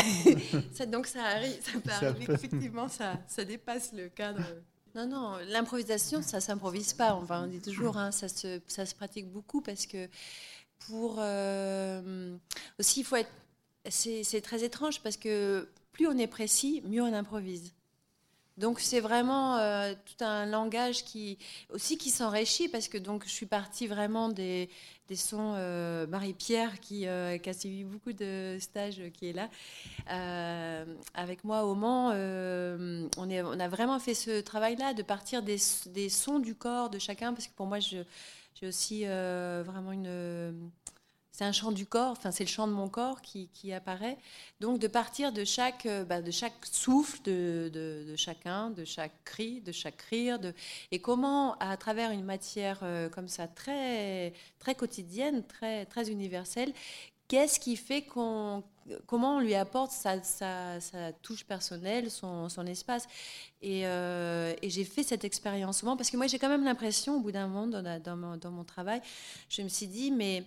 ça, 0.75 0.85
donc 0.85 1.07
ça 1.07 1.23
arrive 1.25 1.59
ça 1.63 1.73
peut 1.81 1.91
Ça 1.91 1.97
arriver 2.09 2.27
peut. 2.27 2.33
effectivement 2.35 2.89
ça 2.89 3.19
ça 3.29 3.45
dépasse 3.45 3.93
le 3.93 4.09
cadre 4.09 4.41
non 4.99 5.07
non 5.07 5.37
l'improvisation 5.47 6.23
ça 6.23 6.41
s'improvise 6.41 6.93
pas. 6.93 7.15
On 7.15 7.47
dit 7.47 7.61
toujours 7.61 7.97
hein, 7.97 8.11
ça 8.11 8.29
se 8.29 8.95
pratique 8.95 9.31
beaucoup 9.31 9.61
parce 9.61 9.87
que 9.87 10.09
pour 10.81 11.17
euh, 11.19 12.37
aussi 12.79 13.01
il 13.01 13.05
faut 13.05 13.17
être 13.17 13.31
c'est 13.89 14.25
c'est 14.25 14.41
très 14.41 14.65
étrange 14.65 15.01
parce 15.01 15.17
que 15.17 15.69
plus 15.93 16.07
on 16.09 16.19
est 16.19 16.27
précis 16.27 16.83
mieux 16.85 17.03
on 17.03 17.13
improvise. 17.13 17.73
Donc 18.57 18.81
c'est 18.81 18.99
vraiment 18.99 19.57
euh, 19.59 19.95
tout 20.05 20.25
un 20.25 20.45
langage 20.45 21.05
qui 21.05 21.39
aussi 21.71 21.97
qui 21.97 22.11
s'enrichit 22.11 22.69
parce 22.69 22.89
que 22.89 22.99
donc 22.99 23.25
je 23.25 23.31
suis 23.31 23.47
partie 23.47 23.87
vraiment 23.87 24.29
des, 24.29 24.69
des 25.09 25.17
sons 25.17 25.55
euh, 25.57 26.07
Marie-Pierre 26.07 26.81
qui, 26.81 27.07
euh, 27.07 27.39
qui 27.39 27.49
a 27.49 27.53
suivi 27.55 27.85
beaucoup 27.85 28.13
de 28.13 28.59
stages 28.61 29.01
euh, 29.01 29.09
qui 29.09 29.31
est 29.31 29.33
là 29.33 29.49
euh, 30.11 30.85
avec 31.15 31.45
moi 31.45 31.65
au 31.65 31.75
Mans 31.75 32.09
on, 32.11 33.31
est, 33.31 33.43
on 33.43 33.61
a 33.61 33.69
vraiment 33.69 33.99
fait 33.99 34.15
ce 34.15 34.41
travail 34.41 34.77
là 34.77 34.93
de 34.95 35.03
partir 35.03 35.43
des, 35.43 35.59
des 35.87 36.09
sons 36.09 36.39
du 36.39 36.55
corps 36.55 36.91
de 36.91 36.99
chacun 36.99 37.33
parce 37.33 37.47
que 37.47 37.55
pour 37.55 37.67
moi 37.67 37.79
j'ai 37.79 38.05
aussi 38.63 39.05
vraiment 39.05 39.93
une 39.93 40.71
c'est 41.39 41.45
un 41.45 41.53
chant 41.53 41.71
du 41.71 41.87
corps, 41.87 42.11
enfin 42.11 42.33
c'est 42.33 42.43
le 42.43 42.49
chant 42.49 42.67
de 42.67 42.73
mon 42.73 42.89
corps 42.89 43.23
qui, 43.23 43.49
qui 43.55 43.73
apparaît. 43.73 44.19
Donc 44.59 44.81
de 44.81 44.89
partir 44.89 45.33
de 45.33 45.45
chaque, 45.45 45.87
euh, 45.87 46.05
bah, 46.05 46.21
de 46.21 46.33
chaque 46.33 46.55
souffle 46.67 47.23
de, 47.23 47.71
de- 47.73 48.17
chacun, 48.17 48.71
de 48.71 48.85
chaque 48.85 49.13
cri, 49.25 49.61
de 49.61 49.71
chaque 49.71 50.03
rire, 50.03 50.41
de, 50.41 50.53
et 50.91 50.99
comment 50.99 51.55
à 51.59 51.77
travers 51.77 52.11
une 52.11 52.25
matière 52.25 52.81
euh, 52.83 53.09
comme 53.09 53.29
ça 53.29 53.47
très, 53.47 54.33
très 54.59 54.75
quotidienne, 54.75 55.45
très, 55.47 55.87
très 55.87 56.11
universelle, 56.11 56.73
qu'est-ce 57.29 57.61
qui 57.61 57.77
fait 57.77 58.03
qu'on, 58.03 58.65
comment 59.07 59.37
on 59.37 59.39
lui 59.39 59.55
apporte 59.55 59.93
sa, 59.93 60.21
sa- 60.25 60.81
sa 60.81 61.13
touche 61.13 61.45
personnelle, 61.45 62.11
son, 62.11 62.49
son 62.49 62.67
espace. 62.67 63.07
Et, 63.63 63.87
euh, 63.87 64.55
et 64.61 64.71
j'ai 64.71 64.85
fait 64.85 65.05
cette 65.05 65.23
expérience 65.25 65.79
souvent 65.79 65.97
parce 65.97 66.11
que 66.11 66.17
moi 66.17 66.27
j'ai 66.27 66.41
quand 66.41 66.49
même 66.49 66.65
l'impression, 66.65 67.19
au 67.19 67.21
bout 67.21 67.31
d'un 67.31 67.47
moment 67.47 67.69
dans, 67.69 68.01
dans 68.03 68.17
mon, 68.17 68.37
dans 68.37 68.51
mon 68.51 68.65
travail, 68.65 69.01
je 69.49 69.63
me 69.63 69.69
suis 69.69 69.87
dit 69.87 70.11
mais 70.11 70.43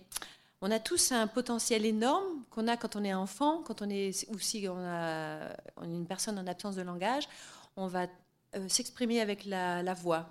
on 0.62 0.70
a 0.70 0.78
tous 0.78 1.10
un 1.10 1.26
potentiel 1.26 1.84
énorme 1.84 2.44
qu'on 2.48 2.68
a 2.68 2.76
quand 2.76 2.94
on 2.94 3.02
est 3.02 3.12
enfant, 3.12 3.62
quand 3.64 3.82
on 3.82 3.90
est 3.90 4.28
ou 4.30 4.38
si 4.38 4.66
on 4.68 4.78
a, 4.78 5.48
on 5.76 5.82
est 5.82 5.96
une 5.96 6.06
personne 6.06 6.38
en 6.38 6.46
absence 6.46 6.76
de 6.76 6.82
langage, 6.82 7.24
on 7.76 7.88
va 7.88 8.06
euh, 8.54 8.68
s'exprimer 8.68 9.20
avec 9.20 9.44
la, 9.44 9.82
la 9.82 9.92
voix. 9.92 10.28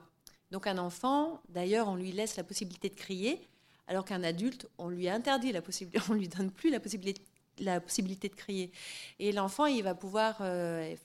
Donc 0.49 0.67
un 0.67 0.77
enfant, 0.77 1.41
d'ailleurs, 1.49 1.89
on 1.89 1.95
lui 1.95 2.13
laisse 2.13 2.37
la 2.37 2.45
possibilité 2.45 2.87
de 2.87 2.95
crier, 2.95 3.45
alors 3.87 4.05
qu'un 4.05 4.23
adulte, 4.23 4.67
on 4.77 4.87
lui 4.87 5.09
interdit 5.09 5.51
la 5.51 5.61
possibilité, 5.61 5.99
on 6.09 6.13
lui 6.13 6.29
donne 6.29 6.49
plus 6.49 6.69
la 6.69 6.79
possibilité, 6.79 7.21
la 7.59 7.81
possibilité 7.81 8.29
de 8.29 8.35
crier. 8.35 8.71
Et 9.19 9.33
l'enfant, 9.33 9.65
il 9.65 9.83
va 9.83 9.95
pouvoir 9.95 10.37
euh, 10.39 10.95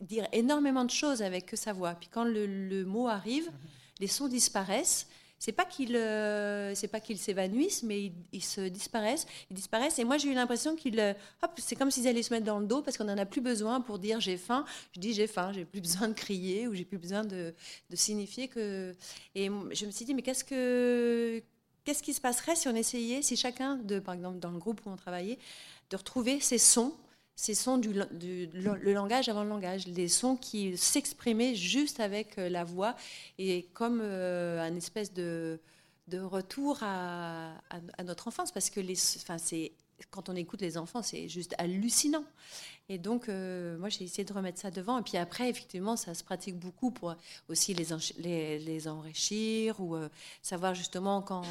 dire 0.00 0.28
énormément 0.32 0.84
de 0.84 0.90
choses 0.90 1.20
avec 1.20 1.46
que 1.46 1.56
sa 1.56 1.72
voix. 1.72 1.94
Puis 1.94 2.08
quand 2.08 2.24
le, 2.24 2.46
le 2.46 2.84
mot 2.84 3.08
arrive, 3.08 3.50
les 3.98 4.06
sons 4.06 4.28
disparaissent. 4.28 5.08
C'est 5.38 5.52
pas 5.52 5.64
qu'ils 5.64 5.94
euh, 5.96 6.74
c'est 6.74 6.88
pas 6.88 7.00
qu'ils 7.00 7.18
s'évanouissent, 7.18 7.82
mais 7.84 8.12
ils, 8.32 8.42
se 8.42 8.62
disparaissent, 8.62 9.26
ils 9.50 9.54
disparaissent. 9.54 9.98
Et 9.98 10.04
moi, 10.04 10.18
j'ai 10.18 10.30
eu 10.30 10.34
l'impression 10.34 10.74
qu'ils, 10.74 10.98
euh, 10.98 11.14
c'est 11.56 11.76
comme 11.76 11.90
s'ils 11.90 12.08
allaient 12.08 12.22
se 12.22 12.32
mettre 12.32 12.46
dans 12.46 12.58
le 12.58 12.66
dos 12.66 12.82
parce 12.82 12.98
qu'on 12.98 13.04
n'en 13.04 13.18
a 13.18 13.26
plus 13.26 13.40
besoin 13.40 13.80
pour 13.80 13.98
dire 13.98 14.20
j'ai 14.20 14.36
faim. 14.36 14.64
Je 14.94 15.00
dis 15.00 15.14
j'ai 15.14 15.28
faim, 15.28 15.52
j'ai 15.52 15.64
plus 15.64 15.80
besoin 15.80 16.08
de 16.08 16.14
crier 16.14 16.66
ou 16.66 16.74
j'ai 16.74 16.84
plus 16.84 16.98
besoin 16.98 17.24
de, 17.24 17.54
de 17.88 17.96
signifier 17.96 18.48
que. 18.48 18.94
Et 19.34 19.46
je 19.46 19.86
me 19.86 19.90
suis 19.90 20.04
dit 20.04 20.14
mais 20.14 20.22
qu'est-ce 20.22 20.44
que 20.44 21.42
qu'est-ce 21.84 22.02
qui 22.02 22.12
se 22.12 22.20
passerait 22.20 22.54
si 22.54 22.68
on 22.68 22.74
essayait, 22.74 23.22
si 23.22 23.34
chacun 23.36 23.76
de, 23.76 23.98
par 23.98 24.14
exemple 24.14 24.38
dans 24.40 24.50
le 24.50 24.58
groupe 24.58 24.80
où 24.84 24.90
on 24.90 24.96
travaillait, 24.96 25.38
de 25.88 25.96
retrouver 25.96 26.40
ces 26.40 26.58
sons 26.58 26.92
ces 27.38 27.54
sons 27.54 27.76
le, 27.76 28.92
langage 28.92 29.28
avant 29.28 29.44
le 29.44 29.48
langage, 29.48 29.86
les 29.86 30.08
sons 30.08 30.34
qui 30.34 30.76
s'exprimaient 30.76 31.54
juste 31.54 32.00
avec 32.00 32.36
euh, 32.36 32.48
la 32.48 32.64
voix 32.64 32.96
et 33.38 33.68
comme 33.74 34.00
euh, 34.02 34.60
un 34.60 34.74
espèce 34.74 35.14
de, 35.14 35.60
retour 36.12 36.78
à, 36.82 37.52
notre 38.04 38.26
enfance 38.26 38.50
parce 38.50 38.70
que 38.70 38.80
enfin, 39.20 39.38
c'est 39.38 39.70
quand 40.10 40.28
on 40.28 40.34
écoute 40.34 40.62
les 40.62 40.78
enfants, 40.78 41.02
c'est 41.02 41.28
juste 41.28 41.54
hallucinant. 41.58 42.24
Et 42.88 42.98
donc, 42.98 43.28
euh, 43.28 43.78
moi, 43.78 43.88
j'ai 43.88 44.04
essayé 44.04 44.24
de 44.24 44.32
remettre 44.32 44.58
ça 44.58 44.70
devant. 44.70 44.98
Et 44.98 45.02
puis 45.02 45.16
après, 45.16 45.48
effectivement, 45.48 45.96
ça 45.96 46.14
se 46.14 46.24
pratique 46.24 46.58
beaucoup 46.58 46.90
pour 46.90 47.14
aussi 47.48 47.74
les 47.74 48.88
enrichir 48.88 49.80
ou 49.80 49.94
euh, 49.94 50.08
savoir 50.42 50.74
justement 50.74 51.22
quand, 51.22 51.44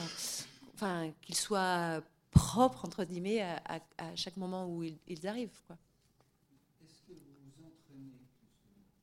enfin, 0.73 1.11
qu'ils 1.21 1.35
soient 1.35 2.01
propres, 2.31 2.85
entre 2.85 3.03
guillemets, 3.05 3.41
à, 3.41 3.61
à- 3.65 3.79
à 3.97 4.15
chaque 4.15 4.37
moment 4.37 4.67
où 4.67 4.83
ils, 4.83 4.97
ils 5.07 5.27
arrivent. 5.27 5.61
Quoi. 5.67 5.77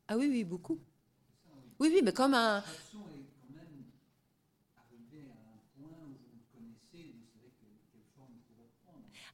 Ah 0.08 0.16
oui, 0.16 0.28
oui, 0.30 0.44
beaucoup. 0.44 0.80
Oui, 1.80 1.90
oui, 1.92 2.00
mais 2.04 2.12
comme 2.12 2.34
un. 2.34 2.62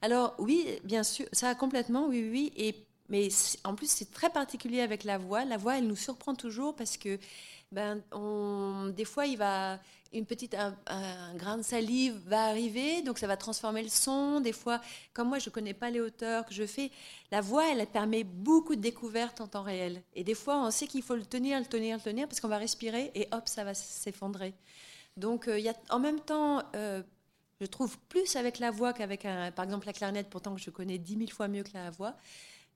Alors 0.01 0.35
oui, 0.39 0.65
bien 0.83 1.03
sûr, 1.03 1.25
ça 1.31 1.53
complètement, 1.55 2.07
oui, 2.07 2.29
oui. 2.31 2.51
Et 2.55 2.75
mais 3.09 3.27
en 3.65 3.75
plus 3.75 3.89
c'est 3.89 4.11
très 4.11 4.29
particulier 4.29 4.81
avec 4.81 5.03
la 5.03 5.17
voix. 5.17 5.45
La 5.45 5.57
voix, 5.57 5.77
elle 5.77 5.87
nous 5.87 5.95
surprend 5.95 6.35
toujours 6.35 6.75
parce 6.75 6.97
que 6.97 7.19
ben, 7.71 8.01
on, 8.11 8.91
des 8.95 9.05
fois 9.05 9.25
il 9.25 9.37
va 9.37 9.79
une 10.13 10.25
petite 10.25 10.55
un, 10.55 10.75
grain 11.35 11.57
de 11.57 11.61
salive 11.63 12.19
va 12.25 12.45
arriver, 12.45 13.01
donc 13.01 13.17
ça 13.17 13.27
va 13.27 13.37
transformer 13.37 13.83
le 13.83 13.89
son. 13.89 14.41
Des 14.41 14.53
fois, 14.53 14.81
comme 15.13 15.29
moi 15.29 15.39
je 15.39 15.49
connais 15.49 15.73
pas 15.73 15.89
les 15.89 16.01
hauteurs 16.01 16.45
que 16.45 16.53
je 16.53 16.65
fais, 16.65 16.91
la 17.31 17.41
voix 17.41 17.71
elle 17.71 17.85
permet 17.87 18.23
beaucoup 18.23 18.75
de 18.75 18.81
découvertes 18.81 19.41
en 19.41 19.47
temps 19.47 19.63
réel. 19.63 20.01
Et 20.13 20.23
des 20.23 20.35
fois 20.35 20.57
on 20.65 20.71
sait 20.71 20.87
qu'il 20.87 21.03
faut 21.03 21.15
le 21.15 21.25
tenir, 21.25 21.59
le 21.59 21.65
tenir, 21.65 21.97
le 21.97 22.01
tenir 22.01 22.27
parce 22.27 22.39
qu'on 22.39 22.47
va 22.47 22.57
respirer 22.57 23.11
et 23.15 23.27
hop 23.31 23.47
ça 23.47 23.63
va 23.63 23.73
s'effondrer. 23.73 24.53
Donc 25.17 25.47
euh, 25.47 25.59
y 25.59 25.69
a 25.69 25.75
en 25.89 25.99
même 25.99 26.19
temps 26.19 26.61
euh, 26.75 27.01
je 27.61 27.67
trouve 27.67 27.95
plus 28.09 28.35
avec 28.35 28.57
la 28.57 28.71
voix 28.71 28.91
qu'avec, 28.91 29.21
par 29.21 29.63
exemple, 29.63 29.85
la 29.85 29.93
clarinette, 29.93 30.31
pourtant 30.31 30.55
que 30.55 30.61
je 30.61 30.71
connais 30.71 30.97
dix 30.97 31.15
mille 31.15 31.31
fois 31.31 31.47
mieux 31.47 31.61
que 31.61 31.73
la 31.75 31.91
voix. 31.91 32.15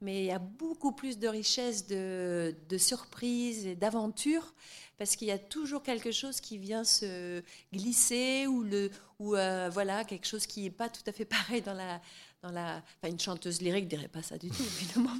Mais 0.01 0.23
il 0.23 0.25
y 0.25 0.31
a 0.31 0.39
beaucoup 0.39 0.91
plus 0.91 1.17
de 1.17 1.27
richesse, 1.27 1.87
de, 1.87 2.55
de 2.69 2.77
surprises 2.77 3.65
et 3.65 3.75
d'aventures, 3.75 4.53
parce 4.97 5.15
qu'il 5.15 5.27
y 5.27 5.31
a 5.31 5.39
toujours 5.39 5.83
quelque 5.83 6.11
chose 6.11 6.41
qui 6.41 6.57
vient 6.57 6.83
se 6.83 7.41
glisser, 7.73 8.47
ou, 8.47 8.63
le, 8.63 8.91
ou 9.19 9.35
euh, 9.35 9.69
voilà, 9.71 10.03
quelque 10.03 10.27
chose 10.27 10.45
qui 10.45 10.63
n'est 10.63 10.69
pas 10.69 10.89
tout 10.89 11.03
à 11.07 11.11
fait 11.11 11.25
pareil 11.37 11.61
dans 11.61 11.73
la... 11.73 12.01
Dans 12.41 12.51
la 12.51 12.77
enfin, 12.77 13.11
une 13.11 13.19
chanteuse 13.19 13.59
lyrique 13.59 13.85
ne 13.85 13.89
dirait 13.89 14.07
pas 14.07 14.21
ça 14.21 14.37
du 14.37 14.49
tout, 14.49 14.61
évidemment. 14.61 15.15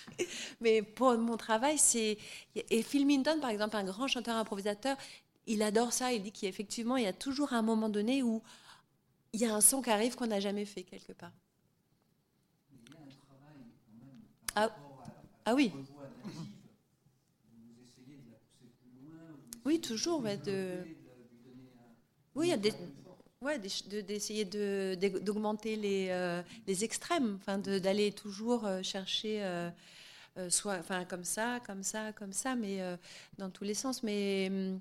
Mais 0.60 0.82
pour 0.82 1.16
mon 1.16 1.36
travail, 1.36 1.78
c'est... 1.78 2.18
Et 2.54 2.82
Phil 2.82 3.06
Minton, 3.06 3.38
par 3.40 3.50
exemple, 3.50 3.76
un 3.76 3.84
grand 3.84 4.08
chanteur 4.08 4.34
improvisateur, 4.34 4.96
il 5.46 5.62
adore 5.62 5.92
ça. 5.92 6.12
Il 6.12 6.22
dit 6.22 6.32
qu'effectivement, 6.32 6.96
il 6.96 7.04
y 7.04 7.06
a 7.06 7.12
toujours 7.12 7.52
un 7.52 7.62
moment 7.62 7.88
donné 7.88 8.22
où 8.22 8.42
il 9.32 9.40
y 9.40 9.46
a 9.46 9.54
un 9.54 9.60
son 9.60 9.82
qui 9.82 9.90
arrive 9.90 10.16
qu'on 10.16 10.26
n'a 10.26 10.40
jamais 10.40 10.64
fait 10.64 10.82
quelque 10.82 11.12
part. 11.12 11.32
Ah, 14.54 14.70
ah 15.46 15.54
oui. 15.54 15.72
Oui, 19.64 19.80
toujours. 19.80 20.24
Oui. 22.34 22.52
Ouais, 23.42 23.58
des- 23.58 23.70
de- 23.88 24.00
d'essayer 24.02 24.44
de, 24.44 24.96
d'augmenter 25.22 25.76
les, 25.76 26.08
euh, 26.10 26.42
les 26.66 26.84
extrêmes, 26.84 27.36
enfin, 27.40 27.58
d'aller 27.58 28.12
toujours 28.12 28.66
euh, 28.66 28.82
chercher, 28.82 29.42
euh, 29.44 29.70
soit, 30.50 30.76
enfin, 30.78 31.04
comme 31.04 31.24
ça, 31.24 31.60
comme 31.66 31.82
ça, 31.82 32.12
comme 32.12 32.32
ça, 32.32 32.54
mais 32.56 32.80
dans 33.38 33.50
tous 33.50 33.64
les 33.64 33.74
sens. 33.74 34.02
Mais 34.02 34.48
hum, 34.50 34.80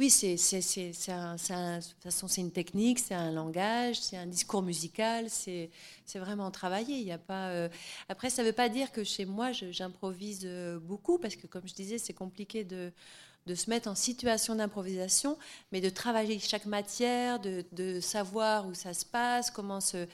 oui, 0.00 0.10
c'est, 0.10 0.36
un, 1.12 1.36
un- 1.50 1.80
une 2.38 2.50
technique, 2.52 2.98
c'est 2.98 3.14
un 3.14 3.30
langage, 3.32 4.00
c'est 4.00 4.16
un 4.16 4.26
discours 4.26 4.62
musical, 4.62 5.30
c'est, 5.30 5.70
vraiment 6.16 6.50
travaillé. 6.50 6.96
Il 6.98 7.06
y 7.06 7.12
a 7.12 7.18
pas. 7.18 7.50
euh, 7.50 7.68
Après, 8.08 8.30
ça 8.30 8.42
ne 8.42 8.48
veut 8.48 8.52
pas 8.54 8.68
dire 8.68 8.92
que 8.92 9.04
chez 9.04 9.26
moi, 9.26 9.52
j'improvise 9.52 10.42
euh, 10.44 10.78
beaucoup, 10.80 11.18
parce 11.18 11.36
que 11.36 11.46
comme 11.46 11.66
je 11.68 11.74
disais, 11.74 11.98
c'est 11.98 12.14
compliqué 12.14 12.64
de 12.64 12.92
de 13.46 13.54
se 13.56 13.70
mettre 13.70 13.88
en 13.90 13.96
situation 13.96 14.54
d'improvisation, 14.56 15.38
mais 15.72 15.80
de 15.80 15.90
travailler 15.90 16.38
chaque 16.38 16.66
matière, 16.66 17.40
de, 17.40 17.64
de 17.72 18.00
savoir 18.00 18.66
où 18.68 18.74
ça 18.74 18.94
se 18.94 19.04
passe, 19.04 19.50
comment 19.50 19.80
se, 19.80 20.06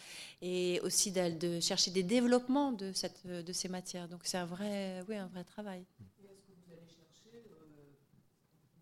et 0.42 0.80
aussi 0.82 1.12
de, 1.12 1.60
chercher 1.60 1.90
des 1.92 2.02
développements 2.04 2.72
de, 2.72 2.92
cette, 2.94 3.26
de 3.26 3.52
ces 3.52 3.68
matières. 3.68 4.08
Donc 4.08 4.20
c'est 4.24 4.38
un 4.38 4.46
vrai, 4.46 5.04
oui, 5.08 5.16
un 5.16 5.26
vrai 5.28 5.44
travail. 5.44 5.80
Est-ce 5.80 6.42
que 6.46 6.52
vous 6.52 6.72
allez 6.72 6.88
chercher 6.88 7.50
euh, 7.50 7.92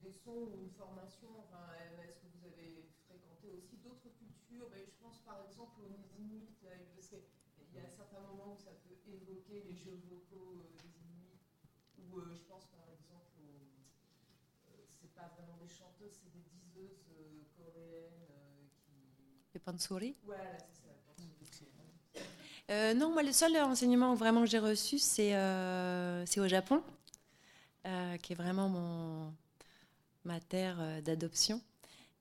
des 0.03 0.13
sons 0.13 0.51
ou 0.53 0.59
une 0.63 0.71
formation 0.77 1.29
enfin, 1.43 1.65
euh, 1.75 2.05
Est-ce 2.05 2.19
que 2.23 2.29
vous 2.31 2.45
avez 2.47 2.87
fréquenté 3.07 3.51
aussi 3.57 3.77
d'autres 3.83 4.11
cultures 4.19 4.69
Ben, 4.71 4.83
Je 4.85 4.95
pense 5.03 5.19
par 5.27 5.41
exemple 5.47 5.81
aux 5.83 5.97
Inuits, 6.21 6.55
euh, 6.65 6.87
parce 6.95 7.09
qu'il 7.09 7.73
y 7.75 7.81
a 7.81 7.89
certains 7.89 8.23
moments 8.23 8.55
où 8.55 8.61
ça 8.61 8.73
peut 8.85 8.97
évoquer 9.09 9.65
les 9.67 9.77
jeux 9.77 9.99
vocaux 10.09 10.61
euh, 10.61 10.71
des 10.79 10.93
Inuits, 11.03 11.41
ou 11.99 12.19
euh, 12.19 12.31
je 12.33 12.43
pense 12.49 12.67
par 12.71 12.85
exemple 12.93 13.35
aux. 13.41 13.67
euh, 14.71 14.85
c'est 14.89 15.15
pas 15.15 15.29
vraiment 15.37 15.57
des 15.61 15.69
chanteuses, 15.71 16.15
c'est 16.21 16.33
des 16.33 16.47
diseuses 16.53 17.09
euh, 17.17 17.45
coréennes 17.57 18.25
euh, 18.31 18.69
Voilà, 20.25 20.43
c'est 20.59 20.83
ça. 20.83 21.25
c'est- 21.51 22.73
Euh, 22.73 22.95
non, 22.95 23.13
moi, 23.13 23.23
le 23.23 23.33
seul 23.33 23.57
enseignement 23.59 24.15
vraiment 24.15 24.41
que 24.43 24.47
j'ai 24.51 24.59
reçu, 24.59 24.99
c'est 24.99 25.35
euh, 25.35 26.25
au 26.39 26.49
Japon, 26.49 26.83
euh, 27.87 28.17
qui 28.19 28.33
est 28.33 28.37
vraiment 28.37 28.69
mon, 28.69 29.33
ma 30.25 30.41
terre 30.41 31.03
d'adoption. 31.03 31.61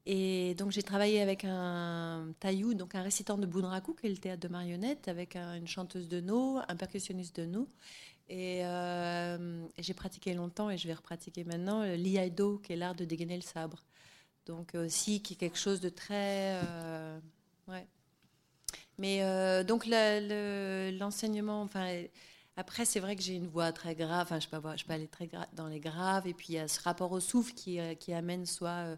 Et 0.05 0.53
donc, 0.55 0.71
j'ai 0.71 0.83
travaillé 0.83 1.21
avec 1.21 1.45
un 1.45 2.33
taïou, 2.41 2.73
donc 2.73 2.93
un 2.95 3.01
récitant 3.03 3.37
de 3.37 3.45
bunraku, 3.45 3.93
qui 3.93 4.07
est 4.07 4.09
le 4.09 4.17
théâtre 4.17 4.41
de 4.41 4.49
marionnettes, 4.49 5.07
avec 5.07 5.37
un- 5.37 5.55
une 5.55 5.67
chanteuse 5.67 6.09
de 6.09 6.19
no, 6.19 6.59
un 6.67 6.75
percussionniste 6.75 7.37
de 7.39 7.45
no. 7.45 7.69
Et, 8.27 8.65
euh, 8.65 9.65
et 9.77 9.83
j'ai 9.83 9.93
pratiqué 9.93 10.33
longtemps, 10.33 10.69
et 10.69 10.77
je 10.77 10.87
vais 10.89 10.93
repratiquer 10.93 11.45
maintenant, 11.45 11.83
l'iaido, 11.83 12.57
qui 12.59 12.73
est 12.73 12.75
l'art 12.75 12.95
de 12.95 13.05
dégainer 13.05 13.35
le 13.37 13.41
sabre. 13.43 13.81
Donc, 14.45 14.75
euh, 14.75 14.85
aussi, 14.85 15.21
qui 15.21 15.33
est 15.33 15.37
quelque 15.37 15.57
chose 15.59 15.81
de 15.81 15.89
très. 15.89 16.61
euh, 16.63 17.19
ouais. 17.67 17.87
Mais 18.97 19.23
euh, 19.23 19.63
donc 19.63 19.85
l'enseignement, 20.99 21.61
enfin 21.61 22.03
après 22.55 22.85
c'est 22.85 22.99
vrai 22.99 23.15
que 23.15 23.21
j'ai 23.23 23.35
une 23.35 23.47
voix 23.47 23.71
très 23.71 23.95
grave, 23.95 24.23
enfin 24.23 24.39
je 24.39 24.47
peux 24.47 24.55
avoir- 24.57 24.77
je 24.77 24.85
peux 24.85 24.93
aller 24.93 25.07
très 25.07 25.27
dans 25.53 25.67
les 25.67 25.79
graves 25.79 26.27
et 26.27 26.33
puis 26.33 26.47
il 26.49 26.55
y 26.55 26.59
a 26.59 26.67
ce 26.67 26.79
rapport 26.81 27.11
au 27.11 27.19
souffle 27.19 27.53
qui, 27.53 27.79
euh, 27.79 27.95
amène 28.09 28.45
soit 28.45 28.69
euh, 28.69 28.95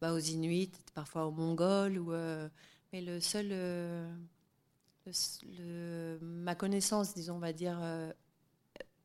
bah, 0.00 0.12
aux 0.14 0.18
Inuits, 0.18 0.72
parfois 0.94 1.26
aux 1.26 1.30
Mongols 1.32 1.98
euh, 2.10 2.48
mais 2.92 3.00
le 3.02 3.20
seul 3.20 3.48
euh, 3.52 4.10
ma 6.20 6.54
connaissance, 6.54 7.14
disons 7.14 7.36
on 7.36 7.38
va 7.38 7.52
dire 7.52 7.78
euh, 7.82 8.12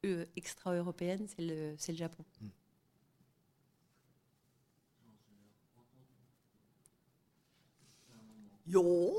euh, 0.05 0.25
extra-européenne, 0.35 1.25
c'est 1.27 1.41
le 1.43 1.75
c'est 1.77 1.91
le 1.93 1.97
Japon. 1.97 2.23
Yo 8.65 9.13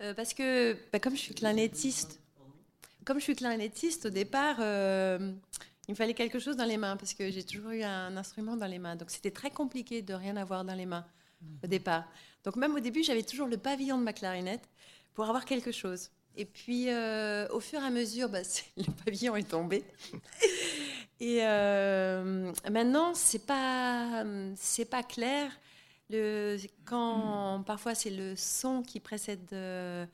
Euh, 0.00 0.12
parce 0.12 0.34
que 0.34 0.76
bah, 0.92 0.98
comme 0.98 1.14
je 1.14 1.20
suis 1.20 1.34
clarinettiste, 1.34 2.20
comme 3.04 3.20
je 3.20 3.24
suis 3.24 3.36
au 4.04 4.10
départ, 4.10 4.56
euh, 4.58 5.32
il 5.88 5.92
me 5.92 5.96
fallait 5.96 6.14
quelque 6.14 6.38
chose 6.38 6.56
dans 6.56 6.64
les 6.64 6.76
mains 6.76 6.96
parce 6.96 7.14
que 7.14 7.30
j'ai 7.30 7.44
toujours 7.44 7.70
eu 7.70 7.82
un 7.82 8.16
instrument 8.16 8.56
dans 8.56 8.66
les 8.66 8.78
mains. 8.78 8.96
Donc 8.96 9.10
c'était 9.10 9.30
très 9.30 9.50
compliqué 9.50 10.02
de 10.02 10.12
rien 10.12 10.36
avoir 10.36 10.64
dans 10.64 10.74
les 10.74 10.86
mains 10.86 11.06
au 11.62 11.66
départ. 11.66 12.04
Donc 12.44 12.56
même 12.56 12.74
au 12.74 12.80
début, 12.80 13.02
j'avais 13.02 13.22
toujours 13.22 13.46
le 13.46 13.56
pavillon 13.56 13.98
de 13.98 14.02
ma 14.02 14.12
clarinette 14.12 14.68
pour 15.14 15.26
avoir 15.26 15.44
quelque 15.44 15.72
chose. 15.72 16.10
Et 16.36 16.44
puis 16.44 16.86
euh, 16.88 17.46
au 17.50 17.60
fur 17.60 17.80
et 17.80 17.86
à 17.86 17.90
mesure, 17.90 18.28
bah, 18.28 18.40
le 18.76 19.04
pavillon 19.04 19.36
est 19.36 19.48
tombé. 19.48 19.84
Et 21.20 21.38
euh, 21.42 22.52
maintenant, 22.70 23.14
c'est 23.14 23.46
pas 23.46 24.24
c'est 24.56 24.84
pas 24.84 25.02
clair. 25.02 25.50
Le, 26.10 26.58
quand 26.84 27.62
parfois 27.64 27.94
c'est 27.94 28.10
le 28.10 28.34
son 28.36 28.82
qui 28.82 29.00
précède 29.00 29.48
euh, 29.52 30.04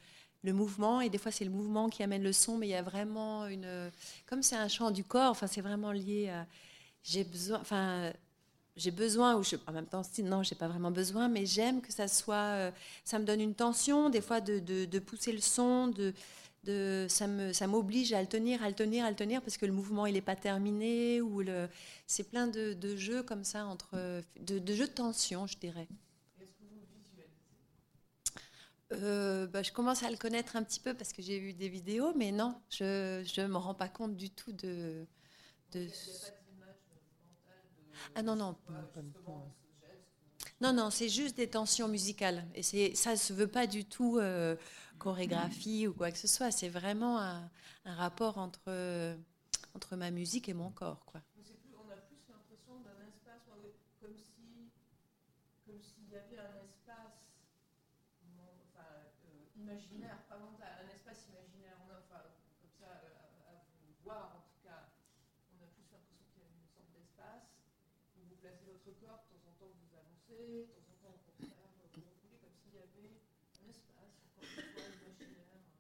le 0.43 0.53
mouvement, 0.53 1.01
et 1.01 1.09
des 1.09 1.19
fois 1.19 1.33
c'est 1.33 1.45
le 1.45 1.51
mouvement 1.51 1.89
qui 1.89 2.03
amène 2.03 2.23
le 2.23 2.33
son, 2.33 2.57
mais 2.57 2.69
il 2.69 2.71
y 2.71 2.75
a 2.75 2.83
vraiment 2.83 3.47
une... 3.47 3.91
Comme 4.27 4.43
c'est 4.43 4.57
un 4.57 4.69
chant 4.69 4.91
du 4.91 5.05
corps, 5.05 5.31
enfin 5.31 5.47
c'est 5.47 5.61
vraiment 5.63 5.93
lié 5.93 6.29
à... 6.29 6.47
J'ai 7.03 7.25
besoin... 7.25 7.59
Enfin, 7.61 8.13
j'ai 8.81 8.91
besoin, 8.91 9.37
ou 9.37 9.43
en 9.67 9.73
même 9.73 9.87
temps, 9.87 10.03
non, 10.25 10.43
j'ai 10.43 10.55
pas 10.55 10.69
vraiment 10.69 10.91
besoin, 10.91 11.29
mais 11.29 11.47
j'aime 11.47 11.81
que 11.83 11.93
ça 11.93 12.09
soit, 12.09 12.35
euh, 12.35 12.71
ça 13.05 13.19
me 13.19 13.25
donne 13.25 13.41
une 13.41 13.55
tension, 13.55 14.11
des 14.11 14.21
fois 14.21 14.41
de, 14.41 14.59
de, 14.59 14.99
pousser 14.99 15.33
le 15.33 15.41
son, 15.41 15.89
de, 15.89 16.15
de, 16.65 17.07
ça 17.09 17.27
me, 17.27 17.53
ça 17.53 17.67
m'oblige 17.67 18.13
à 18.13 18.21
le 18.23 18.29
tenir, 18.29 18.63
à 18.63 18.69
le 18.69 18.75
tenir, 18.75 19.05
à 19.05 19.11
le 19.11 19.17
tenir, 19.17 19.43
parce 19.43 19.57
que 19.59 19.67
le 19.67 19.73
mouvement 19.73 20.07
il 20.07 20.17
est 20.17 20.23
pas 20.23 20.37
terminé, 20.37 21.21
ou 21.21 21.43
le, 21.43 21.69
c'est 22.07 22.25
plein 22.25 22.47
de, 22.47 22.73
de, 22.73 22.97
jeux 22.97 23.23
comme 23.23 23.45
ça 23.45 23.67
entre, 23.67 24.23
de, 24.41 24.59
de 24.59 24.75
jeux 24.75 24.87
de 24.87 24.93
tension, 24.93 25.47
je 25.47 25.59
dirais. 25.59 25.89
Euh, 28.93 29.47
bah, 29.47 29.63
je 29.63 29.71
commence 29.71 30.03
à 30.03 30.11
le 30.11 30.17
connaître 30.17 30.57
un 30.57 30.65
petit 30.65 30.81
peu 30.81 30.95
parce 30.95 31.13
que 31.13 31.23
j'ai 31.23 31.39
vu 31.39 31.53
des 31.53 31.69
vidéos, 31.69 32.13
mais 32.17 32.33
non, 32.33 32.61
je 32.71 33.41
ne 33.41 33.47
me 33.47 33.57
rends 33.57 33.75
pas 33.75 33.89
compte 33.89 34.17
du 34.17 34.31
tout 34.31 34.53
de. 34.53 35.07
de... 35.73 35.87
Ah 38.15 38.23
non, 38.23 38.37
non. 38.37 38.57
Non, 40.61 40.73
non, 40.73 40.91
c'est 40.91 41.09
juste 41.09 41.37
des 41.37 41.49
tensions 41.49 41.89
musicales. 41.89 42.45
Et 42.55 42.95
ça 42.95 43.13
ne 43.13 43.17
se 43.17 43.33
veut 43.33 43.47
pas 43.49 43.67
du 43.67 43.85
tout 43.85 44.19
euh, 44.19 44.57
chorégraphie 44.99 45.87
ou 45.87 45.95
quoi 45.95 46.11
que 46.11 46.19
ce 46.19 46.29
soit. 46.29 46.51
C'est 46.51 46.69
vraiment 46.69 47.19
un, 47.19 47.51
un 47.85 47.95
rapport 47.95 48.39
entre, 48.39 49.17
entre 49.75 49.97
ma 49.97 50.11
musique 50.11 50.49
et 50.49 50.55
mon 50.55 50.71
corps. 50.71 51.05
Quoi. 51.07 51.21
Plus, 51.35 51.55
on 51.77 51.91
a 51.91 51.97
plus 51.97 52.21
l'impression 52.29 52.81
d'un 52.85 53.01
espace 53.09 53.45
comme 54.01 54.15
si 54.15 54.71
comme 55.67 55.81
s'il 55.81 56.09
y 56.11 56.17
avait 56.17 56.39
un 56.41 56.61
espace 56.65 57.25
enfin, 58.75 58.87
euh, 59.25 59.61
imaginaire, 59.61 60.19
pas 60.29 60.39
mental, 60.39 60.85
un 60.85 60.89
espace 60.93 61.25
imaginaire, 61.31 61.79
enfin, 61.89 62.23
comme 62.61 62.75
ça, 62.79 62.91
à, 62.91 63.53
à 63.53 63.55
vous 63.81 63.95
voir 64.05 64.37
en 64.37 64.41
tout 64.45 64.61
cas. 64.67 64.91
On 65.55 65.63
a 65.63 65.69
plus 65.73 65.87
l'impression 65.89 66.19
qu'il 66.35 66.43
y 66.43 66.47
a 66.47 66.51
une 66.51 66.67
sorte 66.75 66.91
d'espace 66.93 67.47
où 68.19 68.27
vous 68.29 68.37
placez 68.43 68.67
votre 68.67 68.91
corps, 68.99 69.25
de 69.31 69.39
temps 69.41 69.55
en 69.63 69.71
temps 69.71 69.73
vous 69.79 69.93
avancez, 69.95 70.67
de 70.67 70.81
temps 70.83 70.91
en 70.91 70.97
temps 71.01 71.15
au 71.15 71.23
contraire 71.39 71.71
vous 71.71 71.87
reculez, 71.87 72.37
comme 72.43 72.55
s'il 72.59 72.75
y 72.75 72.83
avait 72.83 73.15
un 73.15 73.67
espace, 73.71 74.15
encore 74.27 74.43
une 74.43 75.07
fois, 75.07 75.23
imaginaire. 75.23 75.79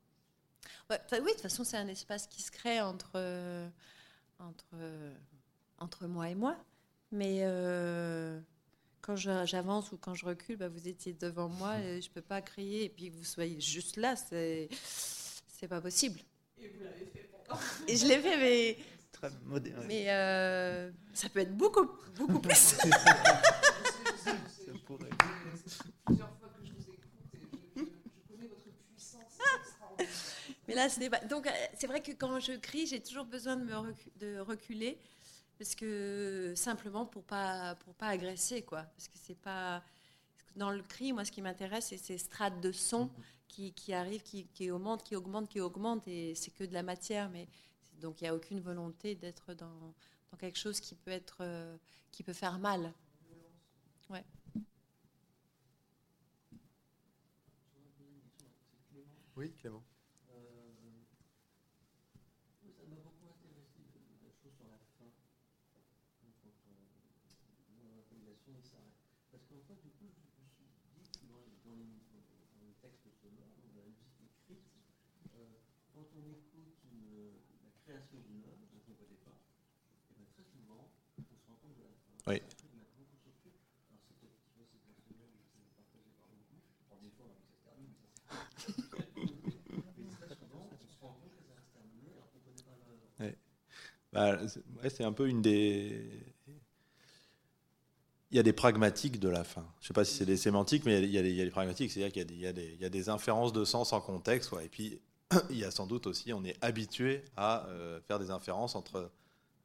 Ouais, 0.90 0.98
oui, 1.12 1.18
de 1.18 1.30
toute 1.30 1.40
façon, 1.42 1.62
c'est 1.64 1.76
un 1.76 1.86
espace 1.88 2.26
qui 2.26 2.42
se 2.42 2.50
crée 2.50 2.80
entre, 2.80 3.12
euh, 3.14 3.68
entre, 4.38 4.64
euh, 4.74 5.14
entre 5.78 6.06
moi 6.06 6.28
et 6.28 6.34
moi. 6.34 6.56
Mais 7.12 7.38
euh, 7.42 8.40
quand 9.00 9.16
j'avance 9.16 9.92
ou 9.92 9.98
quand 9.98 10.14
je 10.14 10.26
recule, 10.26 10.56
bah, 10.56 10.68
vous 10.68 10.88
étiez 10.88 11.12
devant 11.12 11.48
moi 11.48 11.78
et 11.78 12.00
je 12.02 12.08
ne 12.08 12.14
peux 12.14 12.20
pas 12.22 12.40
crier 12.42 12.84
et 12.84 12.88
puis 12.88 13.10
que 13.10 13.16
vous 13.16 13.24
soyez 13.24 13.60
juste 13.60 13.96
là, 13.96 14.14
c'est 14.16 14.68
c'est 15.48 15.68
pas 15.68 15.80
possible. 15.80 16.20
Et 16.58 16.68
vous 16.68 16.82
l'avez 16.84 17.06
fait 17.06 17.30
pourtant. 17.32 17.58
Et 17.88 17.96
je 17.96 18.06
l'ai 18.06 18.18
fait, 18.20 18.36
mais 18.38 18.78
Très 19.12 19.30
moderne. 19.44 19.84
mais 19.86 20.06
euh, 20.10 20.90
ça 21.14 21.28
peut 21.28 21.40
être 21.40 21.56
beaucoup 21.56 21.88
beaucoup 22.16 22.40
plus. 22.40 22.54
Ça 24.24 24.72
pourrait. 24.86 25.08
Plusieurs 26.06 26.30
fois 26.38 26.48
que 26.58 26.66
je 26.66 26.72
vous 26.72 26.82
écoute 26.82 27.10
et 27.34 27.38
je, 27.38 27.80
je, 27.80 27.84
je 27.84 28.32
connais 28.32 28.46
votre 28.48 28.64
puissance 28.94 29.22
extraordinaire. 29.60 30.08
Mais 30.70 30.76
là, 30.76 30.88
ce 30.88 31.00
n'est 31.00 31.10
pas- 31.10 31.18
donc 31.24 31.46
euh, 31.46 31.50
c'est 31.76 31.88
vrai 31.88 32.00
que 32.00 32.12
quand 32.12 32.38
je 32.38 32.52
crie, 32.52 32.86
j'ai 32.86 33.00
toujours 33.02 33.24
besoin 33.24 33.56
de 33.56 33.64
me 33.64 33.72
recu- 33.74 34.10
de 34.18 34.38
reculer 34.38 34.98
parce 35.58 35.74
que 35.74 36.52
simplement 36.56 37.04
pour 37.06 37.24
pas 37.24 37.74
pour 37.84 37.92
pas 37.94 38.06
agresser 38.06 38.62
quoi. 38.62 38.82
Parce 38.84 39.08
que 39.08 39.18
c'est 39.18 39.34
pas 39.34 39.82
dans 40.54 40.70
le 40.70 40.82
cri, 40.82 41.12
moi, 41.12 41.24
ce 41.24 41.32
qui 41.32 41.42
m'intéresse, 41.42 41.86
c'est 41.88 41.96
ces 41.98 42.18
strates 42.18 42.60
de 42.60 42.70
son 42.72 43.10
qui, 43.48 43.72
qui 43.72 43.92
arrivent, 43.92 44.22
qui, 44.22 44.46
qui 44.46 44.70
augmentent, 44.70 45.02
qui 45.02 45.16
augmentent, 45.16 45.48
qui 45.48 45.60
augmentent, 45.60 46.06
et 46.06 46.34
c'est 46.36 46.52
que 46.52 46.64
de 46.64 46.72
la 46.72 46.82
matière. 46.84 47.30
Mais 47.30 47.48
donc 48.00 48.20
il 48.20 48.24
n'y 48.24 48.28
a 48.28 48.34
aucune 48.34 48.60
volonté 48.60 49.16
d'être 49.16 49.54
dans, 49.54 49.94
dans 50.30 50.36
quelque 50.38 50.58
chose 50.58 50.78
qui 50.80 50.94
peut 50.94 51.10
être 51.10 51.38
euh, 51.40 51.76
qui 52.12 52.22
peut 52.22 52.32
faire 52.32 52.58
mal. 52.60 52.92
Ouais. 54.08 54.24
Oui, 59.36 59.50
Clément. 59.60 59.82
Ça 62.60 62.84
m'a 62.88 62.96
beaucoup 62.96 63.26
intéressé 63.28 63.80
la 64.22 64.30
chose 64.40 64.52
sur 64.56 64.66
la 64.68 64.78
fin, 64.98 65.10
quand 66.20 66.32
on, 66.44 66.74
dans 67.76 67.88
l'improvisation, 67.96 68.52
il 68.56 68.64
s'arrête. 68.64 68.96
Parce 69.30 69.44
qu'en 69.48 69.62
fait, 69.66 69.78
du 69.80 69.90
coup, 69.96 70.08
je 70.10 70.16
me 70.20 70.26
suis 70.28 70.44
dit 70.44 70.50
que 70.58 70.64
dans, 71.28 71.40
les, 71.40 71.56
dans, 71.64 71.74
les, 71.76 71.88
dans 72.52 72.64
le 72.66 72.74
texte 72.82 73.06
sonore, 73.22 73.52
dans 73.64 73.72
la 73.80 73.84
musique 73.88 74.20
écrite, 74.20 74.66
euh, 75.36 75.60
quand 75.94 76.04
on 76.18 76.24
écoute 76.28 76.76
une, 76.92 77.40
la 77.64 77.70
création 77.84 78.18
d'une 78.20 78.44
œuvre 78.44 78.64
dont 78.68 78.82
on 78.84 78.90
ne 78.92 78.96
connaît 79.00 79.22
pas, 79.24 79.38
et 80.10 80.14
bien 80.20 80.26
très 80.34 80.44
souvent, 80.44 80.90
on 81.16 81.24
se 81.24 81.44
rend 81.48 81.56
compte 81.62 81.76
de 81.78 81.84
la 81.88 81.94
fin. 81.96 82.12
Oui. 82.28 82.38
Après, 82.44 82.68
il 82.68 82.76
y 82.76 82.84
a 82.84 82.88
beaucoup 82.96 83.16
de 83.16 83.22
surprises. 83.24 83.56
Alors, 83.88 84.00
c'est 84.04 84.16
peut-être, 84.20 84.36
tu 84.50 84.56
vois, 84.60 84.66
c'est 84.68 84.82
personnel, 84.84 85.30
je 85.36 85.44
sais 85.48 85.62
partagé 85.78 86.12
par 86.20 86.28
beaucoup. 86.32 86.60
Alors, 86.90 87.00
des 87.00 87.12
fois, 87.16 87.24
on 87.24 87.32
a 87.32 87.38
envie 87.38 87.48
que 87.48 87.48
ça 87.48 87.56
se 87.56 87.64
termine, 87.64 87.92
mais 87.96 88.08
ça, 88.10 88.18
c'est. 88.20 89.30
Mais 90.00 90.10
très 90.16 90.28
souvent, 90.36 90.64
on 90.70 90.76
se 90.78 90.98
rend 91.00 91.14
compte 91.22 91.34
que 91.36 91.42
ça 91.46 91.54
va 91.54 91.60
se 91.62 91.70
terminer 91.72 92.10
alors 92.14 92.28
qu'on 92.32 92.38
ne 92.40 92.44
connaît 92.44 92.66
pas 92.66 92.76
l'œuvre. 92.82 93.08
Bah, 94.12 94.38
c'est 94.88 95.04
un 95.04 95.12
peu 95.12 95.28
une 95.28 95.42
des. 95.42 96.10
Il 98.30 98.36
y 98.36 98.38
a 98.40 98.42
des 98.44 98.52
pragmatiques 98.52 99.18
de 99.18 99.28
la 99.28 99.42
fin. 99.42 99.66
Je 99.80 99.84
ne 99.84 99.88
sais 99.88 99.94
pas 99.94 100.04
si 100.04 100.14
c'est 100.14 100.26
des 100.26 100.36
sémantiques, 100.36 100.84
mais 100.84 101.02
il 101.02 101.10
y 101.10 101.18
a 101.18 101.22
des, 101.22 101.50
pragmatiques, 101.50 101.90
c'est-à-dire 101.90 102.12
qu'il 102.26 102.38
y 102.40 102.46
a 102.46 102.88
des- 102.88 103.08
inférences 103.08 103.52
de 103.52 103.64
sens 103.64 103.92
en 103.92 104.00
contexte. 104.00 104.52
Et 104.62 104.68
puis, 104.68 105.00
il 105.50 105.56
y 105.58 105.64
a 105.64 105.70
sans 105.72 105.86
doute 105.86 106.06
aussi, 106.06 106.32
on 106.32 106.44
est 106.44 106.56
habitué 106.60 107.24
à 107.36 107.66
euh, 107.66 108.00
faire 108.02 108.20
des 108.20 108.30
inférences 108.30 108.76
entre, 108.76 109.10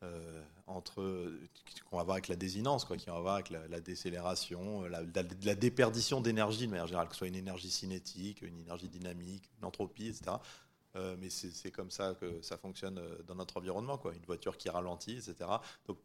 euh, 0.03 0.41
qu'on 0.65 1.97
va 1.97 2.03
voir 2.03 2.15
avec 2.15 2.27
la 2.27 2.35
désinence, 2.35 2.85
quoi, 2.85 2.97
qui 2.97 3.05
va 3.05 3.19
voir 3.19 3.35
avec 3.35 3.51
la, 3.51 3.80
décélération, 3.81 4.81
la- 4.85 5.03
la 5.43 5.55
déperdition 5.55 6.19
d'énergie 6.19 6.65
de 6.65 6.72
manière 6.72 6.88
générale, 6.88 7.07
que 7.07 7.13
ce 7.13 7.19
soit 7.19 7.27
une 7.27 7.35
énergie 7.35 7.69
cinétique, 7.69 8.41
une 8.41 8.59
énergie 8.61 8.89
dynamique, 8.89 9.47
une 9.59 9.65
entropie, 9.65 10.07
etc. 10.07 10.38
Euh, 10.95 11.15
mais 11.19 11.30
c'est 11.30 11.72
comme 11.72 11.91
ça 11.91 12.15
que 12.19 12.41
ça 12.41 12.57
fonctionne 12.57 12.97
euh, 12.97 13.17
dans 13.27 13.35
notre 13.35 13.57
environnement, 13.57 13.97
quoi. 13.97 14.13
Une 14.13 14.26
voiture 14.26 14.57
qui 14.57 14.69
ralentit, 14.69 15.17
etc. 15.17 15.35
Donc, 15.88 15.97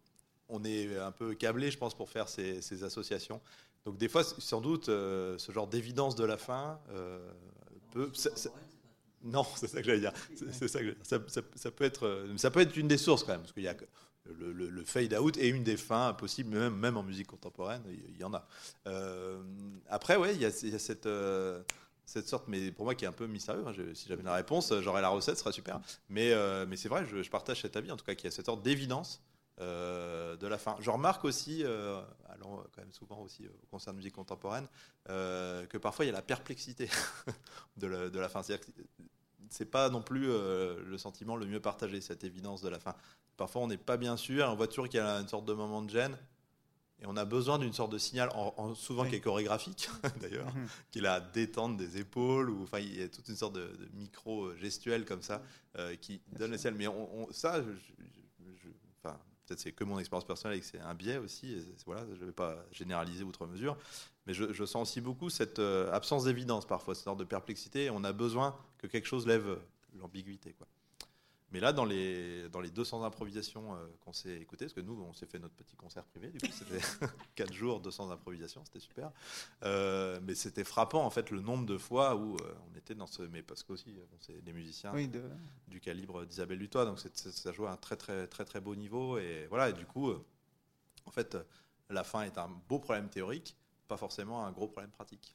on 0.49 0.65
est 0.65 0.99
un 0.99 1.13
peu 1.13 1.35
câblé, 1.35 1.71
je 1.71 1.79
pense, 1.79 1.95
pour 1.95 2.11
faire 2.11 2.29
ces, 2.29 2.83
associations. 2.83 3.41
Donc, 3.85 3.99
des 3.99 4.09
fois, 4.09 4.25
sans 4.25 4.61
doute, 4.61 4.89
euh, 4.89 5.39
ce 5.39 5.53
genre 5.53 5.69
d'évidence 5.69 6.17
de 6.17 6.25
la 6.25 6.37
fin 6.37 6.81
peut. 7.93 8.11
non, 9.23 9.47
c'est 9.57 9.69
ça 9.69 9.79
que 9.79 9.85
j'allais 9.87 10.01
dire. 10.01 10.13
C'est 10.35 10.69
ça, 10.69 10.81
que. 10.81 10.97
Ça, 11.03 11.21
peut 11.71 11.85
être, 11.85 12.27
ça 12.37 12.51
peut 12.51 12.61
être 12.61 12.77
une 12.77 12.89
des 12.89 12.99
sources 12.99 13.23
quand 13.23 13.33
même, 13.33 13.43
parce 13.43 13.53
qu'il 13.53 13.63
y 13.63 13.69
a 13.69 13.77
le, 14.39 14.53
le- 14.53 14.69
le 14.71 14.85
fade 14.85 15.15
out 15.15 15.37
est 15.39 15.49
une 15.49 15.65
des 15.65 15.77
fins 15.77 16.13
possibles, 16.15 16.51
même, 16.71 16.97
en 16.97 17.03
musique 17.03 17.29
contemporaine, 17.29 17.83
il 17.89 18.17
y 18.19 18.25
en 18.25 18.35
a. 18.35 18.47
Après, 19.89 20.17
ouais, 20.17 20.35
il 20.35 20.41
y 20.41 20.45
a, 20.45 20.51
cette, 20.51 21.07
cette 22.11 22.29
sorte, 22.29 22.49
mais 22.49 22.73
pour 22.73 22.85
moi 22.85 22.95
qui 22.95 23.05
est 23.05 23.09
un 23.09 23.13
peu 23.13 23.27
mystérieux. 23.27 23.63
hein, 23.67 23.73
je- 23.73 23.95
si 23.95 24.09
j'avais 24.09 24.23
la 24.23 24.35
réponse, 24.35 24.73
j'aurais 24.81 25.01
la 25.03 25.09
recette, 25.11 25.37
ce 25.37 25.43
serait 25.43 25.53
super. 25.53 25.81
Mais, 26.09 26.33
euh, 26.33 26.67
mais 26.69 26.77
c'est 26.77 26.89
vrai, 26.89 27.05
je, 27.07 27.29
partage 27.31 27.61
cet 27.63 27.77
avis, 27.77 27.91
en 27.93 27.97
tout 27.97 28.05
cas, 28.05 28.15
qu'il 28.15 28.25
y 28.25 28.29
a 28.29 28.31
cette 28.33 28.47
sorte 28.47 28.63
d'évidence. 28.63 29.23
euh, 29.61 30.37
de 30.39 30.47
la 30.47 30.57
fin. 30.57 30.77
Je 30.81 30.89
remarque 30.91 31.23
aussi, 31.27 31.65
euh, 31.65 32.01
allant 32.31 32.65
quand 32.75 32.81
même 32.81 32.93
souvent 32.95 33.19
aussi 33.21 33.47
au 33.47 33.67
concert 33.71 33.93
de 33.93 33.99
musique 33.99 34.15
contemporaine, 34.15 34.67
euh, 35.11 35.67
que 35.67 35.77
parfois 35.77 36.07
il 36.07 36.09
y 36.09 36.11
a 36.11 36.15
la 36.15 36.23
perplexité 36.23 36.89
de 37.77 37.87
la, 37.87 38.09
de 38.09 38.19
la 38.19 38.29
fin. 38.31 38.43
C'est-à-dire 38.43 38.65
que 38.67 38.73
c'est 39.51 39.67
pas 39.71 39.91
non 39.91 40.03
plus 40.03 40.31
euh, 40.31 40.83
le 40.85 40.97
sentiment 40.99 41.37
le 41.37 41.47
mieux 41.47 41.61
partagé, 41.61 42.01
cette 42.01 42.25
évidence 42.25 42.63
de 42.63 42.69
la 42.71 42.79
fin. 42.81 42.95
Parfois, 43.37 43.63
on 43.63 43.67
n'est 43.67 43.77
pas 43.77 43.99
bien 43.99 44.17
sûr, 44.17 44.49
en 44.49 44.57
voiture 44.57 44.89
qui 44.89 44.99
a 44.99 45.17
une 45.21 45.29
sorte 45.29 45.45
de 45.45 45.53
moment 45.53 45.83
de 45.83 45.91
gêne, 45.91 46.17
et 47.03 47.07
on 47.07 47.17
a 47.17 47.25
besoin 47.25 47.59
d'une 47.59 47.73
sorte 47.73 47.93
de 47.93 47.99
signal, 47.99 48.29
en, 48.35 48.53
en- 48.57 48.75
souvent 48.75 49.03
Oui. 49.05 49.11
qui 49.11 49.17
est 49.17 49.21
chorégraphique 49.21 49.89
d'ailleurs, 50.21 50.55
Mhm. 50.55 50.69
qui 50.91 50.99
est 50.99 51.03
la 51.03 51.21
détente 51.21 51.77
des 51.77 51.99
épaules, 51.99 52.51
ou 52.51 52.63
enfin, 52.63 52.79
il 52.81 52.99
y 52.99 53.03
a 53.03 53.09
toute 53.09 53.29
une 53.29 53.37
sorte 53.37 53.55
de, 53.55 53.61
de 53.63 53.89
micro 53.95 54.55
gestuel 54.57 55.05
comme 55.05 55.23
ça, 55.23 55.43
euh, 55.79 55.97
qui 55.97 56.21
donne 56.39 56.51
le 56.51 56.59
signal. 56.59 56.75
Mais 56.75 56.87
on, 56.89 57.23
on- 57.29 57.33
ça, 57.33 57.63
je, 57.63 57.71
je- 57.71 58.53
je- 58.63 58.69
enfin, 59.03 59.19
peut-être 59.47 59.61
c'est 59.61 59.73
que 59.73 59.85
mon 59.85 59.99
expérience 59.99 60.27
personnelle 60.27 60.59
et 60.59 60.61
que 60.61 60.67
c'est 60.67 60.81
un 60.81 60.95
biais 60.95 61.17
aussi, 61.19 61.53
et 61.55 61.63
voilà, 61.87 62.05
je 62.15 62.21
ne 62.21 62.27
vais 62.27 62.33
pas 62.33 62.57
généraliser 62.73 63.25
outre 63.25 63.47
mesure, 63.47 63.77
mais 64.27 64.35
je, 64.35 64.53
je 64.53 64.65
sens 64.65 64.89
aussi 64.91 65.01
beaucoup 65.01 65.31
cette 65.31 65.59
euh, 65.59 65.91
absence 65.93 66.25
d'évidence 66.25 66.67
parfois, 66.67 66.95
cette 66.95 67.05
sorte 67.05 67.19
de 67.19 67.25
perplexité, 67.25 67.85
et 67.87 67.91
on 67.91 68.05
a 68.05 68.13
besoin 68.13 68.55
que 68.79 68.87
quelque 68.87 69.07
chose 69.09 69.27
lève 69.27 69.59
l'ambiguïté. 69.99 70.53
Quoi. 70.53 70.67
Mais 71.53 71.59
là, 71.61 71.73
dans 71.73 71.85
les, 71.85 72.49
dans 72.51 72.61
les 72.61 72.71
200 72.71 73.03
improvisations 73.03 73.75
euh, 73.75 73.87
qu'on 74.01 74.13
s'est 74.13 74.37
écoutées, 74.37 74.67
parce 74.67 74.75
que 74.75 74.81
nous, 74.81 74.95
on 75.03 75.13
s'est 75.13 75.27
fait 75.27 75.39
notre 75.41 75.55
petit 75.55 75.75
concert 75.77 76.05
privé, 76.05 76.29
du 76.29 76.39
coup, 76.39 76.47
c'était 76.53 76.81
4 77.35 77.53
jours, 77.53 77.81
200 77.81 78.11
improvisations, 78.11 78.65
c'était 78.65 78.79
super. 78.81 79.11
Euh, 79.65 80.21
mais 80.23 80.35
c'était 80.37 80.63
frappant, 80.65 81.05
en 81.05 81.11
fait, 81.11 81.31
le 81.31 81.41
nombre 81.41 81.67
de 81.67 81.77
fois 81.77 82.15
où 82.15 82.37
euh, 82.37 82.55
on 82.73 82.77
était 82.79 82.95
dans 82.95 83.07
ce. 83.09 83.23
Mais 83.23 83.43
parce 83.43 83.63
qu'aussi, 83.65 83.93
bon, 83.93 84.19
c'est 84.21 84.43
des 84.45 84.53
musiciens 84.53 84.93
Oui, 84.95 85.09
de- 85.09 85.29
du 85.69 85.81
calibre 85.81 86.25
d'Isabelle 86.25 86.59
Lutois, 86.59 86.85
donc 86.85 86.99
ça 87.01 87.53
joue 87.53 87.67
à 87.67 87.73
un 87.73 87.77
très, 87.77 87.97
très, 87.97 88.27
très, 88.29 88.45
très 88.45 88.61
beau 88.61 88.75
niveau. 88.77 89.19
Et 89.19 89.47
voilà, 89.49 89.71
et 89.71 89.73
du 89.73 89.87
coup, 89.87 90.13
en 91.07 91.11
fait, 91.11 91.37
la 91.89 92.05
fin 92.05 92.23
est 92.23 92.39
un 92.39 92.49
beau 92.69 92.79
problème 92.79 93.09
théorique, 93.09 93.57
pas 93.89 93.97
forcément 93.97 94.45
un 94.47 94.53
gros 94.53 94.69
problème 94.69 94.91
pratique. 94.93 95.35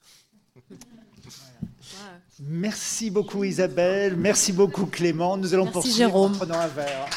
Merci 2.39 3.09
beaucoup 3.09 3.43
Isabelle, 3.43 4.15
merci 4.17 4.51
beaucoup 4.51 4.85
Clément. 4.85 5.37
Nous 5.37 5.53
allons 5.53 5.63
Merci, 5.65 5.73
poursuivre 5.73 5.97
Jérôme. 5.97 6.33
en 6.33 6.37
prenant 6.37 6.59
un 6.59 6.67
verre. 6.67 7.07